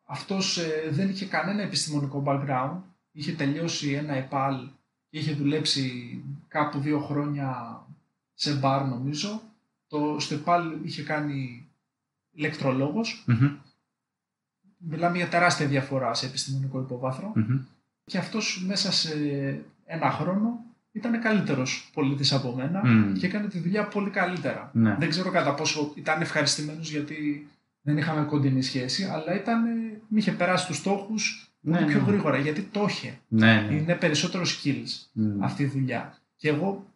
Αυτός 0.07 0.59
ε, 0.59 0.89
δεν 0.91 1.09
είχε 1.09 1.27
κανένα 1.27 1.63
επιστημονικό 1.63 2.23
background. 2.27 2.77
Είχε 3.13 3.33
τελειώσει 3.33 3.93
ένα 3.93 4.15
ΕΠΑΛ 4.15 4.69
και 5.11 5.19
είχε 5.19 5.33
δουλέψει 5.33 6.19
κάπου 6.49 6.79
δύο 6.79 7.01
χρόνια 7.01 7.81
σε 8.35 8.55
μπαρ 8.55 8.85
νομίζω. 8.87 9.43
Το, 9.89 10.17
στο 10.19 10.35
ΕΠΑΛ 10.35 10.73
είχε 10.83 11.03
κάνει 11.03 11.69
ηλεκτρολόγος. 12.31 13.25
Μμμ. 13.27 13.57
Μιλάμε 14.79 15.17
για 15.17 15.29
τεράστια 15.29 15.67
διαφορά 15.67 16.15
σε 16.15 16.27
επιστημονικό 16.27 16.81
υποβάθρο. 16.81 17.33
Μμμ. 17.35 17.59
Και 18.05 18.19
αυτός 18.19 18.65
μέσα 18.67 18.93
σε 18.93 19.15
ένα 19.87 20.11
χρόνο 20.11 20.65
ήταν 20.93 21.21
καλύτερος 21.21 21.91
πολίτης 21.93 22.33
από 22.33 22.55
μένα 22.55 22.87
Μμ. 22.87 23.13
και 23.13 23.27
έκανε 23.27 23.49
τη 23.49 23.59
δουλειά 23.59 23.89
πολύ 23.89 24.11
καλύτερα. 24.11 24.71
Ναι. 24.73 24.97
Δεν 24.99 25.09
ξέρω 25.09 25.31
κατά 25.31 25.55
πόσο 25.55 25.93
ήταν 25.95 26.21
ευχαριστημένος 26.21 26.91
γιατί 26.91 27.49
δεν 27.87 27.97
είχαμε 27.99 28.25
κοντινή 28.25 28.63
σχέση, 28.63 29.05
αλλά 29.05 29.35
ήταν, 29.35 29.63
μη 30.09 30.19
είχε 30.19 30.33
περάσει 30.33 30.67
τους 30.67 30.77
στόχους 30.77 31.51
Ναι, 31.61 31.85
πιο 31.85 32.01
ναι. 32.01 32.05
γρήγορα 32.07 32.39
γιατί 32.39 32.63
το 32.63 32.85
είχε. 32.89 33.19
Ναι, 33.29 33.61
ναι. 33.61 33.75
Είναι 33.75 33.95
περισσότερο 33.95 34.45
skills 34.45 35.09
Μμ. 35.13 35.43
αυτή 35.43 35.63
η 35.63 35.67
δουλειά. 35.67 36.19
Και 36.37 36.49
εγώ 36.49 36.87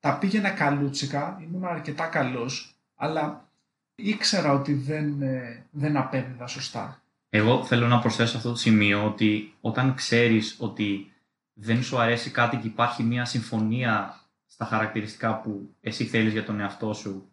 τα 0.00 0.18
πήγαινα 0.18 0.50
καλούτσικα, 0.50 1.40
ήμουν 1.42 1.64
αρκετά 1.64 2.06
καλός, 2.06 2.74
αλλά 2.94 3.48
ήξερα 3.94 4.52
ότι 4.52 4.72
δεν, 4.72 5.22
ε, 5.22 5.64
δεν 5.70 5.96
απέδιδα 5.96 6.46
σωστά. 6.46 7.02
Εγώ 7.30 7.64
θέλω 7.64 7.86
να 7.86 7.98
προσθέσω 7.98 8.36
αυτό 8.36 8.48
το 8.48 8.56
σημείο 8.56 9.04
ότι 9.04 9.54
όταν 9.60 9.94
ξέρεις 9.94 10.56
ότι 10.58 11.12
δεν 11.52 11.82
σου 11.82 11.98
αρέσει 11.98 12.30
κάτι 12.30 12.56
και 12.56 12.66
υπάρχει 12.66 13.02
μια 13.02 13.24
συμφωνία 13.24 14.20
στα 14.46 14.64
χαρακτηριστικά 14.64 15.40
που 15.40 15.74
εσύ 15.80 16.04
θέλεις 16.04 16.32
για 16.32 16.44
τον 16.44 16.60
εαυτό 16.60 16.92
σου 16.92 17.29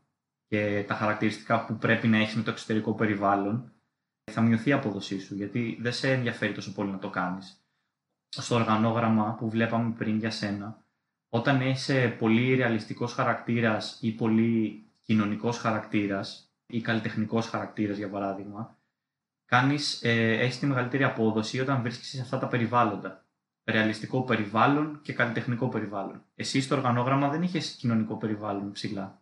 και 0.47 0.83
τα 0.87 0.93
χαρακτηριστικά 0.93 1.65
που 1.65 1.77
πρέπει 1.77 2.07
να 2.07 2.17
έχεις 2.17 2.35
με 2.35 2.43
το 2.43 2.51
εξωτερικό 2.51 2.93
περιβάλλον, 2.93 3.71
θα 4.31 4.41
μειωθεί 4.41 4.69
η 4.69 4.73
απόδοσή 4.73 5.19
σου 5.19 5.35
γιατί 5.35 5.77
δεν 5.81 5.93
σε 5.93 6.11
ενδιαφέρει 6.11 6.53
τόσο 6.53 6.73
πολύ 6.73 6.91
να 6.91 6.99
το 6.99 7.09
κάνεις. 7.09 7.61
Στο 8.29 8.55
οργανόγραμμα 8.55 9.35
που 9.35 9.49
βλέπαμε 9.49 9.93
πριν 9.97 10.17
για 10.17 10.31
σένα, 10.31 10.85
όταν 11.29 11.61
είσαι 11.61 12.15
πολύ 12.19 12.55
ρεαλιστικός 12.55 13.13
χαρακτήρας 13.13 13.97
ή 14.01 14.11
πολύ 14.11 14.85
κοινωνικός 15.01 15.57
χαρακτήρας 15.57 16.51
ή 16.67 16.81
καλλιτεχνικός 16.81 17.47
χαρακτήρας 17.47 17.97
για 17.97 18.09
παράδειγμα, 18.09 18.77
κάνεις, 19.45 20.03
ε, 20.03 20.37
έχεις 20.39 20.59
τη 20.59 20.65
μεγαλύτερη 20.65 21.03
απόδοση 21.03 21.59
όταν 21.59 21.81
βρίσκεσαι 21.81 22.15
σε 22.15 22.21
αυτά 22.21 22.37
τα 22.37 22.47
περιβάλλοντα. 22.47 23.25
Ρεαλιστικό 23.65 24.23
περιβάλλον 24.23 24.99
και 25.01 25.13
καλλιτεχνικό 25.13 25.67
περιβάλλον. 25.67 26.23
Εσύ 26.35 26.61
στο 26.61 26.75
οργανόγραμμα 26.75 27.29
δεν 27.29 27.41
είχες 27.41 27.71
κοινωνικό 27.71 28.17
περιβάλλον 28.17 28.71
ψηλά. 28.71 29.21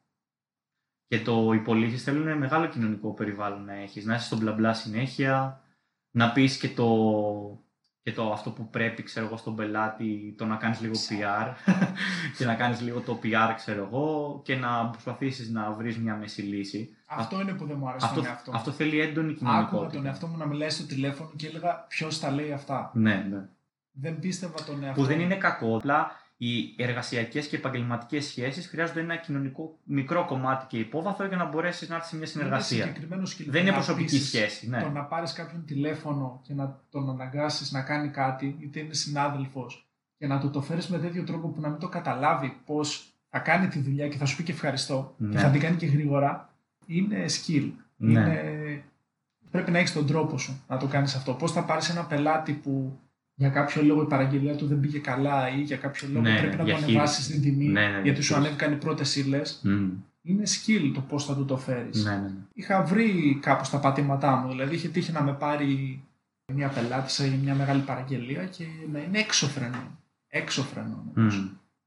Και 1.07 1.19
το 1.19 1.51
οι 1.53 1.59
πωλήσει 1.59 1.97
θέλουν 1.97 2.37
μεγάλο 2.37 2.65
κοινωνικό 2.67 3.13
περιβάλλον 3.13 3.65
να 3.65 3.73
έχεις. 3.73 4.05
Να 4.05 4.15
είσαι 4.15 4.25
στον 4.25 4.37
μπλα 4.39 4.51
μπλα 4.51 4.73
συνέχεια, 4.73 5.61
να 6.11 6.31
πεις 6.31 6.57
και 6.57 6.69
το, 6.69 6.85
και 8.01 8.11
το 8.11 8.31
αυτό 8.31 8.51
που 8.51 8.69
πρέπει, 8.69 9.03
ξέρω 9.03 9.25
εγώ, 9.25 9.37
στον 9.37 9.55
πελάτη, 9.55 10.35
το 10.37 10.45
να 10.45 10.55
κάνεις 10.55 10.81
λίγο 10.81 10.93
PR 11.09 11.53
και 12.37 12.45
να 12.45 12.55
κάνεις 12.55 12.81
λίγο 12.81 12.99
το 12.99 13.19
PR, 13.23 13.53
ξέρω 13.55 13.83
εγώ, 13.83 14.41
και 14.45 14.55
να 14.55 14.89
προσπαθήσεις 14.89 15.49
να 15.49 15.71
βρεις 15.71 15.97
μια 15.97 16.15
μέση 16.15 16.41
λύση. 16.41 16.89
Αυτό 17.05 17.41
είναι 17.41 17.53
που 17.53 17.65
δεν 17.65 17.77
μου 17.79 17.89
άρεσε 17.89 18.05
Αυτό, 18.05 18.19
τον 18.21 18.29
εαυτό 18.29 18.51
μου. 18.51 18.57
αυτό 18.57 18.71
θέλει 18.71 18.99
έντονη 18.99 19.31
Άκουγα 19.31 19.51
κοινωνικότητα. 19.51 19.91
τον 19.97 20.05
εαυτό 20.05 20.27
μου 20.27 20.37
να 20.37 20.45
μιλάει 20.45 20.69
στο 20.69 20.85
τηλέφωνο 20.85 21.31
και 21.35 21.47
έλεγα 21.47 21.85
ποιος 21.87 22.19
τα 22.19 22.31
λέει 22.31 22.51
αυτά; 22.51 22.91
Ναι, 22.93 23.25
ναι. 23.29 23.47
Δεν 23.91 24.19
πίστευα 24.19 24.63
τον 24.63 24.83
εαυτό 24.83 25.01
Που 25.01 25.07
δεν 25.07 25.17
μου. 25.17 25.23
είναι 25.23 25.35
κακό. 25.35 25.75
Απλά 25.77 26.11
οι 26.37 26.75
εργασιακές 26.77 27.47
και 27.47 27.55
επαγγελματικές 27.55 28.25
σχέσεις 28.25 28.67
χρειάζονται 28.67 28.99
ένα 28.99 29.15
κοινωνικό 29.15 29.77
μικρό 29.83 30.25
κομμάτι 30.25 30.65
και 30.67 30.77
υπόβαθρο 30.77 31.25
για 31.25 31.37
να 31.37 31.45
μπορέσεις 31.45 31.89
να 31.89 31.95
έρθεις 31.95 32.09
σε 32.09 32.15
μια 32.15 32.25
Είναι 32.27 32.33
συνεργασία. 32.41 32.85
συγκεκριμένος 32.85 33.35
skill. 33.37 33.45
Δεν 33.47 33.61
είναι 33.61 33.69
Να 33.69 33.75
προσωπική 33.75 34.09
πείσεις 34.11 34.27
σχέση. 34.27 34.69
Ναι. 34.69 34.81
Το 34.81 34.89
να 34.89 35.03
πάρεις 35.03 35.33
κάποιον 35.33 35.65
τηλέφωνο 35.65 36.41
και 36.43 36.53
να 36.53 36.79
τον 36.89 37.09
αναγκάσεις 37.09 37.71
να 37.71 37.81
κάνει 37.81 38.09
κάτι, 38.09 38.57
είτε 38.59 38.79
είναι 38.79 38.93
συνάδελφος, 38.93 39.87
και 40.17 40.27
να 40.27 40.39
του 40.39 40.49
το 40.49 40.61
φέρεις 40.61 40.87
με 40.87 40.99
τέτοιο 40.99 41.23
τρόπο 41.23 41.47
που 41.47 41.61
να 41.61 41.69
μην 41.69 41.79
το 41.79 41.87
καταλάβει 41.89 42.57
πώς 42.65 43.13
θα 43.29 43.39
κάνει 43.39 43.67
τη 43.67 43.79
δουλειά 43.79 44.07
και 44.07 44.17
θα 44.17 44.25
σου 44.25 44.35
πει 44.35 44.43
και 44.43 44.51
ευχαριστώ 44.51 45.13
Ναι. 45.17 45.31
και 45.31 45.37
θα 45.37 45.49
την 45.49 45.61
κάνει 45.61 45.75
και 45.75 45.85
γρήγορα, 45.85 46.53
είναι 46.85 47.25
skill. 47.27 47.71
Ναι. 47.97 48.11
Είναι... 48.19 48.83
Πρέπει 49.51 49.71
να 49.71 49.77
έχεις 49.77 49.93
τον 49.93 50.07
τρόπο 50.07 50.37
σου 50.37 50.63
να 50.67 50.77
το 50.77 50.87
κάνεις 50.87 51.15
αυτό. 51.15 51.33
Πώς 51.33 51.51
θα 51.51 51.63
πάρεις 51.63 51.89
ένα 51.89 52.05
πελάτη 52.05 52.53
που 52.53 52.99
για 53.35 53.49
κάποιο 53.49 53.83
λόγο 53.83 54.01
η 54.01 54.05
παραγγελία 54.07 54.55
του 54.55 54.65
δεν 54.67 54.79
πήγε 54.79 54.99
καλά 54.99 55.49
ή 55.57 55.61
για 55.61 55.77
κάποιο 55.77 56.07
λόγο 56.11 56.21
Ναι, 56.21 56.37
πρέπει 56.39 56.51
να 56.51 56.57
το 56.57 56.63
διαχείριση. 56.63 56.91
ανεβάσεις 56.91 57.27
την 57.27 57.41
τιμή 57.41 57.65
Ναι, 57.65 57.87
ναι, 57.87 57.87
γιατί 58.03 58.21
σου 58.21 58.33
διαχείριση. 58.33 58.33
ανέβηκαν 58.33 58.71
οι 58.73 58.75
πρώτες 58.75 59.15
ύλε. 59.15 59.41
Μμ. 59.61 59.89
Είναι 60.21 60.43
skill 60.45 60.91
το 60.93 61.01
πώς 61.01 61.25
θα 61.25 61.35
του 61.35 61.45
το 61.45 61.57
φέρεις 61.57 62.03
Ναι, 62.03 62.11
ναι, 62.11 62.17
ναι. 62.17 62.31
είχα 62.53 62.83
βρει 62.83 63.37
κάπως 63.41 63.69
τα 63.69 63.79
πατήματά 63.79 64.35
μου. 64.35 64.49
Δηλαδή 64.49 64.75
είχε 64.75 64.87
τύχει 64.87 65.11
να 65.11 65.23
με 65.23 65.33
πάρει 65.33 66.01
μια 66.53 66.67
πελάτησα 66.69 67.25
για 67.25 67.37
μια 67.37 67.55
μεγάλη 67.55 67.81
παραγγελία 67.81 68.43
και 68.45 68.63
να 68.91 68.99
είναι 68.99 69.19
έξω 69.19 69.47
φρενών. 69.47 69.97
Έξω 70.27 70.63
φρενών. 70.63 71.11
Μμ. 71.15 71.29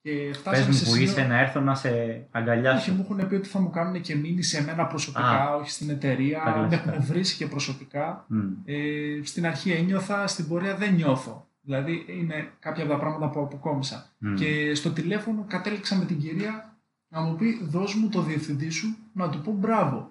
Και 0.09 0.27
Πες 0.29 0.37
φτάσαμε 0.39 0.67
μου 0.67 0.73
σε 0.73 0.85
που 0.85 0.91
σημείο... 0.91 1.03
είσαι 1.11 1.23
να 1.23 1.41
έρθω 1.41 1.61
να 1.61 1.75
σε 1.75 1.89
Όχι, 1.89 2.27
αγκαλιάσω. 2.31 2.93
μου 2.93 3.07
έχουν 3.11 3.29
πει 3.29 3.35
ότι 3.35 3.49
θα 3.49 3.61
μου 3.61 3.71
κάνουν 3.71 4.01
και 4.01 4.15
μήνυση 4.17 4.57
εμένα 4.57 4.87
προσωπικά, 4.87 5.55
όχι 5.57 5.71
στην 5.71 5.91
εταιρεία. 5.91 6.43
τα 6.45 6.57
Με 6.61 6.67
κλασικά. 6.69 6.91
έχουν 6.93 7.05
βρει 7.07 7.21
και 7.21 7.47
προσωπικά. 7.47 8.25
Μμ. 8.29 8.39
Ε, 8.65 8.75
στην 9.23 9.47
αρχή 9.47 9.71
ένιωθα, 9.71 10.27
στην 10.27 10.49
πορεία 10.49 10.77
δεν 10.77 10.95
νιώθω. 10.95 11.47
Δηλαδή 11.61 12.05
είναι 12.09 12.51
κάποια 12.59 12.83
από 12.85 12.93
τα 12.93 12.99
πράγματα 12.99 13.31
που 13.31 13.41
αποκόμισα. 13.41 14.11
Μμ. 14.19 14.35
Και 14.35 14.75
στο 14.75 14.91
τηλέφωνο 14.91 15.45
κατέληξα 15.49 15.97
με 15.97 16.05
την 16.05 16.19
κυρία 16.19 16.77
να 17.09 17.21
μου 17.21 17.37
πει 17.37 17.65
δώσ' 17.65 17.95
μου 17.95 18.09
το 18.09 18.23
διευθυντή 18.23 18.71
σου 18.71 18.97
να 19.13 19.29
του 19.31 19.41
πω 19.41 19.53
μπράβο. 19.53 20.11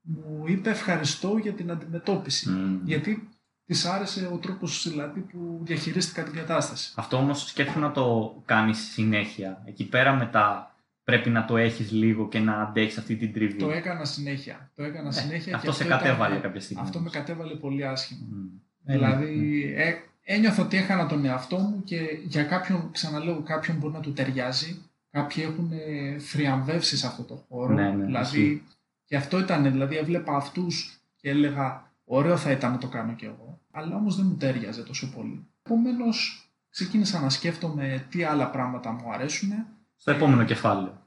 Μου 0.00 0.42
είπε 0.46 0.70
ευχαριστώ 0.70 1.36
για 1.42 1.52
την 1.52 1.70
αντιμετώπιση. 1.70 2.50
Μμ. 2.50 2.78
Γιατί 2.84 3.28
της 3.66 3.84
άρεσε 3.84 4.30
ο 4.32 4.36
τρόπος 4.36 4.88
δηλαδή 4.88 5.20
που 5.20 5.60
διαχειρίστηκα 5.62 6.22
την 6.22 6.34
κατάσταση. 6.34 6.92
Αυτό 6.96 7.16
όμως 7.16 7.48
σκέφτομαι 7.48 7.86
να 7.86 7.92
το 7.92 8.34
κάνεις 8.44 8.78
συνέχεια. 8.92 9.62
Εκεί 9.64 9.84
πέρα 9.84 10.12
με 10.14 10.26
τα 10.26 10.74
πρέπει 11.04 11.30
να 11.30 11.44
το 11.44 11.56
έχεις 11.56 11.90
λίγο 11.92 12.28
και 12.28 12.38
να 12.38 12.52
αντέχεις 12.62 12.98
αυτή 12.98 13.16
την 13.16 13.32
τριβή. 13.32 13.54
Το 13.58 13.70
έκανα 13.70 14.04
συνέχεια. 14.04 14.70
Το 14.74 14.82
έκανα 14.82 15.10
συνέχεια 15.10 15.52
Ε, 15.52 15.54
αυτό 15.56 15.70
και 15.70 15.76
σε 15.76 15.84
ήταν- 15.84 15.98
κατέβαλε 15.98 16.36
κάποια 16.36 16.60
στιγμή. 16.60 16.82
Αυτό 16.82 17.00
με 17.00 17.10
κατέβαλε 17.10 17.54
πολύ 17.54 17.86
άσχημα. 17.86 18.26
Μμ. 18.30 18.46
Δηλαδή, 18.86 19.62
ε, 19.76 19.92
ένιωθα 20.24 20.62
ότι 20.62 20.76
έχανα 20.76 21.06
τον 21.06 21.24
εαυτό 21.24 21.56
μου 21.58 21.82
και 21.84 21.96
για 22.24 22.44
κάποιον, 22.44 22.90
ξαναλέω, 22.92 23.42
κάποιον 23.42 23.76
μπορεί 23.76 23.92
να 23.92 24.00
του 24.00 24.12
ταιριάζει. 24.12 24.82
Κάποιοι 25.10 25.44
έχουν 25.46 25.70
ε, 25.72 26.18
θριαμβεύσεις 26.18 26.98
σε 26.98 27.06
αυτό 27.06 27.22
το 27.22 27.44
χώρο. 27.48 27.74
Ναι, 27.74 27.90
ναι, 27.90 28.04
δηλαδή, 28.04 28.38
ισχύει. 28.40 28.62
και 29.04 29.16
αυτό 29.16 29.38
ήταν, 29.38 29.62
δηλαδή 29.72 29.96
έβλεπα 29.96 30.36
αυτούς 30.36 30.98
και 31.16 31.28
έλεγα 31.30 31.92
ωραίο 32.04 32.36
θα 32.36 32.50
ήταν 32.50 32.70
να 32.70 32.78
το 32.78 32.86
κάνω 32.88 33.12
κι 33.14 33.24
εγώ. 33.24 33.43
Αλλά 33.76 33.96
όμως 33.96 34.16
δεν 34.16 34.26
μου 34.26 34.36
τέριαζε 34.36 34.82
τόσο 34.82 35.10
πολύ. 35.10 35.46
Επομένως, 35.62 36.48
ξεκίνησα 36.70 37.20
να 37.20 37.30
σκέφτομαι 37.30 38.06
τι 38.10 38.24
άλλα 38.24 38.50
πράγματα 38.50 38.92
μου 38.92 39.12
αρέσουν. 39.12 39.50
Στο 39.96 40.10
επόμενο 40.10 40.44
κεφάλαιο. 40.44 41.02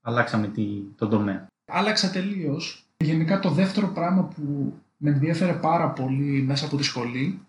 Αλλάξαμε 0.00 0.48
τη, 0.48 0.80
τον 0.96 1.10
τομέα. 1.10 1.46
Άλλαξα 1.72 2.10
τελείως. 2.10 2.84
Γενικά 2.96 3.38
το 3.38 3.50
δεύτερο 3.50 3.88
πράγμα 3.88 4.24
που 4.24 4.74
με 4.96 5.10
ενδιέφερε 5.10 5.52
πάρα 5.52 5.90
πολύ 5.90 6.42
μέσα 6.42 6.66
από 6.66 6.76
τη 6.76 6.82
σχολή 6.82 7.40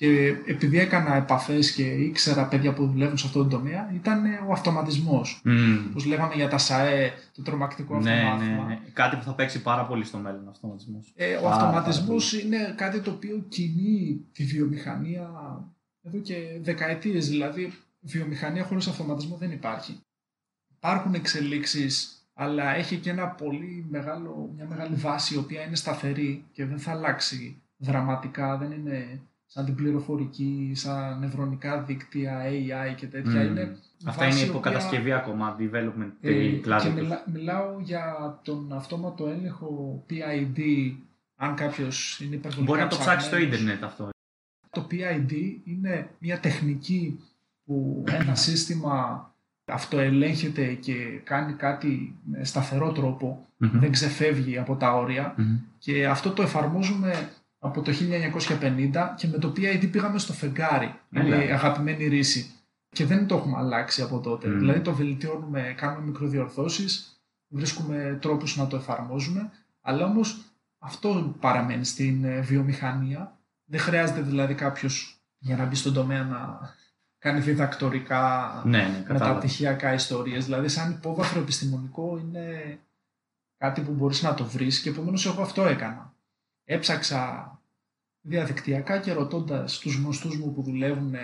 και 0.00 0.36
επειδή 0.46 0.78
έκανα 0.78 1.14
επαφές 1.14 1.72
και 1.72 1.82
ήξερα 1.82 2.46
παιδιά 2.48 2.72
που 2.72 2.86
δουλεύουν 2.86 3.18
σε 3.18 3.26
αυτό 3.26 3.42
το 3.42 3.48
τομέα 3.48 3.90
ήταν 3.94 4.24
ο 4.48 4.52
αυτοματισμός. 4.52 5.40
Μμ. 5.44 5.86
Όπως 5.90 6.04
λέγαμε 6.04 6.34
για 6.34 6.48
τα 6.48 6.58
ΣΑΕ, 6.58 7.12
το 7.34 7.42
τρομακτικό 7.42 8.00
Ναι, 8.00 8.12
αυτομάθημα. 8.12 8.64
ναι. 8.64 8.80
Κάτι 8.92 9.16
που 9.16 9.22
θα 9.22 9.32
παίξει 9.34 9.62
πάρα 9.62 9.84
πολύ 9.86 10.04
στο 10.04 10.18
μέλλον 10.18 10.46
ο 10.46 10.50
αυτοματισμός. 10.50 11.12
Ε, 11.16 11.34
ο 11.36 11.42
Πάρα, 11.42 11.54
αυτοματισμός 11.54 12.32
είναι 12.32 12.74
κάτι 12.76 13.00
το 13.00 13.10
οποίο 13.10 13.44
κινεί 13.48 14.20
τη 14.32 14.44
βιομηχανία 14.44 15.30
εδώ 16.02 16.18
και 16.18 16.34
δεκαετίες. 16.62 17.28
Δηλαδή, 17.28 17.72
βιομηχανία 18.00 18.64
χωρίς 18.64 18.86
αυτοματισμό 18.86 19.36
δεν 19.36 19.50
υπάρχει. 19.50 20.00
Υπάρχουν 20.76 21.14
εξελίξεις, 21.14 22.24
αλλά 22.34 22.74
έχει 22.74 22.96
και 22.96 23.10
ένα 23.10 23.26
πολύ 23.26 23.86
μεγάλο, 23.90 24.50
μια 24.56 24.66
μεγάλη 24.66 24.94
βάση 24.94 25.34
η 25.34 25.36
οποία 25.36 25.62
είναι 25.62 25.76
σταθερή 25.76 26.44
και 26.52 26.64
δεν 26.66 26.78
θα 26.78 26.90
αλλάξει 26.90 27.60
δραματικά. 27.76 28.56
Δεν 28.56 28.70
είναι 28.70 29.20
σαν 29.52 29.64
την 29.64 29.74
πληροφορική, 29.74 30.72
σαν 30.74 31.18
νευρονικά 31.18 31.82
δίκτυα, 31.82 32.40
AI 32.44 32.94
και 32.96 33.06
τέτοια. 33.06 33.42
Μμ. 33.42 33.46
Είναι 33.46 33.76
Αυτά 34.04 34.24
βάση 34.24 34.36
είναι 34.36 34.46
η 34.46 34.48
οποία- 34.48 34.60
υποκατασκευή 34.70 35.12
ακόμα, 35.12 35.56
development 35.58 36.10
ε, 36.20 36.48
κλάδι. 36.48 36.88
και 36.88 36.94
μιλά- 37.00 37.28
μιλάω 37.32 37.80
για 37.80 38.04
τον 38.44 38.72
αυτόματο 38.72 39.26
έλεγχο 39.26 40.04
PID, 40.10 40.60
αν 41.36 41.54
κάποιος 41.54 42.20
είναι 42.20 42.34
υπερβολικά 42.34 42.72
Μπορεί 42.72 42.80
να 42.80 42.88
το 42.88 42.96
ψάξει 42.96 43.26
στο 43.26 43.36
ψαγμένος. 43.36 43.60
ίντερνετ 43.60 43.84
αυτό. 43.84 44.08
Το 44.70 44.86
PID 44.90 45.32
είναι 45.64 46.10
μια 46.18 46.40
τεχνική 46.40 47.20
που 47.64 48.04
ένα 48.10 48.34
σύστημα 48.34 49.24
αυτοελέγχεται 49.64 50.72
και 50.74 50.94
κάνει 51.24 51.52
κάτι 51.52 52.16
με 52.24 52.44
σταθερό 52.44 52.92
τρόπο, 52.92 53.46
Μμμ. 53.56 53.70
δεν 53.80 53.90
ξεφεύγει 53.90 54.58
από 54.58 54.76
τα 54.76 54.94
όρια 54.96 55.34
Μμμ. 55.36 55.56
και 55.78 56.06
αυτό 56.06 56.30
το 56.30 56.42
εφαρμόζουμε 56.42 57.30
από 57.62 57.82
το 57.82 57.92
1950 57.92 59.14
και 59.16 59.26
με 59.26 59.38
το 59.38 59.52
PID 59.56 59.88
πήγαμε 59.90 60.18
στο 60.18 60.32
φεγγάρι. 60.32 60.94
Έλα. 61.12 61.24
Είναι 61.36 61.44
η 61.44 61.50
αγαπημένη 61.50 62.06
ρίση. 62.06 62.50
Και 62.88 63.04
δεν 63.06 63.26
το 63.26 63.36
έχουμε 63.36 63.56
αλλάξει 63.56 64.02
από 64.02 64.20
τότε. 64.20 64.48
Μμ. 64.48 64.58
Δηλαδή 64.58 64.80
το 64.80 64.94
βελτιώνουμε, 64.94 65.74
κάνουμε 65.76 66.06
μικροδιορθώσεις, 66.06 67.20
βρίσκουμε 67.48 68.18
τρόπους 68.20 68.56
να 68.56 68.66
το 68.66 68.76
εφαρμόζουμε, 68.76 69.50
αλλά 69.80 70.04
όμως 70.04 70.44
αυτό 70.78 71.36
παραμένει 71.40 71.84
στην 71.84 72.24
ε, 72.24 72.40
βιομηχανία. 72.40 73.38
Δεν 73.64 73.80
χρειάζεται 73.80 74.20
δηλαδή 74.20 74.54
κάποιος 74.54 75.20
για 75.38 75.56
να 75.56 75.64
μπει 75.64 75.74
στον 75.74 75.92
τομέα 75.92 76.24
να 76.24 76.58
κάνει 77.18 77.40
διδακτορικά 77.40 78.52
Ναι, 78.64 78.78
ναι, 78.78 78.98
κατάλαβα. 78.98 79.26
μεταπτυχιακά 79.26 79.92
ιστορίες. 79.94 80.44
Δηλαδή 80.44 80.68
σαν 80.68 80.90
υπόβαθρο 80.90 81.40
επιστημονικό 81.40 82.18
είναι 82.18 82.78
κάτι 83.56 83.80
που 83.80 83.92
μπορείς 83.92 84.22
να 84.22 84.34
το 84.34 84.44
βρεις 84.44 84.80
και 84.80 84.88
επομένως 84.88 85.26
εγώ 85.26 85.42
αυτό 85.42 85.64
έκανα. 85.66 86.14
Έψαξα 86.72 87.52
διαδικτυακά 88.20 88.98
και 88.98 89.12
ρωτώντας 89.12 89.78
τους 89.78 89.94
γνωστούς 89.94 90.36
μου 90.36 90.52
που 90.52 90.62
δουλεύουν 90.62 91.14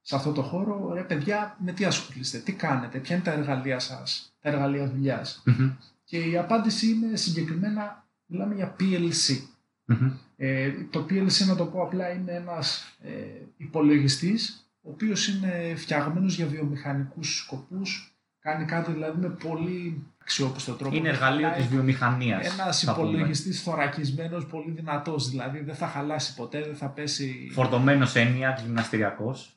σε 0.00 0.16
αυτό 0.16 0.32
το 0.32 0.42
χώρο, 0.42 0.92
ρε 0.94 1.02
παιδιά, 1.02 1.56
με 1.60 1.72
τι 1.72 1.84
ασχολείστε, 1.84 2.38
τι 2.38 2.52
κάνετε, 2.52 2.98
ποια 2.98 3.14
είναι 3.14 3.24
τα 3.24 3.32
εργαλεία 3.32 3.78
σας, 3.78 4.34
τα 4.40 4.48
εργαλεία 4.48 4.90
δουλειάς; 4.90 5.42
Μμμ. 5.44 5.70
Και 6.04 6.18
η 6.18 6.36
απάντηση 6.36 6.88
είναι 6.88 7.16
συγκεκριμένα, 7.16 8.06
μιλάμε 8.26 8.54
για 8.54 8.76
PLC. 8.80 9.38
Μμμ. 9.84 10.12
Ε, 10.36 10.70
το 10.90 11.06
PLC, 11.10 11.46
να 11.46 11.56
το 11.56 11.66
πω 11.66 11.82
απλά, 11.82 12.10
είναι 12.10 12.32
ένας 12.32 12.96
ε, 13.02 13.10
υπολογιστής, 13.56 14.70
ο 14.82 14.90
οποίος 14.90 15.28
είναι 15.28 15.74
φτιαγμένος 15.76 16.34
για 16.34 16.46
βιομηχανικούς 16.46 17.36
σκοπούς, 17.36 18.15
κάνει 18.46 18.64
κάτι 18.64 18.92
δηλαδή 18.92 19.20
με 19.20 19.28
πολύ 19.28 20.04
αξιόπιστο 20.22 20.72
τρόπο. 20.72 20.96
Είναι 20.96 21.08
εργαλείο 21.08 21.46
Χαλάει 21.46 21.60
της 21.60 21.70
βιομηχανίας. 21.70 22.52
Ένας 22.52 22.84
θα 22.84 22.94
πούμε. 22.94 23.08
υπολογιστής 23.08 23.62
θωρακισμένος, 23.62 24.46
πολύ 24.46 24.70
δυνατός, 24.70 25.28
δηλαδή 25.28 25.60
δεν 25.60 25.74
θα 25.74 25.86
χαλάσει 25.86 26.34
ποτέ, 26.34 26.60
δεν 26.60 26.76
θα 26.76 26.88
πέσει 26.88 27.48
Φορτωμένος 27.52 28.14
έννοια, 28.14 28.58
γυμναστηριακός. 28.64 29.56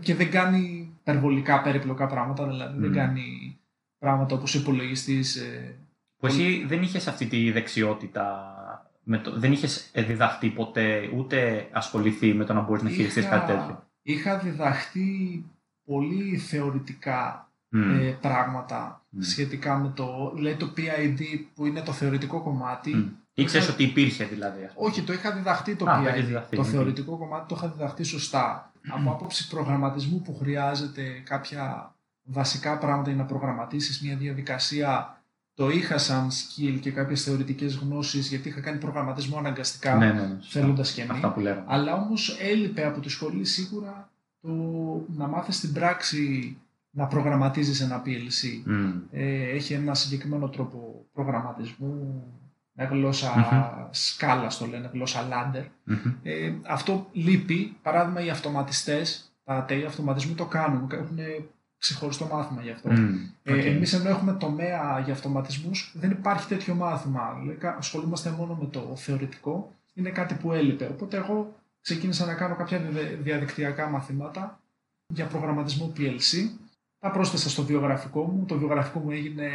και 0.00 0.14
δεν 0.14 0.30
κάνει 0.30 0.92
υπερβολικά 1.00 1.62
περίπλοκα 1.62 2.06
πράγματα, 2.06 2.46
δηλαδή 2.46 2.78
δεν 2.78 2.90
Μμ. 2.90 2.94
κάνει 2.94 3.58
πράγματα 3.98 4.34
όπως 4.34 4.54
ο 4.54 4.58
υπολογιστής 4.58 5.36
ε, 5.36 5.76
Που 6.16 6.26
εσύ 6.26 6.64
δεν 6.66 6.82
είχες 6.82 7.06
αυτή 7.06 7.26
τη 7.26 7.50
δεξιότητα, 7.50 8.54
με 9.02 9.18
το, 9.18 9.38
δεν 9.38 9.52
είχες 9.52 9.90
διδαχτεί 9.94 10.48
ποτέ, 10.48 11.10
ούτε 11.16 11.68
ασχοληθεί 11.72 12.34
με 12.34 12.44
το 12.44 12.52
να 12.52 12.60
μπορείς 12.60 12.82
να 12.82 12.90
χειριστείς 12.90 13.28
κάτι 13.28 13.52
τέτοιο; 13.52 13.84
Είχα 14.02 14.38
διδαχτεί 14.38 15.44
πολύ 15.84 16.36
θεωρητικά 16.36 17.48
Μμ. 17.68 18.00
ε, 18.00 18.18
πράγματα 18.20 19.02
Μμ. 19.08 19.20
σχετικά 19.20 19.76
με 19.76 19.92
το, 19.94 20.32
δηλαδή 20.34 20.56
το 20.56 20.72
PID 20.76 21.20
που 21.54 21.66
είναι 21.66 21.80
το 21.80 21.92
θεωρητικό 21.92 22.40
κομμάτι. 22.42 22.94
Μμ. 22.94 23.08
Ήξερες 23.34 23.68
ότι 23.68 23.82
υπήρχε 23.82 24.24
δηλαδή. 24.24 24.64
ας 24.64 24.72
πούμε. 24.74 24.88
Όχι, 24.88 25.02
το 25.02 25.12
είχα 25.12 25.32
διδαχτεί 25.32 25.74
το 25.76 25.90
Α, 25.90 25.96
το 26.02 26.02
PID. 26.04 26.12
έχεις 26.12 26.26
διδαχθεί, 26.26 26.56
το 26.56 26.62
οκ. 26.62 26.68
θεωρητικό 26.70 27.16
κομμάτι 27.16 27.48
το 27.48 27.54
είχα 27.58 27.68
διδαχτεί 27.68 28.02
σωστά. 28.02 28.72
Από 28.88 29.10
άποψη 29.10 29.48
προγραμματισμού 29.48 30.22
που 30.22 30.36
χρειάζεται 30.36 31.22
κάποια 31.24 31.94
βασικά 32.22 32.78
πράγματα 32.78 33.10
για 33.10 33.18
να 33.22 33.24
προγραμματίσεις 33.24 34.00
μια 34.02 34.16
διαδικασία 34.16 35.18
το 35.54 35.68
είχα 35.70 35.98
σαν 35.98 36.28
skill 36.30 36.78
και 36.80 36.90
κάποιες 36.90 37.22
θεωρητικές 37.22 37.74
γνώσεις 37.76 38.28
γιατί 38.28 38.48
είχα 38.48 38.60
κάνει 38.60 38.78
προγραμματισμό 38.78 39.38
αναγκαστικά 39.38 39.94
Ναι, 39.96 40.06
ναι, 40.06 40.12
ναι. 40.12 40.36
σωστά. 40.42 40.60
θέλοντας 40.60 40.92
και 40.92 41.02
μη. 41.02 41.08
Αυτά 41.10 41.32
που 41.32 41.40
λέγαμε. 41.40 41.64
Αλλά 41.66 41.92
όμως 41.94 42.36
έλειπε 42.40 42.84
από 42.86 43.00
τη 43.00 43.08
σχολή 43.08 43.44
σίγουρα 43.44 44.10
το 44.44 44.50
να 45.16 45.26
μάθεις 45.26 45.56
στην 45.56 45.72
πράξη 45.72 46.56
να 46.90 47.06
προγραμματίζεις 47.06 47.80
ένα 47.80 48.02
PLC. 48.06 48.62
Μμ. 48.64 48.90
Ε, 49.10 49.42
έχει 49.50 49.72
ένα 49.72 49.94
συγκεκριμένο 49.94 50.48
τρόπο 50.48 51.04
προγραμματισμού, 51.12 52.22
με 52.72 52.84
γλώσσα 52.84 53.32
Μμμ. 53.36 53.86
σκάλα 53.90 54.46
το 54.58 54.66
λένε, 54.66 54.90
γλώσσα 54.92 55.28
ladder. 55.28 55.64
Μμμ. 55.84 55.98
Ε, 56.22 56.52
αυτό 56.66 57.06
λείπει. 57.12 57.76
Παράδειγμα, 57.82 58.24
οι 58.24 58.30
αυτοματιστές, 58.30 59.32
τα 59.44 59.62
ΤΕΙ 59.64 59.84
αυτοματισμού 59.84 60.34
το 60.34 60.44
κάνουν, 60.44 60.88
έχουν 60.92 61.18
ξεχωριστό 61.78 62.26
μάθημα 62.32 62.62
γι' 62.62 62.70
αυτό. 62.70 62.90
Μμ. 62.90 63.14
Ε, 63.42 63.52
Οκ. 63.52 63.64
Εμείς 63.64 63.92
ενώ 63.92 64.08
έχουμε 64.08 64.32
τομέα 64.32 65.00
για 65.04 65.12
αυτοματισμούς, 65.12 65.92
δεν 65.94 66.10
υπάρχει 66.10 66.46
τέτοιο 66.48 66.74
μάθημα. 66.74 67.36
Δηλαδή, 67.40 67.58
κα- 67.58 67.76
ασχολούμαστε 67.78 68.30
μόνο 68.30 68.54
με 68.60 68.66
το 68.66 68.92
θεωρητικό. 68.96 69.72
Είναι 69.94 70.10
κάτι 70.10 70.34
που 70.34 70.52
έλειπε. 70.52 70.88
Οπότε 70.92 71.16
εγώ 71.16 71.54
ξεκίνησα 71.84 72.26
να 72.26 72.34
κάνω 72.34 72.56
κάποια 72.56 72.78
διδε- 72.78 73.22
διαδικτυακά 73.22 73.88
μαθήματα 73.88 74.60
για 75.06 75.26
προγραμματισμό 75.26 75.92
PLC. 75.96 76.50
Τα 76.98 77.10
πρόσθεσα 77.10 77.48
στο 77.50 77.64
βιογραφικό 77.64 78.22
μου. 78.24 78.44
Το 78.44 78.58
βιογραφικό 78.58 78.98
μου 78.98 79.10
έγινε 79.10 79.48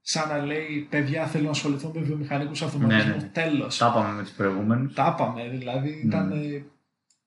σαν 0.00 0.28
να 0.28 0.38
λέει 0.38 0.86
«Παιδιά, 0.90 1.26
θέλω 1.26 1.44
να 1.44 1.50
ασχοληθώ 1.50 1.90
με 1.94 2.00
βιομηχανικούς 2.00 2.62
αυτοματισμούς». 2.62 3.04
Ναι, 3.04 3.10
ναι, 3.10 3.16
ναι. 3.22 3.28
Τέλος. 3.28 3.78
Τα 3.78 3.86
είπαμε 3.86 4.12
με 4.14 4.22
τους 4.22 4.32
προηγούμενους. 4.32 4.94
Τα 4.94 5.14
είπαμε, 5.18 5.48
δηλαδή 5.48 5.90
Μμμ. 5.90 6.08
ήταν, 6.08 6.30
ε, 6.32 6.64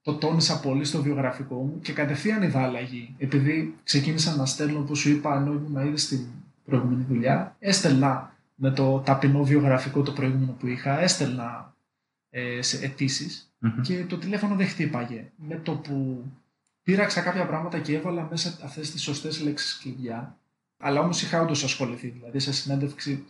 το 0.02 0.14
τόνισα 0.16 0.60
πολύ 0.60 0.84
στο 0.86 1.02
βιογραφικό 1.02 1.56
μου 1.56 1.80
και 1.80 1.94
κατευθείαν 1.94 2.42
είδα 2.44 2.62
αλλαγή. 2.64 3.16
Επειδή 3.18 3.76
ξεκίνησα 3.84 4.36
να 4.36 4.46
στέλνω, 4.46 4.80
όπως 4.80 5.00
σου 5.00 5.10
είπα, 5.10 5.36
ενώ 5.36 5.54
ήμουν 5.54 5.88
ήδη 5.88 5.98
στην 5.98 6.20
προηγούμενη 6.66 7.04
δουλειά, 7.04 7.56
έστελνα 7.60 8.34
με 8.56 8.72
το 8.72 9.00
ταπεινό 9.00 9.44
βιογραφικό 9.44 10.02
το 10.02 10.12
προηγούμενο 10.12 10.52
που 10.60 10.68
είχα, 10.68 11.00
έστελνα 11.00 11.74
ε, 12.30 12.62
σε 12.62 12.86
αιτήσεις 12.86 13.54
Μμμ. 13.66 13.82
και 13.82 14.06
το 14.06 14.18
τηλέφωνο 14.18 14.56
δεν 14.56 14.68
χτύπαγε. 14.68 15.32
Με 15.36 15.56
το 15.56 15.76
που 15.76 16.26
πήραξα 16.84 17.22
κάποια 17.22 17.46
πράγματα 17.46 17.80
και 17.80 17.96
έβαλα 17.96 18.28
μέσα 18.30 18.58
αυτές 18.64 18.92
τις 18.92 19.02
σωστές 19.02 19.42
λέξεις 19.42 19.78
κλειδιά, 19.78 20.38
αλλά 20.78 21.00
όμως 21.00 21.22
είχα 21.22 21.42
όντως 21.42 21.64
ασχοληθεί, 21.64 22.08
δηλαδή 22.08 22.40
σε 22.40 22.54
συνέντευξη 22.54 23.26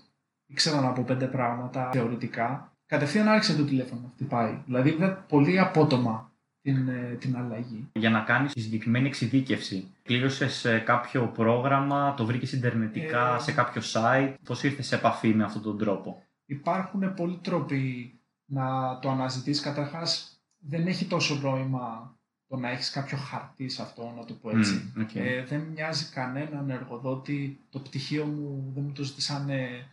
ήξερα 0.48 0.82
να 0.82 0.91
πω 0.91 1.03
πέντε 1.03 1.26
πράγματα 1.26 1.90
θεωρητικά, 1.91 2.74
κατευθείαν 2.86 3.28
άρχισε 3.28 3.56
το 3.56 3.64
τηλέφωνο 3.64 4.02
να 4.02 4.10
χτυπάει. 4.10 4.62
Δηλαδή 4.66 4.90
είδα 4.90 5.14
πολύ 5.14 5.60
απότομα 5.60 6.32
την, 6.62 6.88
ε, 6.88 7.16
την 7.20 7.38
αλλαγή. 7.38 7.90
Για 7.94 8.10
να 8.10 8.20
κάνεις 8.20 8.53
τη 8.53 8.62
συγκεκριμένη 8.62 9.07
εξειδίκευση, 9.07 9.88
κλήρωσες 10.03 10.66
ε, 10.66 10.78
κάποιο 10.78 11.28
πρόγραμμα, 11.28 12.14
το 12.14 12.26
βρήκες 12.26 12.52
ιντερνετικά 12.52 13.36
Ε, 13.36 13.40
σε 13.40 13.52
κάποιο 13.52 13.82
site, 13.94 14.34
πώς 14.44 14.64
ήρθες 14.64 14.88
σε 14.88 14.95
επαφή 14.95 15.34
με 15.34 15.44
αυτόν 15.44 15.62
τον 15.62 15.78
τρόπο; 15.78 16.24
Υπάρχουν 16.45 17.14
πολλοί 17.14 17.40
τρόποι 17.41 18.14
να 18.45 18.99
το 18.99 19.09
αναζητείς. 19.09 19.59
Καταρχάς, 19.59 20.39
δεν 20.57 20.88
έχει 20.88 21.05
τόσο 21.05 21.35
νόημα 21.35 22.15
το 22.47 22.55
να 22.55 22.69
έχεις 22.69 22.89
κάποιο 22.89 23.17
χαρτί 23.17 23.69
σε 23.69 23.81
αυτό, 23.81 24.13
να 24.17 24.26
το 24.26 24.34
πω 24.34 24.57
έτσι. 24.57 24.93
Mm, 24.97 25.01
okay. 25.01 25.19
ε, 25.19 25.43
δεν 25.43 25.59
μοιάζει 25.59 26.05
κανέναν 26.05 26.69
εργοδότη. 26.69 27.59
Το 27.69 27.80
πτυχίο 27.80 28.26
μου 28.26 28.72
δεν 28.73 28.84
μου 28.84 28.91
το 28.91 29.03
ζητήσανε 29.03 29.88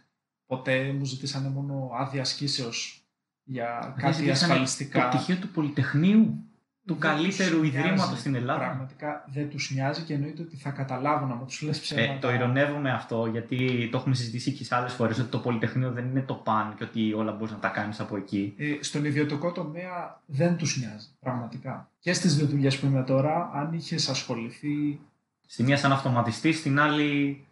ποτέ, 0.47 0.93
μου 0.93 1.05
ζητήσανε 1.05 1.49
μόνο 1.49 1.91
άδεια 1.95 2.21
ασκήσεως 2.21 3.07
για 3.45 3.95
κάτι 3.99 4.15
ζητήσανε 4.15 4.53
ασφαλιστικά. 4.53 5.09
Το 5.09 5.17
πτυχίο 5.17 5.37
του 5.37 5.49
Πολυτεχνείου, 5.49 6.45
του 6.87 6.97
Δεν 6.99 7.11
καλύτερου 7.11 7.59
τους 7.59 7.67
ιδρύματος 7.69 7.97
νοιάζει. 8.07 8.21
στην 8.21 8.35
Ελλάδα. 8.35 8.65
Πραγματικά 8.65 9.25
δεν 9.33 9.51
τους 9.51 9.71
νοιάζει 9.71 10.03
και 10.03 10.15
εννοείται 10.15 10.43
ότι 10.43 10.57
θα 10.57 10.71
καταλάβουν 10.71 11.31
άμα 11.31 11.45
τους 11.45 11.63
λες 11.63 11.81
ψέματα. 11.81 12.13
Ε, 12.13 12.19
το 12.21 12.31
ηρωνεύομαι 12.33 12.91
αυτό 12.93 13.27
γιατί 13.27 13.89
το 13.93 13.99
έχουμε 13.99 14.15
συζητήσει 14.15 14.53
και 14.53 14.65
σε 14.65 14.75
άλλες 14.75 14.93
φορές 14.93 15.19
ότι 15.19 15.29
το 15.31 15.39
Πολυτεχνείο 15.39 15.91
δεν 15.93 16.05
είναι 16.05 16.21
το 16.23 16.35
παν 16.35 16.75
και 16.79 16.85
ότι 16.85 17.13
όλα 17.13 17.33
μπορείς 17.33 17.53
να 17.53 17.59
τα 17.59 17.69
κάνεις 17.69 18.01
από 18.01 18.17
εκεί. 18.17 18.55
Ε, 18.57 18.77
στον 18.81 19.05
ιδιωτικό 19.05 19.53
τομέα 19.53 20.21
δεν 20.27 20.57
τους 20.57 20.77
νοιάζει, 20.77 21.07
πραγματικά. 21.21 21.91
Και 22.01 22.13
στις 22.13 22.37
δύο 22.37 22.47
δουλειές 22.47 22.79
που 22.79 22.87
είμαι 22.87 23.03
τώρα, 23.03 23.51
αν 23.55 23.73
είχες 23.73 24.09
ασχοληθεί 24.09 25.01
Στη 25.47 25.63
μία 25.63 25.77
σαν 25.77 25.93
αυτοματιστής, 25.93 26.59
στην 26.59 26.81
άλλη 26.81 27.45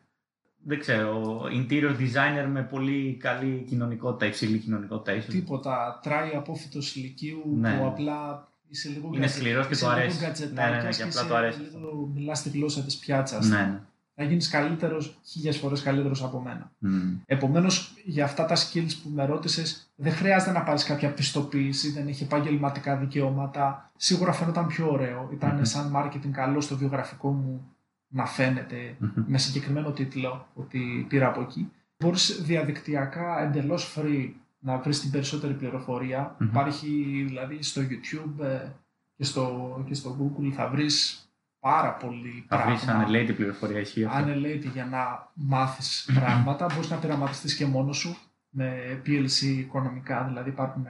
δεν 0.62 0.78
ξέρω, 0.78 1.42
interior 1.42 1.90
designer 1.98 2.46
με 2.52 2.62
πολύ 2.62 3.16
καλή 3.20 3.64
κοινωνικότητα, 3.68 4.26
υψηλή 4.26 4.58
κοινωνικότητα 4.58 5.12
ίσως. 5.16 5.34
τίποτα, 5.34 6.00
τράει 6.02 6.30
απόφυτος 6.34 6.96
ηλικίου 6.96 7.42
Ναι. 7.58 7.76
που 7.78 7.86
απλά 7.86 8.48
είσαι 8.70 8.88
λίγο 8.88 9.06
Είναι 9.06 9.18
γκατζε- 9.18 9.38
σκληρός 9.38 9.66
και 9.66 9.72
είσαι 9.72 9.84
του 9.84 9.90
λίγο 9.90 10.00
αρέσει. 10.00 10.18
γκατζετάκιας 10.24 10.70
Ναι, 10.70 10.76
ναι, 10.76 10.82
ναι, 10.82 10.96
και 10.96 11.02
απλά 11.02 11.26
του 11.26 11.34
αρέσει 11.34 11.60
αυτό. 11.66 11.78
Λίγο 11.78 12.10
μιλάς 12.14 12.42
τη 12.42 12.48
γλώσσα 12.48 12.82
της 12.82 12.96
πιάτσας. 12.96 13.46
Ναι, 13.48 13.56
ναι. 13.56 13.80
Θα 14.14 14.24
γίνεις 14.28 14.48
καλύτερος, 14.48 15.18
χίλιες 15.24 15.56
φορές 15.56 15.82
καλύτερος 15.82 16.22
από 16.22 16.40
μένα. 16.40 16.72
Μμ. 16.78 17.12
Επομένως, 17.26 17.92
για 18.04 18.24
αυτά 18.24 18.44
τα 18.44 18.56
skills 18.56 18.90
που 19.02 19.08
με 19.14 19.24
ρώτησες, 19.26 19.90
δεν 19.96 20.12
χρειάζεται 20.12 20.52
να 20.52 20.62
πάρεις 20.62 20.84
κάποια 20.84 21.10
πιστοποίηση, 21.12 21.90
δεν 21.90 22.08
έχει 22.08 22.22
επαγγελματικά 22.22 22.96
δικαιώματα. 22.96 23.90
Σίγουρα 23.96 24.32
φαίνονταν 24.32 24.66
πιο 24.66 24.90
ωραίο. 24.92 25.28
Ήταν 25.32 25.54
Μμμ. 25.54 25.62
σαν 25.64 25.92
marketing 25.96 26.30
καλό 26.32 26.60
στο 26.60 26.76
βιογραφικό 26.76 27.30
μου 27.32 27.66
να 28.08 28.26
φαίνεται 28.26 28.94
Μμμ. 28.98 29.10
με 29.26 29.38
συγκεκριμένο 29.38 29.90
τίτλο 29.90 30.46
ότι 30.54 31.06
πήρα 31.08 31.26
από 31.28 31.40
εκεί. 31.40 31.70
Μπορείς 31.98 32.42
διαδικτυακά 32.42 33.42
εντελώς 33.42 33.94
free 33.98 34.28
να 34.60 34.78
βρεις 34.78 35.00
την 35.00 35.10
περισσότερη 35.10 35.54
πληροφορία. 35.54 36.36
Μμμ. 36.38 36.48
Υπάρχει 36.48 37.24
δηλαδή 37.26 37.62
στο 37.62 37.82
YouTube 37.82 38.44
ε, 38.44 38.68
και 39.16 39.24
στο, 39.24 39.84
και 39.86 39.94
στο 39.94 40.16
Google 40.20 40.50
θα 40.50 40.68
βρεις 40.68 41.24
πάρα 41.60 41.94
πολύ 41.94 42.44
Θα 42.48 42.64
βρεις 42.66 42.84
πράγμα 42.84 43.02
ανελαίτη 43.02 43.32
πληροφορία 43.32 43.80
ισχύει 43.80 44.04
αυτό. 44.04 44.18
ανελαίτη 44.18 44.68
για 44.68 44.84
να 44.84 45.30
μάθεις 45.34 46.10
πράγματα. 46.14 46.66
Μπορείς 46.74 46.90
να 46.90 46.96
πειραματιστείς 46.96 47.54
και 47.54 47.66
μόνος 47.66 47.96
σου 47.96 48.16
με 48.50 49.00
PLC 49.06 49.42
οικονομικά, 49.42 50.24
δηλαδή 50.24 50.50
υπάρχουν 50.50 50.86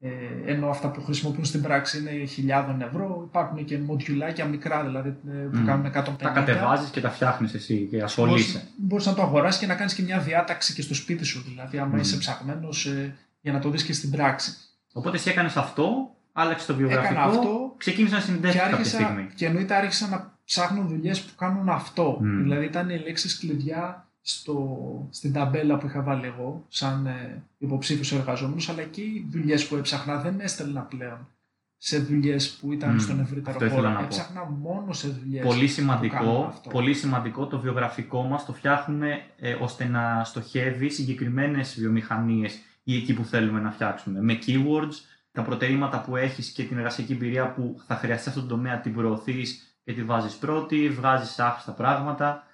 ε, 0.00 0.08
ενώ 0.52 0.68
αυτά 0.68 0.90
που 0.90 1.02
χρησιμοποιούν 1.04 1.44
στην 1.44 1.62
πράξη 1.62 1.98
είναι 1.98 2.24
χιλιάδων 2.24 2.80
ευρώ, 2.82 3.24
υπάρχουν 3.28 3.64
και 3.64 3.78
μοντιουλάκια 3.78 4.44
μικρά 4.44 4.84
δηλαδή 4.84 5.08
ε, 5.08 5.32
που 5.32 5.58
Μμ. 5.58 5.64
κάνουν 5.64 5.86
150. 5.86 5.92
Τα 6.18 6.28
κατεβάζεις 6.28 6.90
και 6.90 7.00
τα 7.00 7.10
φτιάχνεις 7.10 7.54
εσύ 7.54 7.86
και 7.90 8.02
ασχολείσαι. 8.02 8.52
Μπορείς, 8.58 8.72
μπορείς 8.76 9.06
να 9.06 9.14
το 9.14 9.22
αγοράσεις 9.22 9.60
και 9.60 9.66
να 9.66 9.74
κάνεις 9.74 9.94
και 9.94 10.02
μια 10.02 10.18
διάταξη 10.18 10.74
και 10.74 10.82
στο 10.82 10.94
σπίτι 10.94 11.24
σου, 11.24 11.42
δηλαδή 11.46 11.78
άμα 11.78 11.94
Μμ. 11.94 12.00
είσαι 12.00 12.16
ψαγμένος 12.16 12.86
ε, 12.86 13.14
για 13.40 13.52
να 13.52 13.58
το 13.58 13.70
δεις 13.70 13.82
και 13.84 13.92
στην 13.92 14.10
πράξη. 14.10 14.52
Οπότε 14.92 15.16
εσύ 15.16 15.30
έκανες 15.30 15.56
αυτό, 15.56 16.14
άλλαξες 16.32 16.66
το 16.66 16.74
βιογραφικό, 16.74 17.12
Έκανα 17.12 17.26
αυτό 17.26 17.74
ξεκίνησες 17.76 18.18
να 18.18 18.24
και, 18.24 18.30
συνδέσει 18.30 18.58
κάποια 18.58 18.74
άρχισα, 18.74 18.96
στιγμή. 18.96 19.28
και 19.34 19.46
εννοείται 19.46 19.74
άρχισα 19.74 20.08
να 20.08 20.38
ψάχνω 20.44 20.82
δουλειές 20.82 21.20
που 21.20 21.34
κάνουν 21.36 21.68
αυτό. 21.68 22.18
Μμ. 22.20 22.42
Δηλαδή 22.42 22.64
ήταν 22.64 22.88
οι 22.90 22.98
λέξεις 22.98 23.38
κλειδιά 23.38 24.05
στο, 24.28 25.08
στην 25.10 25.32
ταμπέλα 25.32 25.78
που 25.78 25.86
είχα 25.86 26.02
βάλει 26.02 26.26
εγώ, 26.26 26.64
σαν 26.68 27.06
ε, 27.06 27.42
υποψήφιος 27.58 28.12
εργαζόμενος, 28.12 28.68
αλλά 28.68 28.82
και 28.82 29.00
οι 29.00 29.26
δουλειές 29.30 29.66
που 29.68 29.76
έψαχνα 29.76 30.20
δεν 30.20 30.40
έστελνα 30.40 30.80
πλέον 30.80 31.28
σε 31.76 31.98
δουλειές 31.98 32.50
που 32.50 32.72
ήταν 32.72 32.94
Μμ. 32.94 32.98
στον 32.98 33.20
ευρύτερο 33.20 33.50
Αυτό 33.50 33.64
ήθελα 33.64 33.80
χώρο. 33.80 33.92
να 33.92 33.98
πω. 33.98 34.04
Έψαχνα 34.04 34.44
μόνο 34.44 34.92
σε 34.92 35.08
δουλειές. 35.08 35.44
Πολύ 35.44 35.56
κάνουν 35.56 35.68
σημαντικό, 35.68 36.44
αυτό. 36.48 36.70
πολύ 36.70 36.94
σημαντικό 36.94 37.46
το 37.46 37.60
βιογραφικό 37.60 38.22
μας 38.22 38.44
το 38.44 38.52
φτιάχνουμε 38.52 39.22
ε, 39.38 39.52
ώστε 39.52 39.84
να 39.84 40.24
στοχεύει 40.24 40.88
συγκεκριμένες 40.88 41.76
βιομηχανίες 41.78 42.58
ή 42.82 42.96
εκεί 42.96 43.14
που 43.14 43.24
θέλουμε 43.24 43.60
να 43.60 43.70
φτιάξουμε. 43.70 44.20
Με 44.20 44.38
keywords, 44.46 44.94
τα 45.32 45.42
προτερήματα 45.42 46.00
που 46.00 46.16
έχεις 46.16 46.50
και 46.50 46.62
την 46.62 46.76
εργασιακή 46.76 47.12
εμπειρία 47.12 47.52
που 47.52 47.80
θα 47.86 47.94
χρειαστείς 47.94 48.22
σε 48.22 48.28
αυτόν 48.28 48.48
τον 48.48 48.56
τομέα 48.56 48.80
την 48.80 48.94
προωθείς 48.94 49.78
και 49.84 49.92
τη 49.92 50.04
βάζεις 50.04 50.34
πρώτη, 50.34 50.88
βγάζεις 50.88 51.38
άχρηστα 51.38 51.72
πράγματα 51.72 52.45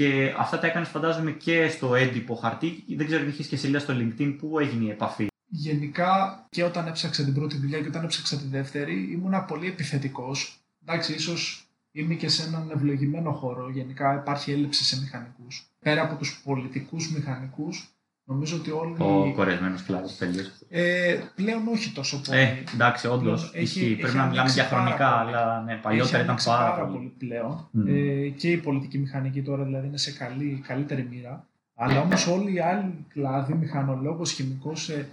και 0.00 0.34
αυτά 0.36 0.58
τα 0.58 0.66
έκανες 0.66 0.88
φαντάζομαι 0.88 1.30
και 1.30 1.68
στο 1.68 1.94
έντυπο 1.94 2.34
χαρτί. 2.34 2.84
Δεν 2.88 3.06
ξέρω 3.06 3.22
αν 3.22 3.28
είχες 3.28 3.46
και 3.46 3.56
σελίδα 3.56 3.78
στο 3.78 3.94
LinkedIn 3.96 4.36
που 4.38 4.58
έγινε 4.58 4.84
η 4.84 4.90
επαφή; 4.90 5.26
Γενικά 5.46 6.44
και 6.50 6.62
όταν 6.64 6.86
έψαξα 6.86 7.24
την 7.24 7.34
πρώτη 7.34 7.56
δουλειά 7.56 7.80
και 7.80 7.86
όταν 7.86 8.04
έψαξα 8.04 8.36
τη 8.36 8.46
δεύτερη 8.46 9.08
ήμουνα 9.12 9.42
πολύ 9.42 9.66
επιθετικός. 9.66 10.58
Εντάξει, 10.82 11.12
ίσως 11.12 11.66
είμαι 11.92 12.14
και 12.14 12.28
σε 12.28 12.46
έναν 12.46 12.70
ευλογημένο 12.70 13.32
χώρο. 13.32 13.70
Γενικά 13.70 14.14
υπάρχει 14.14 14.52
έλλειψη 14.52 14.84
σε 14.84 15.00
μηχανικούς. 15.00 15.66
Πέρα 15.78 16.02
από 16.02 16.16
τους 16.16 16.40
πολιτικούς 16.44 17.12
μηχανικούς, 17.12 17.88
νομίζω 18.30 18.56
ότι 18.56 18.70
όλοι... 18.70 18.94
Ο 18.98 19.32
κορεσμένος 19.34 19.82
κλάδος 19.82 20.16
τελείως. 20.16 20.50
Ε, 20.68 21.18
πλέον 21.34 21.68
όχι 21.68 21.92
τόσο 21.92 22.20
πολύ. 22.20 22.38
Ε, 22.38 22.62
εντάξει, 22.74 23.06
όντως. 23.06 23.50
Έχει- 23.54 23.62
Ισχύει. 23.62 23.94
Πρέπει 23.94 24.02
έχει 24.08 24.16
να 24.16 24.26
μιλάμε 24.26 24.50
για 24.50 24.62
ανοίξει 24.62 24.74
πάρα 24.74 24.82
χρονικά, 24.96 25.22
πολύ. 25.24 25.36
αλλά 25.36 25.60
ναι, 25.62 25.74
παλιότερα 25.74 26.02
Έχει 26.16 26.24
ήταν 26.24 26.28
ανοίξει 26.28 26.48
πάρα, 26.48 26.84
πολύ. 26.86 27.12
πλέον. 27.18 27.68
Μμμ. 27.70 27.86
Ε, 27.88 28.28
και 28.28 28.50
η 28.50 28.56
πολιτική 28.56 28.98
μηχανική 28.98 29.42
τώρα 29.42 29.64
δηλαδή 29.64 29.86
είναι 29.86 29.98
σε 29.98 30.12
καλή, 30.12 30.62
καλύτερη 30.66 31.06
μοίρα. 31.10 31.44
Αλλά 31.74 32.00
όμως 32.00 32.26
όλοι 32.26 32.54
οι 32.54 32.60
άλλοι 32.60 33.04
κλάδοι, 33.08 33.52
μηχανολόγος, 33.54 34.32
χημικός, 34.32 34.88
ε, 34.88 35.08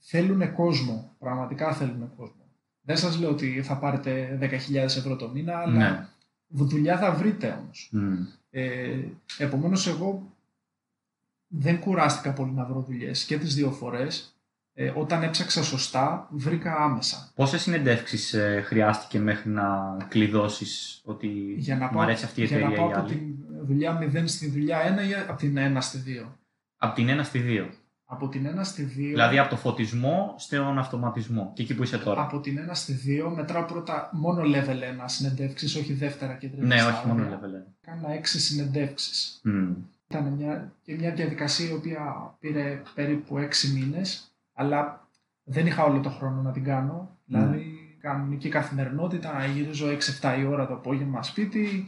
θέλουν 0.00 0.52
κόσμο. 0.54 1.10
Πραγματικά 1.18 1.72
θέλουν 1.72 2.10
κόσμο. 2.16 2.34
Δεν 2.84 2.96
σας 2.96 3.18
λέω 3.20 3.30
ότι 3.30 3.62
θα 3.62 3.76
πάρετε 3.76 4.38
10.000 4.40 4.96
ευρώ 4.96 5.16
το 5.16 5.28
μήνα, 5.28 5.56
αλλά 5.58 5.72
Ναι. 5.78 6.06
δουλειά 6.48 6.98
θα 6.98 7.12
βρείτε 7.12 7.58
όμως. 7.62 7.88
Μμ. 7.92 8.12
Ε, 8.50 8.98
επομένως 9.38 9.86
εγώ 9.86 10.31
δεν 11.52 11.78
κουράστηκα 11.78 12.32
πολύ 12.32 12.52
να 12.52 12.64
βρω 12.64 12.80
δουλειές 12.80 13.24
και 13.24 13.38
τις 13.38 13.54
δύο 13.54 13.70
φορές. 13.70 14.36
Ε, 14.74 14.92
όταν 14.94 15.22
έψαξα 15.22 15.62
σωστά, 15.62 16.28
βρήκα 16.30 16.76
άμεσα. 16.76 17.30
Πόσες 17.34 17.62
συνεντεύξεις 17.62 18.36
χρειάστηκε 18.64 19.18
μέχρι 19.18 19.50
να 19.50 19.96
κλειδώσεις 20.08 21.00
ότι 21.04 21.54
Για 21.56 21.76
να 21.76 21.86
μου 21.86 21.92
πάω, 21.92 22.02
αρέσει 22.02 22.24
αυτή 22.24 22.42
η 22.42 22.44
για 22.44 22.56
εταιρεία 22.56 22.76
να 22.76 22.82
πάω 22.82 22.90
ή 22.90 22.92
από 22.92 23.06
άλλη; 23.06 23.14
την 23.14 23.66
δουλειά 23.66 23.98
0 24.14 24.22
στη 24.26 24.50
δουλειά 24.50 25.04
1 25.04 25.08
ή 25.08 25.14
από 25.28 25.38
την 25.38 25.56
1 25.58 25.76
στη 25.80 26.02
2. 26.24 26.26
Από 26.76 26.94
την 26.94 27.20
1 27.20 27.24
στη 27.24 27.42
2. 27.46 27.68
Από 28.04 28.28
την 28.28 28.46
1 28.46 28.60
στη 28.62 28.84
2. 28.84 28.96
Δηλαδή 28.96 29.38
από 29.38 29.50
το 29.50 29.56
φωτισμό 29.56 30.34
στον 30.38 30.78
αυτοματισμό. 30.78 31.52
Και 31.54 31.62
εκεί 31.62 31.74
που 31.74 31.82
είσαι 31.82 31.98
τώρα. 31.98 32.22
Από 32.22 32.40
την 32.40 32.58
1 32.58 32.70
στη 32.72 33.22
2 33.26 33.32
μετράω 33.34 33.64
πρώτα 33.64 34.10
μόνο 34.12 34.42
level 34.42 35.02
1 35.04 35.04
συνεντεύξεις, 35.04 35.76
όχι 35.76 35.92
δεύτερα 35.92 36.32
και 36.34 36.48
τρίτα. 36.48 36.66
Ναι, 36.66 36.74
όχι 36.74 36.82
στάδια. 36.82 37.14
μόνο 37.14 37.28
level 37.30 37.68
1. 37.68 37.72
Κάνα 37.80 38.08
6 38.14 38.20
συνεντεύξεις. 38.24 39.40
Μμ. 39.44 39.72
Ήταν 40.12 40.32
μια, 40.32 40.72
και 40.82 40.94
μια 40.94 41.10
διαδικασία 41.10 41.70
η 41.70 41.72
οποία 41.72 42.34
πήρε 42.40 42.82
περίπου 42.94 43.38
6 43.38 43.72
μήνες, 43.74 44.34
αλλά 44.52 45.08
δεν 45.44 45.66
είχα 45.66 45.84
όλο 45.84 46.00
το 46.00 46.10
χρόνο 46.10 46.42
να 46.42 46.50
την 46.52 46.64
κάνω. 46.64 47.16
Δηλαδή, 47.24 47.96
κανονική 48.00 48.48
καθημερινότητα, 48.48 49.46
γυρίζω 49.46 49.86
6-7 50.20 50.36
η 50.38 50.44
ώρα 50.44 50.66
το 50.66 50.74
απόγευμα 50.74 51.22
σπίτι 51.22 51.86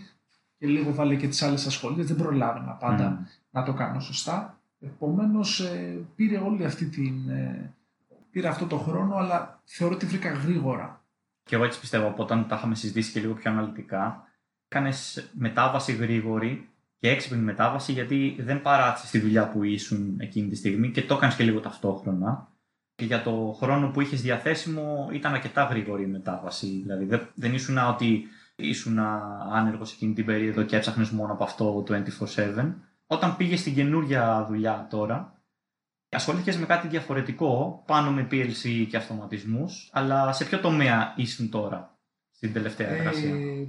και 0.59 0.67
λίγο 0.67 0.95
βάλε 0.95 1.15
και 1.17 1.29
τις 1.29 1.43
άλλες 1.43 1.67
ασχολίες. 1.67 2.07
Δεν 2.07 2.17
προλάβαινα 2.17 2.73
πάντα 2.73 3.11
Μμ. 3.11 3.25
να 3.51 3.63
το 3.63 3.73
κάνω 3.73 4.01
σωστά. 4.01 4.61
Επομένως, 4.81 5.63
πήρε 6.17 6.39
όλη 6.39 6.65
αυτή 6.65 6.87
την. 6.87 7.29
ε, 7.29 7.75
πήρε 8.31 8.49
αυτό 8.49 8.67
το 8.67 8.77
χρόνο, 8.79 9.17
αλλά 9.17 9.61
θεωρώ 9.65 9.95
ότι 9.95 10.07
βρήκα 10.07 10.33
γρήγορα. 10.33 11.05
Και 11.43 11.55
εγώ 11.55 11.65
έτσι 11.65 11.81
πιστεύω 11.81 12.07
από 12.09 12.23
όταν 12.23 12.49
τα 12.49 12.57
είχαμε 12.57 12.75
συζητήσει 12.75 13.13
και 13.13 13.21
λίγο 13.21 13.35
πιο 13.35 13.51
αναλυτικά. 13.51 14.29
Έκανε 14.69 14.93
μετάβαση 15.33 15.93
γρήγορη 15.93 16.69
και 17.05 17.11
έξυπνη 17.11 17.39
μετάβαση 17.39 17.93
γιατί 17.93 18.37
δεν 18.39 18.63
παράτησε 18.63 19.11
τη 19.11 19.19
δουλειά 19.19 19.49
που 19.49 19.63
ήσουν 19.63 20.17
εκείνη 20.21 20.49
τη 20.49 20.57
στιγμή 20.57 20.91
και 20.91 21.03
το 21.03 21.15
έκανες 21.15 21.35
και 21.35 21.45
λίγο 21.45 21.61
ταυτόχρονα. 21.61 22.49
Και 22.95 23.05
για 23.05 23.23
το 23.23 23.57
χρόνο 23.59 23.91
που 23.91 24.01
είχες 24.01 24.23
διαθέσιμο 24.23 25.09
ήταν 25.13 25.35
αρκετά 25.35 25.63
γρήγορη 25.63 26.03
η 26.03 26.07
μετάβαση. 26.07 26.67
Δηλαδή 26.67 27.05
δεν, 27.05 27.29
δεν 27.35 27.55
ήσουν 27.55 27.79
ότι 27.79 28.25
ήσουν 28.57 28.99
άνεργος 29.53 29.93
εκείνη 29.93 30.15
την 30.15 30.25
περίοδο 30.25 30.63
και 30.63 30.77
έψαχνες 30.77 31.11
μόνο 31.11 31.33
από 31.33 31.45
αυτό 31.45 31.85
24-7. 31.89 32.75
Όταν 33.07 33.37
πήγες 33.37 33.61
στην 33.61 33.75
καινούρια 33.75 34.47
δουλειά 34.49 34.87
τώρα, 34.91 35.43
ασχολήθηκες 36.09 36.57
με 36.57 36.67
κάτι 36.67 36.89
διαφορετικό, 36.89 37.83
πάνω 37.87 38.13
με 38.13 38.29
PLC 38.31 38.87
και 38.89 38.97
αυτοματισμούς, 38.97 39.91
αλλά 39.93 40.33
σε 40.33 40.45
ποιο 40.45 40.61
τομέα 40.61 41.15
ήσουν 41.17 41.51
τώρα, 41.51 41.99
στην 42.31 42.53
τελευταία 42.53 42.89
εργασία; 42.89 43.35
Ε, 43.35 43.67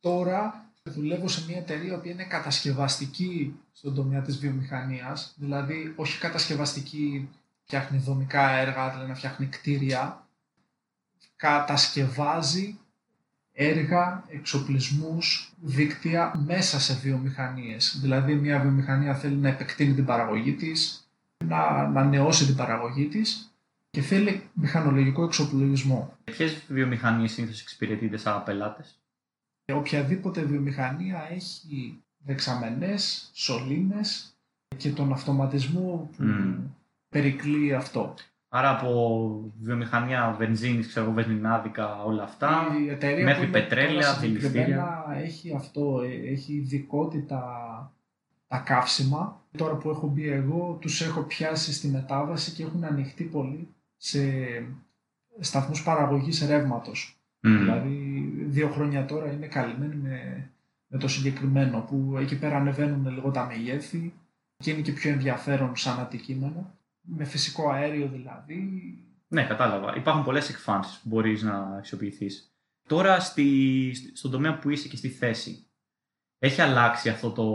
τώρα 0.00 0.65
δουλεύω 0.90 1.28
σε 1.28 1.44
μια 1.48 1.56
εταιρεία 1.56 1.98
που 1.98 2.08
είναι 2.08 2.24
κατασκευαστική 2.24 3.54
στον 3.72 3.94
τομέα 3.94 4.22
της 4.22 4.38
βιομηχανίας, 4.38 5.34
δηλαδή 5.36 5.92
όχι 5.96 6.18
κατασκευαστική 6.18 7.28
φτιάχνει 7.64 7.98
δομικά 7.98 8.50
έργα, 8.50 8.90
δηλαδή 8.90 9.08
να 9.08 9.14
φτιάχνει 9.14 9.46
κτίρια, 9.46 10.26
κατασκευάζει 11.36 12.78
έργα, 13.52 14.24
εξοπλισμούς, 14.28 15.52
δίκτυα 15.60 16.32
μέσα 16.46 16.80
σε 16.80 16.94
βιομηχανίες. 16.94 17.98
Δηλαδή 18.00 18.34
μια 18.34 18.60
βιομηχανία 18.60 19.14
θέλει 19.14 19.36
να 19.36 19.48
επεκτείνει 19.48 19.94
την 19.94 20.04
παραγωγή 20.04 20.52
της, 20.52 21.08
να, 21.44 21.88
να 21.88 22.04
νεώσει 22.04 22.46
την 22.46 22.56
παραγωγή 22.56 23.06
της 23.06 23.54
και 23.90 24.00
θέλει 24.00 24.42
μηχανολογικό 24.52 25.24
εξοπλισμό. 25.24 26.16
Ποιες 26.24 26.62
βιομηχανίες 26.68 27.32
συνήθως 27.32 27.60
εξυπηρετείτε 27.60 28.16
σαν 28.16 28.42
πελάτες, 28.42 28.98
Οποιαδήποτε 29.74 30.42
βιομηχανία 30.42 31.28
έχει 31.30 32.02
δεξαμενές, 32.18 33.30
σωλήνες 33.34 34.36
και 34.76 34.90
τον 34.90 35.12
αυτοματισμό 35.12 36.10
που 36.16 36.24
Mm. 36.24 36.58
περικλεί 37.08 37.74
αυτό. 37.74 38.14
Άρα 38.48 38.70
από 38.70 39.52
βιομηχανία 39.60 40.34
βενζίνης, 40.38 40.86
ξέρω 40.86 41.04
εγώ, 41.06 41.14
βενζινάδικα, 41.14 42.02
όλα 42.02 42.22
αυτά. 42.22 42.66
Η 42.86 42.88
εταιρεία 42.88 43.24
μέχρι 43.24 43.40
που 43.40 43.48
είναι 43.48 43.60
πετρέλαια, 43.60 44.00
τώρα 44.00 44.12
συγκεκριμένα 44.18 44.54
δηληστήρια. 44.64 45.06
Έχει 45.22 45.54
αυτό, 45.54 46.00
ε, 46.02 46.30
έχει 46.30 46.52
ειδικότητα 46.52 47.42
τα 48.46 48.58
καύσιμα. 48.58 49.40
Τώρα 49.56 49.74
που 49.74 49.90
έχω 49.90 50.06
μπει 50.06 50.28
εγώ, 50.28 50.78
τους 50.80 51.00
έχω 51.00 51.20
πιάσει 51.20 51.72
στη 51.72 51.88
μετάβαση 51.88 52.50
και 52.52 52.62
έχουν 52.62 52.84
ανοιχτεί 52.84 53.24
πολύ 53.24 53.68
σε 53.96 54.20
σταθμούς 55.40 55.82
παραγωγής 55.82 56.46
ρεύματος. 56.46 57.16
Μμ. 57.40 57.58
Δηλαδή, 57.58 58.05
δύο 58.46 58.68
χρόνια 58.68 59.04
τώρα 59.04 59.32
είναι 59.32 59.46
καλυμμένοι 59.46 59.94
με, 59.94 60.50
με 60.86 60.98
το 60.98 61.08
συγκεκριμένο, 61.08 61.80
που 61.80 62.16
εκεί 62.18 62.38
πέρα 62.38 62.56
ανεβαίνουν 62.56 63.08
λίγο 63.08 63.30
τα 63.30 63.46
μεγέθη 63.46 64.14
και 64.56 64.70
είναι 64.70 64.80
και 64.80 64.92
πιο 64.92 65.10
ενδιαφέρον 65.10 65.76
σαν 65.76 66.00
αντικείμενο. 66.00 66.74
Με 67.08 67.24
φυσικό 67.24 67.70
αέριο 67.70 68.08
δηλαδή. 68.08 68.98
Ναι, 69.28 69.44
κατάλαβα. 69.44 69.96
Υπάρχουν 69.96 70.24
πολλές 70.24 70.48
εκφάνσεις 70.48 70.98
που 70.98 71.08
μπορείς 71.08 71.42
να 71.42 71.58
αξιοποιηθείς. 71.58 72.50
Τώρα 72.88 73.20
στη, 73.20 73.92
στον 74.14 74.30
τομέα 74.30 74.58
που 74.58 74.70
είσαι 74.70 74.88
και 74.88 74.96
στη 74.96 75.08
θέση, 75.08 75.66
έχει 76.38 76.60
αλλάξει 76.60 77.08
αυτό 77.08 77.30
το. 77.30 77.46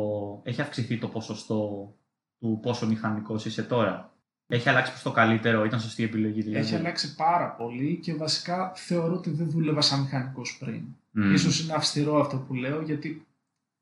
έχει 0.44 0.62
αυξηθεί 0.62 0.98
το 0.98 1.08
ποσοστό 1.08 1.94
του 2.40 2.60
πόσο 2.62 2.88
μηχανικός 2.88 3.46
είσαι 3.46 3.64
τώρα; 3.64 4.14
Έχει 4.54 4.70
αλλάξει 4.70 4.92
προς 4.92 5.04
το 5.04 5.12
καλύτερο, 5.12 5.66
ήταν 5.66 5.80
σωστή 5.80 6.02
η 6.02 6.06
επιλογή 6.06 6.42
δηλαδή. 6.42 6.66
Έχει 6.66 6.76
αλλάξει 6.76 7.16
πάρα 7.16 7.48
πολύ 7.48 7.96
και 8.02 8.14
βασικά 8.16 8.72
θεωρώ 8.76 9.14
ότι 9.14 9.30
δεν 9.30 9.50
δούλευα 9.50 9.82
σαν 9.82 10.00
μηχανικός 10.02 10.58
πριν. 10.60 10.82
Μμ. 11.12 11.34
Ίσως 11.34 11.64
είναι 11.64 11.74
αυστηρό 11.74 12.20
αυτό 12.22 12.38
που 12.38 12.54
λέω 12.54 12.82
γιατί 12.82 13.26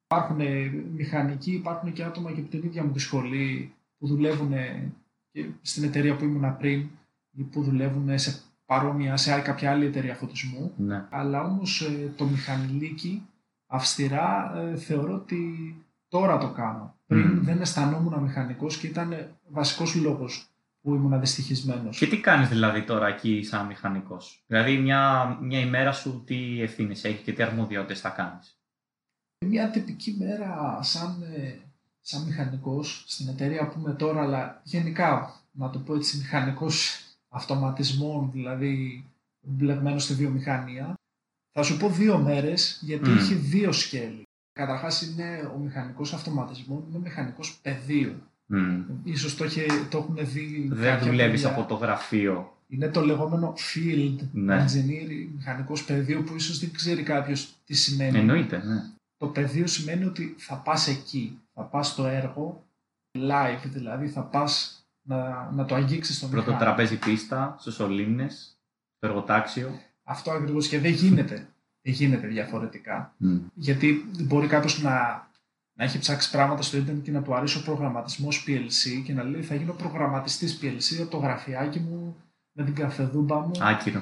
υπάρχουν 0.06 0.40
ε, 0.40 0.72
μηχανικοί, 0.96 1.52
υπάρχουν 1.52 1.94
και 1.94 2.04
άτομα 2.04 2.32
και 2.32 2.40
από 2.40 2.50
την 2.50 2.62
ίδια 2.64 2.84
μου 2.84 2.92
τη 2.92 3.00
σχολή 3.00 3.74
που 3.98 4.08
δουλεύουν 4.08 4.54
ε, 4.54 4.92
και 5.32 5.46
στην 5.62 5.84
εταιρεία 5.84 6.16
που 6.16 6.24
ήμουν 6.24 6.58
πριν 6.58 6.80
ή 7.32 7.42
που 7.44 7.64
δουλεύουν 7.64 8.20
σε 8.20 8.42
παρόμοια, 8.66 9.18
σε 9.18 9.32
άλλη- 9.34 9.42
κάποια 9.42 9.72
άλλη 9.72 9.86
εταιρεία 9.86 10.16
φωτισμού. 10.16 10.72
Ναι. 10.78 11.06
Αλλά 11.10 11.44
όμως 11.44 11.82
ε, 11.82 12.14
το 12.16 12.26
μηχανηλίκι 12.26 13.22
αυστηρά 13.68 14.54
ε, 14.58 14.76
θεωρώ 14.78 15.14
ότι 15.14 15.76
τώρα 16.08 16.38
το 16.38 16.50
κάνω. 16.50 16.94
Πριν 17.08 17.28
Μμμ. 17.28 17.44
δεν 17.44 17.62
αισθανόμουν 17.62 18.20
μηχανικός 18.24 18.78
και 18.78 18.88
ήταν 18.88 19.12
ε, 19.12 19.30
βασικός 19.50 19.96
λόγος 19.96 20.49
που 20.82 20.96
ήμουν 20.96 21.20
δυστυχισμένος. 21.20 21.98
Και 21.98 22.08
τι 22.08 22.20
κάνεις 22.20 22.48
δηλαδή 22.48 22.84
τώρα 22.84 23.08
εκεί 23.08 23.44
σαν 23.44 23.66
μηχανικός; 23.66 24.44
Δηλαδή, 24.48 24.78
μια, 24.78 25.26
μια 25.42 25.60
ημέρα 25.60 25.92
σου 25.92 26.24
τι 26.26 26.62
ευθύνες 26.62 27.04
έχει 27.04 27.24
και 27.24 27.34
τι 27.34 27.44
αρμοδιότητες 27.44 28.00
θα 28.00 28.10
κάνεις; 28.10 28.58
Μια 29.46 29.70
τυπική 29.70 30.16
μέρα 30.20 30.80
σαν, 30.82 31.22
ε, 31.36 31.58
σαν 32.02 32.24
μηχανικός 32.24 33.04
στην 33.08 33.28
εταιρεία 33.28 33.68
που 33.68 33.80
είμαι 33.80 33.94
τώρα, 33.94 34.22
αλλά 34.22 34.62
γενικά, 34.64 35.34
να 35.52 35.70
το 35.70 35.80
πω 35.80 35.96
έτσι, 35.96 36.18
μηχανικός 36.18 37.04
αυτοματισμών, 37.30 38.32
δηλαδή 38.32 39.06
μπλεγμένος 39.42 40.04
στη 40.04 40.14
βιομηχανία, 40.14 40.94
θα 41.52 41.64
σου 41.64 41.78
πω 41.78 41.90
δύο 41.90 42.18
μέρες, 42.18 42.80
γιατί 42.82 43.10
Μμ. 43.10 43.18
έχει 43.18 43.34
δύο 43.34 43.72
σκέλη. 43.72 44.24
Καταρχάς 44.54 45.02
είναι 45.02 45.52
ο 45.56 45.58
μηχανικός 45.58 46.14
αυτοματισμών, 46.14 46.86
είναι 46.90 47.00
μηχανικός 47.00 47.60
πεδίου. 47.62 48.22
Ίσως 49.04 49.36
το, 49.36 49.46
είχε, 49.46 49.66
το 49.90 49.98
έχουν 49.98 50.18
δει 50.32 50.68
Δεν 50.72 50.92
κάποια 50.92 51.10
δουλεύεις 51.10 51.42
παιδιά. 51.42 51.58
από 51.58 51.68
το 51.68 51.76
γραφείο. 51.76 52.54
Είναι 52.68 52.88
το 52.90 53.02
λεγόμενο 53.06 53.54
field 53.74 54.16
Ναι. 54.32 54.66
engineering, 54.66 55.28
μηχανικός 55.36 55.84
πεδίου, 55.84 56.24
που 56.24 56.36
ίσως 56.36 56.60
δεν 56.60 56.72
ξέρει 56.72 57.04
κάποιος 57.04 57.56
τι 57.66 57.74
σημαίνει. 57.74 58.18
Εννοείται, 58.18 58.58
ναι. 58.66 58.84
Το 59.18 59.28
πεδίο 59.28 59.68
σημαίνει 59.68 60.04
ότι 60.04 60.36
θα 60.38 60.56
πας 60.56 60.88
εκεί, 60.88 61.40
θα 61.54 61.64
πας 61.64 61.88
στο 61.88 62.06
έργο, 62.08 62.64
live 63.18 63.60
δηλαδή, 63.66 64.08
θα 64.08 64.22
πας 64.22 64.84
να, 65.02 65.52
να 65.52 65.66
το 65.66 65.76
αγγίξεις 65.76 66.16
στον 66.18 66.30
Πρώτο 66.30 66.52
μηχάνημα. 66.52 66.66
τραπέζι 66.74 66.98
πίστα, 67.00 67.56
στου 67.60 67.72
σωλήνε, 67.72 68.28
στο 68.30 69.08
εργοτάξιο. 69.08 69.80
Αυτό 70.04 70.32
ακριβώς 70.32 70.68
και 70.68 70.80
δεν 70.80 70.92
γίνεται, 70.92 71.48
δεν 71.82 71.94
γίνεται 71.94 72.28
διαφορετικά. 72.28 73.14
Γιατί 73.54 74.06
μπορεί 74.20 74.48
κάποιος 74.48 74.82
να, 74.82 75.28
να 75.80 75.86
έχει 75.86 76.00
ψάξει 76.00 76.32
πράγματα 76.32 76.62
στο 76.62 76.78
ίντερνετ 76.78 77.04
και 77.04 77.12
να 77.12 77.22
του 77.22 77.36
αρέσει 77.36 77.58
ο 77.58 77.62
προγραμματισμός 77.62 78.46
PLC 78.48 79.04
και 79.06 79.14
να 79.14 79.24
λέει 79.24 79.42
θα 79.42 79.56
γίνω 79.56 79.74
προγραμματιστής 79.74 80.60
PLC 80.62 81.02
από 81.02 81.12
το 81.12 81.18
γραφιάκι 81.18 81.80
μου 81.80 82.16
με 82.52 82.64
την 82.64 82.76
καφεδούμπα 82.76 83.40
μου. 83.40 83.52
Άκυρο. 83.60 84.02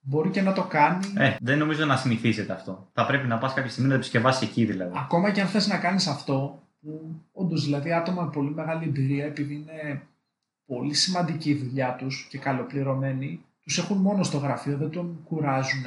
Μπορεί 0.00 0.30
και 0.30 0.42
να 0.42 0.52
το 0.52 0.62
κάνει. 0.62 1.12
Ε, 1.16 1.36
δεν 1.40 1.58
νομίζω 1.58 1.84
να 1.84 1.96
συνηθίζεται 1.96 2.52
αυτό. 2.52 2.88
Θα 2.92 3.06
πρέπει 3.06 3.26
να 3.26 3.38
πας 3.38 3.54
κάποια 3.54 3.70
στιγμή 3.70 3.88
να 3.88 3.94
το 3.94 4.00
επισκευάσεις 4.00 4.48
εκεί 4.48 4.64
δηλαδή. 4.64 4.92
Ακόμα 4.96 5.30
και 5.30 5.40
αν 5.40 5.46
θες 5.46 5.68
να 5.68 5.78
κάνεις 5.78 6.06
αυτό, 6.06 6.62
που 6.80 7.20
όντως 7.32 7.64
δηλαδή 7.64 7.92
άτομα 7.92 8.22
με 8.22 8.30
πολύ 8.30 8.50
μεγάλη 8.50 8.84
εμπειρία, 8.84 9.24
επειδή 9.24 9.54
είναι 9.54 10.02
πολύ 10.66 10.94
σημαντική 10.94 11.50
η 11.50 11.54
δουλειά 11.54 11.94
τους 11.94 12.26
και 12.30 12.38
καλοπληρωμένοι, 12.38 13.44
τους 13.60 13.78
έχουν 13.78 13.96
μόνο 13.96 14.22
στο 14.22 14.38
γραφείο, 14.38 14.76
δεν 14.76 14.90
τον 14.90 15.20
κουράζουν 15.24 15.84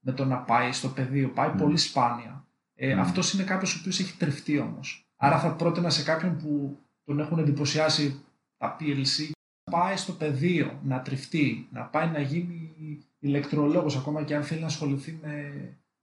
με 0.00 0.12
το 0.12 0.24
να 0.24 0.36
πάει 0.36 0.72
στο 0.72 0.88
πεδίο. 0.88 1.28
Πάει 1.28 1.48
Μμ. 1.48 1.56
πολύ 1.56 1.76
σπάνια. 1.76 2.37
Ε, 2.80 2.94
Μμ. 2.94 3.00
Αυτός 3.00 3.32
είναι 3.32 3.42
κάποιος 3.42 3.74
ο 3.74 3.78
οποίος 3.80 4.00
έχει 4.00 4.16
τρεφτεί 4.16 4.58
όμως. 4.58 5.06
Άρα 5.16 5.38
θα 5.38 5.52
πρότεινα 5.54 5.90
σε 5.90 6.02
κάποιον 6.02 6.36
που 6.36 6.78
τον 7.04 7.20
έχουν 7.20 7.38
εντυπωσιάσει 7.38 8.20
τα 8.56 8.76
PLC, 8.80 9.30
να 9.70 9.78
πάει 9.78 9.96
στο 9.96 10.12
πεδίο, 10.12 10.80
να 10.84 11.00
τριφτεί, 11.00 11.68
να 11.72 11.82
πάει 11.84 12.08
να 12.08 12.20
γίνει 12.20 12.72
ηλεκτρολόγος, 13.18 13.96
ακόμα 13.96 14.22
και 14.22 14.34
αν 14.34 14.42
θέλει 14.42 14.60
να 14.60 14.66
ασχοληθεί 14.66 15.18
με, 15.22 15.52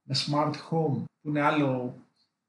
με 0.02 0.14
smart 0.26 0.50
home, 0.52 1.02
που 1.20 1.28
είναι 1.28 1.40
άλλο 1.40 1.96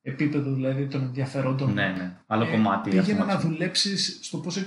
επίπεδο 0.01 0.51
δηλαδή 0.53 0.87
των 0.87 1.01
ενδιαφερόντων. 1.01 1.73
Ναι, 1.73 1.87
ναι. 1.97 2.17
Άλλο 2.27 2.43
Ε, 2.45 2.51
κομμάτι. 2.51 2.89
Πήγαινε 2.89 3.13
να 3.13 3.19
αυτοματισμού. 3.19 3.51
δουλέψεις 3.51 4.19
στο 4.21 4.37
πώς 4.37 4.57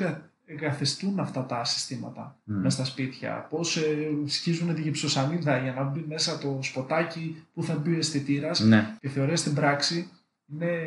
εγκαθιστούν 0.52 1.18
αυτά 1.20 1.44
τα 1.44 1.64
συστήματα 1.64 2.39
Μμ. 2.44 2.55
μέσα 2.60 2.77
στα 2.77 2.85
σπίτια. 2.85 3.47
Πώς 3.51 3.77
ε, 3.77 4.09
σκίζουν 4.27 4.74
τη 4.74 4.81
γυψοσανίδα 4.82 5.59
για 5.59 5.72
να 5.72 5.82
μπει 5.82 6.05
μέσα 6.09 6.39
το 6.39 6.59
σποτάκι 6.62 7.44
που 7.55 7.62
θα 7.62 7.74
μπει 7.74 7.94
ο 7.94 7.98
αισθητήρας. 7.98 8.60
Ναι, 8.60 8.97
Και 9.01 9.09
θεωρία 9.09 9.36
στην 9.36 9.55
πράξη 9.55 10.10
είναι 10.47 10.78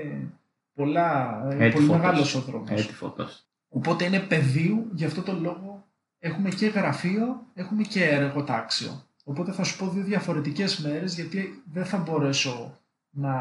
πολλά, 0.74 1.42
ε, 1.52 1.66
Έτσι 1.66 1.72
πολύ 1.76 1.86
φώτος. 1.86 2.02
μεγάλος 2.02 2.36
ο 2.36 2.40
δρόμος. 2.42 2.70
έτσι 2.70 2.94
φωτό. 2.94 3.28
Οπότε 3.70 4.06
είναι 4.06 4.20
πεδίο, 4.20 4.86
γι' 4.94 5.06
αυτό 5.06 5.22
το 5.22 5.34
λόγο 5.34 5.88
έχουμε 6.20 6.50
και 6.50 6.68
γραφείο, 6.68 7.46
έχουμε 7.54 7.84
και 7.84 8.04
εργοτάξιο. 8.10 9.04
Οπότε 9.24 9.52
θα 9.52 9.64
σου 9.64 9.78
πω 9.78 9.88
δύο 9.90 10.04
διαφορετικές 10.04 10.78
μέρες 10.80 11.16
γιατί 11.16 11.64
δεν 11.72 11.86
θα 11.86 11.98
μπορέσω 11.98 12.80
να, 13.10 13.34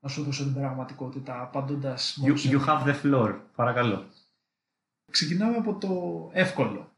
να 0.00 0.08
σου 0.08 0.22
δώσω 0.22 0.42
την 0.44 0.54
πραγματικότητα 0.54 1.42
απαντώντας 1.42 2.16
μόνο 2.20 2.34
You, 2.34 2.38
σε 2.38 2.50
you 2.52 2.66
have 2.68 2.84
the 2.86 2.94
floor. 3.04 3.34
Παρακαλώ. 3.56 4.04
Ξεκινάμε 5.10 5.56
από 5.56 5.74
το 5.74 5.90
εύκολο. 6.32 6.92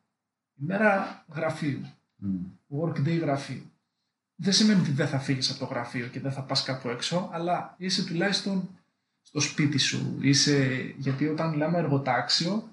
Ημέρα 0.60 1.24
γραφείου. 1.34 1.80
Μμ. 2.16 2.36
Workday 2.80 3.20
γραφείου. 3.20 3.70
Δεν 4.36 4.52
σημαίνει 4.52 4.80
ότι 4.80 4.90
δεν 4.90 5.08
θα 5.08 5.18
φύγεις 5.18 5.50
από 5.50 5.58
το 5.58 5.64
γραφείο 5.64 6.06
και 6.06 6.20
δεν 6.20 6.32
θα 6.32 6.42
πας 6.42 6.62
κάπου 6.62 6.88
έξω, 6.88 7.28
αλλά 7.32 7.74
είσαι 7.78 8.04
τουλάχιστον 8.04 8.68
στο 9.22 9.40
σπίτι 9.40 9.78
σου. 9.78 10.18
Είσαι... 10.20 10.74
Γιατί 10.96 11.26
όταν 11.28 11.50
μιλάμε 11.50 11.78
εργοτάξιο, 11.78 12.68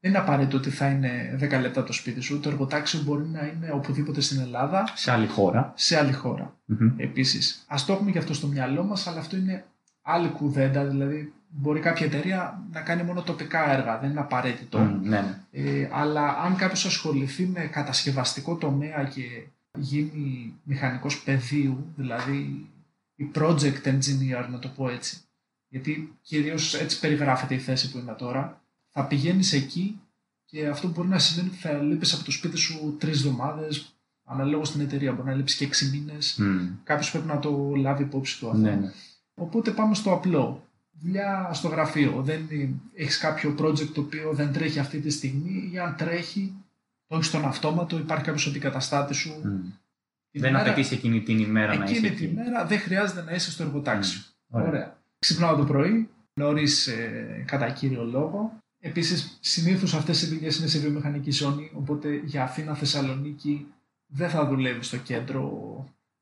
δεν 0.00 0.10
είναι 0.12 0.18
απαραίτητο 0.18 0.56
ότι 0.56 0.70
θα 0.70 0.86
είναι 0.90 1.38
10 1.40 1.60
λεπτά 1.60 1.84
το 1.84 1.92
σπίτι 1.92 2.20
σου. 2.20 2.40
Το 2.40 2.48
εργοτάξιο 2.48 3.02
μπορεί 3.02 3.26
να 3.26 3.46
είναι 3.46 3.70
οπουδήποτε 3.72 4.20
στην 4.20 4.40
Ελλάδα, 4.40 4.92
Σε 4.94 5.10
άλλη 5.10 5.26
χώρα. 5.26 5.72
σε 5.76 5.98
άλλη 5.98 6.12
χώρα. 6.12 6.56
Μμμ. 6.64 6.94
Επίσης, 6.96 7.64
ας 7.68 7.84
το 7.84 7.92
έχουμε 7.92 8.10
και 8.10 8.18
αυτό 8.18 8.34
στο 8.34 8.46
μυαλό 8.46 8.84
μας, 8.84 9.06
αλλά 9.06 9.18
αυτό 9.18 9.36
είναι 9.36 9.64
άλλη 10.06 10.28
κουβέντα. 10.28 10.84
Δηλαδή, 10.84 11.32
μπορεί 11.48 11.80
κάποια 11.80 12.06
εταιρεία 12.06 12.62
να 12.72 12.80
κάνει 12.80 13.02
μόνο 13.02 13.22
τοπικά 13.22 13.72
έργα, 13.72 13.98
δεν 13.98 14.10
είναι 14.10 14.20
απαραίτητο. 14.20 14.78
Μμ, 14.78 15.08
Ναι, 15.08 15.20
ναι. 15.20 15.40
Ε, 15.50 15.88
αλλά 15.92 16.38
αν 16.38 16.56
κάποιος 16.56 16.84
ασχοληθεί 16.84 17.46
με 17.46 17.60
κατασκευαστικό 17.60 18.56
τομέα 18.56 19.04
και 19.04 19.22
γίνει 19.78 20.54
μηχανικός 20.62 21.22
πεδίου, 21.22 21.92
δηλαδή 21.96 22.68
η 23.14 23.30
project 23.34 23.82
engineer 23.84 24.48
να 24.50 24.58
το 24.58 24.68
πω 24.68 24.88
έτσι, 24.88 25.20
γιατί 25.68 26.12
κυρίως 26.22 26.74
έτσι 26.74 27.00
περιγράφεται 27.00 27.54
η 27.54 27.58
θέση 27.58 27.90
που 27.90 27.98
είμαι 27.98 28.12
τώρα, 28.12 28.62
θα 28.90 29.04
πηγαίνεις 29.06 29.52
εκεί 29.52 30.00
και 30.44 30.66
αυτό 30.66 30.88
μπορεί 30.88 31.08
να 31.08 31.18
σημαίνει 31.18 31.48
ότι 31.48 31.58
θα 31.58 31.72
λείπεις 31.72 32.14
από 32.14 32.24
το 32.24 32.30
σπίτι 32.30 32.56
σου 32.56 32.96
τρεις 32.98 33.16
εβδομάδες, 33.24 33.94
αναλόγως 34.24 34.68
στην 34.68 34.80
εταιρεία, 34.80 35.12
μπορεί 35.12 35.28
να 35.28 35.34
λείψεις 35.34 35.58
και 35.58 35.64
έξι 35.64 35.90
μήνες. 35.90 36.36
Μμ. 36.38 36.68
Κάποιος 36.84 37.10
πρέπει 37.10 37.26
να 37.26 37.38
το 37.38 37.72
λάβει 37.76 38.02
υπόψη 38.02 38.38
του 38.38 38.46
αυτό. 38.46 38.58
Ναι, 38.58 38.70
ναι. 38.74 38.92
Οπότε 39.34 39.70
πάμε 39.70 39.94
στο 39.94 40.12
απλό. 40.12 40.66
Δουλειά 41.00 41.50
στο 41.52 41.68
γραφείο. 41.68 42.22
Δεν 42.22 42.48
έχεις 42.94 43.18
κάποιο 43.18 43.54
project 43.58 43.86
το 43.94 44.00
οποίο 44.00 44.32
δεν 44.32 44.52
τρέχει 44.52 44.78
αυτή 44.78 44.98
τη 45.00 45.10
στιγμή 45.10 45.70
ή 45.72 45.78
αν 45.78 45.96
τρέχει, 45.96 46.52
το 47.06 47.14
έχεις 47.16 47.26
στον 47.26 47.44
αυτόματο, 47.44 47.98
υπάρχει 47.98 48.24
κάποιος 48.24 48.46
αντικαταστάτης 48.46 49.16
σου. 49.16 49.30
Μμ. 49.44 49.60
Την 50.30 50.40
Δεν 50.42 50.50
ημέρα- 50.50 50.70
απαιτείς 50.70 50.90
εκείνη 50.90 51.22
την 51.22 51.38
ημέρα 51.38 51.76
να 51.76 51.84
είσαι 51.84 51.92
Εκείνη 51.92 52.06
εκεί. 52.06 52.26
τη 52.26 52.32
μέρα 52.34 52.64
δεν 52.66 52.78
χρειάζεται 52.78 53.22
να 53.22 53.32
είσαι 53.34 53.50
στο 53.50 53.62
εργοτάξιο. 53.62 54.20
Ωραία. 54.50 54.68
Ωραία. 54.68 54.98
Ξυπνάω 55.18 55.56
το 55.56 55.64
πρωί, 55.64 56.08
νωρίς 56.34 56.86
ε, 56.86 57.44
κατά 57.46 57.70
κύριο 57.70 58.04
λόγο. 58.04 58.58
Επίσης, 58.80 59.38
συνήθως 59.40 59.94
αυτές 59.94 60.22
οι 60.22 60.26
δουλειές 60.26 60.56
είναι 60.58 60.66
σε 60.66 60.78
βιομηχανική 60.78 61.30
ζώνη, 61.30 61.70
οπότε 61.74 62.20
για 62.24 62.42
Αθήνα, 62.42 62.74
Θεσσαλονίκη 62.74 63.66
δεν 64.06 64.28
θα 64.30 64.46
δουλεύεις 64.46 64.86
στο 64.86 64.96
κέντρο, 64.96 65.42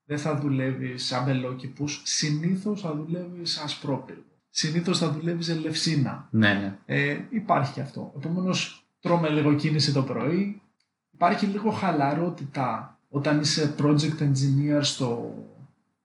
δεν 0.05 0.19
θα 0.19 0.37
δουλεύει 0.37 0.99
σαν 0.99 1.25
μπελόκηπους, 1.25 2.01
συνήθως 2.05 2.81
θα 2.81 2.95
δουλεύει 2.95 3.47
σαν 3.47 3.65
ασπρόπυργο. 3.65 4.23
Συνήθως 4.51 4.99
θα 4.99 5.11
δουλεύει 5.11 5.43
σε 5.43 5.55
λευσίνα. 5.55 6.29
Ναι, 6.31 6.53
ναι. 6.55 6.79
Ε, 6.87 7.19
υπάρχει 7.31 7.73
και 7.73 7.81
αυτό. 7.81 8.13
Επομένω, 8.17 8.55
τρώμε 9.01 9.29
λίγο 9.29 9.55
κίνηση 9.55 9.93
το 9.93 10.03
πρωί. 10.03 10.63
Υπάρχει 11.11 11.47
λίγο 11.47 11.71
χαλαρότητα 11.71 12.99
όταν 13.09 13.41
είσαι 13.41 13.75
project 13.79 14.19
engineer 14.19 14.79
στο, 14.81 15.35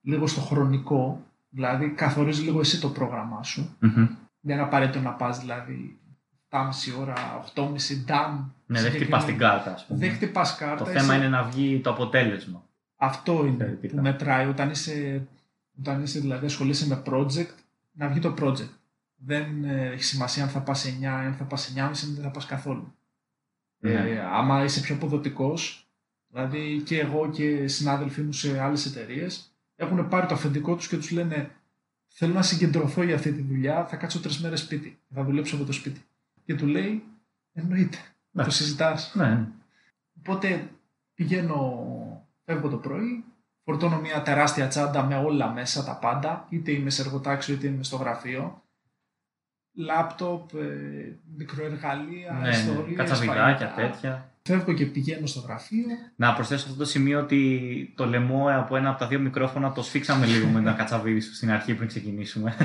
λίγο 0.00 0.26
στο 0.26 0.40
χρονικό. 0.40 1.22
Δηλαδή, 1.50 1.88
καθορίζεις 1.90 2.44
λίγο 2.44 2.60
εσύ 2.60 2.80
το 2.80 2.88
πρόγραμμά 2.88 3.42
σου. 3.42 3.76
Μμμ. 3.80 4.06
Δεν 4.40 4.54
είναι 4.56 4.62
απαραίτητο 4.62 5.00
να 5.00 5.10
πας 5.12 5.38
δηλαδή 5.38 5.98
7,5 6.48 7.00
ώρα, 7.00 7.14
8,5 7.54 8.04
ντάμ. 8.04 8.44
Ναι, 8.66 8.82
δεν 8.82 8.92
χτυπάς 8.92 9.24
την 9.24 9.38
κάρτα, 9.38 9.72
ας 9.72 9.86
πούμε. 9.86 9.98
Δεν 9.98 10.10
χτυπάς 10.10 10.56
κάρτα. 10.56 10.84
Το 10.84 10.90
είσαι- 10.90 11.00
θέμα 11.00 11.14
είναι 11.14 11.28
να 11.28 11.42
βγει 11.42 11.80
το 11.80 11.90
αποτέλεσμα. 11.90 12.62
Αυτό 13.00 13.46
είναι 13.46 13.56
Θεωρητικά. 13.64 13.94
που 13.96 14.02
μετράει 14.02 14.46
όταν 14.46 14.70
είσαι, 14.70 15.26
όταν 15.78 16.02
είσαι 16.02 16.20
δηλαδή 16.20 16.46
ασχολείσαι 16.46 16.86
με 16.86 17.02
project, 17.06 17.54
να 17.92 18.08
βγει 18.08 18.20
το 18.20 18.34
project. 18.38 18.68
Δεν 19.16 19.64
ε, 19.64 19.86
έχει 19.90 20.04
σημασία 20.04 20.42
αν 20.42 20.48
θα 20.48 20.60
πας 20.60 20.96
9, 21.00 21.04
αν 21.04 21.34
θα 21.34 21.44
πας 21.44 21.72
9,5, 21.76 21.80
αν 21.80 21.92
δεν 22.14 22.22
θα 22.22 22.30
πας 22.30 22.46
καθόλου. 22.46 22.94
Ναι. 23.78 23.92
Ε, 23.92 24.20
άμα 24.20 24.64
είσαι 24.64 24.80
πιο 24.80 24.94
αποδοτικός, 24.94 25.88
δηλαδή 26.28 26.82
και 26.84 26.98
εγώ 27.00 27.30
και 27.30 27.66
συνάδελφοί 27.68 28.20
μου 28.22 28.32
σε 28.32 28.60
άλλες 28.60 28.86
εταιρείες 28.86 29.52
έχουν 29.76 30.08
πάρει 30.08 30.26
το 30.26 30.34
αφεντικό 30.34 30.76
τους 30.76 30.88
και 30.88 30.96
τους 30.96 31.10
λένε 31.10 31.50
θέλω 32.08 32.32
να 32.32 32.42
συγκεντρωθώ 32.42 33.02
για 33.02 33.14
αυτή 33.14 33.32
τη 33.32 33.42
δουλειά, 33.42 33.86
θα 33.86 33.96
κάτσω 33.96 34.20
τρεις 34.20 34.38
μέρες 34.40 34.60
σπίτι, 34.60 34.98
θα 35.14 35.24
δουλέψω 35.24 35.56
από 35.56 35.64
το 35.64 35.72
σπίτι. 35.72 36.00
Και 36.44 36.54
του 36.54 36.66
λέει, 36.66 37.02
εννοείται, 37.52 37.98
Ναι. 38.30 38.44
το 38.44 38.50
συζητάς. 38.50 39.12
Ναι. 39.14 39.46
Οπότε 40.18 40.70
πηγαίνω, 41.14 41.86
φεύγω 42.48 42.68
το 42.68 42.76
πρωί, 42.76 43.24
φορτώνω 43.64 44.00
μια 44.00 44.22
τεράστια 44.22 44.68
τσάντα 44.68 45.02
με 45.04 45.16
όλα 45.16 45.50
μέσα 45.52 45.84
τα 45.84 45.96
πάντα, 45.96 46.46
είτε 46.48 46.72
είμαι 46.72 46.90
σε 46.90 47.02
εργοτάξιο 47.02 47.54
είτε 47.54 47.66
είμαι 47.66 47.84
στο 47.84 47.96
γραφείο. 47.96 48.62
Λάπτοπ, 49.76 50.54
ε, 50.54 51.18
μικροεργαλεία, 51.36 52.32
ναι, 52.32 52.40
ναι. 52.40 52.48
ιστορίες, 52.48 52.96
Κατσαβιδάκια, 52.96 53.68
φαγητά. 53.68 53.74
τέτοια. 53.74 54.32
Φεύγω 54.42 54.72
και 54.72 54.86
πηγαίνω 54.86 55.26
στο 55.26 55.40
γραφείο. 55.40 55.86
Να 56.16 56.34
προσθέσω 56.34 56.64
αυτό 56.66 56.78
το 56.78 56.84
σημείο 56.84 57.20
ότι 57.20 57.92
το 57.96 58.06
λαιμό 58.06 58.46
από 58.50 58.76
ένα 58.76 58.88
από 58.90 58.98
τα 58.98 59.06
δύο 59.06 59.18
μικρόφωνα 59.18 59.72
το 59.72 59.82
σφίξαμε 59.82 60.26
λίγο 60.26 60.48
με 60.48 60.58
ένα 60.58 60.72
κατσαβίδι 60.72 61.20
σου 61.20 61.34
στην 61.34 61.50
αρχή 61.50 61.74
πριν 61.74 61.88
ξεκινήσουμε. 61.88 62.56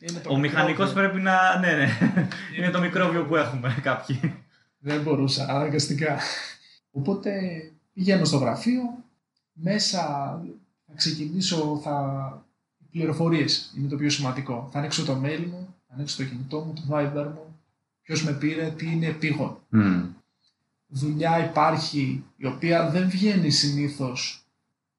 Είναι 0.00 0.18
το 0.20 0.32
Ο 0.32 0.38
μηχανικός 0.38 0.86
μικρόβιο. 0.86 1.10
πρέπει 1.10 1.24
να. 1.24 1.58
Ναι, 1.58 1.72
ναι. 1.72 1.88
Είναι 2.58 2.70
το 2.70 2.80
μικρόβιο 2.80 3.24
που 3.24 3.36
έχουμε 3.36 3.76
κάποιοι. 3.82 4.34
Δεν 4.78 5.00
μπορούσα, 5.02 5.46
αναγκαστικά. 5.48 6.18
Οπότε 6.90 7.30
πηγαίνω 7.92 8.24
στο 8.24 8.36
γραφείο, 8.36 8.82
μέσα 9.54 10.02
θα 10.86 10.92
ξεκινήσω, 10.94 11.80
θα... 11.82 12.46
οι 12.78 12.84
πληροφορίες 12.90 13.72
είναι 13.76 13.88
το 13.88 13.96
πιο 13.96 14.10
σημαντικό. 14.10 14.68
Θα 14.72 14.78
ανοίξω 14.78 15.04
το 15.04 15.20
mail 15.24 15.44
μου, 15.50 15.74
θα 15.88 15.94
ανοίξω 15.94 16.16
το 16.16 16.24
κινητό 16.24 16.58
μου, 16.60 16.72
το 16.72 16.82
Viber 16.90 17.30
μου, 17.34 17.60
ποιος 18.02 18.24
με 18.24 18.32
πήρε, 18.32 18.70
τι 18.70 18.90
είναι 18.90 19.06
επίγον. 19.06 19.58
Μμ. 19.68 20.04
Δουλειά 20.86 21.44
υπάρχει 21.44 22.24
η 22.36 22.46
οποία 22.46 22.90
δεν 22.90 23.08
βγαίνει 23.08 23.50
συνήθως 23.50 24.44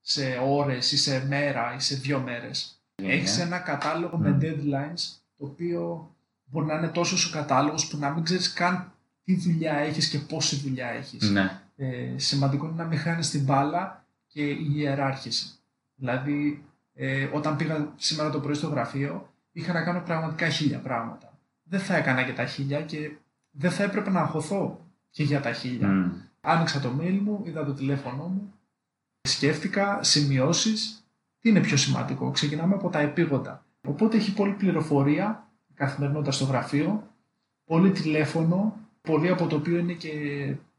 σε 0.02 0.40
ώρες 0.46 0.92
ή 0.92 0.98
σε 0.98 1.26
μέρα 1.26 1.76
ή 1.76 1.80
σε 1.80 1.96
δύο 1.96 2.20
μέρες. 2.20 2.80
Έχεις 2.96 3.40
ένα 3.40 3.58
κατάλογο 3.58 4.18
με 4.18 4.30
Μμ. 4.30 4.40
deadlines 4.42 5.18
το 5.38 5.46
οποίο 5.46 6.12
μπορεί 6.46 6.66
να 6.66 6.74
είναι 6.74 6.88
τόσο 6.88 7.30
ο 7.30 7.32
κατάλογος 7.32 7.88
που 7.88 7.98
να 7.98 8.10
μην 8.10 8.24
ξέρεις 8.24 8.54
καν 8.54 8.92
τι 9.24 9.36
δουλειά 9.36 9.74
έχεις 9.74 10.08
και 10.08 10.20
πόση 10.20 10.56
δουλειά 10.56 10.88
έχεις. 10.88 11.30
Ναι. 11.30 11.62
Ε, 11.76 12.14
σημαντικό 12.16 12.66
είναι 12.66 12.76
να 12.76 12.84
μην 12.84 13.00
χάνεις 13.00 13.30
την 13.30 13.44
μπάλα 13.44 14.05
και 14.36 14.50
η 14.50 14.72
ιεράρχηση. 14.76 15.60
Δηλαδή, 15.96 16.64
ε, 16.94 17.30
όταν 17.34 17.56
πήγα 17.56 17.94
σήμερα 17.96 18.30
το 18.30 18.40
πρωί 18.40 18.54
στο 18.54 18.68
γραφείο, 18.68 19.34
είχα 19.52 19.74
να 19.74 19.84
κάνω 19.84 20.02
πραγματικά 20.02 20.50
χίλια 20.50 20.80
πράγματα. 20.80 21.40
Δεν 21.64 21.80
θα 21.80 21.96
έκανα 21.96 22.24
και 22.24 22.34
τα 22.34 22.46
χίλια 22.46 22.82
και 22.82 23.12
δεν 23.52 23.72
θα 23.72 23.84
έπρεπε 23.84 24.10
να 24.10 24.22
αγχωθώ 24.22 24.86
και 25.10 25.24
για 25.24 25.42
τα 25.42 25.52
χίλια. 25.52 25.88
Μμ. 25.88 26.12
Άνοιξα 26.42 26.80
το 26.80 26.90
mail 27.00 27.20
μου, 27.22 27.42
είδα 27.46 27.66
το 27.66 27.74
τηλέφωνο 27.74 28.24
μου, 28.24 28.54
σκέφτηκα, 29.22 30.04
σημειώσεις. 30.04 31.06
Τι 31.40 31.50
είναι 31.50 31.62
πιο 31.62 31.78
σημαντικό, 31.78 32.32
ξεκινάμε 32.32 32.74
από 32.74 32.90
τα 32.90 33.00
επίγοντα. 33.00 33.66
Οπότε 33.88 34.18
έχει 34.18 34.34
πολλή 34.34 34.54
πληροφορία, 34.54 35.48
η 35.68 35.74
καθημερινότητα 35.74 36.32
στο 36.32 36.46
γραφείο, 36.46 37.08
πολύ 37.66 37.92
τηλέφωνο, 37.92 38.78
πολύ 39.02 39.30
από 39.30 39.48
το 39.48 39.56
οποίο 39.56 39.78
είναι 39.78 39.94
και 39.94 40.12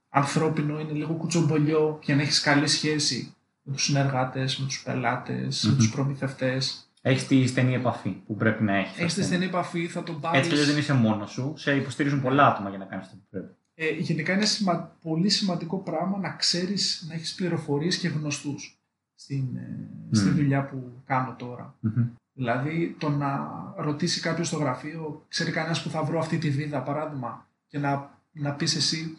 ανθρώπινο, 0.08 0.80
είναι 0.80 0.92
λίγο 0.92 1.12
κουτσομπολιό 1.12 1.98
για 2.02 2.16
να 2.16 2.22
έχεις 2.22 2.40
καλή 2.40 2.66
σχέση 2.66 3.35
με 3.66 3.72
τους 3.72 3.84
συνεργάτες, 3.84 4.58
με 4.58 4.66
τους 4.66 4.82
πελάτες, 4.82 5.64
με 5.64 5.70
Μμμ. 5.70 5.76
τους 5.76 5.90
προμηθευτές. 5.90 6.90
Έχεις 7.02 7.26
τη 7.26 7.46
στενή 7.46 7.74
επαφή 7.74 8.10
που 8.10 8.36
πρέπει 8.36 8.62
να 8.62 8.76
έχεις. 8.76 8.98
Έχεις 8.98 9.14
τη 9.14 9.22
στενή 9.22 9.44
επαφή, 9.44 9.86
θα 9.86 10.02
τον 10.02 10.20
πάρεις... 10.20 10.38
Έτσι 10.38 10.50
κι 10.50 10.54
αλλιώς 10.56 10.70
δεν 10.70 10.80
είσαι 10.82 10.92
μόνος 10.94 11.30
σου. 11.30 11.52
Σε 11.56 11.76
υποστηρίζουν 11.76 12.22
πολλά 12.22 12.46
άτομα 12.46 12.68
για 12.68 12.78
να 12.78 12.84
κάνεις 12.84 13.04
αυτό 13.04 13.16
που 13.16 13.26
πρέπει. 13.30 13.54
Ε, 13.74 13.88
γενικά 13.88 14.32
είναι 14.32 14.44
σημα... 14.44 14.96
πολύ 15.02 15.28
σημαντικό 15.28 15.78
πράγμα 15.78 16.18
να 16.18 16.30
ξέρεις, 16.36 17.04
να 17.08 17.14
έχεις 17.14 17.34
πληροφορίες 17.34 17.98
και 17.98 18.08
γνωστούς 18.08 18.78
στην, 19.14 19.56
ε, 19.56 19.88
στη 20.10 20.28
Μμμ. 20.28 20.34
δουλειά 20.34 20.64
που 20.66 21.02
κάνω 21.04 21.34
τώρα. 21.38 21.74
Μμμ. 21.80 22.06
Δηλαδή 22.32 22.96
το 22.98 23.08
να 23.08 23.48
ρωτήσει 23.76 24.20
κάποιος 24.20 24.46
στο 24.46 24.56
γραφείο, 24.56 25.24
ξέρει 25.28 25.50
κανένας 25.50 25.82
που 25.82 25.88
θα 25.90 26.02
βρω 26.02 26.18
αυτή 26.18 26.38
τη 26.38 26.50
βίδα 26.50 26.82
παράδειγμα 26.82 27.46
και 27.66 27.78
να, 27.78 28.20
να 28.32 28.52
πεις 28.52 28.76
εσύ 28.76 29.18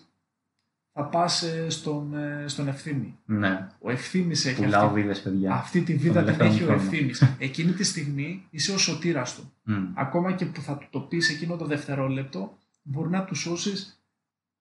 θα 1.00 1.06
πας 1.06 1.42
ε, 1.42 1.70
στον, 1.70 2.14
ε, 2.18 2.44
στον 2.48 2.68
ευθύμη. 2.68 3.18
Ναι. 3.26 3.68
Ο 3.80 3.90
ευθύμης 3.92 4.46
έχει 4.46 4.62
Πουλάω 4.64 4.86
αυτή, 4.88 5.02
βίδε, 5.02 5.16
παιδιά. 5.16 5.54
αυτή 5.54 5.82
τη 5.82 5.92
Τον 5.94 6.02
βίδα 6.02 6.24
την 6.24 6.38
τελευταίο 6.38 6.48
έχει 6.48 6.64
ο 6.64 6.66
χρόνο. 6.66 6.82
ευθύμης. 6.82 7.24
Εκείνη 7.40 7.72
τη 7.72 7.84
στιγμή 7.84 8.48
είσαι 8.50 8.72
ο 8.74 8.78
σωτήρας 8.78 9.36
του. 9.36 9.52
Μμ. 9.64 9.86
Ακόμα 9.94 10.32
και 10.32 10.46
που 10.46 10.62
θα 10.62 10.78
του 10.78 10.88
το 10.90 11.00
πεις 11.00 11.30
εκείνο 11.30 11.56
το 11.56 11.66
δευτερόλεπτο 11.66 12.58
μπορεί 12.82 13.10
να 13.10 13.24
τους 13.24 13.40
σώσεις 13.42 14.02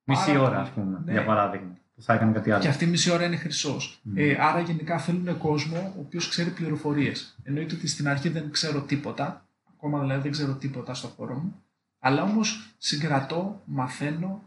Μισή 0.05 0.27
πάρα 0.27 0.41
ώρα, 0.43 0.61
ας 0.61 0.71
πολύ. 0.71 0.87
πούμε, 0.87 1.01
Ναι. 1.05 1.13
για 1.13 1.25
παράδειγμα. 1.25 1.77
Που 1.95 2.03
θα 2.03 2.15
έκανε 2.15 2.33
κάτι 2.33 2.51
άλλο. 2.51 2.63
Και 2.63 2.69
αυτή 2.69 2.85
η 2.85 2.89
μισή 2.89 3.11
ώρα 3.11 3.25
είναι 3.25 3.37
χρυσός. 3.37 4.01
Μμ. 4.03 4.13
Ε, 4.17 4.37
άρα 4.41 4.61
γενικά 4.61 4.99
θέλουν 4.99 5.39
κόσμο 5.39 5.93
ο 5.97 6.01
οποίος 6.01 6.29
ξέρει 6.29 6.51
πληροφορίες. 6.51 7.37
Εννοείται 7.43 7.75
ότι 7.75 7.87
στην 7.87 8.09
αρχή 8.09 8.29
δεν 8.29 8.51
ξέρω 8.51 8.81
τίποτα. 8.81 9.47
Ακόμα 9.77 10.01
δηλαδή 10.01 10.23
δεν 10.23 10.31
ξέρω 10.31 10.55
τίποτα 10.55 10.95
στο 10.95 11.09
χώρο 11.09 11.35
μου. 11.35 11.63
Αλλά 11.99 12.23
όμως 12.23 12.75
συγκρατώ, 12.79 13.63
μαθαίνω, 13.65 14.43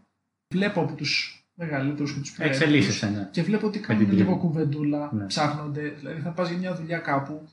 βλέπω 0.53 0.81
από 0.81 0.93
τους 0.93 1.38
μεγαλύτερους 1.59 2.13
και 2.13 2.19
τους 2.19 2.31
πιο 2.31 2.45
Εξελίσσεσαι, 2.45 3.09
ναι. 3.09 3.27
Και 3.31 3.43
βλέπω 3.43 3.67
ότι 3.67 3.77
την 3.79 3.87
κάνουν 3.87 4.05
πηγή. 4.07 4.17
λίγο 4.21 4.37
κουβεντούλα, 4.37 5.09
Ναι. 5.13 5.25
ψάχνονται. 5.25 5.89
Δηλαδή 5.89 6.21
θα 6.21 6.29
πας 6.29 6.49
για 6.49 6.57
μια 6.57 6.75
δουλειά 6.75 6.97
κάπου. 6.97 7.47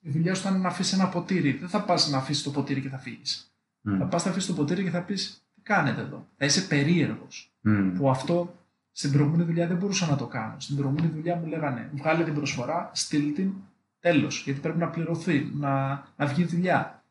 Η 0.00 0.10
δουλειά 0.10 0.34
σου 0.34 0.42
θα 0.42 0.48
είναι 0.50 0.58
να 0.58 0.68
αφήσεις 0.68 0.92
ένα 0.92 1.08
ποτήρι. 1.08 1.52
Δεν 1.52 1.68
θα 1.68 1.82
πας 1.84 2.10
να 2.10 2.18
αφήσεις 2.18 2.42
το 2.42 2.50
ποτήρι 2.50 2.80
και 2.80 2.88
θα 2.88 2.98
φύγεις. 2.98 3.52
Μμ. 3.80 3.98
Θα 3.98 4.04
πας 4.06 4.24
να 4.24 4.30
αφήσεις 4.30 4.48
το 4.48 4.54
ποτήρι 4.54 4.82
και 4.82 4.90
θα 4.90 5.02
πεις: 5.02 5.46
Τι 5.54 5.60
κάνετε 5.62 6.00
εδώ; 6.00 6.26
Θα 6.36 6.44
είσαι 6.44 6.60
περίεργος 6.66 7.52
Μμ. 7.60 7.92
που 7.92 8.10
αυτό 8.10 8.54
στην 8.92 9.12
προηγούμενη 9.12 9.42
δουλειά 9.42 9.66
δεν 9.66 9.76
μπορούσα 9.76 10.06
να 10.06 10.16
το 10.16 10.26
κάνω. 10.26 10.54
Στην 10.58 10.76
προηγούμενη 10.76 11.06
δουλειά 11.08 11.36
μου 11.36 11.46
λέγανε 11.46 11.90
βγάλε 11.94 12.24
την 12.24 12.34
προσφορά, 12.34 12.90
στείλ 12.94 13.34
την, 13.34 13.52
τέλος, 14.00 14.42
γιατί 14.44 14.60
πρέπει 14.60 14.78
να 14.78 14.88
πληρωθεί, 14.88 15.50
να, 15.54 15.88
να 16.16 16.26
βγει 16.26 16.44
δουλειά. 16.44 17.04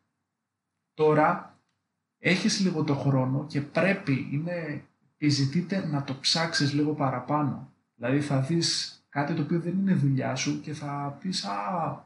Τώρα 0.94 1.60
έχεις 2.20 2.60
λίγο 2.60 2.84
το 2.84 2.96
χρόνο 2.96 3.46
και 3.50 3.62
πρέπει, 3.62 4.28
είναι, 4.32 4.84
επιζητείται 5.26 5.88
να 5.92 6.04
το 6.04 6.16
ψάξεις 6.22 6.74
λίγο 6.74 6.94
παραπάνω. 6.94 7.72
Δηλαδή 7.96 8.22
θα 8.22 8.40
δεις 8.40 8.96
κάτι 9.10 9.34
το 9.34 9.42
οποίο 9.42 9.60
δεν 9.60 9.74
είναι 9.80 9.94
δουλειά 9.94 10.36
σου 10.36 10.62
και 10.62 10.74
θα 10.74 11.18
πεις 11.22 11.46
«Α, 11.46 11.52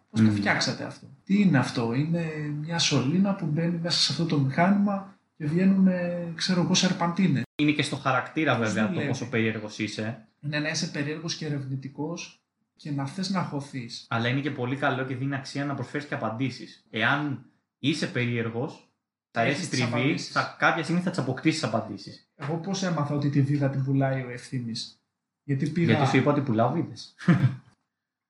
πώς 0.09 0.19
το 0.21 0.25
Μμμ. 0.27 0.35
φτιάξατε 0.35 0.83
αυτό». 0.83 1.07
Τι 1.23 1.41
είναι 1.41 1.57
αυτό, 1.57 1.93
είναι 1.93 2.25
μια 2.61 2.79
σωλήνα 2.79 3.35
που 3.35 3.45
μπαίνει 3.45 3.77
μέσα 3.77 3.99
σε 3.99 4.11
αυτό 4.11 4.25
το 4.25 4.39
μηχάνημα 4.39 5.17
και 5.37 5.45
βγαίνουν, 5.45 5.87
ε, 5.87 6.31
ξέρω 6.35 6.61
εγώ, 6.61 6.73
σερπαντίνες. 6.73 7.43
Είναι 7.55 7.71
και 7.71 7.81
στο 7.81 7.95
χαρακτήρα 7.95 8.57
Πώς 8.57 8.67
βέβαια 8.67 8.83
το 8.83 8.89
δουλεύει; 8.89 9.07
πόσο 9.07 9.29
περίεργος 9.29 9.79
είσαι. 9.79 10.27
είναι 10.39 10.59
να 10.59 10.69
είσαι 10.69 10.87
περίεργος 10.87 11.35
και 11.35 11.45
ερευνητικός 11.45 12.39
και 12.75 12.91
να 12.91 13.05
θες 13.05 13.29
να 13.29 13.41
χωθείς. 13.43 14.05
Αλλά 14.09 14.27
είναι 14.27 14.39
και 14.41 14.51
πολύ 14.51 14.75
καλό 14.75 15.03
και 15.05 15.15
δίνει 15.15 15.35
αξία 15.35 15.65
να 15.65 15.73
προσφέρεις 15.73 16.07
και 16.07 16.13
απαντήσεις. 16.13 16.85
Εάν 16.89 17.45
είσαι 17.79 18.07
περίεργος, 18.07 18.89
θα 19.35 19.41
Έχεις 19.41 19.55
έρθει 19.57 19.69
τις 19.69 19.79
τριβή, 19.79 19.93
απαντήσεις. 19.93 20.31
θα, 20.31 20.55
κάποια 20.59 20.83
στιγμή 20.83 21.01
θα 21.01 21.09
τις 21.09 21.19
αποκτήσεις 21.19 21.63
απαντήσεις. 21.63 22.27
Εγώ 22.35 22.55
πώς 22.55 22.83
έμαθα 22.83 23.15
ότι 23.15 23.29
τη 23.29 23.41
βίδα 23.41 23.69
την 23.69 23.83
πουλάει 23.83 24.21
ο 24.21 24.29
ευθύνης; 24.29 24.99
Γιατί 25.43 25.69
πήγα, 25.69 25.93
Γιατί 25.93 26.09
σου 26.09 26.17
είπα 26.17 26.31
ότι 26.31 26.41
πουλάω 26.41 26.71
βίδες. 26.71 27.15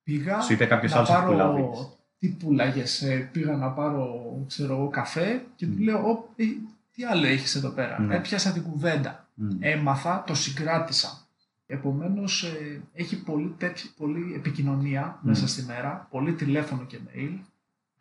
πήγα 0.03 0.41
Σου 0.41 0.53
είπε 0.53 0.65
κάποιος 0.65 0.91
να 0.91 0.98
άλλος 0.98 1.10
ότι 1.10 1.19
πάρω... 1.19 1.32
πουλάω 1.32 1.53
βίδες. 1.56 1.98
Τι 2.18 2.27
πουλάγες, 2.27 3.02
ε, 3.02 3.30
πήγα 3.32 3.56
να 3.56 3.72
πάρω 3.72 4.10
ξέρω 4.48 4.73
εγώ, 4.76 4.88
καφέ 4.90 5.45
και 5.56 5.65
του 5.65 5.73
Μμ. 5.77 5.82
λέω 5.84 5.98
«Ω, 6.10 6.30
ε, 6.36 6.44
τι 6.91 7.03
άλλο 7.03 7.26
έχεις 7.26 7.56
εδώ 7.56 7.69
πέρα; 7.69 7.99
Ναι. 7.99 8.15
Έπιασα 8.15 8.52
την 8.52 8.64
κουβέντα. 8.64 9.27
Έμαθα, 9.60 10.23
το 10.27 10.36
συγκράτησα. 10.36 11.19
Επομένως 11.68 12.44
ε, 12.44 12.82
έχει 12.94 13.22
πολύ, 13.23 13.56
τέτοι- 13.57 13.91
πολύ 13.98 14.34
επικοινωνία 14.36 15.19
Μμ. 15.22 15.27
μέσα 15.27 15.48
στη 15.48 15.61
μέρα, 15.64 16.07
πολύ 16.11 16.34
τηλέφωνο 16.34 16.84
και 16.86 16.99
mail. 17.15 17.40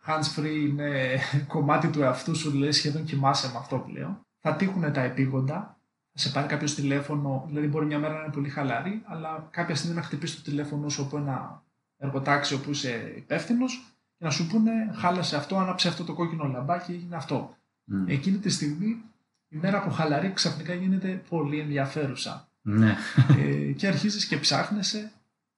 Hands 0.07 0.39
free 0.39 0.69
είναι 0.69 1.19
κομμάτι 1.55 1.89
του 1.89 2.03
εαυτού 2.03 2.37
σου, 2.37 2.53
λέει 2.53 2.73
σχεδόν 2.73 3.05
κοιμάσαι 3.05 3.51
με 3.51 3.59
αυτό 3.59 3.79
πλέον. 3.79 4.21
θα 4.41 4.57
τύχουν 4.57 4.93
τα 4.93 5.01
επίγοντα, 5.01 5.79
θα 6.13 6.19
σε 6.19 6.31
πάρει 6.31 6.47
κάποιος 6.47 6.75
τηλέφωνο, 6.75 7.45
δηλαδή 7.49 7.67
μπορεί 7.67 7.87
μια 7.87 7.99
μέρα 7.99 8.15
να 8.15 8.21
είναι 8.21 8.33
πολύ 8.33 8.49
χαλαρή, 8.49 9.03
αλλά 9.05 9.49
κάποια 9.51 9.75
στιγμή 9.75 9.97
να 9.97 10.03
χτυπήσει 10.03 10.37
το 10.37 10.43
τηλέφωνο 10.43 10.89
σου 10.89 11.03
από 11.03 11.17
ένα 11.17 11.63
εργοτάξιο 11.97 12.59
που 12.59 12.71
είσαι 12.71 13.13
υπεύθυνος 13.17 13.97
και 14.19 14.25
να 14.25 14.31
σου 14.31 14.47
πούνε 14.47 14.71
χάλασε 14.95 15.37
αυτό, 15.37 15.57
άναψε 15.57 15.89
αυτό 15.89 16.05
το 16.05 16.15
κόκκινο 16.15 16.45
λαμπάκι, 16.45 16.93
έγινε 16.93 17.17
αυτό. 17.17 17.57
Μμ. 17.85 18.09
Εκείνη 18.09 18.39
τη 18.39 18.49
στιγμή 18.49 19.03
η 19.49 19.57
μέρα 19.57 19.79
από 19.79 19.91
χαλαρή 19.91 20.33
ξαφνικά 20.33 20.75
γίνεται 20.75 21.23
πολύ 21.29 21.59
ενδιαφέρουσα. 21.59 22.49
Ναι. 22.63 22.97
ε, 23.39 23.73
και 23.73 23.87
αρχίζεις 23.87 24.27
και 24.27 24.37
ψάχνεσαι 24.37 25.13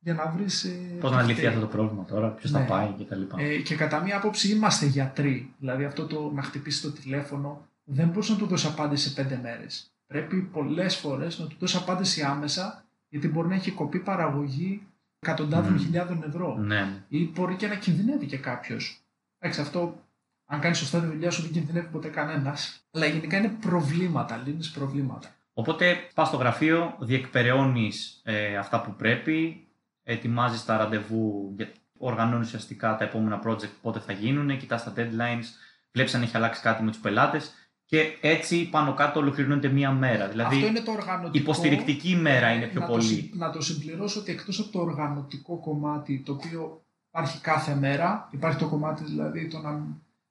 για 0.07 0.15
να 0.15 0.27
βρεις... 0.37 0.65
Ε, 0.65 0.69
Πώς 1.01 1.11
να 1.11 1.23
λυθεί 1.23 1.47
αυτό 1.47 1.61
το 1.61 1.66
πρόβλημα 1.66 2.05
τώρα, 2.05 2.28
ποιος 2.28 2.51
θα 2.51 2.59
Ναι. 2.59 2.66
πάει 2.66 2.95
κτλ. 2.99 3.23
Ε, 3.37 3.57
και 3.59 3.74
κατά 3.77 4.01
μία 4.01 4.16
άποψη 4.16 4.49
είμαστε 4.53 4.87
γιατροί. 4.87 5.53
Δηλαδή 5.59 5.85
αυτό 5.85 6.07
το 6.07 6.31
να 6.35 6.43
χτυπήσει 6.43 6.83
το 6.83 6.91
τηλέφωνο 6.93 7.66
δεν 7.85 8.09
μπορείς 8.09 8.28
να 8.28 8.37
του 8.37 8.47
δώσει 8.47 8.66
απάντηση 8.66 9.09
σε 9.09 9.15
πέντε 9.23 9.41
μέρες. 9.43 9.91
Πρέπει 10.07 10.37
πολλές 10.37 10.97
φορές 10.97 11.39
να 11.39 11.47
του 11.47 11.57
δώσει 11.59 11.77
απάντηση 11.77 12.23
άμεσα 12.23 12.85
γιατί 13.09 13.28
μπορεί 13.28 13.49
να 13.49 13.55
έχει 13.55 13.70
κοπεί 13.70 13.99
παραγωγή 13.99 14.83
εκατοντάδων 15.19 15.73
Μμμ. 15.73 15.78
χιλιάδων 15.78 16.23
ευρώ. 16.27 16.57
Ναι. 16.57 17.03
Ή 17.09 17.31
μπορεί 17.35 17.55
και 17.55 17.66
να 17.66 17.74
κινδυνεύει 17.74 18.27
και 18.27 18.39
κάποιος. 18.39 19.01
Εντάξει, 19.39 19.61
αυτό 19.61 19.99
αν 20.47 20.61
κάνεις 20.61 20.78
σωστά 20.78 21.01
τη 21.01 21.07
δουλειά 21.07 21.31
σου 21.31 21.43
δεν 21.43 21.51
κινδυνεύει 21.51 21.87
ποτέ 21.89 22.09
κανένας. 22.09 22.81
Αλλά 22.91 23.07
γενικά 23.07 23.37
είναι 23.37 23.57
προβλήματα, 23.61 24.43
λύνεις 24.47 24.70
προβλήματα. 24.70 25.28
Οπότε 25.59 25.97
πας 26.15 26.28
στο 26.28 26.37
γραφείο, 26.37 26.97
διεκπεραιώνεις 27.01 28.20
ε, 28.24 28.57
αυτά 28.57 28.81
που 28.81 28.95
πρέπει, 28.95 29.66
ετοιμάζεις 30.09 30.65
τα 30.65 30.77
ραντεβού, 30.77 31.57
οργανώνεις 31.99 32.47
ουσιαστικά 32.47 32.97
τα 32.97 33.05
επόμενα 33.05 33.41
project 33.47 33.70
πότε 33.83 33.99
θα 33.99 34.12
γίνουν, 34.12 34.59
κοιτάς 34.59 34.85
τα 34.85 34.93
deadlines, 34.97 35.45
βλέπεις 35.93 36.15
αν 36.15 36.23
έχει 36.23 36.37
αλλάξει 36.37 36.62
κάτι 36.62 36.83
με 36.83 36.91
τους 36.91 37.01
πελάτες 37.01 37.53
και 37.85 38.16
έτσι 38.20 38.69
πάνω 38.69 38.95
κάτω 38.95 39.20
ολοκληρώνεται 39.20 39.69
μία 39.69 39.91
μέρα. 39.91 40.28
Δηλαδή 40.28 40.55
Αυτό 40.55 40.66
είναι 40.69 40.81
το 40.81 40.91
οργανωτικό. 40.93 41.39
υποστηρικτική 41.45 42.09
ημέρα 42.11 42.51
είναι 42.53 42.66
πιο 42.66 42.81
να 42.81 42.87
πολύ. 42.87 43.03
Το, 43.03 43.09
συ- 43.09 43.35
να 43.35 43.51
το 43.51 43.61
συμπληρώσω 43.62 44.20
ότι 44.20 44.33
εκτός 44.33 44.61
από 44.61 44.69
το 44.73 44.81
οργανωτικό 44.81 45.57
κομμάτι 45.61 46.23
το 46.24 46.33
οποίο 46.33 46.85
υπάρχει 47.09 47.41
κάθε 47.41 47.74
μέρα, 47.74 48.28
υπάρχει 48.33 48.59
το 48.59 48.69
κομμάτι 48.69 49.05
δηλαδή 49.05 49.49
το 49.49 49.59
να, 49.59 49.87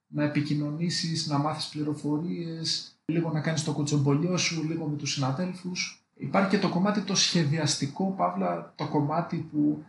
να 0.08 0.24
επικοινωνήσεις, 0.24 1.28
να 1.28 1.38
μάθεις 1.38 1.66
πληροφορίες, 1.68 2.96
λίγο 3.06 3.32
να 3.32 3.40
κάνεις 3.42 3.64
το 3.64 3.72
κουτσομπολιό 3.72 4.38
σου, 4.38 4.64
λίγο 4.64 4.86
με 4.86 4.98
τους 4.98 5.12
συναδέλφους. 5.14 6.05
Υπάρχει 6.18 6.50
και 6.50 6.60
το 6.60 6.70
κομμάτι 6.70 7.02
το 7.02 7.16
σχεδιαστικό, 7.16 8.06
παύλα 8.18 8.74
το 8.76 8.88
κομμάτι 8.88 9.38
που 9.38 9.84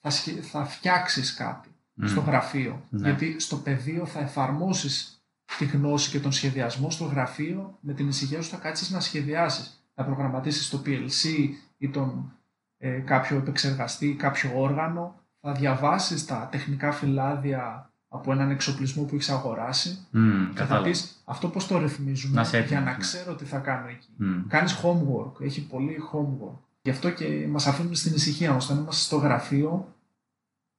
θα, 0.00 0.10
σχε- 0.10 0.42
θα 0.44 0.64
φτιάξεις 0.64 1.34
κάτι 1.34 1.68
Μμ. 1.94 2.06
στο 2.06 2.20
γραφείο. 2.20 2.82
Ναι. 2.90 3.00
Γιατί 3.08 3.40
στο 3.40 3.56
πεδίο 3.56 4.06
θα 4.06 4.20
εφαρμόσεις 4.20 5.22
τη 5.58 5.64
γνώση 5.64 6.10
και 6.10 6.20
τον 6.20 6.32
σχεδιασμό 6.32 6.90
στο 6.90 7.04
γραφείο, 7.04 7.78
με 7.80 7.92
την 7.92 8.08
ησυχία 8.08 8.42
σου 8.42 8.50
θα 8.50 8.56
κάτσεις 8.56 8.90
να 8.90 9.00
σχεδιάσεις. 9.00 9.84
Να 9.94 10.04
προγραμματίσεις 10.04 10.68
το 10.68 10.82
PLC 10.86 11.48
ή 11.78 11.88
τον, 11.88 12.32
ε, 12.78 12.98
κάποιο 12.98 13.36
επεξεργαστή 13.36 14.06
ή 14.06 14.14
κάποιο 14.14 14.50
όργανο. 14.54 15.20
Θα 15.40 15.52
διαβάσεις 15.52 16.24
τα 16.26 16.48
τεχνικά 16.50 16.92
φυλάδια 16.92 17.91
από 18.14 18.32
έναν 18.32 18.50
εξοπλισμό 18.50 19.02
που 19.02 19.14
έχεις 19.14 19.28
αγοράσει 19.30 19.98
Μμ, 20.10 20.40
και 20.40 20.46
θα 20.46 20.52
κατάλαβα. 20.62 20.88
πεις 20.88 21.22
αυτό 21.24 21.48
πώς 21.48 21.66
το 21.66 21.78
ρυθμίζουμε 21.78 22.34
Να 22.34 22.40
είσαι 22.40 22.50
για 22.56 22.60
έτοιμος, 22.66 22.84
να 22.84 22.90
ναι. 22.90 22.96
ξέρω 22.98 23.34
τι 23.34 23.44
θα 23.44 23.58
κάνω 23.58 23.88
εκεί. 23.88 24.08
Μμ. 24.16 24.46
Κάνεις 24.48 24.80
homework, 24.82 25.40
έχει 25.40 25.66
πολύ 25.66 25.96
homework. 26.12 26.58
Γι' 26.82 26.90
αυτό 26.90 27.10
και 27.10 27.46
μας 27.48 27.66
αφήνουν 27.66 27.94
στην 27.94 28.14
ησυχία 28.14 28.52
μας. 28.52 28.64
Όταν 28.64 28.78
είμαστε 28.82 29.04
στο 29.04 29.16
γραφείο, 29.16 29.94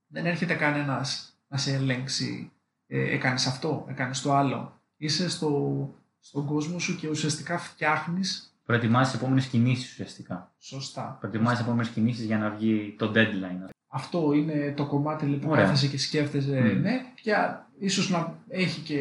δεν 0.08 0.26
έρχεται 0.26 0.54
κανένας 0.54 1.34
να 1.48 1.58
σε 1.58 1.74
ελέγξει. 1.74 2.52
Ε, 2.88 3.14
έκανες 3.14 3.48
αυτό, 3.48 3.86
έκανες 3.90 4.22
το 4.22 4.34
άλλο. 4.34 4.80
Είσαι 4.98 5.30
στο, 5.30 5.90
στον 6.20 6.46
κόσμο 6.46 6.80
σου 6.80 6.96
και 6.96 7.10
ουσιαστικά 7.10 7.58
φτιάχνεις 7.58 8.48
Προετοιμάζει 8.66 9.12
τι 9.12 9.18
επόμενες 9.18 9.46
κινήσεις 9.46 9.92
ουσιαστικά. 9.92 10.52
σωστά. 10.60 11.18
Προετοιμάζει 11.20 11.56
τι 11.58 11.62
επόμενες 11.64 11.90
κινήσεις 11.90 12.26
για 12.26 12.38
να 12.38 12.50
βγει 12.50 12.96
το 12.98 13.12
deadline. 13.16 13.70
Αυτό 13.96 14.34
είναι 14.34 14.74
το 14.78 14.86
κομμάτι 14.86 15.26
λοιπόν, 15.26 15.42
που 15.42 15.50
Ωραία. 15.52 15.64
κάθεσαι 15.64 15.88
και 15.88 15.98
σκέφτεσαι, 15.98 16.60
Μμ. 16.62 16.82
ναι, 16.82 17.02
και 17.22 17.34
ίσως 17.80 18.10
να 18.10 18.40
έχει 18.50 18.82
και 18.82 18.96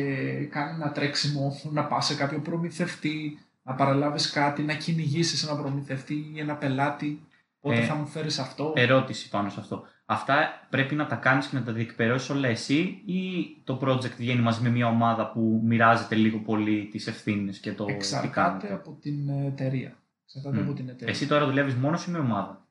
κάνει 0.50 0.74
ένα 0.74 0.92
τρέξιμο, 0.92 1.52
να 1.70 1.84
πας 1.84 2.06
σε 2.06 2.14
κάποιο 2.14 2.38
προμηθευτή, 2.40 3.38
να 3.62 3.74
παραλάβεις 3.74 4.30
κάτι, 4.30 4.62
να 4.62 4.74
κυνηγήσεις 4.74 5.42
ένα 5.48 5.56
προμηθευτή 5.60 6.30
ή 6.34 6.40
ένα 6.40 6.54
πελάτη, 6.54 7.20
πότε 7.60 7.76
Ε, 7.78 7.84
θα 7.84 7.94
μου 7.94 8.06
φέρεις 8.06 8.38
αυτό; 8.38 8.72
Ερώτηση 8.76 9.28
πάνω 9.28 9.48
σε 9.50 9.60
αυτό. 9.60 9.82
Αυτά 10.04 10.66
πρέπει 10.70 10.94
να 10.94 11.06
τα 11.06 11.16
κάνεις 11.16 11.46
και 11.46 11.56
να 11.56 11.62
τα 11.62 11.72
διεκπαιρεώσεις 11.72 12.30
όλα 12.30 12.48
εσύ 12.48 13.02
ή 13.06 13.22
το 13.64 13.78
project 13.82 14.14
βγαίνει 14.16 14.40
μαζί 14.40 14.62
με 14.62 14.68
μια 14.68 14.86
ομάδα 14.86 15.30
που 15.30 15.60
μοιράζεται 15.64 16.14
λίγο 16.14 16.38
πολύ 16.38 16.88
τις 16.90 17.06
ευθύνες 17.06 17.58
και 17.58 17.72
το 17.72 17.84
τι 17.84 17.92
Εξαρτάται 17.92 18.28
κάνετε. 18.40 18.72
από 18.72 18.98
την 19.00 19.28
εταιρεία. 19.46 19.96
Εξαρτάται 20.24 20.56
Μμ. 20.56 20.62
από 20.64 20.72
την 20.72 20.88
εταιρεία. 20.88 21.14
Εσύ 21.14 21.26
τώρα 21.26 21.46
δουλεύεις 21.46 21.74
μόνος 21.74 22.06
ή 22.06 22.10
με 22.10 22.18
ομάδα; 22.18 22.66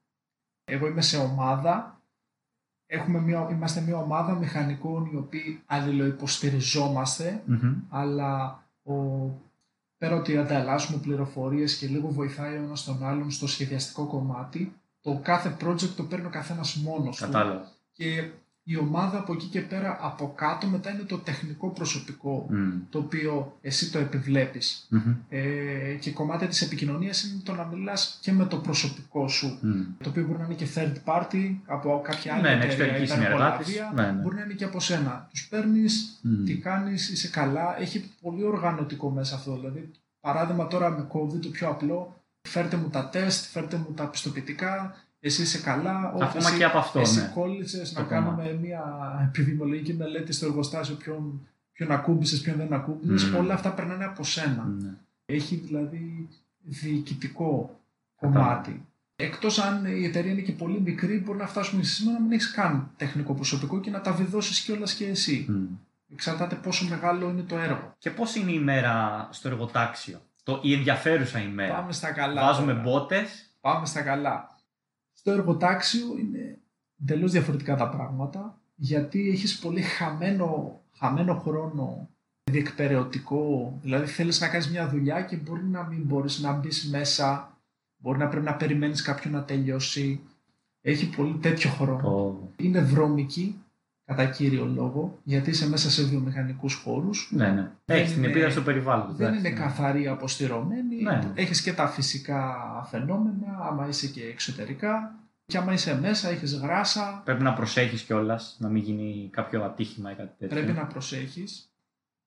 Εγώ 0.66 0.88
είμαι 0.88 1.02
σε 1.02 1.18
ομάδα. 1.18 2.01
Έχουμε 2.94 3.20
μια, 3.20 3.48
είμαστε 3.52 3.82
μια 3.82 3.98
ομάδα 3.98 4.34
μηχανικών 4.34 5.10
οι 5.14 5.16
οποίοι 5.16 5.62
αλληλοϊποστηριζόμαστε 5.66 7.44
Μμμ. 7.46 7.74
αλλά 7.90 8.64
ο, 8.84 8.94
πέρα 9.98 10.16
ότι 10.16 10.38
ανταλλάσσουμε 10.38 10.98
πληροφορίες 10.98 11.78
και 11.78 11.88
λίγο 11.88 12.08
βοηθάει 12.08 12.58
ο 12.58 12.64
ένας 12.64 12.84
τον 12.84 13.06
άλλον 13.06 13.32
στο 13.32 13.48
σχεδιαστικό 13.48 14.06
κομμάτι, 14.06 14.74
το 15.02 15.20
κάθε 15.24 15.56
project 15.62 15.90
το 15.96 16.04
παίρνει 16.04 16.26
ο 16.26 16.30
καθένας 16.30 16.76
μόνος 16.76 17.18
του. 17.18 17.24
Κατάλαβα. 17.24 17.72
Και 17.92 18.30
η 18.64 18.78
ομάδα 18.78 19.18
από 19.18 19.34
εκεί 19.34 19.46
και 19.46 19.62
πέρα 19.62 19.98
από 20.02 20.34
κάτω 20.36 20.68
μετά 20.68 20.90
είναι 20.92 21.02
το 21.04 21.18
τεχνικό 21.18 21.70
προσωπικό, 21.70 22.48
Μμ. 22.50 22.72
το 22.90 22.98
οποίο 23.00 23.58
εσύ 23.62 23.92
το 23.92 23.98
επιβλέπεις. 24.00 24.88
Μμμ. 24.90 25.16
Ε, 25.30 25.94
και 26.00 26.12
κομμάτι 26.12 26.48
της 26.48 26.62
επικοινωνίας 26.62 27.24
είναι 27.24 27.42
το 27.46 27.54
να 27.54 27.66
μιλάς 27.66 28.18
και 28.22 28.32
με 28.32 28.46
το 28.46 28.58
προσωπικό 28.58 29.28
σου, 29.28 29.58
Μμ. 29.62 29.82
το 30.04 30.10
οποίο 30.10 30.26
μπορεί 30.26 30.40
να 30.40 30.46
είναι 30.46 30.54
και 30.54 30.68
third 30.76 30.94
party 31.06 31.56
από 31.66 32.02
κάποια 32.04 32.34
άλλη 32.34 32.42
Ναι, 32.42 32.48
ναι, 32.50 32.54
εταιρεία, 32.56 32.74
εξωτερική 32.86 33.04
ήταν 33.04 33.18
συνεργάτης. 33.18 33.68
Ολλανδία, 33.80 34.04
Ναι, 34.06 34.12
ναι. 34.12 34.22
μπορεί 34.22 34.36
να 34.36 34.42
είναι 34.44 34.54
και 34.54 34.64
από 34.64 34.80
σένα. 34.80 35.28
Τους 35.32 35.48
παίρνεις 35.48 36.20
Μμ. 36.22 36.44
τι 36.46 36.58
κάνεις, 36.58 37.10
είσαι 37.10 37.30
καλά. 37.30 37.80
Έχει 37.82 38.10
πολύ 38.22 38.44
οργανωτικό 38.44 39.10
μέσα 39.10 39.36
αυτό. 39.36 39.56
Δηλαδή, 39.56 39.92
παράδειγμα 40.20 40.68
τώρα 40.68 40.90
με 40.90 41.08
COVID 41.14 41.40
το 41.42 41.50
πιο 41.50 41.68
απλό, 41.70 42.16
φέρτε 42.50 42.78
μου 42.78 42.90
τα 42.90 43.10
τεστ, 43.10 43.46
φέρτε 43.52 43.78
μου 43.78 43.94
τα 43.96 44.08
πιστοποιητικά, 44.08 44.96
εσύ 45.24 45.42
είσαι 45.42 45.62
καλά. 45.62 46.12
όχι, 46.14 46.24
Ακόμα 46.24 46.48
εσύ, 46.48 46.58
και 46.58 46.64
από 46.66 46.78
αυτό, 46.78 47.00
εσύ 47.00 47.20
ναι. 47.20 47.32
κόλλησες 47.34 47.94
Το 47.94 48.02
να 48.02 48.06
κομμάτι. 48.08 48.26
κάνουμε 48.26 48.60
μια 48.62 48.82
επιδημιολογική 49.28 49.94
μελέτη 49.94 50.32
στο 50.34 50.46
εργοστάσιο 50.46 50.96
ποιον, 50.96 51.48
ποιον 51.72 51.92
ακούμπησες, 51.92 52.42
ποιον 52.42 52.58
δεν 52.58 52.74
ακούμπησες. 52.74 53.30
Μμμ. 53.30 53.36
Όλα 53.38 53.54
αυτά 53.54 53.72
περνάνε 53.74 54.06
από 54.06 54.24
σένα. 54.24 54.64
Ναι. 54.82 54.90
Έχει 55.26 55.56
δηλαδή 55.56 56.28
διοικητικό 56.64 57.80
Κατάλαβα. 58.20 58.46
κομμάτι. 58.50 58.86
Εκτός 59.16 59.60
αν 59.60 59.86
η 59.86 60.04
εταιρεία 60.06 60.32
είναι 60.32 60.42
και 60.42 60.52
πολύ 60.52 60.82
μικρή, 60.82 61.18
μπορεί 61.20 61.38
να 61.38 61.48
φτάσουμε 61.48 61.84
σήμερα 61.84 62.18
να 62.18 62.24
μην 62.24 62.32
έχεις 62.32 62.52
καν 62.52 62.90
τεχνικό 62.98 63.34
προσωπικό 63.34 63.80
και 63.80 63.90
να 63.90 64.02
τα 64.02 64.12
βιδώσεις 64.12 64.60
κιόλας 64.60 64.94
και 64.94 65.06
εσύ. 65.06 65.46
Μμ. 65.50 65.64
Εξαρτάται 66.14 66.56
πόσο 66.56 66.86
μεγάλο 66.90 67.30
είναι 67.30 67.42
το 67.42 67.58
έργο. 67.58 67.94
Και 67.98 68.10
πώς 68.10 68.36
είναι 68.36 68.52
η 68.52 68.60
μέρα 68.60 69.28
στο 69.32 69.48
εργοτάξιο; 69.48 70.22
Το, 70.44 70.60
η 70.64 70.74
ενδιαφέρουσα 70.74 71.40
ημέρα. 71.40 71.74
Πάμε 71.74 71.92
στα 71.94 72.12
καλά. 72.12 72.42
Βάζουμε 72.42 72.72
τώρα. 72.72 72.84
μπότες. 72.84 73.50
Πάμε 73.62 73.86
στα 73.86 74.02
καλά. 74.02 74.51
Στο 75.22 75.32
εργοτάξιο 75.32 76.18
είναι 76.20 76.60
εντελώς 77.02 77.32
διαφορετικά 77.32 77.76
τα 77.76 77.90
πράγματα 77.90 78.60
γιατί 78.76 79.30
έχεις 79.30 79.60
πολύ 79.60 79.82
χαμένο, 79.82 80.82
χαμένο 80.98 81.36
χρόνο 81.40 82.10
διεκπαιρεωτικό. 82.52 83.78
Δηλαδή 83.82 84.06
θέλεις 84.06 84.40
να 84.42 84.48
κάνεις 84.48 84.70
μια 84.70 84.90
δουλειά 84.90 85.22
και 85.22 85.36
μπορεί 85.36 85.64
να 85.64 85.84
μην 85.84 86.04
μπορείς 86.04 86.40
να 86.40 86.52
μπεις 86.52 86.90
μέσα, 86.90 87.58
μπορεί 87.98 88.18
να 88.18 88.28
πρέπει 88.28 88.46
να 88.46 88.56
περιμένεις 88.56 89.02
κάποιον 89.02 89.34
να 89.34 89.44
τελειώσει. 89.44 90.20
Έχει 90.82 91.10
πολύ 91.10 91.38
τέτοιο 91.38 91.70
χρόνο. 91.70 92.02
Το... 92.02 92.64
Είναι 92.64 92.82
βρώμικη 92.82 93.62
κατά 94.16 94.26
κύριο 94.30 94.66
λόγο 94.66 95.20
γιατί 95.24 95.50
είσαι 95.50 95.70
μέσα 95.70 95.90
σε 95.92 96.04
βιομηχανικούς 96.04 96.74
χώρους. 96.74 97.30
Ναι, 97.34 97.50
ναι. 97.52 97.72
Έχεις 97.86 98.12
την 98.12 98.18
είναι- 98.24 98.32
επίδραση 98.32 98.58
του 98.58 98.64
περιβάλλοντος. 98.64 99.16
Δεν 99.16 99.28
εντάξει, 99.28 99.48
είναι 99.48 99.58
ναι. 99.60 99.64
καθαρή 99.66 100.08
αποστηρωμένη. 100.08 101.02
Ναι. 101.02 101.32
Έχεις 101.36 101.62
και 101.62 101.74
τα 101.74 101.88
φυσικά 101.88 102.56
φαινόμενα, 102.90 103.58
άμα 103.70 103.88
είσαι 103.88 104.08
και 104.08 104.24
εξωτερικά. 104.24 105.16
Και 105.46 105.58
άμα 105.58 105.74
είσαι 105.74 106.00
μέσα, 106.00 106.30
έχεις 106.30 106.54
γράσα. 106.56 107.22
Πρέπει 107.26 107.44
να 107.44 107.54
προσέχεις 107.54 108.02
κιόλας 108.02 108.56
να 108.60 108.70
μην 108.70 108.84
γίνει 108.84 109.30
κάποιο 109.32 109.64
ατύχημα 109.64 110.12
ή 110.12 110.16
κάτι 110.16 110.34
τέτοιο. 110.40 110.58
Πρέπει 110.58 110.78
να 110.78 110.86
προσέχεις. 110.86 111.72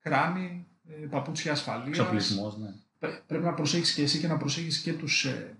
Κράνη, 0.01 0.67
ε, 0.89 1.07
παπούτσια 1.07 1.53
ασφαλείας. 1.53 1.99
Εξοπλισμός, 1.99 2.59
ναι. 2.59 2.69
Πρέ- 2.99 3.23
Πρέπει 3.27 3.45
να 3.45 3.53
προσέχεις 3.55 3.93
και 3.95 4.03
εσύ 4.03 4.19
και 4.19 4.27
να 4.27 4.37
προσέχεις 4.37 4.79
και, 4.79 4.93
τους, 4.93 5.25
ε, 5.25 5.57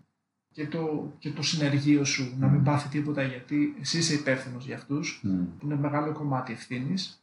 και, 0.55 0.67
το, 0.67 1.13
και 1.19 1.31
το 1.31 1.43
συνεργείο 1.43 2.05
σου 2.05 2.35
να 2.39 2.47
μην 2.49 2.61
Mm. 2.61 2.65
πάθει 2.65 2.89
τίποτα 2.89 3.23
γιατί 3.23 3.77
εσύ 3.81 3.99
είσαι 3.99 4.15
υπεύθυνος 4.15 4.67
για 4.67 4.77
αυτούς. 4.77 5.21
Μμ. 5.23 5.45
που 5.59 5.65
είναι 5.67 5.77
μεγάλο 5.77 6.13
κομμάτι 6.13 6.53
ευθύνης 6.53 7.23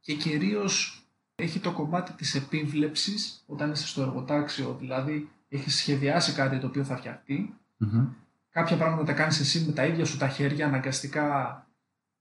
και 0.00 0.14
κυρίως 0.14 1.02
έχει 1.34 1.58
το 1.58 1.72
κομμάτι 1.72 2.12
της 2.12 2.34
επίβλεψης 2.34 3.42
όταν 3.46 3.70
είσαι 3.70 3.86
στο 3.86 4.02
εργοτάξιο, 4.02 4.76
δηλαδή 4.80 5.28
έχεις 5.48 5.74
σχεδιάσει 5.76 6.32
κάτι 6.32 6.58
το 6.58 6.66
οποίο 6.66 6.84
θα 6.84 6.96
φτιαχτεί, 6.96 7.54
Μμμ. 7.76 8.06
κάποια 8.50 8.76
πράγματα 8.76 9.04
τα 9.04 9.12
κάνεις 9.12 9.40
εσύ 9.40 9.64
με 9.64 9.72
τα 9.72 9.86
ίδια 9.86 10.04
σου 10.04 10.16
τα 10.18 10.28
χέρια 10.28 10.66
αναγκαστικά 10.66 11.62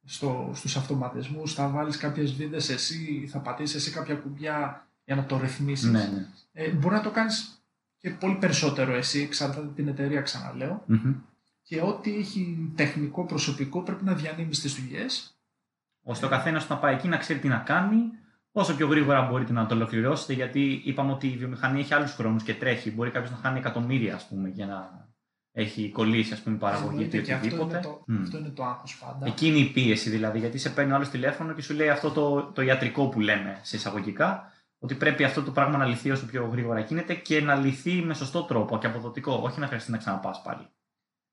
στο, 0.03 0.51
στους 0.53 0.77
αυτοματισμούς, 0.77 1.53
θα 1.53 1.67
βάλεις 1.69 1.97
κάποιες 1.97 2.33
βίδες 2.33 2.69
εσύ, 2.69 3.27
θα 3.31 3.39
πατήσεις 3.39 3.75
εσύ 3.75 3.91
κάποια 3.91 4.15
κουμπιά 4.15 4.87
για 5.05 5.15
να 5.15 5.25
το 5.25 5.37
ρυθμίσεις. 5.39 5.89
Ναι, 5.91 5.99
ναι. 6.13 6.25
Ε, 6.53 6.69
μπορεί 6.71 6.95
να 6.95 7.01
το 7.01 7.11
κάνεις 7.11 7.61
και 7.99 8.09
πολύ 8.09 8.35
περισσότερο 8.35 8.93
εσύ, 8.93 9.19
εξαρτάται 9.21 9.67
την 9.75 9.87
εταιρεία 9.87 10.21
ξαναλέω. 10.21 10.83
Μμμ. 10.85 11.13
Και 11.63 11.81
ό,τι 11.81 12.15
έχει 12.15 12.71
τεχνικό 12.75 13.25
προσωπικό 13.25 13.81
πρέπει 13.81 14.03
να 14.03 14.13
διανύμεις 14.13 14.59
τις 14.59 14.75
δουλειές. 14.75 15.37
ώστε 16.03 16.25
ο 16.25 16.29
καθένας 16.29 16.69
να 16.69 16.77
πάει 16.77 16.93
εκεί 16.95 17.07
να 17.07 17.17
ξέρει 17.17 17.39
τι 17.39 17.47
να 17.47 17.57
κάνει, 17.57 17.97
όσο 18.51 18.75
πιο 18.75 18.87
γρήγορα 18.87 19.21
μπορείτε 19.21 19.53
να 19.53 19.65
το 19.65 19.75
ολοκληρώσετε, 19.75 20.33
γιατί 20.33 20.81
είπαμε 20.85 21.11
ότι 21.11 21.27
η 21.27 21.37
βιομηχανία 21.37 21.79
έχει 21.79 21.93
άλλους 21.93 22.13
χρόνου 22.13 22.37
και 22.37 22.53
τρέχει. 22.53 22.91
Μπορεί 22.91 23.11
κάποιος 23.11 23.31
να 23.31 23.37
χάνει 23.37 23.57
εκατομμύρια, 23.57 24.15
ας 24.15 24.27
πούμε, 24.27 24.49
για 24.49 24.65
να 24.65 25.07
έχει 25.51 25.89
κολλήσει 25.91 26.33
ας 26.33 26.41
πούμε, 26.41 26.55
η 26.55 26.59
παραγωγή 26.59 26.89
του 26.89 27.15
Εννοείται 27.15 27.21
και 27.21 27.33
αυτό 27.33 27.45
είναι, 27.47 27.55
οτιδήποτε. 27.63 27.87
το, 27.87 28.03
Μμ. 28.07 28.21
αυτό 28.21 28.37
είναι 28.37 28.49
το 28.49 28.63
άγχος 28.63 28.97
πάντα. 28.97 29.25
Εκείνη 29.27 29.59
η 29.59 29.69
πίεση 29.71 30.09
δηλαδή, 30.09 30.39
γιατί 30.39 30.57
σε 30.57 30.69
παίρνει 30.69 30.91
ο 30.91 30.95
άλλος 30.95 31.09
τηλέφωνο 31.09 31.53
και 31.53 31.61
σου 31.61 31.73
λέει 31.73 31.89
αυτό 31.89 32.11
το, 32.11 32.43
το 32.43 32.61
ιατρικό 32.61 33.07
που 33.07 33.19
λέμε 33.19 33.59
σε 33.61 33.75
εισαγωγικά, 33.75 34.51
ότι 34.79 34.95
πρέπει 34.95 35.23
αυτό 35.23 35.43
το 35.43 35.51
πράγμα 35.51 35.77
να 35.77 35.85
λυθεί 35.85 36.11
όσο 36.11 36.25
πιο 36.25 36.45
γρήγορα 36.47 36.79
γίνεται 36.79 37.13
και 37.15 37.41
να 37.41 37.55
λυθεί 37.55 38.01
με 38.01 38.13
σωστό 38.13 38.43
τρόπο 38.43 38.77
και 38.77 38.87
αποδοτικό, 38.87 39.33
όχι 39.33 39.59
να 39.59 39.67
χρειαστεί 39.67 39.91
να 39.91 39.97
ξαναπάς 39.97 40.41
πάλι. 40.41 40.67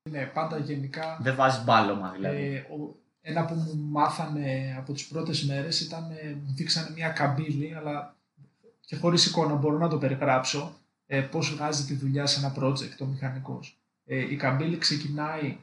Ναι, 0.09 0.25
πάντα 0.25 0.57
γενικά 0.57 1.17
Δεν 1.21 1.35
βάζεις 1.35 1.63
μπάλωμα 1.63 2.11
δηλαδή. 2.11 2.43
Ε, 2.43 2.57
ο- 2.59 2.95
ένα 3.21 3.45
που 3.45 3.53
μου 3.53 3.85
μάθανε 3.89 4.75
από 4.77 4.93
τις 4.93 5.07
πρώτες 5.07 5.43
μέρες 5.45 5.81
ήταν, 5.81 6.11
ε, 6.11 6.29
μου 6.29 6.53
δείξανε 6.55 6.89
μια 6.95 7.09
καμπύλη, 7.09 7.75
αλλά 7.75 8.15
και 8.85 8.95
χωρίς 8.95 9.25
εικόνα 9.25 9.53
μπορώ 9.55 9.77
να 9.77 9.87
το 9.87 9.97
περιγράψω, 9.97 10.73
ε, 11.05 11.21
πώς 11.21 11.55
βγάζει 11.55 11.85
τη 11.85 11.93
δουλειά 11.95 12.25
σε 12.25 12.39
ένα 12.45 12.55
project 12.59 12.97
ο 13.01 13.05
μηχανικός. 13.05 13.77
Ε, 14.05 14.31
η 14.31 14.35
καμπύλη 14.35 14.77
ξεκινάει 14.77 15.57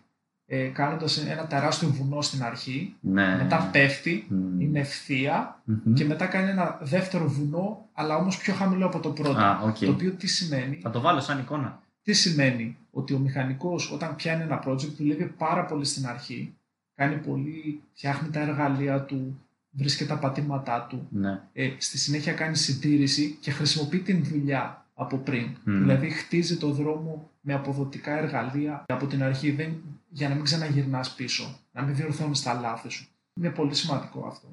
ε, 0.55 0.66
κάνοντας 0.66 1.19
ένα 1.27 1.47
τεράστιο 1.47 1.89
βουνό 1.89 2.20
στην 2.23 2.43
αρχή, 2.43 2.95
ναι. 3.01 3.37
μετά 3.37 3.69
πέφτει, 3.73 4.27
Μμ. 4.29 4.61
είναι 4.61 4.79
ευθεία 4.79 5.61
Μμμ. 5.65 5.95
και 5.95 6.05
μετά 6.05 6.27
κάνει 6.27 6.51
ένα 6.51 6.79
δεύτερο 6.83 7.29
βουνό, 7.29 7.89
αλλά 7.93 8.16
όμως 8.16 8.37
πιο 8.37 8.53
χαμηλό 8.55 8.87
από 8.87 8.99
το 9.01 9.11
πρώτο. 9.11 9.39
Α, 9.39 9.61
οκ. 9.65 9.79
Το 9.79 9.91
οποίο 9.91 10.11
τι 10.11 10.27
σημαίνει, 10.27 10.79
Θα 10.83 10.91
το 10.91 11.01
βάλω 11.01 11.20
σαν 11.20 11.39
εικόνα. 11.39 11.81
τι 12.03 12.12
σημαίνει; 12.12 12.77
Ότι 12.91 13.15
ο 13.15 13.19
μηχανικός 13.19 13.93
όταν 13.93 14.16
πιάνει 14.16 14.43
ένα 14.43 14.62
project 14.66 14.93
δουλεύει 14.99 15.24
πάρα 15.24 15.65
πολύ 15.65 15.85
στην 15.85 16.07
αρχή, 16.07 16.55
κάνει 16.95 17.16
πολύ, 17.16 17.81
φτιάχνει 17.95 18.29
τα 18.29 18.41
εργαλεία 18.41 19.01
του, 19.01 19.41
βρίσκει 19.70 20.05
τα 20.05 20.19
πατήματά 20.19 20.87
του, 20.91 21.07
Ναι. 21.11 21.41
ε, 21.53 21.70
στη 21.79 21.99
συνέχεια 21.99 22.33
κάνει 22.33 22.57
συντήρηση 22.57 23.37
και 23.41 23.51
χρησιμοποιεί 23.51 23.99
την 23.99 24.24
δουλειά 24.24 24.82
από 25.03 25.16
πριν. 25.16 25.57
Μμ. 25.65 25.79
Δηλαδή 25.79 26.11
χτίζει 26.11 26.57
το 26.57 26.70
δρόμο 26.70 27.31
με 27.41 27.55
αποδοτικά 27.55 28.19
εργαλεία 28.19 28.85
από 28.89 29.07
την 29.07 29.23
αρχή 29.23 29.51
δεν, 29.51 29.83
για 30.09 30.29
να 30.29 30.35
μην 30.35 30.45
ξαναγυρνάς 30.45 31.15
πίσω, 31.15 31.61
να 31.73 31.83
μην 31.83 31.95
διορθώνεις 31.95 32.43
τα 32.43 32.55
λάθη 32.55 32.89
σου. 32.89 33.09
Είναι 33.35 33.51
πολύ 33.51 33.74
σημαντικό 33.74 34.27
αυτό. 34.27 34.49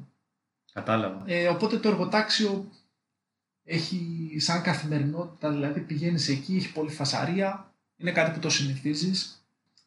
Κατάλαβα. 0.74 1.24
Ε, 1.26 1.48
οπότε 1.48 1.78
το 1.78 1.90
εργοτάξιο 1.90 2.70
έχει 3.64 4.30
σαν 4.38 4.62
καθημερινότητα, 4.62 5.52
δηλαδή 5.52 5.80
πηγαίνεις 5.80 6.30
εκεί, 6.30 6.56
έχει 6.56 6.72
πολύ 6.72 6.90
φασαρία, 6.90 7.74
είναι 7.98 8.12
κάτι 8.12 8.32
που 8.32 8.40
το 8.40 8.50
συνηθίζεις. 8.50 9.44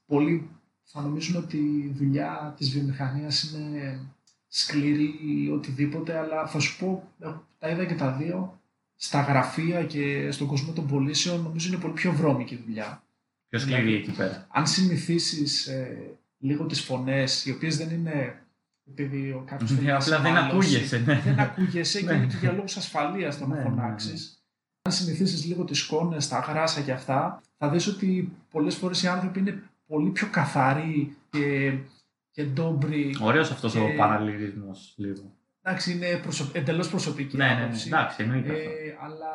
Πολλοί 0.07 0.51
θα 0.83 1.01
νομίζουν 1.01 1.37
ότι 1.37 1.57
η 1.57 1.95
δουλειά 1.97 2.55
της 2.57 2.71
βιομηχανίας 2.71 3.43
είναι 3.43 4.01
σκληρή 4.49 5.19
ή 5.23 5.51
οτιδήποτε, 5.51 6.19
αλλά 6.19 6.47
θα 6.47 6.59
σου 6.59 6.79
πω, 6.79 7.09
ε, 7.19 7.33
τα 7.59 7.69
είδα 7.69 7.85
και 7.85 7.95
τα 7.95 8.13
δύο, 8.13 8.61
στα 8.97 9.21
γραφεία 9.21 9.85
και 9.85 10.31
στον 10.31 10.47
κόσμο 10.47 10.73
των 10.73 10.87
πωλήσεων 10.87 11.43
νομίζω 11.43 11.69
είναι 11.69 11.77
πολύ 11.77 11.93
πιο 11.93 12.13
βρώμικη 12.13 12.55
η 12.55 12.63
δουλειά. 12.67 13.03
Πιο 13.49 13.59
σκληρή 13.59 13.95
εκεί 13.95 14.11
πέρα. 14.11 14.47
Αν 14.51 14.67
συνηθίσεις 14.67 15.67
ε, 15.67 16.17
λίγο 16.39 16.67
τις 16.67 16.81
φωνές, 16.81 17.47
οι 17.47 17.51
οποίες 17.51 17.77
δεν 17.77 17.91
είναι 17.91 18.43
επειδή 18.91 19.31
ο 19.31 19.43
κάποιος 19.47 19.71
θέλει 19.71 19.85
Ναι, 19.87 19.91
να 19.93 19.99
απλά 19.99 20.21
δεν 20.21 20.27
συμμαλώσει, 20.35 20.75
ακούγεσαι. 20.75 20.99
Ναι. 20.99 21.21
δεν 21.25 21.39
ακούγεσαι 21.41 22.01
και 22.01 22.07
Ναι. 22.07 22.13
είναι 22.15 22.27
και 22.27 22.37
για 22.41 22.53
λόγους 22.53 22.77
ασφαλείας 22.77 23.39
το 23.39 23.47
να 23.47 23.55
Ναι, 23.55 23.63
ναι, 23.63 23.69
ναι. 23.69 23.75
φωνάξεις. 23.75 24.43
Αν 24.83 24.93
συνηθίσεις 24.93 25.45
λίγο 25.45 25.65
τις 25.65 25.79
σκόνες, 25.79 26.29
τα 26.29 26.39
γράσα 26.39 26.81
και 26.81 26.93
αυτά, 26.93 27.41
θα 27.59 27.69
δεις 27.69 27.87
ότι 27.87 28.33
πολλές 28.51 28.75
φορές 28.75 29.03
οι 29.03 29.07
άνθρωποι 29.09 29.39
είναι 29.39 29.63
πολύ 29.87 30.11
πιο 30.11 30.29
καθαροί 30.31 31.17
και, 31.31 31.73
και 32.31 32.45
ντόμπροι. 32.45 33.17
Ωραίος 33.21 33.51
αυτός 33.51 33.73
Και- 33.73 33.79
ο 33.79 33.95
παραλληλισμός 33.97 34.95
λίγο. 34.97 35.33
Εντάξει, 35.63 35.93
είναι 35.93 36.17
προσω... 36.23 36.51
εντελώς 36.53 36.89
προσωπική 36.89 37.37
Ναι, 37.37 37.45
ναι, 37.47 37.55
ναι. 37.55 37.63
άποψη. 37.63 37.89
Εντάξει, 37.89 38.23
εννοείται 38.23 38.53
αυτό. 38.53 38.63
Ε, 38.63 38.97
αλλά 39.03 39.31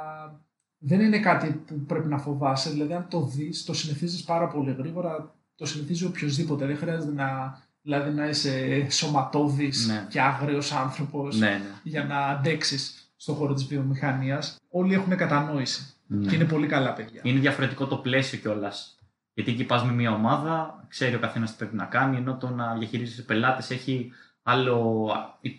δεν 0.78 1.00
είναι 1.00 1.20
κάτι 1.20 1.48
που 1.68 1.80
πρέπει 1.86 2.08
να 2.08 2.18
φοβάσαι. 2.18 2.70
Δηλαδή, 2.70 2.94
αν 2.94 3.08
το 3.10 3.22
δεις, 3.22 3.64
το 3.64 3.74
συνηθίζεις 3.74 4.24
πάρα 4.24 4.48
πολύ 4.48 4.76
γρήγορα, 4.78 5.36
το 5.56 5.66
συνηθίζει 5.66 6.06
οποιοδήποτε. 6.06 6.66
Δεν 6.66 6.78
χρειάζεται 6.78 7.14
να, 7.14 7.62
δηλαδή, 7.82 8.12
να 8.12 8.28
είσαι 8.30 8.86
σωματώδης 8.90 9.88
Ναι. 9.88 10.06
και 10.10 10.22
άγριος 10.22 10.72
άνθρωπος 10.72 11.38
Ναι, 11.38 11.50
ναι. 11.50 11.62
για 11.84 12.04
να 12.04 12.18
αντέξεις 12.20 13.12
στον 13.16 13.36
χώρο 13.36 13.54
της 13.54 13.66
βιομηχανίας. 13.66 14.58
Όλοι 14.70 14.94
έχουν 14.94 15.16
κατανόηση 15.16 15.94
Ναι. 16.08 16.28
και 16.30 16.36
είναι 16.36 16.46
πολύ 16.46 16.68
καλά 16.68 16.94
παιδιά. 16.94 17.22
Είναι 17.24 17.40
διαφορετικό 17.40 17.86
το 17.88 17.98
πλαίσιο 17.98 18.40
κιόλας. 18.40 18.92
Γιατί 19.34 19.52
εκεί 19.52 19.64
πας 19.64 19.84
με 19.84 19.92
μια 19.92 20.12
ομάδα, 20.12 20.86
ξέρει 20.88 21.16
ο 21.16 21.20
καθένας 21.20 21.52
τι 21.52 21.58
πρέπει 21.58 21.76
να 21.76 21.86
κάνει, 21.86 22.18
ενώ 22.18 22.38
το 22.38 22.50
να 22.50 22.78
διαχειρίζεσαι 22.78 23.24
πελάτες 23.24 23.70
έχει 23.72 24.12
άλλο. 24.52 25.08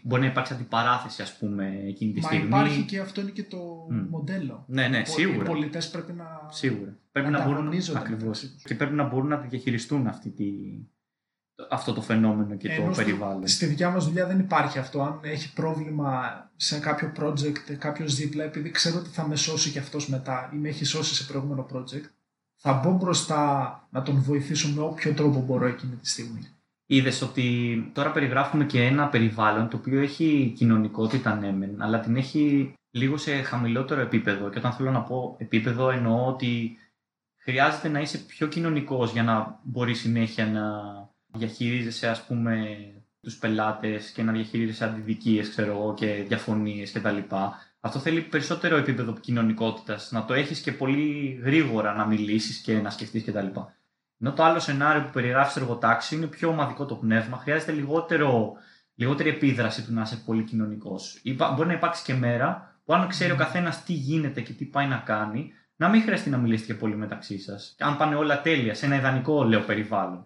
Μπορεί 0.03 0.21
να 0.23 0.27
υπάρξει 0.29 0.53
αντιπαράθεση, 0.53 1.23
ας 1.23 1.39
πούμε, 1.39 1.83
εκείνη 1.87 2.13
τη 2.13 2.21
Μα 2.21 2.27
στιγμή. 2.27 2.47
υπάρχει 2.47 2.83
και 2.85 2.99
αυτό 3.01 3.21
είναι 3.21 3.31
και 3.31 3.43
το 3.45 3.87
Μμ. 3.91 4.09
μοντέλο. 4.09 4.65
Ναι, 4.67 4.89
ναι, 4.89 4.99
Οι 4.99 5.05
σίγουρα. 5.05 5.45
πολιτές 5.45 5.91
πρέπει 5.91 6.13
να... 6.13 6.27
Σίγουρα. 6.51 6.97
Πρέπει 7.13 7.31
να 7.31 7.39
μπορούν, 7.39 7.57
ανταγωνίζονται 7.57 7.99
ακριβώς. 7.99 8.23
μεταξύ 8.23 8.53
τους. 8.53 8.63
και 8.63 8.75
πρέπει 8.75 8.95
να 8.95 9.05
μπορούν 9.09 9.29
να 9.29 9.39
τη 9.39 9.47
διαχειριστούν 9.49 10.07
αυτή 10.07 10.31
τη, 10.31 10.45
αυτό 11.71 11.93
το 11.93 12.01
φαινόμενο 12.01 12.55
και 12.57 12.69
Ενώ 12.69 12.87
το 12.87 12.93
στο- 12.93 13.03
περιβάλλον. 13.03 13.47
Στη 13.49 13.67
δικιά 13.67 13.91
μας 13.91 14.07
δουλειά 14.07 14.27
δεν 14.27 14.39
υπάρχει 14.39 14.79
αυτό. 14.79 15.03
Αν 15.03 15.19
έχει 15.23 15.53
πρόβλημα 15.53 16.23
σε 16.57 16.79
κάποιο 16.79 17.13
project, 17.21 17.73
κάποιο 17.79 18.07
δίπλα, 18.07 18.45
επειδή 18.45 18.71
ξέρω 18.71 18.99
ότι 18.99 19.09
θα 19.09 19.27
με 19.29 19.37
σώσει 19.37 19.71
και 19.71 19.79
αυτός 19.79 20.09
μετά 20.09 20.51
ή 20.55 20.57
με 20.57 20.69
έχει 20.69 20.85
σώσει 20.85 21.15
σε 21.15 21.25
προηγούμενο 21.25 21.67
project, 21.73 22.05
θα 22.57 22.73
μπω 22.73 22.91
μπροστά 22.93 23.73
να 23.91 24.03
τον 24.03 24.23
βοηθήσω 24.23 24.69
με 24.69 24.81
όποιο 24.81 25.13
τρόπο 25.13 25.41
μπορώ 25.41 25.67
εκείνη 25.67 25.95
τη 25.97 26.09
στιγμή. 26.09 26.49
Είδες 26.91 27.23
ότι 27.23 27.91
τώρα 27.95 28.11
περιγράφουμε 28.11 28.65
και 28.65 28.83
ένα 28.83 29.09
περιβάλλον 29.09 29.69
το 29.69 29.77
οποίο 29.77 30.01
έχει 30.01 30.53
κοινωνικότητα 30.57 31.35
ναι, 31.35 31.53
μεν, 31.53 31.83
αλλά 31.83 32.01
την 32.01 32.17
έχει 32.17 32.75
λίγο 32.91 33.17
σε 33.17 33.43
χαμηλότερο 33.43 34.01
επίπεδο. 34.01 34.51
Και 34.51 34.59
όταν 34.59 34.73
θέλω 34.73 34.91
να 34.91 35.03
πω 35.03 35.37
επίπεδο, 35.39 35.91
εννοώ 35.91 36.27
ότι 36.27 36.77
χρειάζεται 37.37 37.89
να 37.89 38.01
είσαι 38.01 38.19
πιο 38.19 38.47
κοινωνικός 38.47 39.13
για 39.13 39.23
να 39.23 39.61
μπορείς 39.63 40.01
συνέχεια 40.01 40.47
να 40.47 40.63
διαχειρίζεσαι, 41.39 42.09
ας 42.09 42.27
πούμε, 42.27 42.67
τους 43.21 43.37
πελάτες 43.37 44.11
και 44.11 44.23
να 44.23 44.33
διαχειρίζεσαι 44.33 44.85
αντιδικίες, 44.85 45.49
ξέρω 45.49 45.71
εγώ, 45.71 45.95
και 45.95 46.25
διαφωνίες 46.29 46.93
κτλ. 46.93 47.19
Αυτό 47.81 47.99
θέλει 47.99 48.21
περισσότερο 48.21 48.77
επίπεδο 48.77 49.13
κοινωνικότητας, 49.13 50.11
να 50.13 50.25
το 50.25 50.35
έχεις 50.35 50.61
και 50.61 50.73
πολύ 50.73 51.41
γρήγορα 51.45 51.95
να 51.95 52.07
μιλήσεις 52.07 52.59
και 52.59 52.81
να 52.81 52.91
σκεφτείς 52.91 53.25
κτλ. 53.25 53.47
Ενώ 54.21 54.33
το 54.33 54.43
άλλο 54.43 54.61
σενάριο 54.61 55.03
που 55.03 55.11
περιγράφεις 55.13 55.51
στο 55.53 55.61
εργοτάξιο 55.61 56.17
είναι 56.19 56.27
πιο 56.27 56.49
ομαδικό 56.49 56.85
το 56.85 56.95
πνεύμα, 56.95 57.37
χρειάζεται 57.39 57.73
λιγότερο, 57.73 58.53
λιγότερη 58.95 59.29
επίδραση 59.29 59.83
του 59.85 59.93
να 59.93 60.03
είσαι 60.03 60.17
πολύ 60.27 60.43
κοινωνικός. 60.43 61.21
Μπορεί 61.57 61.69
να 61.69 61.73
υπάρξει 61.75 62.05
και 62.05 62.15
μέρα 62.15 62.81
που 62.85 62.95
αν 62.95 63.09
ξέρει 63.09 63.33
ο 63.33 63.37
καθένας 63.37 63.83
τι 63.85 63.93
γίνεται 63.93 64.41
και 64.41 64.53
τι 64.53 64.65
πάει 64.65 64.87
να 64.87 64.97
κάνει, 64.97 65.53
να 65.77 65.89
μην 65.89 66.03
χρειαστεί 66.03 66.31
να 66.31 66.39
μιλήσετε 66.39 66.73
και 66.73 66.79
πολύ 66.79 66.97
μεταξύ 66.97 67.39
σας. 67.39 67.75
Αν 67.79 67.97
πάνε 67.97 68.15
όλα 68.15 68.43
τέλεια, 68.43 68.75
σε 68.75 68.87
ένα 68.87 68.97
ιδανικό 68.97 69.45
λέω 69.45 69.61
περιβάλλον. 69.61 70.23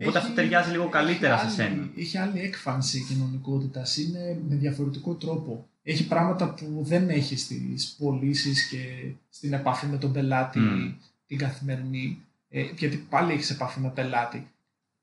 Οπότε 0.00 0.18
αυτό 0.18 0.32
ταιριάζει 0.34 0.70
λίγο 0.70 0.88
καλύτερα 0.88 1.34
έχει 1.42 1.50
σε 1.50 1.62
άλλη- 1.62 1.72
σένα. 1.74 1.88
Έχει 1.96 2.18
άλλη 2.18 2.40
έκφανση 2.40 3.04
κοινωνικότητας. 3.08 3.96
Είναι 3.96 4.38
με 4.48 4.54
διαφορετικό 4.54 5.14
τρόπο. 5.14 5.66
Έχει 5.82 6.06
πράγματα 6.06 6.54
που 6.54 6.80
δεν 6.82 7.08
έχει 7.08 7.36
στις 7.36 7.94
πωλήσεις 7.98 8.68
και 8.68 9.12
στην 9.30 9.52
επαφή 9.52 9.86
με 9.86 9.96
τον 9.96 10.12
πελάτη 10.12 10.58
Μμ. 10.58 10.92
την 11.26 11.38
καθημερινή. 11.38 12.22
Ε, 12.54 12.62
γιατί 12.76 12.96
πάλι 12.96 13.32
έχεις 13.32 13.50
επαφή 13.50 13.80
με 13.80 13.88
πελάτη. 13.88 14.50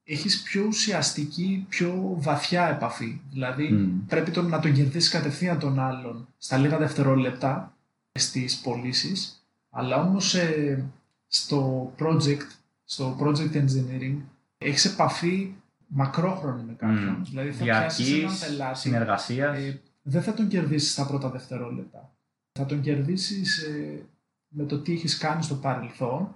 Έχεις 0.03 0.41
πιο 0.41 0.65
ουσιαστική, 0.67 1.65
πιο 1.69 2.15
βαθιά 2.17 2.67
επαφή. 2.67 3.21
Δηλαδή 3.29 3.69
Μμ. 3.69 4.05
πρέπει 4.07 4.31
τον, 4.31 4.47
να 4.47 4.59
τον 4.59 4.73
κερδίσεις 4.73 5.09
κατευθείαν 5.09 5.59
τον 5.59 5.79
άλλον 5.79 6.27
στα 6.37 6.57
λίγα 6.57 6.77
δευτερόλεπτα 6.77 7.73
στις 8.11 8.57
πωλήσεις, 8.57 9.43
αλλά 9.69 10.01
όμως 10.01 10.35
ε, 10.35 10.85
στο 11.27 11.91
project, 11.99 12.47
στο 12.83 13.17
project 13.19 13.53
engineering 13.53 14.15
έχεις 14.57 14.85
επαφή 14.85 15.53
μακρόχρονη 15.87 16.63
με 16.63 16.73
κάποιον. 16.73 17.15
Μμ. 17.19 17.23
Δηλαδή 17.23 17.51
θα 17.51 17.63
πιάσεις 17.63 18.07
έναν 18.07 18.19
Διαρκής 18.19 18.47
πελάτη, 18.47 18.79
συνεργασίας. 18.79 19.57
ε, 19.57 19.81
δεν 20.01 20.21
θα 20.21 20.33
τον 20.33 20.47
κερδίσεις 20.47 20.91
στα 20.91 21.05
πρώτα 21.05 21.29
δευτερόλεπτα. 21.29 22.11
Θα 22.51 22.65
τον 22.65 22.81
κερδίσεις 22.81 23.57
ε, 23.57 24.05
με 24.47 24.63
το 24.63 24.79
τι 24.79 24.91
έχεις 24.93 25.17
κάνει 25.17 25.43
στο 25.43 25.55
παρελθόν, 25.55 26.33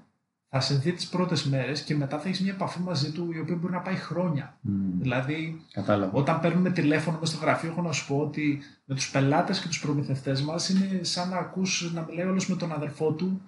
θα 0.55 0.59
σε 0.61 0.75
δει 0.75 0.91
τις 0.91 1.07
πρώτες 1.07 1.43
μέρες 1.43 1.81
και 1.81 1.95
μετά 1.95 2.19
θα 2.19 2.27
έχεις 2.27 2.41
μια 2.41 2.51
επαφή 2.53 2.80
μαζί 2.80 3.11
του 3.11 3.31
η 3.35 3.39
οποία 3.39 3.55
μπορεί 3.55 3.73
να 3.73 3.80
πάει 3.80 3.95
χρόνια. 3.95 4.57
Δηλαδή 4.99 5.61
Κατάλαβα. 5.71 6.11
όταν 6.17 6.39
παίρνουμε 6.39 6.69
τηλέφωνο 6.69 7.17
μέσα 7.19 7.35
στο 7.35 7.45
γραφείο, 7.45 7.69
έχω 7.69 7.81
να 7.81 7.91
σου 7.91 8.07
πω 8.07 8.17
ότι 8.17 8.61
με 8.85 8.95
τους 8.95 9.09
πελάτες 9.11 9.59
και 9.59 9.67
τους 9.67 9.80
προμηθευτές 9.80 10.41
μας 10.41 10.69
είναι 10.69 10.99
σαν 11.03 11.30
να 11.30 11.38
ακούς 11.38 11.91
να 11.93 12.01
μιλάει 12.09 12.25
όλος 12.25 12.47
με 12.49 12.55
τον 12.55 12.71
αδερφό 12.71 13.11
του. 13.11 13.41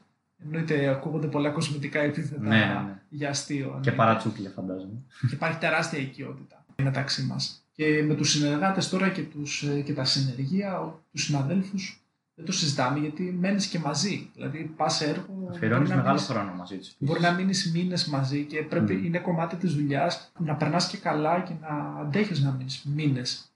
Εννοείται, 0.43 0.87
ακούγονται 0.87 1.27
πολλά 1.27 1.49
κοσμητικά 1.49 1.99
επίθετα 1.99 2.41
Ναι, 2.41 2.49
ναι, 2.49 2.65
ναι. 2.65 2.99
για 3.09 3.29
αστείο. 3.29 3.57
Και 3.65 3.65
εννοείται. 3.67 3.91
παρατσούκλια, 3.91 4.49
φαντάζομαι. 4.49 5.01
Και 5.29 5.35
υπάρχει 5.35 5.57
τεράστια 5.57 5.99
οικειότητα 5.99 6.65
μεταξύ 6.83 7.23
μας. 7.23 7.65
Και 7.71 8.03
με 8.07 8.13
τους 8.13 8.31
συνεργάτες 8.31 8.89
τώρα 8.89 9.09
και, 9.09 9.21
τους, 9.21 9.63
ε, 9.63 9.81
και 9.81 9.93
τα 9.93 10.03
συνεργεία, 10.05 10.93
τους 11.11 11.23
συναδέλφους, 11.23 12.04
δεν 12.35 12.45
το 12.45 12.51
συζητάμε 12.51 12.99
γιατί 12.99 13.23
μένεις 13.39 13.67
και 13.67 13.79
μαζί. 13.79 14.29
Δηλαδή, 14.33 14.73
πας 14.77 15.01
έργο. 15.01 15.47
Αφιερώνεις 15.49 15.89
μεγάλο 15.89 16.07
μείνεις, 16.07 16.25
χρόνο 16.25 16.53
μαζί 16.53 16.77
του. 16.77 16.87
Μπορεί 16.97 17.19
να 17.19 17.31
μείνεις 17.31 17.71
μήνες 17.73 18.05
μαζί 18.05 18.43
και 18.43 18.63
πρέπει, 18.63 18.99
mm. 19.01 19.05
είναι 19.05 19.19
κομμάτι 19.19 19.55
της 19.55 19.73
δουλειάς 19.73 20.31
να 20.39 20.55
περνάς 20.55 20.87
και 20.87 20.97
καλά 20.97 21.39
και 21.39 21.53
να 21.61 22.01
αντέχεις 22.01 22.41
να 22.41 22.51
μείνεις 22.51 22.83
μήνες. 22.83 23.49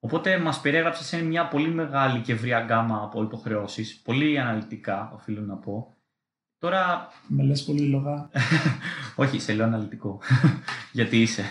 Οπότε 0.00 0.38
μας 0.38 0.60
περιέγραψες 0.60 1.06
σε 1.06 1.22
μια 1.22 1.48
πολύ 1.48 1.68
μεγάλη 1.68 2.20
και 2.20 2.32
ευρία 2.32 2.60
γκάμα 2.60 3.02
από 3.02 3.22
υποχρεώσεις. 3.22 4.00
Πολύ 4.04 4.38
αναλυτικά, 4.38 5.12
οφείλω 5.14 5.40
να 5.40 5.54
πω. 5.54 5.94
Τώρα. 6.58 7.08
Με 7.26 7.42
λες 7.42 7.64
πολύ 7.64 7.86
λογά. 7.86 8.30
Όχι, 9.16 9.40
σε 9.40 9.52
λέω 9.52 9.66
αναλυτικό. 9.66 10.20
γιατί 10.92 11.20
είσαι. 11.20 11.42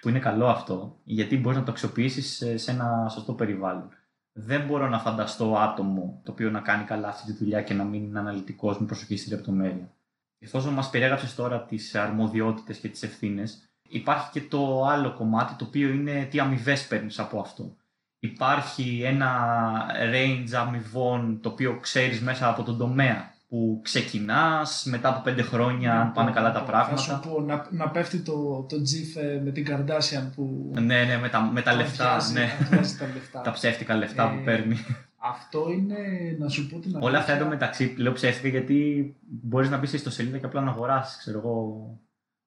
που 0.00 0.08
είναι 0.08 0.18
καλό 0.18 0.46
αυτό, 0.46 0.98
γιατί 1.04 1.36
μπορείς 1.36 1.58
να 1.58 1.64
το 1.64 1.70
αξιοποιήσεις 1.70 2.42
σε 2.62 2.70
ένα 2.70 3.08
σωστό 3.10 3.32
περιβάλλον 3.32 3.90
δεν 4.32 4.66
μπορώ 4.66 4.88
να 4.88 4.98
φανταστώ 4.98 5.56
άτομο 5.58 6.20
το 6.24 6.32
οποίο 6.32 6.50
να 6.50 6.60
κάνει 6.60 6.84
καλά 6.84 7.08
αυτή 7.08 7.32
τη 7.32 7.38
δουλειά 7.38 7.62
και 7.62 7.74
να 7.74 7.84
μην 7.84 8.02
είναι 8.02 8.18
αναλυτικός 8.18 8.78
με 8.78 8.86
προσοχή 8.86 9.16
στη 9.16 9.30
λεπτομέρεια. 9.30 9.92
Εφόσον 10.38 10.72
μας 10.72 10.90
περιέγραψες 10.90 11.34
τώρα 11.34 11.64
τις 11.64 11.94
αρμοδιότητες 11.94 12.78
και 12.78 12.88
τις 12.88 13.02
ευθύνες, 13.02 13.70
υπάρχει 13.88 14.30
και 14.30 14.40
το 14.40 14.84
άλλο 14.84 15.14
κομμάτι 15.14 15.54
το 15.54 15.64
οποίο 15.64 15.88
είναι 15.88 16.24
τι 16.24 16.40
αμοιβές 16.40 16.86
παίρνεις 16.86 17.18
από 17.18 17.40
αυτό. 17.40 17.76
Υπάρχει 18.18 19.02
ένα 19.02 19.86
range 20.12 20.52
αμοιβών 20.54 21.40
το 21.40 21.48
οποίο 21.48 21.78
ξέρεις 21.80 22.20
μέσα 22.20 22.48
από 22.48 22.62
τον 22.62 22.78
τομέα 22.78 23.31
που 23.52 23.80
ξεκινάς 23.82 24.84
μετά 24.86 25.08
από 25.08 25.20
πέντε 25.22 25.42
χρόνια, 25.42 26.00
αν 26.00 26.12
πάνε 26.12 26.30
καλά 26.30 26.52
τα 26.52 26.62
πράγματα. 26.62 27.02
Θα 27.02 27.02
σου 27.02 27.20
πω, 27.28 27.40
να, 27.40 27.66
να 27.70 27.88
πέφτει 27.88 28.18
το, 28.18 28.66
το 28.68 28.76
GIF 28.76 29.22
ε, 29.22 29.40
με 29.44 29.50
την 29.50 29.66
Kardashian 29.68 30.30
που. 30.34 30.72
Ναι, 30.74 31.04
ναι, 31.04 31.18
με 31.18 31.28
τα, 31.28 31.40
με 31.40 31.62
τα 31.62 31.74
λεφτά. 31.74 32.18
ναι. 32.32 32.48
τα, 32.70 33.06
λεφτά. 33.14 33.40
τα 33.40 33.50
ψεύτικα 33.50 33.94
λεφτά 33.94 34.30
που 34.30 34.38
ε, 34.40 34.42
παίρνει. 34.44 34.76
Αυτό 35.16 35.70
είναι, 35.70 35.96
να 36.38 36.48
σου 36.48 36.68
πω 36.68 36.78
την 36.78 36.96
Όλα 37.00 37.18
αυτά 37.18 37.46
μεταξύ 37.46 37.94
λέω 37.98 38.12
ψεύτικα 38.12 38.48
γιατί 38.48 39.14
μπορείς 39.22 39.70
να 39.70 39.78
μπεις 39.78 40.00
στο 40.00 40.10
σελίδα 40.10 40.38
και 40.38 40.46
απλά 40.46 40.60
να 40.60 40.70
αγοράσει, 40.70 41.18
ξέρω 41.18 41.38
εγώ, 41.38 41.86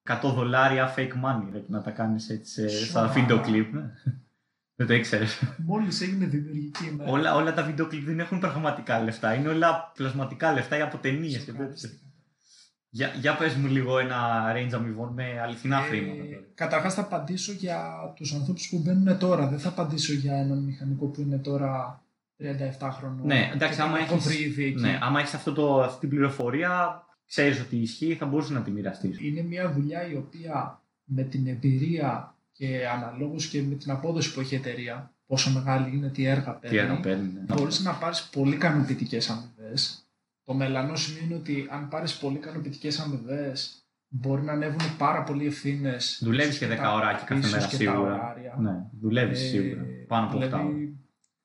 100 0.08 0.32
δολάρια 0.34 0.94
fake 0.96 1.00
money, 1.00 1.62
να 1.66 1.82
τα 1.82 1.90
κάνεις 1.90 2.28
έτσι 2.28 2.68
σαν 2.68 3.10
βίντεο 3.12 3.40
κλειπ. 3.40 3.74
Δεν 4.76 4.86
το 4.86 4.94
ήξερες. 4.94 5.42
Μόλις 5.56 6.00
έγινε 6.00 6.26
δημιουργική 6.26 6.86
ημέρα. 6.86 7.10
Όλα, 7.10 7.34
όλα 7.34 7.54
τα 7.54 7.62
βίντεο 7.62 7.86
κλειπ 7.86 8.04
δεν 8.04 8.20
έχουν 8.20 8.38
πραγματικά 8.38 9.02
λεφτά. 9.02 9.34
Είναι 9.34 9.48
όλα 9.48 9.92
πλασματικά 9.94 10.52
λεφτά 10.52 10.78
ή 10.78 10.80
από 10.80 10.96
ταινίε 10.98 11.38
και 11.38 11.52
τέτοια. 11.52 11.90
Για, 12.88 13.12
για 13.20 13.36
πες 13.36 13.54
μου 13.54 13.66
λίγο 13.66 13.98
ένα 13.98 14.52
range 14.54 14.72
αμοιβών 14.74 15.12
με 15.12 15.40
αληθινά 15.40 15.78
ε, 15.78 15.80
χρήματα. 15.80 16.22
Καταρχάς 16.54 16.94
θα 16.94 17.00
απαντήσω 17.00 17.52
για 17.52 18.12
τους 18.16 18.34
ανθρώπους 18.34 18.68
που 18.68 18.78
μπαίνουν 18.78 19.18
τώρα. 19.18 19.48
Δεν 19.48 19.58
θα 19.58 19.68
απαντήσω 19.68 20.12
για 20.12 20.34
έναν 20.34 20.58
μηχανικό 20.58 21.06
που 21.06 21.20
είναι 21.20 21.38
τώρα 21.38 22.02
37 22.80 22.88
χρονών. 22.92 23.26
Ναι, 23.26 23.50
εντάξει, 23.54 23.80
άμα 23.80 23.98
έχεις, 23.98 24.56
ναι, 24.80 24.98
άμα 25.02 25.20
έχεις 25.20 25.34
αυτό 25.34 25.52
το, 25.52 25.82
αυτή 25.82 26.00
την 26.00 26.08
πληροφορία, 26.08 27.02
ξέρεις 27.26 27.60
ότι 27.60 27.76
ισχύει, 27.76 28.14
θα 28.14 28.26
μπορούσες 28.26 28.50
να 28.50 28.62
τη 28.62 28.70
μοιραστείς. 28.70 29.20
Είναι 29.20 29.42
μια 29.42 29.72
δουλειά 29.72 30.08
η 30.08 30.16
οποία 30.16 30.82
με 31.04 31.22
την 31.22 31.46
εμπειρία 31.46 32.35
και 32.56 32.88
αναλόγως 32.88 33.46
και 33.46 33.62
με 33.62 33.74
την 33.74 33.90
απόδοση 33.90 34.34
που 34.34 34.40
έχει 34.40 34.54
η 34.54 34.58
εταιρεία, 34.58 35.14
πόσο 35.26 35.50
μεγάλη 35.50 35.96
είναι, 35.96 36.08
τι 36.08 36.24
έργα 36.24 36.52
παίρνει, 36.52 36.76
τι 36.76 36.82
έργα 36.82 37.00
παίρνει 37.00 37.32
ναι. 37.32 37.54
μπορείς 37.54 37.80
να 37.80 37.92
πάρεις 37.92 38.28
πολύ 38.32 38.54
ικανοποιητικές 38.54 39.30
αμοιβές. 39.30 40.00
Το 40.44 40.54
μελανό 40.54 40.96
σημείο 40.96 41.24
είναι 41.24 41.34
ότι 41.34 41.66
αν 41.70 41.88
πάρεις 41.88 42.16
πολύ 42.16 42.36
ικανοποιητικές 42.36 42.98
αμοιβές, 43.00 43.86
μπορεί 44.08 44.42
να 44.42 44.52
ανέβουν 44.52 44.96
πάρα 44.98 45.22
πολλοί 45.22 45.46
ευθύνες. 45.46 46.20
Δουλεύεις 46.22 46.58
και 46.58 46.66
10 46.66 46.70
ωράκι 46.94 47.24
κάθε 47.24 47.48
μέρα 47.48 47.68
σίγουρα. 47.68 48.34
Ναι, 48.58 48.70
δουλεύεις 49.00 49.42
ε, 49.42 49.46
σίγουρα. 49.46 49.82
Πάνω 50.06 50.26
από 50.26 50.38
αυτά. 50.38 50.64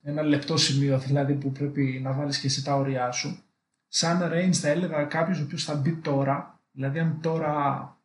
Ένα 0.04 0.22
λεπτό 0.22 0.58
σημείο 0.58 1.00
δηλαδή 1.00 1.34
που 1.34 1.52
πρέπει 1.52 2.00
να 2.04 2.12
βάλεις 2.12 2.40
και 2.40 2.48
εσύ 2.48 2.64
τα 2.64 2.76
όρια 2.76 3.12
σου. 3.12 3.44
Σαν 3.88 4.32
range 4.34 4.54
θα 4.54 4.68
έλεγα 4.68 5.04
κάποιος 5.04 5.40
ο 5.40 5.44
οποίος 5.44 5.64
θα 5.64 5.76
μπει 5.76 5.96
τώρα, 5.96 6.62
δηλαδή 6.72 7.00
αν 7.00 7.20
τώρα 7.22 7.56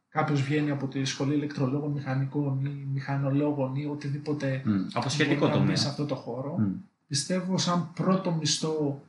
κάποιος 0.09 0.43
βγαίνει 0.43 0.70
από 0.70 0.87
τη 0.87 1.05
σχολή 1.05 1.35
ηλεκτρολόγων, 1.35 1.91
μηχανικών 1.91 2.65
ή 2.65 2.87
μηχανολόγων 2.93 3.77
ή 3.77 3.87
οτιδήποτε 3.87 4.62
mm. 4.66 4.70
από 4.93 5.09
σχετικό 5.09 5.49
τομέα 5.49 5.77
σε 5.77 5.89
αυτό 5.89 6.07
το 6.07 6.15
χώρο, 6.15 6.57
mm. 6.61 6.73
πιστεύω 7.07 7.59
σαν 7.59 7.93
πρώτο 7.95 8.33
μισθό 8.33 9.03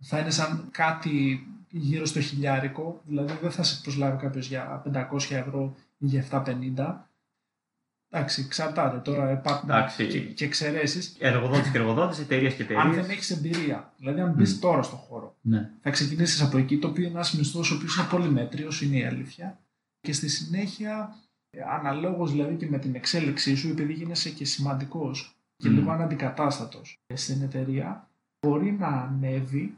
θα 0.00 0.18
είναι 0.18 0.30
σαν 0.30 0.68
κάτι 0.70 1.46
γύρω 1.70 2.06
στο 2.06 2.20
χιλιάρικο, 2.20 3.00
δηλαδή 3.04 3.32
δεν 3.42 3.50
θα 3.50 3.62
σε 3.62 3.80
προσλάβει 3.82 4.16
κάποιος 4.16 4.48
για 4.48 4.82
500 4.94 5.30
ευρώ 5.30 5.76
ή 5.98 6.06
για 6.06 6.24
750. 6.30 6.94
Εντάξει, 8.10 8.42
εξαρτάται 8.46 8.98
τώρα. 8.98 9.32
Υπάρχουν 9.32 9.68
και, 9.96 10.20
και 10.20 10.44
εξαιρέσεις. 10.44 11.16
Εργοδότης 11.18 11.70
και 11.70 11.78
εργοδότης, 11.78 12.18
εταιρείες 12.18 12.54
και 12.54 12.62
εταιρείες. 12.62 12.84
Αν 12.84 12.94
δεν 12.94 13.10
έχεις 13.10 13.30
εμπειρία, 13.30 13.92
δηλαδή 13.96 14.20
αν 14.20 14.32
μπεις 14.32 14.56
mm. 14.56 14.60
τώρα 14.60 14.82
στον 14.82 14.98
χώρο, 14.98 15.36
ναι. 15.40 15.70
θα 15.80 15.90
ξεκινήσεις 15.90 16.42
από 16.42 16.58
εκεί, 16.58 16.78
το 16.78 16.88
οποίο 16.88 17.02
είναι 17.02 17.12
ένας 17.12 17.32
μισθός 17.32 17.70
ο 17.70 17.74
οποίος 17.74 17.96
είναι 17.96 18.06
πολύ 18.10 18.30
μέτριο, 18.30 18.70
είναι 18.82 18.96
η 18.96 19.04
αλήθεια 19.04 19.58
και 20.00 20.12
στη 20.12 20.28
συνέχεια 20.28 21.16
αναλόγως 21.70 22.30
δηλαδή 22.30 22.54
και 22.54 22.68
με 22.68 22.78
την 22.78 22.94
εξέλιξή 22.94 23.56
σου 23.56 23.68
επειδή 23.68 23.92
γίνεσαι 23.92 24.30
και 24.30 24.44
σημαντικός 24.44 25.36
και 25.56 25.68
λίγο 25.68 25.90
αναντικατάστατος 25.90 26.98
στην 27.14 27.42
εταιρεία 27.42 28.08
μπορεί 28.46 28.72
να 28.72 28.86
ανέβει 28.86 29.76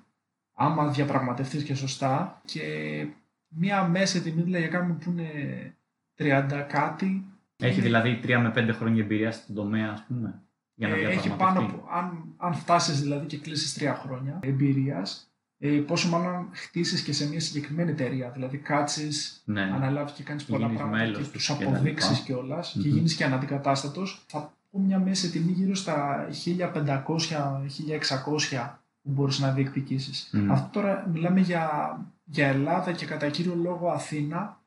άμα 0.54 0.88
διαπραγματευτείς 0.88 1.62
και 1.62 1.74
σωστά 1.74 2.40
και 2.44 3.06
μία 3.48 3.84
μέση 3.84 4.22
τιμή 4.22 4.42
δηλαδή 4.42 4.64
για 4.64 4.78
κάποιον 4.78 4.98
που 4.98 5.10
είναι 5.10 5.74
30 6.18 6.66
κάτι 6.68 7.24
έχει 7.60 7.80
δηλαδή 7.80 8.20
3 8.24 8.26
με 8.26 8.52
5 8.56 8.70
χρόνια 8.72 9.02
εμπειρία 9.02 9.32
στον 9.32 9.54
τομέα, 9.54 9.90
ας 9.92 10.04
πούμε, 10.04 10.42
για 10.74 10.88
να 10.88 10.94
ε, 10.96 11.06
Έχει 11.06 11.36
πάνω 11.36 11.60
από, 11.60 11.88
αν, 11.90 12.34
αν 12.36 12.54
φτάσεις 12.54 13.00
δηλαδή 13.00 13.26
και 13.26 13.38
κλείσεις 13.38 13.82
3 13.82 13.94
χρόνια 14.02 14.38
εμπειρίας, 14.42 15.22
ε, 15.22 15.29
πόσο 15.68 16.08
μάλλον 16.08 16.48
χτίσει 16.52 17.02
και 17.02 17.12
σε 17.12 17.28
μια 17.28 17.40
συγκεκριμένη 17.40 17.90
εταιρεία. 17.90 18.30
Δηλαδή, 18.30 18.56
κάτσεις, 18.56 19.42
ναι. 19.44 19.62
αναλάβεις 19.62 20.12
και 20.12 20.22
κάνεις 20.22 20.44
πολλά 20.44 20.68
πράγματα 20.68 21.10
και 21.10 21.24
τους 21.32 21.50
αποδείξεις 21.50 22.18
κιόλας 22.18 22.72
και, 22.72 22.88
mm-hmm. 22.88 22.92
γίνεις 22.92 23.14
και 23.14 23.24
αναντικατάστατος. 23.24 24.24
Θα 24.26 24.52
πω 24.70 24.78
μια 24.78 24.98
μέση 24.98 25.30
τιμή 25.30 25.52
γύρω 25.52 25.74
στα 25.74 26.28
1500-1600 26.44 28.70
που 29.02 29.10
μπορείς 29.10 29.38
να 29.38 29.52
διεκδικήσεις. 29.52 30.30
Mm. 30.34 30.46
Αυτό 30.50 30.80
τώρα 30.80 31.08
μιλάμε 31.12 31.40
για, 31.40 31.96
για 32.24 32.46
Ελλάδα 32.46 32.92
και 32.92 33.06
κατά 33.06 33.30
κύριο 33.30 33.54
λόγο 33.54 33.90
Αθήνα, 33.90 34.60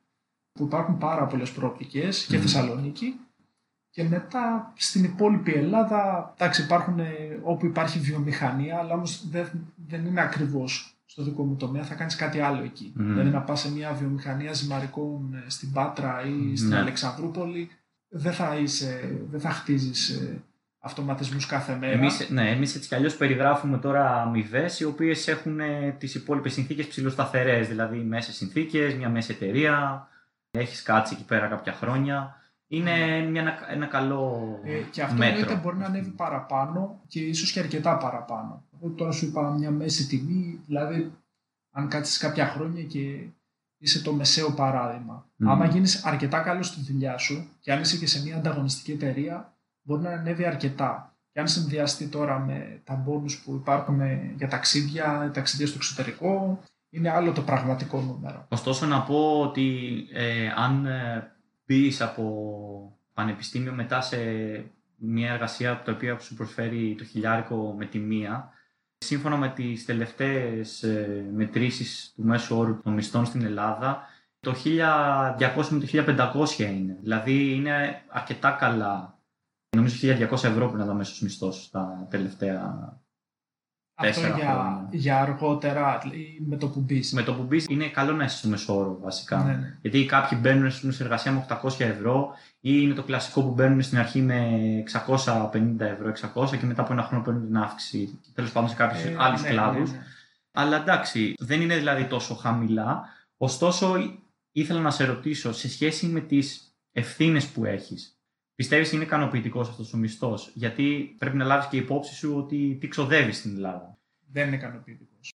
που 0.52 0.64
υπάρχουν 0.64 0.98
πάρα 0.98 1.26
πολλές 1.26 1.50
προοπτικές 1.50 2.24
mm. 2.24 2.26
και 2.28 2.38
Θεσσαλονίκη. 2.38 3.18
Και 3.94 4.04
μετά 4.04 4.72
στην 4.76 5.04
υπόλοιπη 5.04 5.52
Ελλάδα, 5.52 6.32
εντάξει, 6.36 6.62
υπάρχουν 6.62 6.98
ε, 6.98 7.04
όπου 7.42 7.66
υπάρχει 7.66 7.98
βιομηχανία, 7.98 8.78
αλλά 8.78 8.94
όμως 8.94 9.28
δεν, 9.30 9.46
δεν 9.88 10.06
είναι 10.06 10.20
ακριβώς 10.20 10.96
στο 11.04 11.22
δικό 11.22 11.44
μου 11.44 11.56
τομέα, 11.56 11.82
θα 11.82 11.94
κάνεις 11.94 12.16
κάτι 12.16 12.40
άλλο 12.40 12.62
εκεί. 12.62 12.92
Mm. 12.96 13.00
Δηλαδή 13.00 13.28
να 13.30 13.40
πας 13.40 13.60
σε 13.60 13.72
μια 13.72 13.92
βιομηχανία 13.92 14.52
ζυμαρικών 14.52 15.34
ε, 15.34 15.50
στην 15.50 15.72
Πάτρα 15.72 16.22
ή 16.24 16.56
στην 16.56 16.68
ναι. 16.68 16.78
Αλεξανδρούπολη, 16.78 17.70
δεν 18.08 18.32
θα, 18.32 18.56
είσαι, 18.56 19.18
δεν 19.30 19.40
θα 19.40 19.50
χτίζεις 19.50 20.08
ε, 20.08 20.42
αυτοματισμούς 20.78 21.46
κάθε 21.46 21.76
μέρα. 21.76 21.92
Εμείς, 21.92 22.30
ναι, 22.30 22.50
εμείς 22.50 22.74
έτσι 22.74 22.88
κι 22.88 22.94
αλλιώς 22.94 23.16
περιγράφουμε 23.16 23.78
τώρα 23.78 24.22
αμοιβές 24.22 24.80
οι 24.80 24.84
οποίες 24.84 25.28
έχουν 25.28 25.60
τις 25.98 26.14
υπόλοιπες 26.14 26.52
συνθήκες 26.52 26.86
ψηλοσταθερές, 26.86 27.68
δηλαδή 27.68 27.98
μέσα 27.98 28.32
συνθήκες, 28.32 28.94
μια 28.94 29.08
μέση 29.08 29.32
εταιρεία, 29.32 30.08
έχεις 30.50 30.82
κάτσει 30.82 31.14
εκεί 31.14 31.24
πέρα 31.24 31.46
κάποια 31.46 31.72
χρόνια 31.72 32.38
είναι 32.76 33.20
μια, 33.30 33.58
ένα 33.68 33.86
καλό 33.86 34.58
ε, 34.64 34.80
Και 34.90 35.02
αυτό 35.02 35.16
μέτρο. 35.16 35.60
μπορεί 35.62 35.76
να 35.76 35.86
ανέβει 35.86 36.10
παραπάνω 36.10 37.00
και 37.06 37.20
ίσως 37.20 37.52
και 37.52 37.60
αρκετά 37.60 37.96
παραπάνω. 37.96 38.64
Εγώ 38.74 38.90
τώρα 38.90 39.12
σου 39.12 39.26
είπα 39.26 39.50
μια 39.50 39.70
μέση 39.70 40.06
τιμή, 40.06 40.60
δηλαδή 40.66 41.12
αν 41.70 41.88
κάτσεις 41.88 42.18
κάποια 42.18 42.46
χρόνια 42.46 42.82
και 42.82 43.26
είσαι 43.78 44.02
το 44.02 44.12
μεσαίο 44.12 44.50
παράδειγμα. 44.50 45.26
Mm. 45.38 45.46
Άμα 45.48 45.66
γίνεις 45.66 46.04
αρκετά 46.04 46.40
καλός 46.40 46.66
στη 46.66 46.92
δουλειά 46.92 47.18
σου 47.18 47.48
και 47.60 47.72
αν 47.72 47.80
είσαι 47.80 47.96
και 47.96 48.06
σε 48.06 48.22
μια 48.22 48.36
ανταγωνιστική 48.36 48.92
εταιρεία, 48.92 49.54
μπορεί 49.82 50.02
να 50.02 50.10
ανέβει 50.10 50.44
αρκετά. 50.46 51.16
Και 51.32 51.40
αν 51.40 51.48
συνδυαστεί 51.48 52.06
τώρα 52.06 52.38
με 52.38 52.80
τα 52.84 52.94
μπόνους 52.94 53.42
που 53.42 53.54
υπάρχουν 53.54 54.00
για 54.36 54.48
ταξίδια, 54.48 55.30
ταξίδια 55.34 55.66
στο 55.66 55.76
εξωτερικό, 55.76 56.62
είναι 56.90 57.10
άλλο 57.10 57.32
το 57.32 57.42
πραγματικό 57.42 58.00
νούμερο. 58.00 58.46
Ωστόσο 58.48 58.86
να 58.86 59.02
πω 59.02 59.40
ότι 59.40 59.94
ε, 60.12 60.48
αν 60.56 60.86
ε, 60.86 61.33
μπει 61.66 61.92
από 61.98 62.98
πανεπιστήμιο 63.14 63.72
μετά 63.72 64.00
σε 64.00 64.16
μια 64.96 65.32
εργασία 65.32 65.82
το 65.84 65.90
οποίο 65.90 66.18
σου 66.18 66.34
προσφέρει 66.34 66.94
το 66.98 67.04
χιλιάρικο 67.04 67.74
με 67.78 67.86
τη 67.86 67.98
μία, 67.98 68.52
σύμφωνα 68.98 69.36
με 69.36 69.48
τις 69.48 69.84
τελευταίες 69.84 70.82
ε, 70.82 71.30
μετρήσεις 71.32 72.12
του 72.16 72.24
μέσου 72.24 72.56
όρου 72.56 72.82
των 72.82 72.92
μισθών 72.92 73.24
στην 73.26 73.44
Ελλάδα, 73.44 74.02
το 74.40 74.54
1200 74.64 75.66
με 75.70 75.78
το 75.78 75.86
1500 76.56 76.58
είναι. 76.58 76.96
Δηλαδή 77.00 77.54
είναι 77.54 78.02
αρκετά 78.08 78.50
καλά. 78.50 79.18
Νομίζω 79.76 79.96
1200 80.30 80.32
ευρώ 80.32 80.68
που 80.68 80.74
είναι 80.74 80.90
ο 80.90 80.94
μέσος 80.94 81.20
μισθός 81.20 81.70
τα 81.70 82.06
τελευταία 82.10 82.92
Αυτό 83.96 84.20
τέσσερα 84.20 84.36
για, 84.36 84.44
χρόνια. 84.52 84.88
για 84.90 85.20
αργότερα 85.20 86.00
ή 86.12 86.42
με 86.46 86.56
το 86.56 86.68
που 86.68 86.80
μπεις. 86.80 87.12
Με 87.12 87.22
το 87.22 87.34
που 87.34 87.42
μπεις 87.42 87.66
είναι 87.68 87.88
καλό 87.88 88.12
να 88.12 88.24
είσαι 88.24 88.36
στο 88.36 88.48
μεσόωρο 88.48 88.98
βασικά. 89.02 89.42
Ναι, 89.42 89.52
ναι. 89.52 89.78
Γιατί 89.80 90.06
κάποιοι 90.06 90.38
μπαίνουν 90.40 90.66
ας 90.66 90.80
πούμε, 90.80 90.92
σε 90.92 91.02
εργασία 91.02 91.32
με 91.32 91.46
800 91.62 91.80
ευρώ 91.80 92.30
ή 92.60 92.70
είναι 92.82 92.94
το 92.94 93.02
κλασικό 93.02 93.42
που 93.42 93.50
μπαίνουν 93.50 93.82
στην 93.82 93.98
αρχή 93.98 94.20
με 94.20 94.48
650 94.92 95.80
ευρώ, 95.80 96.12
600 96.34 96.56
και 96.58 96.66
μετά 96.66 96.82
από 96.82 96.92
ένα 96.92 97.02
χρόνο 97.02 97.22
παίρνουν 97.24 97.46
την 97.46 97.56
αύξηση. 97.56 98.20
Τέλος 98.34 98.52
πάντων 98.52 98.68
σε 98.68 98.74
κάποιους 98.74 99.02
Ε, 99.04 99.16
άλλους 99.18 99.42
ναι, 99.42 99.48
κλάδους. 99.48 99.90
ναι, 99.90 99.96
ναι. 99.96 100.02
Αλλά 100.52 100.76
εντάξει, 100.76 101.34
δεν 101.38 101.60
είναι 101.60 101.76
δηλαδή 101.76 102.04
τόσο 102.04 102.34
χαμηλά. 102.34 103.02
Ωστόσο, 103.36 103.94
ήθελα 104.52 104.80
να 104.80 104.90
σε 104.90 105.04
ρωτήσω 105.04 105.52
σε 105.52 105.68
σχέση 105.68 106.06
με 106.06 106.20
τις 106.20 106.74
ευθύνες 106.92 107.46
που 107.46 107.64
έχεις. 107.64 108.13
Πιστεύεις 108.54 108.92
είναι 108.92 109.02
ικανοποιητικός 109.02 109.68
αυτός 109.68 109.92
ο 109.92 109.96
μισθός, 109.96 110.50
γιατί 110.54 111.14
πρέπει 111.18 111.36
να 111.36 111.44
λάβεις 111.44 111.66
και 111.66 111.76
υπόψη 111.76 112.14
σου 112.14 112.36
ότι 112.36 112.76
τι 112.80 112.88
ξοδεύεις 112.88 113.36
στην 113.36 113.54
Ελλάδα. 113.54 113.98
δεν 114.32 114.46
είναι 114.46 114.56
ικανοποιητικός. 114.56 115.32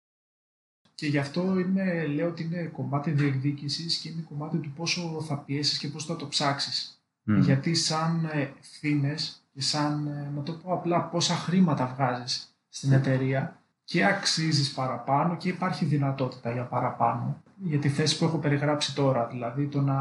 Και 0.96 1.08
γι' 1.08 1.18
αυτό 1.18 1.60
είναι, 1.60 2.06
λέω 2.06 2.28
ότι 2.28 2.44
είναι 2.44 2.64
κομμάτι 2.64 3.12
διεκδίκησης 3.12 3.98
και 3.98 4.10
είναι 4.10 4.22
κομμάτι 4.22 4.58
του 4.58 4.72
πόσο 4.72 5.22
θα 5.28 5.38
πιέσεις 5.38 5.78
και 5.78 5.88
πόσο 5.88 6.06
θα 6.06 6.16
το 6.16 6.28
ψάξεις. 6.28 7.02
Μμ. 7.24 7.42
Γιατί 7.42 7.76
σαν 7.76 8.30
ευθύνε 8.34 9.16
και 9.54 9.62
σαν, 9.62 10.08
ε, 10.08 10.32
να 10.36 10.44
το 10.44 10.52
πω 10.54 10.74
απλά, 10.74 11.04
πόσα 11.04 11.36
χρήματα 11.36 11.94
βγάζεις 11.96 12.56
στην 12.70 12.92
εταιρεία 12.92 13.62
και 13.84 14.06
αξίζεις 14.06 14.74
παραπάνω 14.74 15.38
και 15.38 15.50
υπάρχει 15.50 15.86
δυνατότητα 15.86 16.52
για 16.52 16.64
παραπάνω. 16.64 17.44
Για 17.64 17.80
τη 17.80 17.90
θέση 17.90 18.18
που 18.18 18.26
έχω 18.26 18.38
περιγράψει 18.38 18.96
τώρα, 18.96 19.28
δηλαδή 19.28 19.68
το 19.68 19.82
να, 19.82 19.98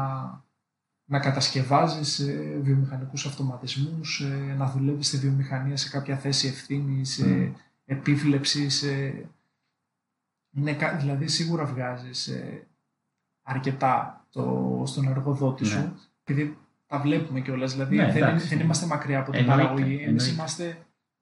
να 1.11 1.19
κατασκευάζεις 1.19 2.19
ε, 2.19 2.59
βιομηχανικούς 2.61 3.25
αυτοματισμούς, 3.25 4.21
ε, 4.21 4.53
να 4.57 4.65
δουλεύεις 4.69 5.07
στη 5.07 5.17
βιομηχανία 5.17 5.77
σε 5.77 5.89
κάποια 5.89 6.17
θέση 6.17 6.47
ευθύνης, 6.47 7.19
ε, 7.19 7.25
Μμ. 7.25 7.53
επίβλεψης, 7.85 8.83
ε, 8.83 9.29
είναι, 10.51 10.73
κα- 10.73 10.95
δηλαδή 10.97 11.27
σίγουρα 11.27 11.65
βγάζεις 11.65 12.27
ε, 12.27 12.67
αρκετά 13.43 14.25
το, 14.31 14.83
στον 14.85 15.07
εργοδότη 15.07 15.63
Ναι. 15.63 15.69
σου, 15.69 15.99
επειδή 16.23 16.57
τα 16.87 16.99
βλέπουμε 16.99 17.39
κιόλας. 17.41 17.71
Δηλαδή 17.73 17.95
Ναι, 17.95 18.11
δεν, 18.11 18.23
εντάξει. 18.23 18.47
δεν 18.47 18.59
είμαστε 18.59 18.85
μακριά 18.85 19.19
από 19.19 19.31
την 19.31 19.39
Εννοείται, 19.39 19.61
παραγωγή. 19.63 19.93
Εμείς 19.93 20.05
εννοείται. 20.05 20.31
είμαστε, 20.31 20.77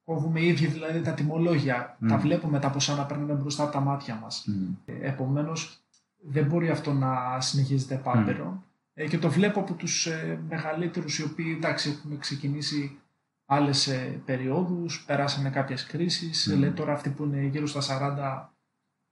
κόβουμε 0.05 0.39
οι 0.39 0.47
ίδιοι 0.47 0.65
δηλαδή 0.67 1.01
τα 1.01 1.11
τιμολόγια. 1.13 1.95
Μμ. 1.99 2.07
Τα 2.07 2.17
βλέπουμε 2.17 2.59
τα 2.59 2.69
ποσά 2.69 2.95
να 2.95 3.05
παίρνουν 3.05 3.37
μπροστά 3.37 3.63
από 3.63 3.71
τα 3.71 3.79
μάτια 3.79 4.15
μας. 4.15 4.45
Μμ. 4.47 4.73
Επομένως, 5.01 5.79
δεν 6.21 6.45
μπορεί 6.45 6.69
αυτό 6.69 6.93
να 6.93 7.41
συνεχίζεται 7.41 7.93
επάπειρον. 7.95 8.63
Ε, 8.99 9.07
και 9.07 9.17
το 9.17 9.29
βλέπω 9.29 9.59
από 9.59 9.73
τους 9.73 10.05
ε, 10.05 10.39
μεγαλύτερους 10.49 11.19
οι 11.19 11.23
οποίοι 11.23 11.53
εντάξει, 11.57 11.89
έχουν 11.89 12.19
ξεκινήσει 12.19 12.97
άλλες 13.45 13.87
ε, 13.87 14.21
περιόδους, 14.25 15.03
περάσανε 15.05 15.49
κάποιες 15.49 15.85
κρίσεις. 15.85 16.47
Μμ. 16.47 16.51
Ε, 16.53 16.55
λέει, 16.55 16.71
τώρα 16.71 16.93
αυτοί 16.93 17.09
που 17.09 17.23
είναι 17.23 17.41
γύρω 17.41 17.67
στα 17.67 17.81
40 17.81 18.49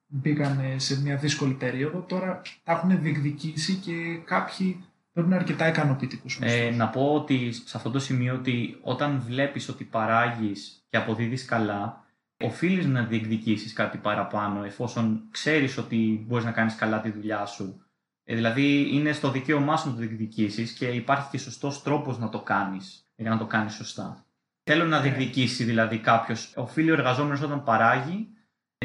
μπήκαν 0.07 0.59
ε, 0.59 0.79
σε 0.79 1.01
μια 1.01 1.15
δύσκολη 1.15 1.53
περίοδο. 1.53 1.99
Τώρα 1.99 2.41
τα 2.63 2.71
έχουν 2.71 3.01
διεκδικήσει 3.01 3.73
και 3.75 4.19
κάποιοι 4.25 4.83
παίρνουν 5.13 5.33
αρκετά 5.33 5.67
ικανοποιητικούς 5.67 6.39
Ε, 6.41 6.45
μισθούς. 6.45 6.75
να 6.75 6.89
πω 6.89 7.13
ότι 7.13 7.51
σε 7.51 7.77
αυτό 7.77 7.89
το 7.91 7.99
σημείο 7.99 8.33
ότι 8.33 8.77
όταν 8.81 9.19
βλέπεις 9.25 9.69
ότι 9.69 9.83
παράγεις 9.83 10.85
και 10.89 10.97
αποδίδεις 10.97 11.45
καλά, 11.45 12.05
οφείλεις 12.43 12.85
να 12.85 13.03
διεκδικήσεις 13.03 13.73
κάτι 13.73 13.97
παραπάνω 13.97 14.63
εφόσον 14.63 15.27
ξέρεις 15.31 15.77
ότι 15.77 16.25
μπορείς 16.27 16.45
να 16.45 16.51
κάνεις 16.51 16.75
καλά 16.75 17.01
τη 17.01 17.09
δουλειά 17.11 17.45
σου. 17.45 17.79
Ε, 18.27 18.35
δηλαδή 18.35 18.89
είναι 18.95 19.11
στο 19.11 19.31
δικαίωμά 19.31 19.77
σου 19.77 19.87
να 19.87 19.93
το 19.93 19.99
διεκδικήσεις 19.99 20.71
και 20.71 20.85
υπάρχει 20.87 21.29
και 21.29 21.37
σωστός 21.37 21.83
τρόπος 21.83 22.19
να 22.19 22.29
το 22.29 22.39
κάνεις 22.39 23.05
για 23.15 23.29
να 23.29 23.37
το 23.37 23.45
κάνεις 23.45 23.73
σωστά. 23.73 24.25
Θέλω 24.63 24.85
να 24.85 24.97
Ναι. 24.97 25.03
διεκδικήσει 25.03 25.63
δηλαδή 25.63 25.97
κάποιος, 25.99 26.53
οφείλει 26.55 26.89
ο 26.89 26.93
εργαζόμενος 26.93 27.41
όταν 27.41 27.63
παράγει 27.63 28.27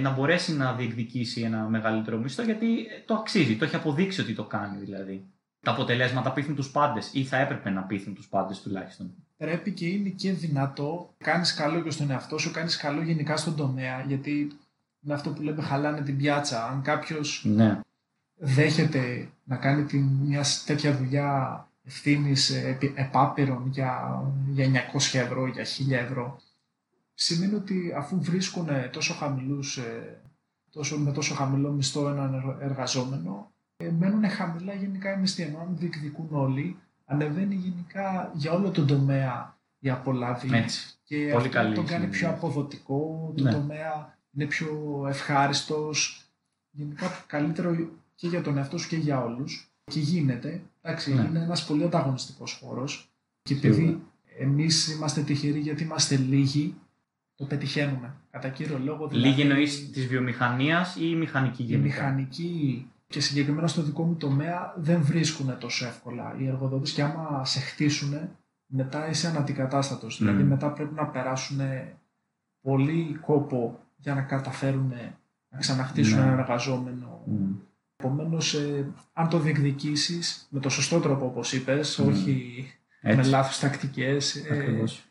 να 0.01 0.11
μπορέσει 0.11 0.57
να 0.57 0.73
διεκδικήσει 0.75 1.41
ένα 1.41 1.59
μεγαλύτερο 1.69 2.19
μισθό 2.19 2.43
γιατί 2.43 2.79
ε, 2.81 3.03
το 3.07 3.15
αξίζει, 3.15 3.57
το 3.57 3.65
έχει 3.65 3.77
αποδείξει 3.77 4.21
ότι 4.21 4.35
το 4.35 4.45
κάνει 4.45 4.79
δηλαδή. 4.85 5.25
Τα 5.61 5.71
αποτελέσματα 5.71 6.33
πείθουν 6.33 6.55
τους 6.55 6.71
πάντες 6.71 7.11
ή 7.13 7.25
θα 7.25 7.37
έπρεπε 7.37 7.71
να 7.71 7.83
πείθουν 7.83 8.15
τους 8.15 8.29
πάντες 8.29 8.61
τουλάχιστον. 8.61 9.15
Πρέπει 9.37 9.73
και 9.73 9.87
είναι 9.87 10.09
και 10.09 10.33
δυνατό. 10.33 11.15
Κάνεις 11.19 11.55
καλό 11.55 11.81
και 11.81 11.91
στον 11.91 12.11
εαυτό 12.11 12.39
σου, 12.39 12.51
κάνεις 12.51 12.77
καλό 12.77 13.03
γενικά 13.03 13.37
στον 13.37 13.57
τομέα. 13.57 14.05
Γιατί 14.07 14.31
είναι 15.05 15.15
αυτό 15.15 15.31
που 15.31 15.43
λέμε 15.43 15.63
χαλάνε 15.63 16.01
την 16.01 16.17
πιάτσα. 16.17 16.65
Αν 16.69 16.83
κάποιος 16.83 17.43
Ναι. 17.47 17.81
Δέχεται 18.43 19.29
να 19.45 19.57
κάνει 19.57 19.85
την, 19.85 20.03
μια 20.03 20.45
τέτοια 20.67 20.97
δουλειά 20.97 21.65
ευθύνης 21.85 22.51
επάπειρων 22.95 23.69
για, 23.71 24.23
για 24.49 24.67
900 24.95 25.19
ευρώ, 25.19 25.47
για 25.47 25.65
1000 25.65 25.91
ευρώ, 25.91 26.41
σημαίνει 27.15 27.55
ότι 27.55 27.93
αφού 27.97 28.23
βρίσκουν 28.23 28.69
τόσο 28.93 29.15
χαμηλούς, 29.15 29.77
ε, 29.77 30.21
τόσο, 30.71 30.99
με 30.99 31.13
τόσο 31.13 31.35
χαμηλό 31.35 31.71
μισθό 31.73 32.09
έναν 32.09 32.35
εργ- 32.35 32.63
εργαζόμενο, 32.63 33.51
ε, 33.77 33.91
μένουν 33.99 34.29
χαμηλά 34.29 34.73
γενικά 34.75 35.13
οι 35.13 35.19
μισθοί. 35.21 35.43
Ενώ 35.43 35.59
αν 35.59 35.77
διεκδικούν 35.79 36.29
όλοι, 36.31 36.77
ανεβαίνει 37.07 37.55
γενικά 37.55 38.31
για 38.35 38.53
όλο 38.53 38.71
τον 38.71 38.87
τομέα 38.87 39.59
η 39.79 39.91
απολαύη. 39.91 40.51
Έτσι. 40.53 40.95
Και 41.05 41.17
Πολύ 41.17 41.35
αυτό 41.37 41.49
καλή 41.49 41.75
τον 41.75 41.85
κάνει 41.87 42.01
συνειδητή. 42.01 42.19
πιο 42.25 42.29
αποδοτικό, 42.29 43.33
το 43.37 43.43
Ναι. 43.43 43.51
τομέα 43.53 44.19
είναι 44.33 44.45
πιο 44.45 45.05
ευχάριστος, 45.09 46.25
γενικά 46.71 47.25
καλύτερο 47.27 47.77
και 48.21 48.29
για 48.29 48.43
τον 48.43 48.57
εαυτό 48.57 48.79
σου 48.79 48.89
και 48.89 48.97
για 48.97 49.21
όλους. 49.25 49.71
Και 49.85 50.01
γίνεται, 50.01 50.63
εντάξει, 50.83 51.15
Ναι. 51.15 51.23
είναι 51.29 51.39
ένας 51.39 51.65
πολύ 51.65 51.85
ανταγωνιστικός 51.85 52.61
χώρος 52.63 53.11
και 53.43 53.55
Σίγουρα. 53.55 53.81
επειδή 53.81 54.01
εμείς 54.39 54.93
είμαστε 54.95 55.21
τυχεροί 55.23 55.59
γιατί 55.59 55.83
είμαστε 55.83 56.17
λίγοι, 56.17 56.75
το 57.35 57.45
πετυχαίνουμε. 57.45 58.15
Κατά 58.31 58.49
κύριο 58.49 58.79
λόγο 58.79 59.09
δηλαδή, 59.09 59.29
Λίγη 59.29 59.41
εννοείς 59.43 59.91
της 59.91 60.07
βιομηχανίας 60.07 60.97
ή 60.97 61.01
η 61.11 61.15
μηχανική 61.15 61.63
οι 61.63 61.67
γενικά; 61.67 61.87
μηχανικοί 61.87 62.87
και 63.07 63.21
συγκεκριμένα 63.21 63.67
στο 63.67 63.83
δικό 63.83 64.03
μου 64.05 64.15
τομέα 64.15 64.75
δεν 64.77 65.03
βρίσκουν 65.03 65.59
τόσο 65.59 65.87
εύκολα 65.87 66.37
οι 66.39 66.47
εργοδότες 66.47 66.93
και 66.93 67.03
άμα 67.03 67.45
σε 67.45 67.61
χτίσουν 67.61 68.15
μετά 68.67 69.09
είσαι 69.09 69.27
αναντικατάστατος. 69.29 70.21
Μμμ. 70.21 70.27
Δηλαδή 70.29 70.45
μετά 70.49 70.71
πρέπει 70.73 70.95
να 70.95 71.07
περάσουν 71.07 71.61
πολύ 72.61 73.19
κόπο 73.21 73.79
για 73.97 74.15
να 74.15 74.23
καταφέρουν 74.23 74.93
να 75.49 75.59
ξαναχτίσουν 75.59 76.19
Ναι. 76.19 76.25
έναν 76.25 76.39
εργαζόμενο. 76.39 77.23
Μμ. 77.27 77.53
Επομένως, 78.05 78.57
αν 79.13 79.29
το 79.29 79.39
διεκδικήσεις 79.39 80.47
με 80.51 80.61
το 80.61 80.69
σωστό 80.69 81.01
τρόπο 81.01 81.27
όπως 81.27 81.53
είπες, 81.53 81.99
Μμ. 81.99 82.09
όχι 82.09 82.67
με 83.01 83.11
Έτσι. 83.13 83.31
λάθος 83.31 83.59
τακτικές, 83.59 84.37
ε, 84.37 84.55
Ακριβώς. 84.55 85.05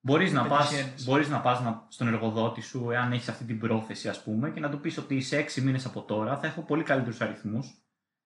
Μπορείς 0.00 0.32
να, 0.32 0.46
πας, 0.46 0.68
πετυχαίνεις. 0.70 1.04
μπορείς 1.04 1.28
να 1.28 1.40
πας 1.40 1.60
να- 1.60 1.86
στον 1.88 2.06
εργοδότη 2.08 2.60
σου, 2.60 2.90
εάν 2.90 3.12
έχεις 3.12 3.28
αυτή 3.28 3.44
την 3.44 3.58
πρόθεση 3.58 4.08
ας 4.08 4.22
πούμε, 4.22 4.50
και 4.50 4.60
να 4.60 4.70
του 4.70 4.80
πεις 4.80 4.98
ότι 4.98 5.20
σε 5.20 5.36
έξι 5.36 5.60
μήνες 5.60 5.86
από 5.86 6.02
τώρα 6.02 6.38
θα 6.38 6.46
έχω 6.46 6.60
πολύ 6.62 6.82
καλύτερους 6.82 7.20
αριθμούς. 7.20 7.82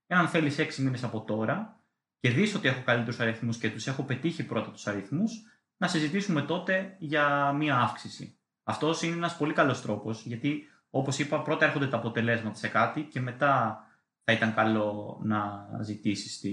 Εάν 0.07 0.29
θέλεις 0.29 0.59
έξι 0.59 0.83
μήνες 0.83 1.05
από 1.05 1.21
τώρα 1.21 1.81
και 2.21 2.31
δεις 2.31 2.55
ότι 2.55 2.69
έχω 2.69 2.83
καλύτερους 2.85 3.21
αριθμούς 3.21 3.57
και 3.57 3.71
τους 3.71 3.87
έχω 3.87 4.03
πετύχει 4.03 4.43
πρώτα 4.45 4.71
τους 4.71 4.87
αριθμούς, 4.87 5.33
να 5.77 5.89
συζητήσουμε 5.89 6.43
τότε 6.43 6.97
για 6.99 7.53
μία 7.53 7.77
αύξηση. 7.79 8.37
Αυτός 8.65 9.03
είναι 9.03 9.17
ένας 9.17 9.37
πολύ 9.37 9.53
καλός 9.53 9.83
τρόπος, 9.83 10.23
γιατί 10.27 10.63
όπως 10.95 11.19
είπα 11.19 11.43
πρώτα 11.43 11.65
έρχονται 11.65 11.87
τα 11.89 11.97
αποτελέσματα 11.97 12.57
σε 12.57 12.69
κάτι 12.69 13.03
και 13.03 13.21
μετά 13.21 13.85
θα 14.25 14.33
ήταν 14.33 14.55
καλό 14.55 15.21
να 15.25 15.69
ζητήσεις 15.83 16.41
τη, 16.41 16.53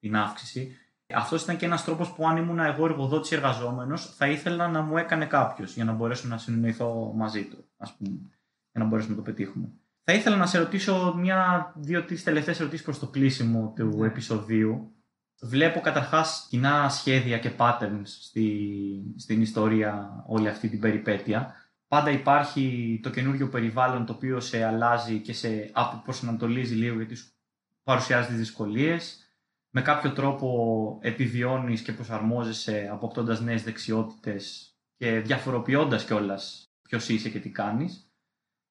την 0.00 0.16
αύξηση. 0.16 0.76
Αυτός 1.14 1.42
ήταν 1.42 1.56
και 1.56 1.64
ένας 1.64 1.84
τρόπος 1.84 2.12
που 2.12 2.28
αν 2.28 2.36
ήμουν 2.36 2.58
εγώ 2.58 2.84
εργοδότης 2.84 3.32
εργαζόμενος, 3.32 4.14
θα 4.16 4.26
ήθελα 4.26 4.68
να 4.68 4.80
μου 4.80 4.96
έκανε 4.96 5.26
κάποιος 5.26 5.74
για 5.74 5.84
να 5.84 5.92
μπορέσω 5.92 6.28
να 6.28 6.38
συνεννοηθώ 6.38 7.12
μαζί 7.16 7.44
του, 7.44 7.64
ας 7.76 7.94
πούμε, 7.96 8.10
για 8.72 8.80
να 8.80 8.84
μπορέσουμε 8.84 9.16
να 9.16 9.22
το 9.22 9.30
πετύχουμε. 9.30 9.68
Θα 10.02 10.12
ήθελα 10.12 10.36
να 10.36 10.46
σε 10.46 10.58
ρωτήσω 10.58 11.14
μια, 11.18 11.72
δύο-τρει 11.76 12.20
τελευταίες 12.20 12.60
ερωτήσεις 12.60 12.84
προς 12.84 12.98
το 12.98 13.06
κλείσιμο 13.06 13.72
του 13.76 13.96
Ναι. 13.96 14.06
επεισοδίου. 14.06 14.90
Βλέπω 15.40 15.80
καταρχάς 15.80 16.46
κοινά 16.50 16.88
σχέδια 16.88 17.38
και 17.38 17.50
patterns 17.56 18.02
στη, 18.04 18.72
στην 19.16 19.40
ιστορία 19.40 20.24
όλη 20.26 20.48
αυτή 20.48 20.68
την 20.68 20.80
περιπέτεια. 20.80 21.54
Πάντα 21.88 22.10
υπάρχει 22.10 23.00
το 23.02 23.10
καινούριο 23.10 23.48
περιβάλλον 23.48 24.06
το 24.06 24.12
οποίο 24.12 24.40
σε 24.40 24.64
αλλάζει 24.64 25.20
και 25.20 25.32
σε 25.32 25.70
προσανατολίζει 26.04 26.74
λίγο 26.74 26.96
γιατί 26.96 27.14
σου 27.14 27.30
παρουσιάζει 27.82 28.28
τις 28.28 28.36
δυσκολίες 28.36 29.20
με 29.70 29.82
κάποιο 29.82 30.12
τρόπο 30.12 30.98
επιβιώνεις 31.02 31.82
και 31.82 31.92
προσαρμόζεσαι 31.92 32.88
αποκτώντας 32.92 33.40
νέες 33.40 33.62
δεξιότητες 33.62 34.74
και 34.96 35.20
διαφοροποιώντας 35.20 36.04
κιόλας 36.04 36.64
ποιος 36.88 37.08
είσαι 37.08 37.30
και 37.30 37.40
τι 37.40 37.50
κάνεις. 37.50 38.10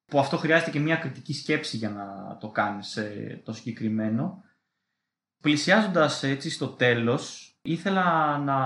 Που 0.05 0.19
αυτό 0.19 0.37
χρειάζεται 0.37 0.71
και 0.71 0.79
μια 0.79 0.95
κριτική 0.95 1.33
σκέψη 1.33 1.77
για 1.77 1.89
να 1.89 2.37
το 2.37 2.49
κάνεις 2.49 2.97
ε, 2.97 3.41
το 3.45 3.53
συγκεκριμένο. 3.53 4.43
Πλησιάζοντας 5.41 6.23
έτσι 6.23 6.49
στο 6.49 6.67
τέλος, 6.67 7.55
ήθελα 7.61 8.37
να, 8.37 8.57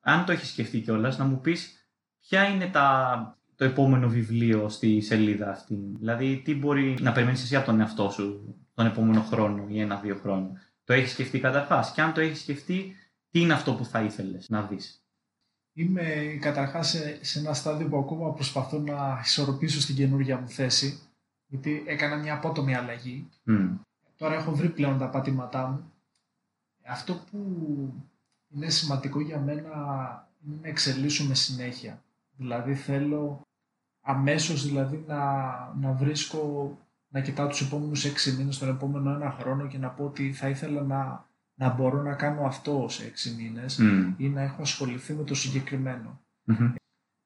αν 0.00 0.24
το 0.24 0.32
έχεις 0.32 0.48
σκεφτεί 0.48 0.80
κιόλας, 0.80 1.18
να 1.18 1.24
μου 1.24 1.40
πεις 1.40 1.88
ποια 2.18 2.48
είναι 2.48 2.70
τα, 2.70 3.38
το 3.56 3.64
επόμενο 3.64 4.08
βιβλίο 4.08 4.68
στη 4.68 5.00
σελίδα 5.00 5.50
αυτή. 5.50 5.74
Δηλαδή, 5.98 6.42
τι 6.44 6.54
μπορεί 6.54 6.96
να 7.00 7.12
περιμένεις 7.12 7.42
εσύ 7.42 7.56
από 7.56 7.66
τον 7.66 7.80
εαυτό 7.80 8.10
σου 8.10 8.54
τον 8.74 8.86
επόμενο 8.86 9.22
χρόνο 9.22 9.66
ή 9.68 9.80
ένα-δύο 9.80 10.16
χρόνια. 10.16 10.62
Το 10.84 10.92
έχεις 10.92 11.10
σκεφτεί 11.10 11.40
καταρχάς. 11.40 11.92
Και 11.92 12.00
αν 12.00 12.12
το 12.12 12.20
έχεις 12.20 12.40
σκεφτεί, 12.40 12.96
τι 13.30 13.40
είναι 13.40 13.52
αυτό 13.52 13.74
που 13.74 13.84
θα 13.84 14.02
ήθελες 14.02 14.48
να 14.48 14.62
δεις; 14.62 15.04
Είμαι 15.72 16.36
καταρχάς 16.40 16.88
σε, 16.88 17.24
σε 17.24 17.38
ένα 17.38 17.54
στάδιο 17.54 17.88
που 17.88 17.98
ακόμα 17.98 18.32
προσπαθώ 18.32 18.78
να 18.78 19.20
ισορροπήσω 19.24 19.80
στην 19.80 19.94
καινούργια 19.94 20.40
μου 20.40 20.48
θέση, 20.48 21.00
γιατί 21.46 21.82
έκανα 21.86 22.16
μια 22.16 22.34
απότομη 22.34 22.74
αλλαγή. 22.74 23.28
Μμ. 23.42 23.74
Τώρα 24.16 24.34
έχω 24.34 24.54
βρει 24.54 24.68
πλέον 24.68 24.98
τα 24.98 25.08
πατήματά 25.08 25.68
μου. 25.68 25.92
Αυτό 26.86 27.14
που 27.30 27.38
είναι 28.54 28.68
σημαντικό 28.68 29.20
για 29.20 29.38
μένα 29.38 29.62
είναι 30.46 30.58
να 30.62 30.68
εξελίσσουμε 30.68 31.34
συνέχεια. 31.34 32.03
Δηλαδή 32.36 32.74
θέλω 32.74 33.40
αμέσως 34.00 34.66
δηλαδή 34.66 35.04
να, 35.06 35.22
να 35.80 35.92
βρίσκω, 35.92 36.78
να 37.08 37.20
κοιτάω 37.20 37.46
τους 37.46 37.60
επόμενους 37.60 38.04
έξι 38.04 38.32
μήνες, 38.32 38.58
τον 38.58 38.68
επόμενο 38.68 39.10
ένα 39.10 39.30
χρόνο 39.30 39.66
και 39.66 39.78
να 39.78 39.88
πω 39.88 40.04
ότι 40.04 40.32
θα 40.32 40.48
ήθελα 40.48 40.82
να, 40.82 41.28
να 41.54 41.74
μπορώ 41.74 42.02
να 42.02 42.14
κάνω 42.14 42.46
αυτό 42.46 42.86
σε 42.88 43.04
έξι 43.04 43.34
μήνες 43.34 43.78
Μμ. 43.78 44.14
ή 44.16 44.28
να 44.28 44.42
έχω 44.42 44.62
ασχοληθεί 44.62 45.12
με 45.12 45.22
το 45.22 45.34
συγκεκριμένο. 45.34 46.20
Μμμ. 46.44 46.74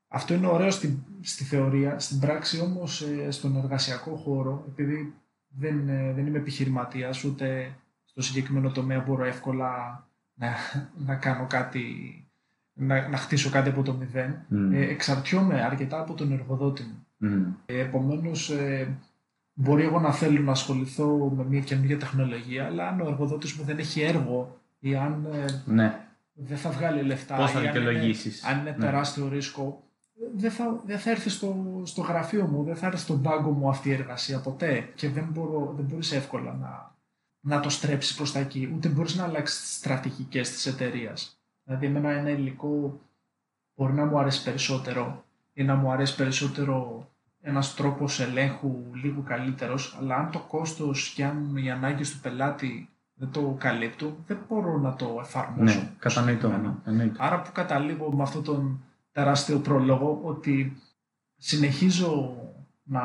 Αυτό 0.09 0.35
είναι 0.35 0.47
ωραίο 0.47 0.70
στη, 0.70 1.02
στη 1.20 1.44
θεωρία. 1.44 1.98
Στην 1.98 2.18
πράξη 2.18 2.60
όμως 2.60 3.02
ε, 3.02 3.30
στον 3.30 3.56
εργασιακό 3.56 4.16
χώρο, 4.16 4.64
επειδή 4.68 5.14
δεν, 5.48 5.89
ε, 5.89 6.12
δεν 6.12 6.26
είμαι 6.26 6.39
επιχειρηματίας, 6.39 7.24
ούτε 7.24 7.76
στο 8.05 8.22
συγκεκριμένο 8.22 8.70
τομέα 8.70 9.01
μπορώ 9.01 9.24
εύκολα 9.24 10.02
να, 10.35 10.55
να 11.06 11.16
κάνω 11.16 11.47
κάτι, 11.47 11.82
να, 12.78 13.09
να 13.09 13.16
χτίσω 13.16 13.50
κάτι 13.50 13.68
από 13.68 13.82
το 13.82 13.92
μηδέν, 13.94 14.38
Μμ. 14.48 14.72
ε, 14.72 14.80
εξαρτιόμαι 14.80 15.62
αρκετά 15.62 16.00
από 16.00 16.14
τον 16.14 16.32
εργοδότη 16.32 16.82
μου. 16.82 17.06
Μμ. 17.16 17.44
Ε, 17.66 17.78
επομένως, 17.80 18.50
ε, 18.50 18.96
μπορεί 19.55 19.82
εγώ 19.82 20.00
να 20.00 20.12
θέλω 20.12 20.40
να 20.40 20.52
ασχοληθώ 20.52 21.32
με 21.36 21.44
μια 21.44 21.60
καινούργια 21.60 21.98
τεχνολογία, 21.98 22.64
αλλά 22.66 22.88
αν 22.88 23.00
ο 23.00 23.09
εργοδότης 23.09 23.52
μου 23.52 23.64
δεν 23.64 23.78
έχει 23.78 24.00
έργο 24.00 24.59
ή 24.78 24.96
αν 24.96 25.26
ε, 25.32 25.44
Ναι. 25.64 26.00
δεν 26.32 26.56
θα 26.56 26.70
βγάλει 26.70 27.02
λεφτά 27.02 27.36
Πώς 27.36 27.50
θα 27.50 27.62
ή 27.62 27.66
αν 27.66 27.74
είναι- 27.76 27.80
δικαιολογήσεις. 27.88 28.44
αν 28.44 28.59
είναι 28.60 28.70
Ναι. 28.70 28.84
τεράστιο 28.84 29.28
ρίσκο, 29.28 29.82
δεν 30.36 30.50
θα, 30.50 30.80
δεν 30.86 30.98
θα 30.98 31.10
έρθει 31.10 31.28
στο, 31.28 31.80
στο 31.84 32.02
γραφείο 32.02 32.46
μου, 32.46 32.62
δεν 32.64 32.76
θα 32.76 32.86
έρθει 32.86 32.98
στον 33.00 33.22
πάγκο 33.22 33.50
μου 33.50 33.68
αυτή 33.68 33.88
η 33.88 33.92
εργασία 33.92 34.40
ποτέ 34.40 34.88
και 34.94 35.09
δεν, 35.09 35.28
μπορώ, 35.32 35.72
δεν 35.76 35.84
μπορείς 35.84 36.12
εύκολα 36.12 36.55
να, 36.55 36.94
να 37.40 37.60
το 37.60 37.68
στρέψεις 37.68 38.14
προς 38.16 38.32
τα 38.32 38.38
εκεί, 38.38 38.72
ούτε 38.76 38.88
μπορείς 38.88 39.16
να 39.16 39.24
αλλάξεις 39.24 39.60
τις 39.60 39.76
στρατηγικές 39.76 40.50
της 40.50 40.66
εταιρείας. 40.66 41.38
Δηλαδή 41.68 41.86
εμένα 41.86 42.10
ένα 42.10 42.30
υλικό 42.30 43.00
μπορεί 43.74 43.92
να 43.92 44.04
μου 44.04 44.18
αρέσει 44.18 44.44
περισσότερο 44.44 45.24
ή 45.52 45.62
να 45.62 45.74
μου 45.74 45.90
αρέσει 45.90 46.16
περισσότερο 46.16 47.06
ένας 47.40 47.74
τρόπος 47.74 48.20
ελέγχου 48.20 48.94
λίγο 48.94 49.22
καλύτερος, 49.22 49.96
αλλά 50.00 50.16
αν 50.16 50.30
το 50.30 50.38
κόστος 50.38 51.08
και 51.08 51.24
αν 51.24 51.56
οι 51.56 51.70
ανάγκες 51.70 52.10
του 52.10 52.20
πελάτη 52.20 52.88
δεν 53.14 53.30
το 53.30 53.56
καλύπτουν, 53.58 54.16
δεν 54.26 54.38
μπορώ 54.48 54.78
να 54.78 54.94
το 54.94 55.18
εφαρμόσω. 55.20 55.78
Ναι, 55.78 55.90
κατανοητό. 55.98 56.46
συγκεκριμένα. 56.46 56.82
ναι, 56.84 56.90
εννοείται. 56.90 57.16
Άρα 57.18 57.42
που 57.42 57.50
καταλήγω 57.52 58.12
με 58.12 58.22
αυτόν 58.22 58.44
τον 58.44 58.84
τεράστιο 59.12 59.58
πρόλογο 59.58 60.20
ότι 60.24 60.76
συνεχίζω 61.36 62.36
να, 62.82 63.02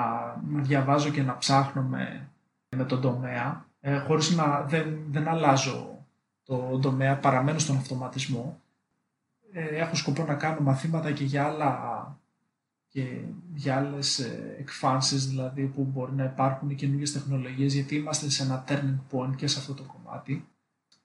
να 0.47 0.61
διαβάζω 0.61 1.09
και 1.09 1.23
να 1.23 1.37
ψάχνω 1.37 1.81
με, 1.81 2.29
με 2.75 2.83
τον 2.83 3.01
τομέα 3.01 3.65
ε, 3.79 3.97
χωρίς 3.99 4.35
να 4.35 4.61
δεν, 4.61 4.97
δεν 5.09 5.27
αλλάζω 5.27 5.92
το 6.71 6.79
τομέα, 6.81 7.17
παραμένω 7.17 7.59
στον 7.59 7.75
αυτοματισμό. 7.75 8.61
Ε, 9.51 9.61
έχω 9.61 9.95
σκοπό 9.95 10.25
να 10.25 10.35
κάνω 10.35 10.61
μαθήματα 10.61 11.11
και 11.11 11.23
για 11.23 11.45
άλλα 11.45 11.77
και 12.93 13.19
για 13.53 13.77
άλλες 13.77 14.19
ε, 14.19 14.55
εκφάνσεις 14.59 15.27
δηλαδή 15.27 15.65
που 15.65 15.83
μπορεί 15.83 16.11
να 16.13 16.23
υπάρχουν 16.23 16.75
καινούργιες 16.75 17.11
τεχνολογίες 17.11 17.73
γιατί 17.73 17.95
είμαστε 17.95 18.29
σε 18.29 18.43
ένα 18.43 18.63
turning 18.67 18.99
point 19.11 19.35
και 19.35 19.47
σε 19.47 19.59
αυτό 19.59 19.73
το 19.73 19.83
κομμάτι 19.83 20.47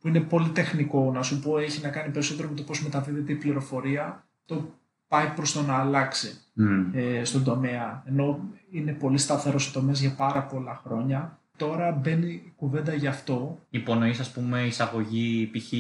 που 0.01 0.09
είναι 0.09 0.20
πολύ 0.20 0.49
τεχνικό 0.49 1.12
να 1.12 1.23
σου 1.23 1.41
πω 1.41 1.59
έχει 1.59 1.83
να 1.83 1.89
κάνει 1.89 2.12
περισσότερο 2.12 2.49
με 2.49 2.55
το 2.55 2.62
πώς 2.62 2.83
μεταδίδεται 2.83 3.33
η 3.33 3.37
πληροφορία 3.37 4.27
το 4.45 4.70
πάει 5.09 5.29
προς 5.29 5.53
το 5.53 5.62
να 5.62 5.75
αλλάξει 5.75 6.41
Μμ. 6.53 6.91
ε, 6.93 7.25
στον 7.25 7.45
τομέα 7.45 8.03
ενώ 8.07 8.41
είναι 8.70 8.93
πολύ 8.93 9.19
σταθερός 9.19 9.69
ο 9.69 9.73
τομέας 9.73 10.01
για 10.01 10.15
πάρα 10.15 10.43
πολλά 10.43 10.81
χρόνια 10.85 11.39
τώρα 11.59 11.90
μπαίνει 11.93 12.26
η 12.32 12.52
κουβέντα 12.56 12.94
γι' 12.94 13.06
αυτό 13.06 13.59
Υπονοείς, 13.70 14.20
ας 14.20 14.30
πούμε, 14.32 14.66
εισαγωγή 14.66 15.51
π.χ. 15.52 15.72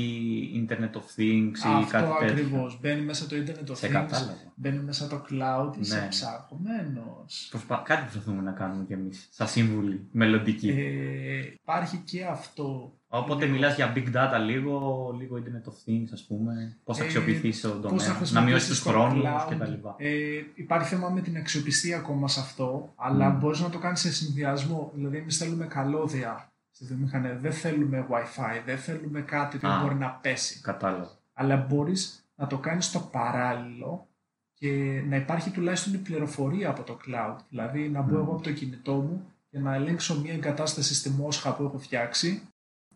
Internet 0.62 0.96
of 0.96 1.20
Things 1.20 1.56
ή 1.56 1.82
αυτό 1.82 1.90
κάτι 1.90 2.06
τέτοιο. 2.18 2.26
ακριβώς 2.30 2.78
μπαίνει 2.80 3.00
μέσα 3.02 3.26
το 3.26 3.36
Internet 3.36 3.70
of 3.70 3.76
Σε 3.76 3.86
Things 3.86 3.90
κατάλαβα. 3.92 4.52
μπαίνει 4.54 4.78
μέσα 4.78 5.06
το 5.08 5.24
cloud 5.30 5.72
είσαι 5.80 6.00
Ναι. 6.00 6.06
ψαχμένος 6.08 7.46
Προσπα... 7.50 7.82
Κάτι 7.86 8.02
προσπαθούμε 8.02 8.42
να 8.42 8.52
κάνουμε 8.52 8.84
κι 8.84 8.92
εμείς, 8.92 9.28
σαν 9.30 9.48
σύμβουλοι, 9.48 10.06
μελλοντικοί. 10.12 10.68
ε, 10.68 11.38
υπάρχει 11.62 11.96
και 11.96 12.24
αυτό 12.24 12.92
Οπότε 13.10 13.44
λίγο. 13.44 13.54
μιλάς 13.56 13.74
για 13.74 13.92
big 13.96 14.06
data 14.14 14.40
λίγο, 14.46 15.14
λίγο 15.18 15.36
Internet 15.36 15.68
of 15.68 15.90
Things, 15.90 16.08
ας 16.12 16.24
πούμε, 16.26 16.76
πώς 16.84 16.96
θα 16.96 17.02
Ε, 17.02 17.06
αξιοποιηθείς 17.06 17.60
τον 17.60 17.70
πώς 17.72 17.80
τομέας, 17.82 18.02
θα 18.04 18.10
να 18.12 18.16
χρησιμοποιήσεις 18.16 18.50
μειώσεις 18.52 18.68
τους 18.68 18.82
το 18.82 18.90
χρόνους 18.90 19.24
cloud. 19.24 19.46
κτλ. 19.54 19.72
Ε, 19.96 20.10
υπάρχει 20.54 20.88
θέμα 20.88 21.08
με 21.08 21.20
την 21.20 21.36
αξιοπιστία 21.36 21.96
ακόμα 21.96 22.28
σε 22.28 22.40
αυτό, 22.40 22.92
αλλά 22.96 23.28
Μμ. 23.30 23.38
μπορείς 23.38 23.60
να 23.60 23.70
το 23.70 23.78
κάνεις 23.78 24.00
σε 24.00 24.12
συνδυασμό. 24.12 24.92
Δηλαδή, 24.94 25.16
εμείς 25.16 25.36
θέλουμε 25.36 25.66
καλώδια 25.66 26.52
στη 26.70 26.84
βιομηχανία, 26.84 27.36
δεν 27.36 27.52
θέλουμε 27.52 28.06
Wi-Fi, 28.10 28.62
δεν 28.66 28.78
θέλουμε 28.78 29.20
κάτι 29.20 29.58
που 29.58 29.66
Α. 29.68 29.80
μπορεί 29.82 29.94
να 29.94 30.08
πέσει. 30.10 30.60
Κατάλαβα. 30.60 31.10
Αλλά 31.32 31.56
μπορείς 31.56 32.28
να 32.34 32.46
το 32.46 32.58
κάνεις 32.58 32.84
στο 32.86 32.98
παράλληλο 33.00 34.06
και 34.54 35.02
να 35.08 35.16
υπάρχει 35.16 35.50
τουλάχιστον 35.50 35.94
η 35.94 35.98
πληροφορία 35.98 36.68
από 36.70 36.82
το 36.82 36.98
cloud. 37.06 37.36
Δηλαδή, 37.48 37.88
να 37.88 38.00
μπω 38.02 38.14
Μμ. 38.16 38.20
εγώ 38.20 38.32
από 38.32 38.42
το 38.42 38.52
κινητό 38.52 38.92
μου 38.94 39.24
και 39.50 39.58
να 39.58 39.74
ελέγξω 39.74 40.20
μια 40.20 40.32
εγκατάσταση 40.32 40.94
στη 40.94 41.10
Μόσχα 41.10 41.54
που 41.54 41.62
έχω 41.64 41.78
φτιάξει 41.78 42.42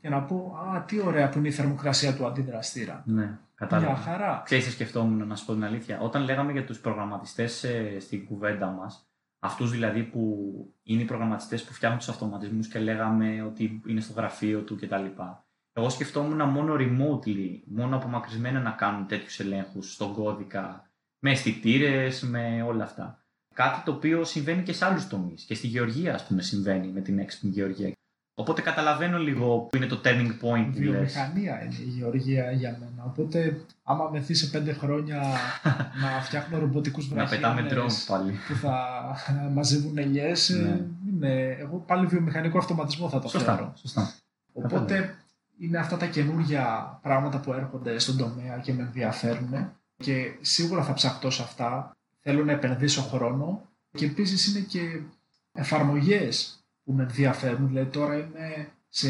και 0.02 0.08
να 0.08 0.22
πω 0.22 0.56
«Α, 0.74 0.82
τι 0.82 1.00
ωραία 1.00 1.28
που 1.28 1.38
είναι 1.38 1.48
η 1.48 1.52
θερμοκρασία 1.52 2.14
του 2.14 2.26
αντιδραστήρα». 2.26 3.02
Ναι, 3.06 3.14
Μια 3.22 3.40
κατάλαβα. 3.54 3.96
χαρά. 3.96 4.42
Ξέρεις, 4.44 4.64
τι 4.64 4.70
σκεφτόμουν 4.70 5.26
να 5.26 5.36
σου 5.36 5.44
πω 5.44 5.52
την 5.52 5.64
αλήθεια. 5.64 6.00
Όταν 6.00 6.22
λέγαμε 6.22 6.52
για 6.52 6.64
τους 6.64 6.78
προγραμματιστές 6.80 7.64
ε, 7.64 7.96
στην 8.00 8.26
κουβέντα 8.26 8.66
μας, 8.66 9.06
αυτούς 9.38 9.70
δηλαδή 9.70 10.02
που 10.02 10.46
είναι 10.82 11.02
οι 11.02 11.04
προγραμματιστές 11.04 11.64
που 11.64 11.72
φτιάχνουν 11.72 11.98
τους 12.00 12.08
αυτοματισμούς 12.08 12.68
και 12.68 12.78
λέγαμε 12.78 13.42
ότι 13.42 13.82
είναι 13.86 14.00
στο 14.00 14.12
γραφείο 14.12 14.60
του 14.60 14.76
κτλ. 14.76 15.04
Εγώ 15.72 15.88
σκεφτόμουν 15.90 16.48
μόνο 16.48 16.74
remotely, 16.78 17.60
μόνο 17.64 17.96
απομακρυσμένα 17.96 18.60
να 18.60 18.70
κάνουν 18.70 19.06
τέτοιους 19.06 19.40
ελέγχους 19.40 19.92
στον 19.92 20.12
κώδικα, 20.12 20.90
με 21.18 21.30
αισθητήρες, 21.30 22.22
με 22.22 22.62
όλα 22.66 22.84
αυτά. 22.84 23.24
Κάτι 23.54 23.82
το 23.84 23.92
οποίο 23.92 24.24
συμβαίνει 24.24 24.62
και 24.62 24.72
σε 24.72 24.84
άλλους 24.84 25.06
τομείς. 25.06 25.44
Και 25.44 25.54
στη 25.54 25.66
γεωργία, 25.66 26.14
ας 26.14 26.26
πούμε, 26.26 26.42
συμβαίνει 26.42 26.86
με 26.88 27.00
την 27.00 27.18
έξυπνη 27.18 27.50
γεωργία. 27.50 27.92
Οπότε 28.34 28.60
καταλαβαίνω 28.62 29.18
λίγο 29.18 29.58
που 29.58 29.76
είναι 29.76 29.86
το 29.86 30.00
turning 30.04 30.30
point 30.40 30.70
που 30.74 30.80
λες. 30.80 30.90
Βιομηχανία 30.90 31.62
είναι 31.64 31.74
η 31.78 31.88
γεωργία 31.88 32.50
για 32.52 32.76
μένα. 32.80 33.04
Οπότε, 33.06 33.60
άμα 33.82 34.08
μεθεί 34.10 34.34
σε 34.34 34.46
πέντε 34.46 34.72
χρόνια 34.72 35.22
να 36.02 36.20
φτιάχνω 36.22 36.58
ρομποτικούς 36.58 37.10
Να 37.10 37.26
πετάμε 37.28 37.60
βραχίονες 37.60 38.04
drones 38.04 38.06
πάλι. 38.08 38.32
που 38.48 38.54
θα 38.54 38.76
μαζεύουν 39.54 39.98
ελιές, 39.98 40.50
ε, 40.50 40.54
Ναι. 40.56 40.80
είναι, 41.10 41.56
εγώ 41.60 41.76
πάλι 41.86 42.06
βιομηχανικό 42.06 42.58
αυτοματισμό 42.58 43.08
θα 43.08 43.18
το 43.20 43.28
φέρω. 43.28 43.44
Σωστά, 43.44 43.72
σωστά. 43.76 44.12
Οπότε, 44.52 45.14
είναι 45.58 45.78
αυτά 45.78 45.96
τα 45.96 46.06
καινούργια 46.06 46.98
πράγματα 47.02 47.38
που 47.40 47.52
έρχονται 47.52 47.98
στον 47.98 48.16
τομέα 48.16 48.58
και 48.58 48.72
με 48.72 48.82
ενδιαφέρουν 48.82 49.72
και 49.96 50.32
σίγουρα 50.40 50.82
θα 50.84 50.92
ψαχτώ 50.92 51.30
σε 51.30 51.42
αυτά. 51.42 51.96
Θέλω 52.20 52.44
να 52.44 52.52
επενδύσω 52.52 53.02
χρόνο 53.02 53.62
και 53.90 54.04
επίσης 54.04 54.46
είναι 54.46 54.64
και 54.64 55.00
εφαρμογές 55.52 56.61
που 56.84 56.92
με 56.92 57.02
ενδιαφέρουν. 57.02 57.68
Δηλαδή 57.68 57.90
τώρα 57.90 58.14
είμαι 58.16 58.68
σε, 58.88 59.08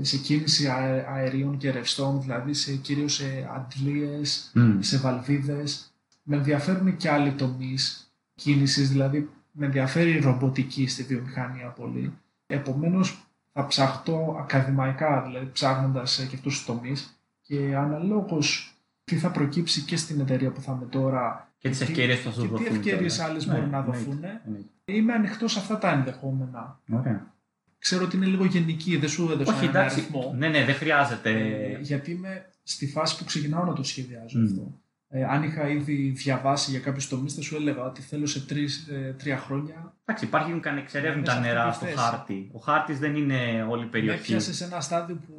σε 0.00 0.16
κίνηση 0.16 0.68
αε- 0.68 1.04
αερίων 1.08 1.56
και 1.56 1.70
ρευστών, 1.70 2.20
δηλαδή 2.20 2.54
σε, 2.54 2.74
κυρίως 2.74 3.14
σε 3.14 3.48
αντλίες, 3.56 4.50
Μμ. 4.54 4.80
σε 4.80 4.96
βαλβίδες. 4.98 5.92
Με 6.22 6.36
ενδιαφέρουν 6.36 6.96
και 6.96 7.10
άλλοι 7.10 7.32
τομείς 7.32 8.12
κίνησης, 8.34 8.88
δηλαδή 8.90 9.30
με 9.52 9.66
ενδιαφέρει 9.66 10.10
η 10.10 10.18
ρομποτική 10.20 10.86
στη 10.86 11.02
βιομηχανία 11.02 11.66
πολύ. 11.68 12.12
Επομένως 12.46 13.26
θα 13.52 13.66
ψαχτώ 13.66 14.36
ακαδημαϊκά, 14.40 15.22
δηλαδή 15.22 15.50
ψάχνοντας 15.52 16.18
ε, 16.18 16.26
και 16.26 16.36
αυτούς 16.36 16.56
τους 16.56 16.64
τομείς 16.64 17.18
και 17.42 17.74
αναλόγως 17.76 18.74
τι 19.04 19.16
θα 19.16 19.30
προκύψει 19.30 19.80
και 19.82 19.96
στην 19.96 20.20
εταιρεία 20.20 20.50
που 20.50 20.60
θα 20.60 20.72
είμαι 20.72 20.86
τώρα 20.90 21.52
Και 21.58 21.68
τις 21.68 21.78
τι- 21.78 21.84
ευκαιρίες 21.84 22.18
που 22.20 22.24
θα 22.28 22.34
σου 22.34 22.40
και 22.40 22.46
δοθούν. 22.46 22.66
τι 22.66 22.74
ευκαιρίες 22.74 23.14
κιόλας. 23.14 23.30
άλλες 23.30 23.46
Ναι, 23.46 23.52
μπορούν 23.54 23.70
να 23.70 23.78
εννοείται, 23.78 23.98
δοθούν. 24.04 24.24
εννοείται. 24.46 24.68
Είμαι 24.84 25.12
ανοιχτός 25.12 25.52
σε 25.52 25.58
αυτά 25.58 25.78
τα 25.78 25.90
ενδεχόμενα. 25.92 26.80
Ωραία. 26.92 27.32
Ξέρω 27.78 28.04
ότι 28.04 28.16
είναι 28.16 28.26
λίγο 28.26 28.44
γενική, 28.44 28.96
δεν 28.96 29.08
σου 29.08 29.28
έδωσα 29.32 29.54
Όχι, 29.54 29.64
ένα 29.64 29.78
εντάξει. 29.78 30.00
αριθμό. 30.00 30.34
Ναι, 30.36 30.48
ναι, 30.48 30.64
δεν 30.64 30.74
χρειάζεται. 30.74 31.30
Ε, 31.30 31.78
γιατί 31.80 32.10
είμαι 32.10 32.50
στη 32.62 32.86
φάση 32.86 33.18
που 33.18 33.24
ξεκινάω 33.24 33.64
να 33.64 33.72
το 33.72 33.82
σχεδιάζω 33.82 34.38
Μμ. 34.38 34.44
αυτό. 34.44 34.80
Ε, 35.08 35.24
αν 35.24 35.42
είχα 35.42 35.68
ήδη 35.68 35.94
διαβάσει 36.16 36.70
για 36.70 36.80
κάποιους 36.80 37.08
τομείς, 37.08 37.34
θα 37.34 37.40
σου 37.42 37.56
έλεγα 37.56 37.82
ότι 37.84 38.02
θέλω 38.02 38.26
σε 38.26 38.40
τρεις, 38.40 38.86
ε, 38.88 39.14
τρία 39.18 39.38
χρόνια 39.38 39.94
Εντάξει, 40.04 40.24
υπάρχουν 40.24 40.60
καν 40.60 40.76
εξερεύνητα 40.76 41.32
Μέσα 41.34 41.44
σε 41.44 41.48
νερά 41.48 41.64
αυτή 41.64 41.76
στο 41.76 41.84
τη 41.86 41.92
θέση. 41.92 42.04
χάρτη. 42.08 42.50
Ο 42.52 42.58
χάρτης 42.58 42.98
δεν 42.98 43.16
είναι 43.16 43.66
όλη 43.68 43.80
η 43.82 43.84
με 43.84 43.90
περιοχή. 43.90 44.18
έπιασε 44.20 44.54
σε 44.54 44.64
ένα 44.64 44.80
στάδιο 44.80 45.16
που 45.26 45.34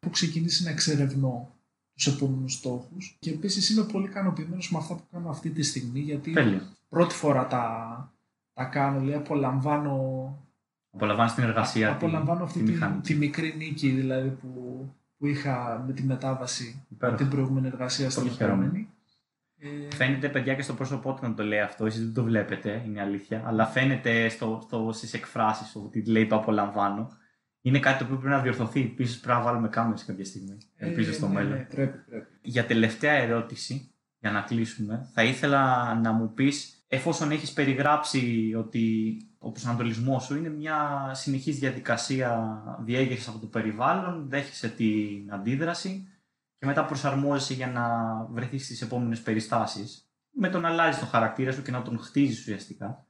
έχω 0.00 0.12
ξεκινήσει 0.12 0.64
να 0.64 0.70
εξερευνώ 0.70 1.54
τους 1.94 2.06
επόμενους 2.06 2.52
στόχους. 2.52 3.16
Και 3.18 3.30
επίσης 3.30 3.70
είμαι 3.70 3.82
πολύ 3.84 4.04
ικανοποιημένος 4.06 4.70
με 4.72 4.78
αυτά 4.78 4.94
που 4.94 5.02
κάνω 5.12 5.28
αυτή 5.30 5.50
τη 5.50 5.62
στιγμή, 5.62 6.00
γιατί 6.00 6.30
Τέλεια. 6.32 6.62
πρώτη 6.88 7.14
φορά 7.14 7.46
τα, 7.46 8.11
τα 8.54 8.64
κάνω. 8.64 8.98
Δηλαδή, 8.98 9.16
απολαμβάνω, 9.16 10.36
Απολαμβάνει 10.94 11.30
την 11.30 11.42
εργασία. 11.44 11.86
τη- 11.88 11.92
απολαμβάνω 11.94 12.44
αυτή 12.44 12.58
τη 12.58 12.64
τη, 12.64 12.70
μηχανή. 12.70 13.00
τη 13.00 13.14
μικρή 13.14 13.54
νίκη 13.56 13.88
δηλαδή, 13.90 14.28
που, 14.28 14.48
που 15.18 15.26
είχα 15.26 15.84
με 15.86 15.92
τη 15.92 16.02
μετάβαση 16.02 16.84
Υπέροχα. 16.88 17.16
από 17.16 17.24
την 17.24 17.32
προηγούμενη 17.36 17.66
εργασία 17.66 18.10
στην 18.10 18.22
Πολύ 18.22 18.34
χαίρομαι. 18.34 18.64
επόμενη. 18.64 18.88
Ε, 19.58 19.94
Φαίνεται, 19.94 20.28
παιδιά, 20.28 20.54
και 20.54 20.62
στο 20.62 20.74
πρόσωπό 20.74 21.14
του 21.14 21.18
να 21.28 21.34
το 21.34 21.44
λέει 21.44 21.60
αυτό. 21.60 21.86
Εσείς 21.86 22.04
δεν 22.04 22.14
το 22.14 22.22
βλέπετε, 22.22 22.82
είναι 22.86 23.00
αλήθεια. 23.00 23.42
Αλλά 23.46 23.66
φαίνεται 23.66 24.28
στο, 24.28 24.60
στο, 24.62 24.90
στις 24.92 25.14
εκφράσεις 25.14 25.76
ότι 25.76 26.02
λέει 26.04 26.26
το 26.26 26.36
απολαμβάνω. 26.36 27.08
Είναι 27.60 27.78
κάτι 27.78 27.98
το 27.98 28.04
οποίο 28.04 28.16
πρέπει 28.16 28.34
να 28.34 28.40
διορθωθεί. 28.40 28.80
Επίσης, 28.80 29.20
πρέπει 29.20 29.38
να 29.38 29.44
βάλουμε 29.44 29.68
κάμερες 29.68 30.04
κάποια 30.04 30.24
στιγμή. 30.24 30.58
Ελπίζω 30.76 31.10
ε, 31.10 31.12
στο 31.12 31.26
ναι, 31.28 31.34
μέλλον. 31.34 31.52
ναι, 31.52 31.64
πρέπει, 31.70 31.98
πρέπει. 32.10 32.26
Για 32.42 32.66
τελευταία 32.66 33.12
ερώτηση, 33.12 33.90
για 34.18 34.30
να 34.30 34.40
κλείσουμε, 34.40 35.08
θα 35.12 35.22
ήθελα 35.22 35.94
να 35.94 36.12
μου 36.12 36.32
πεις, 36.34 36.81
εφόσον 36.94 37.30
έχεις 37.30 37.52
περιγράψει 37.52 38.54
ότι 38.58 39.16
ο 39.38 39.50
προσανατολισμός 39.50 40.24
σου 40.24 40.36
είναι 40.36 40.48
μια 40.48 41.10
συνεχής 41.14 41.58
διαδικασία 41.58 42.62
διέγερσης 42.84 43.28
από 43.28 43.38
το 43.38 43.46
περιβάλλον, 43.46 44.28
δέχεσαι 44.28 44.68
την 44.68 45.32
αντίδραση 45.32 46.08
και 46.58 46.66
μετά 46.66 46.84
προσαρμόζεσαι 46.84 47.54
για 47.54 47.66
να 47.66 47.84
βρεθείς 48.30 48.64
στις 48.64 48.82
επόμενες 48.82 49.20
περιστάσεις, 49.20 50.10
με 50.30 50.48
το 50.48 50.60
να 50.60 50.68
αλλάζεις 50.68 51.00
το 51.00 51.06
χαρακτήρα 51.06 51.52
σου 51.52 51.62
και 51.62 51.70
να 51.70 51.82
τον 51.82 51.98
χτίζεις 51.98 52.38
ουσιαστικά. 52.38 53.06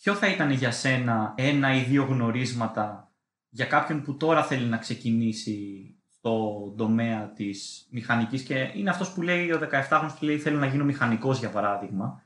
Ποιο 0.00 0.14
θα 0.14 0.26
ήταν 0.26 0.50
για 0.50 0.70
σένα 0.70 1.34
ένα 1.36 1.74
ή 1.74 1.82
δύο 1.82 2.04
γνωρίσματα 2.04 3.12
για 3.48 3.66
κάποιον 3.66 4.02
που 4.02 4.16
τώρα 4.16 4.44
θέλει 4.44 4.66
να 4.66 4.76
ξεκινήσει 4.76 5.90
στο 6.08 6.74
τομέα 6.76 7.32
της 7.32 7.86
μηχανικής 7.90 8.42
και 8.42 8.72
είναι 8.74 8.90
αυτός 8.90 9.12
που 9.12 9.22
λέει 9.22 9.52
ο 9.52 9.58
17χρονος 9.58 10.14
που 10.18 10.24
λέει 10.24 10.38
θέλω 10.38 10.58
να 10.58 10.66
γίνω 10.66 10.84
μηχανικός 10.84 11.38
για 11.38 11.50
παράδειγμα 11.50 12.24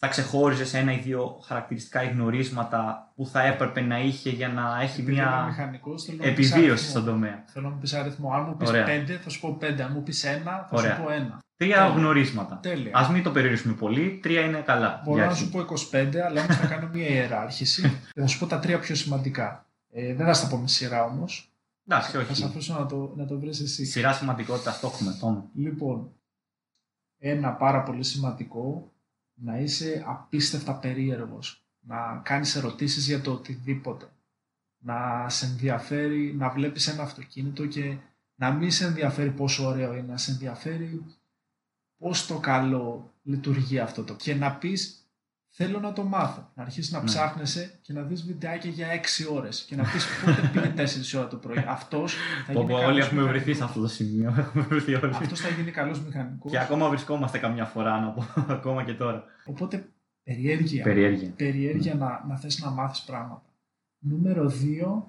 θα 0.00 0.08
ξεχώριζες 0.08 0.68
σε 0.68 0.78
ένα 0.78 0.92
ή 0.92 0.98
δύο 0.98 1.40
χαρακτηριστικά 1.44 2.02
ή 2.02 2.08
γνωρίσματα 2.08 3.12
που 3.14 3.26
θα 3.26 3.42
έπρεπε 3.42 3.80
να 3.80 3.98
είχε 4.00 4.30
για 4.30 4.48
να 4.48 4.78
έχει 4.82 5.00
Επειδή 5.00 5.12
είμαι 5.16 5.22
μια 5.22 5.44
μηχανικός, 5.48 6.04
θέλω 6.04 6.16
να 6.20 6.28
μου 6.28 6.34
πεις 6.34 6.50
επιβίωση 6.50 6.70
αριθμό. 6.72 6.90
στον 6.90 7.04
τομέα. 7.04 7.44
Θέλω 7.46 7.68
να 7.68 7.74
μου 7.74 7.80
πεις 7.80 7.92
αριθμό. 7.94 8.32
Αν 8.32 8.44
μου 8.48 8.56
πεις 8.56 8.68
Ωραία. 8.68 8.86
5, 8.86 9.10
θα 9.22 9.30
σου 9.30 9.40
πω 9.40 9.58
5. 9.60 9.80
Αν 9.82 9.90
μου 9.94 10.02
πεις 10.02 10.24
1, 10.24 10.28
θα 10.44 10.68
Ωραία. 10.70 10.94
σου 10.96 11.02
πω 11.02 11.08
1. 11.08 11.38
Τρία 11.56 11.76
Τέλεια. 11.76 11.86
γνωρίσματα. 11.94 12.58
Τέλεια. 12.62 12.96
Α 12.98 13.10
μην 13.10 13.22
το 13.22 13.30
περιορίσουμε 13.30 13.74
πολύ, 13.74 14.18
τρία 14.22 14.40
είναι 14.40 14.60
καλά. 14.60 15.00
Μπορώ 15.04 15.16
για 15.16 15.24
να 15.26 15.30
αρχή. 15.30 15.42
σου 15.44 15.50
πω 15.50 15.58
25, 15.92 16.16
αλλά 16.16 16.40
όμω 16.42 16.52
θα 16.52 16.66
κάνω 16.66 16.88
μια 16.92 17.08
ιεράρχηση 17.08 17.82
και 18.14 18.20
θα 18.20 18.26
σου 18.26 18.38
πω 18.38 18.46
τα 18.46 18.58
τρία 18.58 18.78
πιο 18.78 18.94
σημαντικά. 18.94 19.66
Ε, 19.92 20.14
δεν 20.14 20.26
θα 20.26 20.32
στα 20.32 20.48
πω 20.48 20.56
με 20.56 20.68
σειρά 20.68 21.04
όμως. 21.04 21.52
Εντάξει, 21.88 22.10
Θα 22.10 22.24
σε 22.24 22.32
όχι. 22.32 22.44
αφήσω 22.44 22.74
να 22.78 22.86
το, 22.86 23.12
να 23.16 23.26
το 23.26 23.38
βρεις 23.38 23.60
εσύ. 23.60 23.84
Σειρά 23.84 24.12
σημαντικότητα 24.12 24.78
το 24.80 24.86
έχουμε, 24.94 25.16
Τόμ. 25.20 25.42
Λοιπόν, 25.54 26.10
ένα 27.18 27.52
πάρα 27.52 27.82
πολύ 27.82 28.04
σημαντικό, 28.04 28.92
να 29.40 29.58
είσαι 29.58 30.04
απίστευτα 30.06 30.74
περίεργος. 30.74 31.62
Να 31.80 32.20
κάνεις 32.24 32.54
ερωτήσεις 32.54 33.06
για 33.06 33.20
το 33.20 33.32
οτιδήποτε. 33.32 34.08
Να 34.78 35.28
σε 35.28 35.46
ενδιαφέρει, 35.46 36.34
να 36.34 36.50
βλέπεις 36.50 36.88
ένα 36.88 37.02
αυτοκίνητο 37.02 37.66
και 37.66 37.96
να 38.34 38.52
μην 38.52 38.70
σε 38.70 38.84
ενδιαφέρει 38.86 39.30
πόσο 39.30 39.66
ωραίο 39.66 39.92
είναι, 39.92 40.06
να 40.06 40.16
σε 40.16 40.30
ενδιαφέρει 40.30 41.04
πώς 41.98 42.26
το 42.26 42.38
καλό 42.38 43.14
λειτουργεί 43.22 43.78
αυτό 43.78 44.04
το. 44.04 44.14
Και 44.14 44.34
να 44.34 44.56
πεις, 44.56 45.07
θέλω 45.60 45.80
να 45.80 45.92
το 45.92 46.04
μάθω. 46.04 46.50
Να 46.54 46.62
αρχίσεις 46.62 46.92
να 46.92 46.98
Ναι. 46.98 47.04
ψάχνεσαι 47.04 47.78
και 47.82 47.92
να 47.92 48.02
δεις 48.02 48.24
βιντεάκια 48.24 48.70
για 48.70 48.88
6 48.88 49.24
ώρες 49.32 49.64
και 49.68 49.76
να 49.76 49.82
πεις 49.82 50.06
πότε 50.24 50.50
πήγε 50.52 50.72
4 50.76 51.18
ώρα 51.18 51.28
το 51.28 51.36
πρωί. 51.36 51.64
Αυτός 51.68 52.14
θα 52.46 52.52
Πω, 52.52 52.60
γίνει 52.60 52.72
πω, 52.72 52.76
όλοι 52.78 52.84
καλός 52.86 53.06
έχουμε 53.06 53.22
βρεθεί 53.22 53.54
σε 53.54 53.62
μηχανικός. 53.62 53.68
αυτό 53.68 53.80
το 53.80 53.88
σημείο. 53.88 54.34
Έχουμε 54.38 54.64
βρεθεί 54.64 54.94
όλοι. 54.94 55.14
Αυτός 55.14 55.40
θα 55.40 55.48
γίνει 55.48 55.70
καλός 55.70 56.00
μηχανικός. 56.00 56.50
Και 56.50 56.58
ακόμα 56.58 56.88
βρισκόμαστε 56.88 57.38
καμιά 57.38 57.64
φορά, 57.64 58.00
να 58.00 58.08
πω, 58.10 58.24
ακόμα 58.58 58.84
και 58.84 58.94
τώρα. 58.94 59.24
Οπότε 59.44 59.88
περιέργεια. 60.22 60.82
Περιέργεια. 60.82 61.30
περιέργεια 61.36 61.94
να, 61.94 62.24
να 62.28 62.36
θες 62.36 62.58
να 62.58 62.70
μάθεις 62.70 63.00
πράγματα. 63.02 63.42
Νούμερο 63.98 64.44
2, 64.46 65.02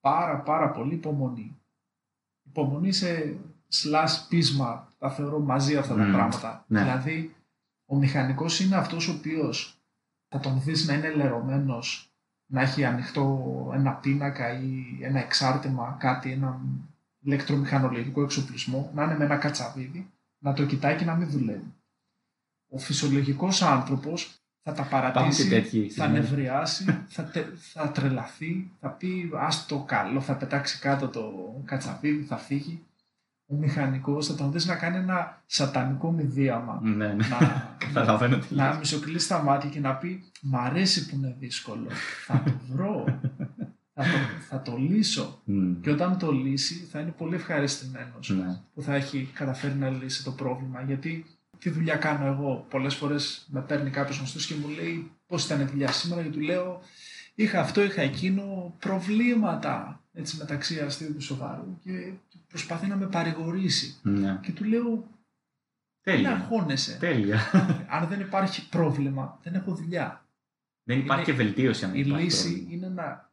πάρα 0.00 0.40
πάρα 0.40 0.70
πολύ 0.70 0.94
υπομονή. 0.94 1.56
Υπομονή 2.42 2.92
σε 2.92 3.36
slash 3.82 4.26
πείσμα, 4.28 4.88
τα 4.98 5.10
θεωρώ 5.10 5.38
μαζί 5.40 5.76
αυτά 5.76 5.94
τα 5.94 6.02
Μμμ, 6.04 6.12
πράγματα. 6.12 6.64
ναι. 6.68 6.80
Δηλαδή, 6.82 7.34
ο 7.94 7.98
μηχανικός 7.98 8.60
είναι 8.60 8.76
αυτός 8.76 9.08
ο 9.08 9.12
οποίος 9.12 9.78
θα 10.28 10.40
τον 10.40 10.60
δεις 10.64 10.86
να 10.86 10.94
είναι 10.94 11.10
λερωμένος, 11.10 12.08
να 12.46 12.60
έχει 12.60 12.84
ανοιχτό 12.84 13.70
ένα 13.74 13.92
πίνακα 13.92 14.52
ή 14.60 14.98
ένα 15.00 15.18
εξάρτημα, 15.20 15.96
κάτι, 16.00 16.32
ένα 16.32 16.60
ηλεκτρομηχανολογικό 17.20 18.22
εξοπλισμό, 18.22 18.90
να 18.94 19.02
είναι 19.04 19.16
με 19.16 19.24
ένα 19.24 19.36
κατσαβίδι, 19.36 20.10
να 20.38 20.52
το 20.52 20.66
κοιτάει 20.66 20.96
και 20.96 21.04
να 21.04 21.14
μην 21.14 21.30
δουλεύει. 21.30 21.74
Ο 22.68 22.78
φυσιολογικός 22.78 23.62
άνθρωπος 23.62 24.38
θα 24.62 24.72
τα 24.72 24.84
Υπάρχουν 24.86 25.10
και 25.10 25.12
παρατήσει, 25.12 25.48
τέτοιοι. 25.48 25.88
θα 25.90 26.08
νευριάσει, 26.08 27.04
θα, 27.08 27.22
τε- 27.24 27.56
θα 27.56 27.90
τρελαθεί, 27.90 28.70
θα 28.80 28.88
πει 28.88 29.30
ας 29.34 29.66
το 29.66 29.78
καλό, 29.82 30.20
θα 30.20 30.34
πετάξει 30.36 30.78
κάτω 30.78 31.08
το 31.08 31.54
κατσαβίδι, 31.64 32.22
θα 32.24 32.36
φύγει. 32.36 32.82
Ο 33.54 33.56
μηχανικός 33.60 34.26
θα 34.26 34.34
τον 34.34 34.52
δεις 34.52 34.66
να 34.66 34.74
κάνει 34.74 34.96
ένα 34.96 35.42
σατανικό 35.46 36.10
μηδίαμα. 36.12 36.80
Ναι, 36.82 37.06
ναι. 37.06 37.14
να, 37.14 37.38
Καταλαβαίνω 37.86 38.38
τι 38.38 38.54
να 38.54 38.68
λες. 38.68 38.78
μισοκλείσει 38.78 39.28
τα 39.28 39.42
μάτια 39.42 39.70
και 39.70 39.80
να 39.80 39.94
πει 39.94 40.24
Μ' 40.42 40.56
αρέσει 40.56 41.06
που 41.08 41.16
είναι 41.16 41.36
δύσκολο. 41.38 41.86
Θα 42.26 42.42
το 42.44 42.52
βρω. 42.72 43.04
θα, 43.94 44.02
το, 44.02 44.08
θα 44.48 44.62
το 44.62 44.76
λύσω. 44.76 45.40
Μμ, 45.44 45.80
Και 45.80 45.90
όταν 45.90 46.18
το 46.18 46.32
λύσει 46.32 46.74
θα 46.74 47.00
είναι 47.00 47.10
πολύ 47.10 47.34
ευχαριστημένος 47.34 48.28
Ναι. 48.28 48.60
που 48.74 48.82
θα 48.82 48.94
έχει 48.94 49.30
καταφέρει 49.34 49.74
να 49.74 49.88
λύσει 49.90 50.24
το 50.24 50.30
πρόβλημα. 50.30 50.82
Γιατί 50.82 51.26
τι 51.58 51.70
δουλειά 51.70 51.96
κάνω 51.96 52.26
εγώ; 52.26 52.66
Πολλές 52.70 52.94
φορές 52.94 53.46
με 53.50 53.60
παίρνει 53.60 53.90
κάποιος 53.90 54.16
γνωστός 54.18 54.46
και 54.46 54.54
μου 54.54 54.68
λέει 54.68 55.10
πώς 55.26 55.44
ήταν 55.44 55.60
η 55.60 55.64
δουλειά 55.64 55.92
σήμερα; 55.92 56.22
Και 56.22 56.28
του 56.30 56.40
λέω 56.40 56.80
είχα 57.34 57.60
αυτό, 57.60 57.82
είχα 57.82 58.02
εκείνο, 58.02 58.74
προβλήματα 58.78 60.03
έτσι, 60.14 60.36
μεταξύ 60.36 60.80
αστείου 60.80 61.14
και 61.14 61.20
σοβαρού 61.20 61.78
και 61.84 62.12
και 62.28 62.38
προσπαθεί 62.48 62.86
να 62.86 62.96
με 62.96 63.06
παρηγορήσει. 63.06 63.96
Ναι. 64.02 64.38
Και 64.42 64.52
του 64.52 64.64
λέω, 64.64 64.90
μην 64.90 65.02
Τέλεια. 66.02 66.30
αγχώνεσαι. 66.32 66.96
Τέλεια. 67.00 67.38
Αν 67.88 68.08
δεν 68.08 68.20
υπάρχει 68.20 68.68
πρόβλημα, 68.68 69.38
δεν 69.42 69.54
έχω 69.54 69.74
δουλειά. 69.74 70.24
Δεν 70.84 70.98
υπάρχει 70.98 71.30
Είναι- 71.30 71.38
και 71.38 71.44
βελτίωση 71.44 71.84
αν 71.84 71.94
Η 71.94 72.02
υπάρχει 72.06 72.24
λύση 72.24 72.48
πρόβλημα. 72.48 72.72
είναι 72.74 72.88
να, 72.88 73.30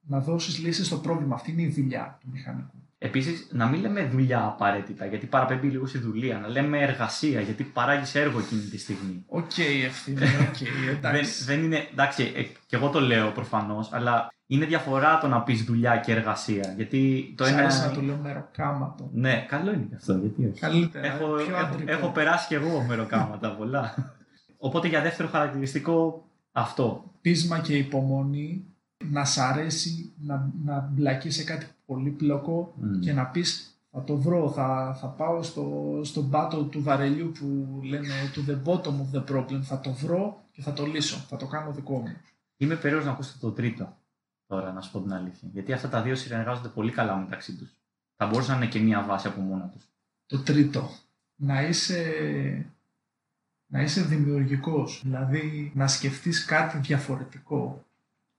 να 0.00 0.20
δώσεις 0.20 0.58
λύση 0.58 0.84
στο 0.84 0.96
πρόβλημα. 0.98 1.34
Αυτή 1.34 1.50
είναι 1.50 1.62
η 1.62 1.68
δουλειά 1.68 2.18
του 2.20 2.28
μηχανικού. 2.32 2.76
Επίσης, 2.98 3.48
να 3.52 3.66
μην 3.68 3.80
λέμε 3.80 4.04
δουλειά 4.08 4.44
απαραίτητα, 4.44 5.06
γιατί 5.06 5.26
παραπέμπει 5.26 5.68
λίγο 5.68 5.86
στη 5.86 5.98
δουλεία. 5.98 6.38
Να 6.38 6.48
λέμε 6.48 6.78
εργασία, 6.78 7.40
γιατί 7.40 7.64
παράγεις 7.64 8.14
έργο 8.14 8.38
εκείνη 8.38 8.60
τη 8.62 8.78
στιγμή. 8.78 9.24
Οκ, 9.26 9.58
ευθύνη, 9.84 10.18
οκ, 10.18 10.56
δεν, 10.58 10.88
εντάξει. 10.96 11.44
δεν 11.44 11.62
είναι. 11.62 11.88
Εντάξει, 11.92 12.32
ε, 12.36 12.42
και 12.66 12.76
εγώ 12.76 12.88
το 12.90 13.00
λέω 13.00 13.30
προφανώς, 13.32 13.92
αλλά 13.92 14.33
είναι 14.46 14.64
διαφορά 14.66 15.18
το 15.18 15.28
να 15.28 15.42
πεις 15.42 15.64
δουλειά 15.64 15.96
και 15.96 16.12
εργασία. 16.12 16.72
Γιατί 16.76 17.34
το 17.36 17.44
Σ' 17.44 17.48
ένα. 17.48 17.58
άρεσε 17.58 17.86
να 17.86 17.92
το 17.92 18.00
λέω 18.00 18.16
μεροκάματο. 18.16 19.10
Ναι, 19.12 19.44
καλό 19.48 19.72
είναι 19.72 19.86
και 19.88 19.94
αυτό, 19.94 20.12
γιατί 20.16 20.46
όχι. 20.46 20.60
Καλύτερα, 20.60 21.06
Έχω, 21.06 21.26
πιο 21.26 21.56
έχω, 21.56 21.66
αντρικό. 21.66 21.92
έχω 21.92 22.08
περάσει 22.08 22.46
κι 22.46 22.54
εγώ 22.54 22.84
μεροκάματα 22.88 23.54
πολλά. 23.56 24.14
Οπότε 24.58 24.88
για 24.88 25.00
δεύτερο 25.02 25.28
χαρακτηριστικό 25.28 26.24
αυτό. 26.52 27.04
Πείσμα 27.20 27.58
και 27.58 27.76
υπομονή, 27.76 28.64
να 29.10 29.24
σ' 29.24 29.38
αρέσει 29.38 30.12
να, 30.20 30.50
να 30.64 30.90
μπλακεί 30.92 31.30
σε 31.30 31.44
κάτι 31.44 31.66
πολύπλοκο 31.86 32.74
Μμ. 32.76 32.98
και 33.00 33.12
να 33.12 33.26
πεις 33.26 33.78
θα 33.90 34.04
το 34.04 34.16
βρω, 34.16 34.50
θα, 34.50 34.96
θα 35.00 35.06
πάω 35.06 35.42
στο, 35.42 36.00
στον 36.04 36.30
πάτο 36.30 36.62
του 36.64 36.82
βαρελιού 36.82 37.32
που 37.38 37.80
λένε 37.82 38.06
to 38.34 38.50
the 38.50 38.70
bottom 38.70 38.86
of 38.86 39.18
the 39.18 39.34
problem, 39.34 39.60
θα 39.62 39.80
το 39.80 39.92
βρω 39.92 40.42
και 40.50 40.62
θα 40.62 40.72
το 40.72 40.86
λύσω, 40.86 41.16
θα 41.28 41.36
το 41.36 41.46
κάνω 41.46 41.72
δικό 41.72 41.94
μου. 41.98 42.16
Είμαι 42.56 42.74
περίεργος 42.74 43.04
να 43.06 43.12
ακούσω 43.12 43.34
το 43.40 43.50
τρίτο 43.50 43.96
τώρα, 44.54 44.72
να 44.72 44.80
σου 44.80 44.90
πω 44.90 45.00
την 45.00 45.12
αλήθεια. 45.12 45.48
Γιατί 45.52 45.72
αυτά 45.72 45.88
τα 45.88 46.02
δύο 46.02 46.14
συνεργάζονται 46.14 46.68
πολύ 46.68 46.92
καλά 46.92 47.16
μεταξύ 47.16 47.56
τους. 47.56 47.70
Θα 48.16 48.26
μπορούσαν 48.26 48.58
να 48.58 48.62
είναι 48.64 48.72
και 48.72 48.80
μία 48.80 49.02
βάση 49.02 49.26
από 49.26 49.40
μόνα 49.40 49.68
τους. 49.68 49.88
Το 50.26 50.38
τρίτο, 50.42 50.90
να 51.36 51.62
είσαι, 51.62 52.02
να 53.66 53.82
είσαι 53.82 54.02
δημιουργικός, 54.02 55.00
δηλαδή 55.04 55.72
να 55.74 55.86
σκεφτείς 55.86 56.44
κάτι 56.44 56.78
διαφορετικό. 56.78 57.84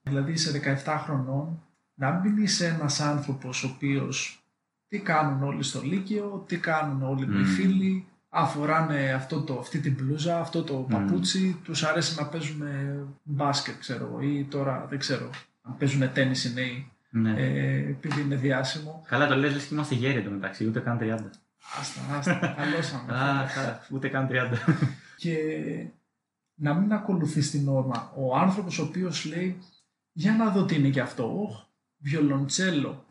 Δηλαδή 0.02 0.32
είσαι 0.32 0.80
17 0.84 1.00
χρονών, 1.04 1.62
να 1.94 2.10
μην 2.10 2.36
είσαι 2.42 2.66
ένας 2.66 3.00
άνθρωπος 3.00 3.64
ο 3.64 3.68
οποίος 3.74 4.44
τι 4.88 4.98
κάνουν 4.98 5.42
όλοι 5.42 5.62
στο 5.62 5.82
Λύκειο, 5.82 6.44
τι 6.46 6.58
κάνουν 6.58 7.02
όλοι 7.02 7.26
μου 7.26 7.38
οι 7.38 7.42
Μμμ. 7.42 7.54
φίλοι, 7.54 8.06
Α, 8.28 8.46
φοράνε 8.46 9.12
αυτό 9.12 9.40
το, 9.40 9.58
αυτή 9.58 9.80
την 9.80 9.94
μπλούζα, 9.94 10.40
αυτό 10.40 10.62
το 10.62 10.74
παπούτσι, 10.74 11.60
τους 11.64 11.84
αρέσει 11.84 12.18
να 12.18 12.26
παίζουν 12.26 12.62
μπάσκετ, 13.22 13.78
ξέρω 13.78 14.06
εγώ, 14.06 14.20
ή 14.20 14.44
τώρα 14.44 14.86
δεν 14.88 14.98
ξέρω, 14.98 15.30
αν 15.66 15.76
παίζουν 15.78 16.12
τέννις 16.12 16.44
οι 16.44 16.52
νέοι, 16.52 16.90
Ναι. 17.10 17.34
ε, 17.36 17.76
επειδή 17.76 18.20
είναι 18.20 18.36
διάσημο. 18.36 19.04
Καλά, 19.08 19.26
το 19.26 19.36
λες, 19.36 19.52
λες 19.52 19.64
και 19.64 19.74
είμαστε 19.74 19.94
γέροι 19.94 20.18
εντωμεταξύ, 20.18 20.66
ούτε 20.66 20.80
καν 20.80 20.98
30. 20.98 21.30
Άστα, 21.80 22.00
άστα, 22.16 22.54
καλώσαμε. 22.56 23.12
Α, 23.20 23.46
καλά, 23.54 23.86
ούτε 23.90 24.08
καν 24.08 24.28
30. 24.30 24.52
και 25.16 25.36
να 26.54 26.74
μην 26.74 26.92
ακολουθεί 26.92 27.40
την 27.48 27.68
όρμα. 27.68 28.12
Ο 28.16 28.36
άνθρωπος 28.36 28.78
ο 28.78 28.82
οποίος 28.82 29.24
λέει 29.24 29.58
για 30.12 30.32
να 30.32 30.50
δω 30.50 30.64
τι 30.64 30.74
είναι 30.74 30.88
και 30.88 31.00
αυτό. 31.00 31.40
Οχ, 31.42 31.64
βιολοντσέλο. 31.98 33.04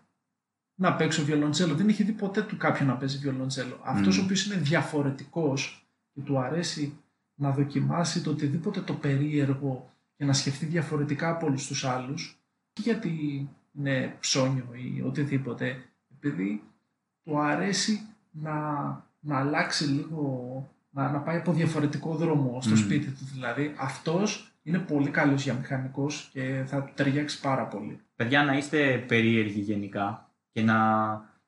Να 0.77 0.95
παίξω 0.95 1.23
βιολοντσέλο. 1.23 1.75
Δεν 1.75 1.87
έχει 1.89 2.03
δει 2.03 2.11
ποτέ 2.11 2.41
του 2.41 2.57
κάποιον 2.57 2.87
να 2.87 2.95
παίζει 2.95 3.17
βιολοντσέλο. 3.17 3.79
Αυτός 3.83 4.15
Μμμ. 4.15 4.21
ο 4.21 4.25
οποίος 4.25 4.45
είναι 4.45 4.55
διαφορετικός 4.55 5.87
και 6.13 6.21
του 6.21 6.39
αρέσει 6.39 6.97
να 7.35 7.51
δοκιμάσει 7.51 8.21
το 8.23 8.29
οτιδήποτε 8.29 8.81
το 8.81 8.93
περίεργο 8.93 9.89
και 10.17 10.25
να 10.25 10.33
σκεφτεί 10.33 10.65
διαφορετικά 10.65 11.29
από 11.29 11.45
όλους 11.45 11.67
τους 11.67 11.85
άλλους 11.85 12.39
και 12.39 12.44
γιατί 12.81 13.49
είναι 13.77 14.15
ψώνιο 14.19 14.67
ή 14.73 15.01
οτιδήποτε 15.01 15.83
επειδή 16.15 16.63
του 17.23 17.39
αρέσει 17.39 18.07
να, 18.31 18.53
να 19.19 19.39
αλλάξει 19.39 19.85
λίγο 19.85 20.69
να, 20.89 21.11
να 21.11 21.19
πάει 21.19 21.37
από 21.37 21.53
διαφορετικό 21.53 22.15
δρόμο 22.15 22.61
στο 22.61 22.75
Μμμ. 22.75 22.81
σπίτι 22.81 23.11
του. 23.11 23.29
Δηλαδή, 23.33 23.73
αυτός 23.77 24.51
είναι 24.63 24.77
πολύ 24.77 25.09
καλός 25.09 25.43
για 25.43 25.53
μηχανικός 25.53 26.29
και 26.31 26.63
θα 26.65 26.83
του 26.83 26.91
ταιριάξει 26.95 27.39
πάρα 27.39 27.67
πολύ. 27.67 27.99
Παιδιά, 28.15 28.43
να 28.43 28.57
είστε 28.57 29.03
περίεργοι 29.07 29.59
γενικά 29.59 30.31
και 30.51 30.61
να 30.61 30.77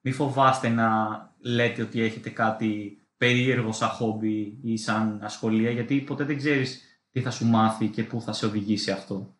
μην 0.02 0.14
φοβάστε 0.14 0.70
να 0.70 0.90
λέτε 1.40 1.82
ότι 1.82 2.02
έχετε 2.02 2.30
κάτι 2.30 3.02
περίεργο 3.18 3.72
σαν 3.72 3.90
χόμπι 3.90 4.58
ή 4.62 4.78
σαν 4.78 5.20
ασχολία, 5.24 5.72
γιατί 5.72 6.02
ποτέ 6.02 6.24
δεν 6.24 6.38
ξέρεις 6.38 7.02
τι 7.12 7.22
θα 7.22 7.32
σου 7.32 7.46
μάθει 7.46 7.88
και 7.88 8.04
πού 8.04 8.22
θα 8.22 8.34
σε 8.34 8.46
οδηγήσει 8.46 8.92
αυτό. 8.92 9.37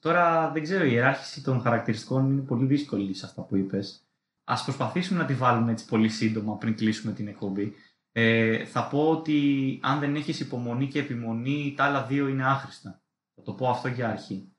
Τώρα 0.00 0.50
δεν 0.50 0.62
ξέρω, 0.62 0.84
η 0.84 0.90
ιεράρχηση 0.92 1.42
των 1.42 1.60
χαρακτηριστικών 1.60 2.30
είναι 2.30 2.40
πολύ 2.40 2.66
δύσκολη 2.66 3.14
σε 3.14 3.26
αυτά 3.26 3.42
που 3.42 3.56
είπες. 3.56 4.02
Ας 4.44 4.64
προσπαθήσουμε 4.64 5.18
να 5.20 5.24
τη 5.26 5.34
βάλουμε 5.34 5.72
έτσι 5.72 5.84
πολύ 5.86 6.08
σύντομα 6.08 6.56
πριν 6.56 6.76
κλείσουμε 6.76 7.12
την 7.12 7.28
εκπομπή. 7.28 7.72
Ε, 8.12 8.64
θα 8.64 8.88
πω 8.88 9.10
ότι 9.10 9.40
αν 9.82 9.98
δεν 10.00 10.14
έχεις 10.14 10.40
υπομονή 10.40 10.86
και 10.88 10.98
επιμονή, 10.98 11.74
τα 11.76 11.84
άλλα 11.84 12.04
δύο 12.06 12.28
είναι 12.28 12.46
άχρηστα. 12.46 13.02
Θα 13.34 13.42
το 13.42 13.52
πω 13.52 13.68
αυτό 13.70 13.88
για 13.88 14.08
αρχή. 14.08 14.52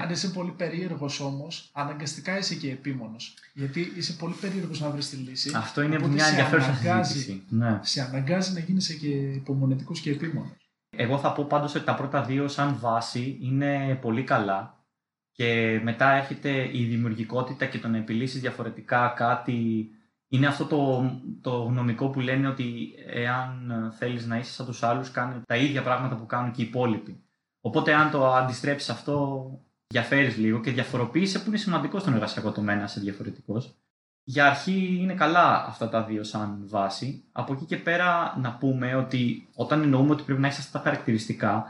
Αν 0.00 0.10
είσαι 0.10 0.28
πολύ 0.28 0.50
περίεργος 0.50 1.20
όμως, 1.20 1.70
αναγκαστικά 1.74 2.38
είσαι 2.38 2.54
και 2.54 2.70
επίμονος. 2.70 3.34
Γιατί 3.54 3.92
είσαι 3.96 4.12
πολύ 4.12 4.34
περίεργος 4.40 4.80
να 4.80 4.90
βρεις 4.90 5.08
τη 5.10 5.16
λύση. 5.16 5.52
Αυτό 5.54 5.82
είναι 5.82 5.96
Οπότε 5.96 6.12
μια 6.12 6.24
σε 6.24 6.30
ενδιαφέρουσα 6.30 6.68
αναγκάζει- 6.68 7.12
συζήτηση. 7.12 7.44
Ναι. 7.48 7.80
Σε 7.82 8.00
αναγκάζει 8.02 8.52
να 8.52 8.58
γίνεσαι 8.60 8.94
και 8.94 9.08
υπομονετικός 9.08 10.00
και 10.00 10.10
επίμονος. 10.10 10.61
Εγώ 10.96 11.18
θα 11.18 11.32
πω 11.32 11.44
πάντως 11.44 11.74
ότι 11.74 11.84
τα 11.84 11.94
πρώτα 11.94 12.22
δύο 12.22 12.48
σαν 12.48 12.78
βάση 12.78 13.38
είναι 13.40 13.98
πολύ 14.00 14.24
καλά 14.24 14.84
και 15.32 15.80
μετά 15.82 16.12
έρχεται 16.12 16.78
η 16.78 16.84
δημιουργικότητα 16.84 17.66
και 17.66 17.78
το 17.78 17.88
να 17.88 17.96
επιλύσεις 17.96 18.40
διαφορετικά 18.40 19.08
κάτι. 19.08 19.90
Είναι 20.28 20.46
αυτό 20.46 20.64
το, 20.64 21.10
το 21.40 21.62
γνωμικό 21.62 22.10
που 22.10 22.20
λένε 22.20 22.48
ότι 22.48 22.94
εάν 23.06 23.92
θέλεις 23.98 24.26
να 24.26 24.38
είσαι 24.38 24.52
σαν 24.52 24.66
τους 24.66 24.82
άλλους 24.82 25.10
κάνε 25.10 25.42
τα 25.46 25.56
ίδια 25.56 25.82
πράγματα 25.82 26.16
που 26.16 26.26
κάνουν 26.26 26.52
και 26.52 26.62
οι 26.62 26.64
υπόλοιποι. 26.64 27.24
Οπότε 27.60 27.94
αν 27.94 28.10
το 28.10 28.32
αντιστρέψεις 28.32 28.90
αυτό 28.90 29.48
διαφέρεις 29.86 30.36
λίγο 30.36 30.60
και 30.60 30.70
διαφοροποιείσαι 30.70 31.38
που 31.38 31.48
είναι 31.48 31.56
σημαντικό 31.56 31.98
στον 31.98 32.12
εργασιακό 32.12 32.52
τομέα 32.52 32.76
να 32.76 32.84
είσαι 32.84 33.00
διαφορετικός. 33.00 33.76
Για 34.24 34.46
αρχή 34.46 34.98
είναι 35.00 35.14
καλά 35.14 35.64
αυτά 35.66 35.88
τα 35.88 36.04
δύο 36.04 36.24
σαν 36.24 36.62
βάση. 36.68 37.24
Από 37.32 37.52
εκεί 37.52 37.64
και 37.64 37.76
πέρα 37.76 38.38
να 38.38 38.56
πούμε 38.56 38.94
ότι 38.94 39.48
όταν 39.54 39.82
εννοούμε 39.82 40.10
ότι 40.10 40.22
πρέπει 40.22 40.40
να 40.40 40.46
έχει 40.46 40.60
αυτά 40.60 40.78
τα 40.78 40.84
χαρακτηριστικά, 40.84 41.64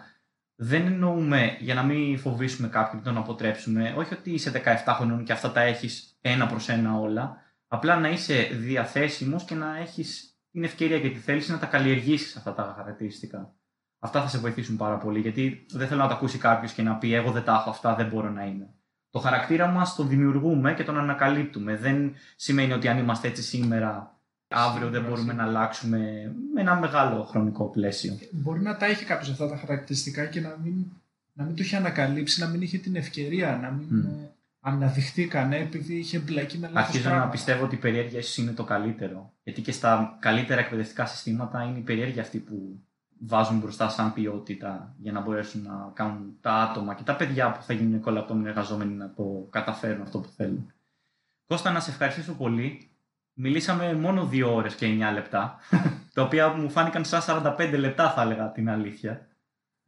δεν 0.55 0.87
εννοούμε 0.87 1.57
για 1.61 1.75
να 1.75 1.83
μην 1.83 2.19
φοβήσουμε 2.19 2.69
κάποιον 2.69 3.03
και 3.03 3.09
τον 3.09 3.19
αποτρέψουμε, 3.19 3.95
όχι 3.97 4.15
ότι 4.15 4.31
είσαι 4.31 4.63
17 4.87 4.93
χρονών 4.97 5.25
και 5.25 5.33
αυτά 5.33 5.53
τα 5.53 5.61
έχεις 5.61 6.19
ένα 6.21 6.47
προς 6.47 6.69
ένα 6.69 6.99
όλα, 6.99 7.37
απλά 7.67 8.01
να 8.01 8.09
είσαι 8.09 8.49
διαθέσιμος 8.53 9.45
και 9.45 9.55
να 9.55 9.77
έχεις 9.77 10.37
την 10.51 10.65
ευκαιρία 10.65 11.01
και 11.01 11.11
τη 11.11 11.19
θέληση 11.19 11.51
να 11.51 11.59
τα 11.59 11.67
καλλιεργήσεις 11.67 12.37
αυτά 12.37 12.55
τα 12.55 12.75
χαρακτηριστικά. 12.77 13.55
Αυτά 13.99 14.23
θα 14.23 14.29
σε 14.29 14.39
βοηθήσουν 14.39 14.77
πάρα 14.77 14.99
πολύ, 14.99 15.21
γιατί 15.21 15.67
δεν 15.71 15.89
θέλω 15.89 16.03
να 16.03 16.09
τα 16.09 16.15
ακούσει 16.15 16.39
κάποιος 16.39 16.73
και 16.73 16.83
να 16.83 16.97
πει: 16.97 17.15
Εγώ 17.15 17.31
δεν 17.31 17.45
τα 17.45 17.53
έχω 17.53 17.71
αυτά, 17.71 17.95
δεν 17.95 18.09
μπορώ 18.09 18.31
να 18.31 18.45
είμαι. 18.45 18.75
Το 19.13 19.19
χαρακτήρα 19.19 19.67
μας 19.67 19.95
τον 19.95 20.09
δημιουργούμε 20.09 20.75
και 20.75 20.85
τον 20.85 20.99
ανακαλύπτουμε. 20.99 21.77
Δεν 21.77 22.15
σημαίνει 22.37 22.73
ότι 22.73 22.89
αν 22.89 22.99
είμαστε 22.99 23.29
έτσι 23.29 23.43
σήμερα, 23.43 24.17
αύριο 24.49 24.91
δεν 24.91 25.01
Σίγουρα, 25.01 25.09
μπορούμε 25.09 25.31
σίγουρα. 25.33 25.45
να 25.45 25.59
αλλάξουμε 25.59 25.99
με 26.55 26.61
ένα 26.61 26.75
μεγάλο 26.77 27.25
χρονικό 27.25 27.65
πλαίσιο. 27.65 28.19
Μπορεί 28.31 28.61
να 28.63 28.77
τα 28.77 28.87
έχει 28.87 29.05
κάποιος 29.05 29.31
αυτά 29.31 29.49
τα 29.49 29.57
χαρακτηριστικά 29.57 30.25
και 30.25 30.41
να 30.41 30.57
μην, 30.63 30.75
να 31.33 31.45
μην 31.45 31.57
το 31.57 31.63
είχε 31.63 31.77
ανακαλύψει, 31.77 32.41
να 32.41 32.47
μην 32.49 32.63
είχε 32.63 32.79
την 32.79 32.97
ευκαιρία 32.97 33.59
να 33.63 33.71
μην 33.71 33.87
Μμ. 33.91 34.07
ε, 34.07 34.31
αναδειχθεί 34.61 35.27
κανένα 35.27 35.63
επειδή 35.63 35.95
είχε 35.95 36.19
μπλέκει 36.19 36.59
με 36.59 36.67
λάθος 36.67 36.83
Αρχίζω 36.83 37.03
πράγματα. 37.03 37.25
να 37.27 37.31
πιστεύω 37.33 37.65
ότι 37.65 37.75
η 37.75 37.79
περιέργεια 37.79 38.19
ίσως 38.19 38.37
είναι 38.37 38.53
το 38.53 38.65
καλύτερο. 38.65 39.33
Γιατί 39.43 39.61
και 39.63 39.73
στα 39.73 40.17
καλύτερα 40.21 40.61
εκπαιδευτικά 40.61 41.07
συστήματα 41.07 41.63
είναι 41.63 41.79
η 41.79 41.83
περιέργεια 41.83 42.23
αυτή 42.23 42.39
που 42.39 42.81
βάζουν 43.25 43.59
μπροστά 43.59 43.89
σαν 43.89 44.13
ποιότητα 44.13 44.95
για 44.99 45.13
να 45.13 45.21
μπορέσουν 45.21 45.63
να 45.63 45.91
κάνουν 45.95 46.37
τα 46.41 46.53
άτομα 46.55 46.95
και 46.95 47.03
τα 47.03 47.17
παιδιά 47.17 47.53
που 47.53 47.63
θα 47.63 47.73
γίνουν 47.73 48.01
κολαπτώμενοι 48.01 48.49
εργαζόμενοι 48.49 48.95
να 48.95 49.11
το 49.11 49.47
καταφέρουν 49.51 50.03
αυτό 50.03 50.19
που 50.21 50.29
θέλουν. 50.29 50.73
Κώστα, 51.47 51.71
να 51.71 51.81
σε 51.81 51.91
ευχαριστήσω 51.91 52.33
πολύ. 52.33 52.91
Μιλήσαμε 53.35 53.95
μόνο 53.95 54.27
δύο 54.27 54.55
ώρες 54.55 54.75
και 54.75 54.87
9 54.87 55.13
λεπτά, 55.13 55.59
τα 56.15 56.23
οποία 56.23 56.49
μου 56.49 56.71
φάνηκαν 56.71 57.05
σαν 57.05 57.21
45 57.59 57.75
λεπτά 57.79 58.11
θα 58.11 58.23
έλεγα 58.23 58.53
την 58.53 58.69
αλήθεια. 58.69 59.27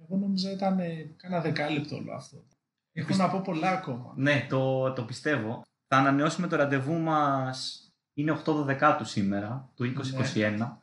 Εγώ 0.03 0.17
νόμιζα 0.17 0.51
ήταν 0.51 0.79
ε, 0.79 1.15
κάνα 1.17 1.41
δεκάλεπτο 1.41 1.97
όλο 1.97 2.13
αυτό. 2.13 2.45
Έχω 2.93 3.07
Πιστε- 3.07 3.27
να 3.27 3.33
πω 3.33 3.41
πολλά 3.41 3.71
ακόμα. 3.71 4.13
Ναι, 4.17 4.47
το, 4.49 4.93
το 4.93 5.03
πιστεύω. 5.03 5.63
Θα 5.87 5.97
ανανεώσουμε 5.97 6.47
το 6.47 6.57
ραντεβού 6.57 6.95
μας, 6.95 7.89
είναι 8.15 8.43
8 8.45 8.65
Δεκάτου 8.65 9.05
σήμερα, 9.05 9.71
του 9.75 9.93
2021. 10.35 10.77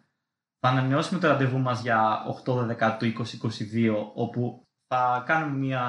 Θα 0.63 0.69
ανανεώσουμε 0.69 1.19
το 1.19 1.27
ραντεβού 1.27 1.57
μας 1.59 1.81
για 1.81 2.17
8 2.45 2.53
Δεκάτου 2.65 3.13
του 3.13 3.25
2022, 3.25 4.11
όπου 4.13 4.67
θα 4.87 5.23
κάνουμε 5.27 5.57
μια 5.57 5.83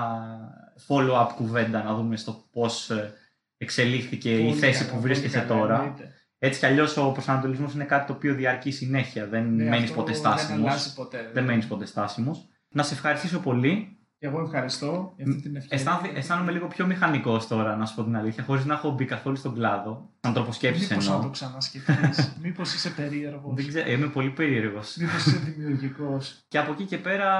follow-up 0.89 1.28
κουβέντα 1.36 1.82
να 1.82 1.94
δούμε 1.94 2.16
στο 2.16 2.44
πώς 2.53 2.90
ε, 2.90 3.12
εξελίχθηκε 3.57 4.39
η 4.39 4.44
Πολύ 4.44 4.55
θέση 4.59 4.78
καλά, 4.78 4.85
που 4.90 5.01
πολύ 5.01 5.03
βρίσκεσαι 5.12 5.39
καλά, 5.40 5.61
τώρα. 5.61 5.74
εννοείται. 5.81 6.12
Έτσι 6.39 6.59
κι 6.59 6.66
αλλιώς 6.66 6.97
ο 6.97 7.12
προσανατολισμός 7.12 7.74
είναι 7.74 7.85
κάτι 7.85 8.07
το 8.07 8.12
οποίο 8.12 8.35
διαρκεί 8.35 8.70
συνέχεια, 8.70 9.27
δεν 9.27 9.55
Ναι, 9.55 9.65
μένεις 9.65 9.82
αυτό 9.90 9.94
ποτέ 9.94 10.11
Δεν 10.12 10.20
στάσιμος. 10.20 10.69
αλλάζει 10.70 10.94
ποτέ. 10.94 11.31
Δεν 11.32 11.44
μένεις 11.44 11.66
ποτέ 11.66 11.86
στάσιμος. 11.86 12.49
Να 12.69 12.82
σε 12.82 12.94
ευχαριστήσω 12.94 13.39
πολύ. 13.39 13.97
Και 14.23 14.28
εγώ 14.28 14.40
ευχαριστώ 14.40 15.12
για 15.16 15.27
αυτή 15.28 15.43
την 15.43 15.57
ευκαιρία. 15.57 15.85
Αισθάνθη- 15.85 16.16
αισθάνομαι 16.16 16.53
λίγο 16.53 16.66
πιο 16.66 16.86
μηχανικός 16.86 17.47
τώρα, 17.49 17.77
να 17.77 17.86
σου 17.86 17.94
πω 17.94 18.05
την 18.05 18.16
αλήθεια, 18.16 18.44
χωρίς 18.44 18.65
να 18.65 18.74
έχω 18.74 18.90
μπει 18.90 19.05
καθόλου 19.05 19.36
στον 19.36 19.55
κλάδο. 19.55 20.11
Σαν 20.20 20.32
τρόπο 20.32 20.53
σκέψης 20.53 20.89
Μήπως 20.89 21.05
να 21.05 21.11
το 21.11 21.16
εννοώ. 21.16 21.31
ξανασκεφτείς, 21.31 22.32
μήπως 22.43 22.74
είσαι 22.74 22.90
περίεργος, 22.90 23.55
Δεν 23.55 23.69
ξέρω, 23.69 23.90
είμαι 23.90 24.07
πολύ 24.07 24.31
περίεργος. 24.31 24.97
μήπως 24.97 25.27
είσαι 25.27 25.39
δημιουργικός. 25.39 26.39
και 26.49 26.59
από 26.59 26.73
εκεί 26.73 26.85
και 26.85 26.99
πέρα 26.99 27.31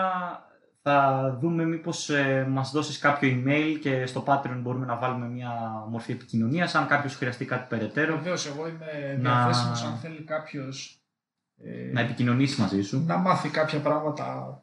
θα 0.83 1.37
δούμε 1.41 1.65
μήπως 1.65 2.11
ε, 2.11 2.47
μας 2.51 2.71
δώσεις 2.71 2.99
κάποιο 2.99 3.29
email 3.45 3.79
και 3.81 4.07
στο 4.07 4.25
Patreon 4.27 4.59
μπορούμε 4.63 4.87
να 4.87 4.97
βάλουμε 4.97 5.27
μια 5.29 5.51
μορφή 5.89 6.13
επικοινωνίας 6.13 6.75
αν 6.75 6.87
κάποιος 6.87 7.15
χρειαστεί 7.17 7.45
κάτι 7.45 7.67
περαιτέρω 7.69 8.17
Βεβαίως, 8.17 8.47
εγώ 8.47 8.69
είμαι 8.69 9.19
Να- 9.21 9.45
διαθέσιμος 9.45 9.83
αν 9.85 9.97
θέλει 9.97 10.23
κάποιος 10.25 11.03
ε, 11.65 11.93
να 11.93 12.01
επικοινωνήσει 12.01 12.61
μαζί 12.61 12.83
σου. 12.83 13.05
να 13.07 13.17
μάθει 13.17 13.49
κάποια 13.49 13.79
πράγματα 13.81 14.62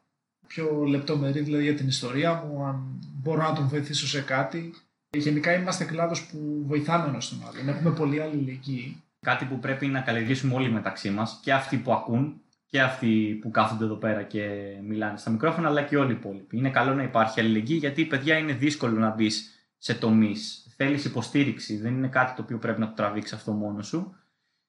πιο 0.50 0.84
λεπτομερή 0.84 1.40
δηλαδή 1.40 1.64
για 1.64 1.76
την 1.76 1.88
ιστορία 1.88 2.34
μου, 2.34 2.64
αν 2.64 3.00
μπορώ 3.22 3.42
να 3.42 3.54
τον 3.54 3.68
βοηθήσω 3.68 4.08
σε 4.08 4.22
κάτι. 4.22 4.74
Γενικά 5.10 5.54
είμαστε 5.54 5.84
κλάδος 5.84 6.26
που 6.26 6.64
βοηθάμε 6.68 7.08
ένας 7.08 7.30
τον 7.30 7.40
άλλον. 7.48 7.70
Έχουμε 7.70 7.92
πολύ 7.92 8.22
αλληλεγγύη. 8.22 9.04
Κάτι 9.20 9.46
που 9.46 9.60
πρέπει 9.60 9.88
να 9.88 10.00
καλλιεργήσουμε 10.02 10.54
όλοι 10.54 10.72
μεταξύ 10.72 11.10
μας 11.10 11.40
και 11.44 11.54
αυτοί 11.54 11.78
που 11.78 11.94
ακούν 11.94 12.42
και 12.66 12.82
αυτοί 12.82 13.40
που 13.42 13.52
κάθονται 13.52 13.84
εδώ 13.84 13.96
πέρα 13.96 14.24
και 14.24 14.50
μιλάνε 14.88 15.18
στα 15.18 15.30
μικρόφωνα 15.30 15.68
αλλά 15.68 15.82
και 15.82 15.98
όλοι 15.98 16.12
οι 16.12 16.16
υπόλοιποι. 16.20 16.58
Είναι 16.58 16.70
καλό 16.70 16.94
να 16.94 17.04
υπάρχει 17.04 17.40
αλληλεγγύη 17.40 17.78
γιατί 17.80 18.06
παιδιά 18.06 18.38
είναι 18.38 18.54
δύσκολο 18.54 19.00
να 19.00 19.10
μπεις 19.10 19.50
σε 19.78 19.94
τομείς. 19.94 20.68
Θέλεις 20.76 21.06
υποστήριξη, 21.06 21.78
δεν 21.78 21.94
είναι 21.94 22.08
κάτι 22.08 22.36
το 22.36 22.42
οποίο 22.42 22.58
πρέπει 22.58 22.80
να 22.80 22.88
το 22.88 22.94
τραβήξεις 22.94 23.34
αυτό 23.34 23.52
μόνος 23.52 23.88
σου. 23.88 24.16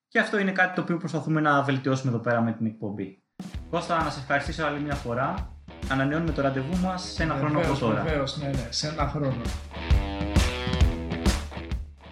Και 0.08 0.18
αυτό 0.18 0.38
είναι 0.38 0.52
κάτι 0.52 0.74
το 0.74 0.80
οποίο 0.80 0.96
προσπαθούμε 0.96 1.40
να 1.40 1.62
βελτιώσουμε 1.62 2.12
εδώ 2.12 2.20
πέρα 2.20 2.40
με 2.40 2.52
την 2.52 2.66
εκπομπή. 2.66 3.22
Κώστα, 3.70 4.04
να 4.04 4.10
σε 4.10 4.20
ευχαριστήσω 4.20 4.64
άλλη 4.64 4.80
μια 4.80 4.94
φορά. 4.94 5.54
Ανανεώνουμε 5.88 6.32
το 6.32 6.42
ραντεβού 6.42 6.76
μας 6.76 7.12
σε 7.14 7.22
ένα 7.22 7.34
χρόνο 7.34 7.48
από 7.48 7.58
Βεβαίως, 7.60 7.78
τώρα. 7.78 8.02
βεβαίως, 8.02 8.36
ναι, 8.36 8.46
ναι, 8.48 8.66
σε 8.70 8.86
ένα 8.88 9.08
χρόνο. 9.08 9.40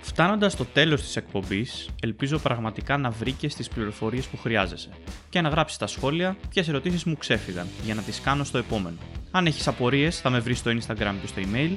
Φτάνοντας 0.00 0.52
στο 0.52 0.64
τέλος 0.64 1.00
της 1.02 1.16
εκπομπής, 1.16 1.88
ελπίζω 2.02 2.38
πραγματικά 2.38 2.96
να 2.96 3.10
βρήκες 3.10 3.54
τις 3.54 3.68
πληροφορίες 3.68 4.26
που 4.26 4.36
χρειάζεσαι 4.36 4.88
και 5.30 5.40
να 5.40 5.48
γράψεις 5.48 5.76
στα 5.76 5.86
σχόλια 5.86 6.36
ποιες 6.48 6.68
ερωτήσεις 6.68 7.04
μου 7.04 7.16
ξέφυγαν 7.16 7.66
για 7.84 7.94
να 7.94 8.02
τις 8.02 8.20
κάνω 8.20 8.44
στο 8.44 8.58
επόμενο. 8.58 8.96
Αν 9.30 9.46
έχεις 9.46 9.68
απορίες 9.68 10.20
θα 10.20 10.30
με 10.30 10.38
βρεις 10.38 10.58
στο 10.58 10.70
Instagram 10.70 11.14
και 11.20 11.26
στο 11.26 11.42
email 11.52 11.70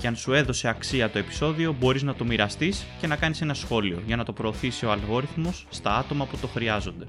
και 0.00 0.06
αν 0.06 0.16
σου 0.16 0.32
έδωσε 0.32 0.68
αξία 0.68 1.10
το 1.10 1.18
επεισόδιο 1.18 1.74
μπορείς 1.78 2.02
να 2.02 2.14
το 2.14 2.24
μοιραστείς 2.24 2.84
και 3.00 3.06
να 3.06 3.16
κάνεις 3.16 3.40
ένα 3.40 3.54
σχόλιο 3.54 4.02
για 4.06 4.16
να 4.16 4.24
το 4.24 4.32
προωθήσει 4.32 4.86
ο 4.86 4.90
αλγόριθμος 4.90 5.66
στα 5.70 5.96
άτομα 5.96 6.26
που 6.26 6.36
το 6.36 6.46
χρειάζονται. 6.46 7.06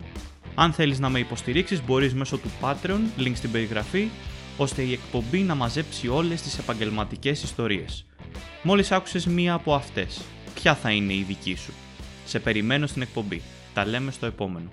Αν 0.56 0.74
θέλεις 0.74 1.00
να 1.00 1.10
με 1.10 1.20
υποστηρίξεις 1.20 1.86
μπορείς 1.86 2.14
μέσω 2.14 2.38
του 2.38 2.52
Patreon, 2.62 3.00
link 3.20 3.32
στην 3.34 3.52
περιγραφή, 3.52 4.10
ώστε 4.58 4.82
η 4.82 4.92
εκπομπή 4.92 5.40
να 5.40 5.56
μαζέψει 5.56 6.08
όλες 6.08 6.42
τις 6.42 6.58
επαγγελματικές 6.58 7.44
ιστορίες. 7.44 8.06
Μόλις 8.64 8.92
άκουσες 8.92 9.26
μία 9.26 9.54
από 9.54 9.74
αυτές, 9.74 10.22
ποια 10.54 10.76
θα 10.76 10.92
είναι 10.92 11.14
η 11.14 11.26
δική 11.28 11.56
σου; 11.56 11.74
Σε 12.26 12.40
περιμένω 12.40 12.88
στην 12.88 13.02
εκπομπή. 13.02 13.42
Τα 13.74 13.86
λέμε 13.86 14.12
στο 14.12 14.26
επόμενο. 14.26 14.70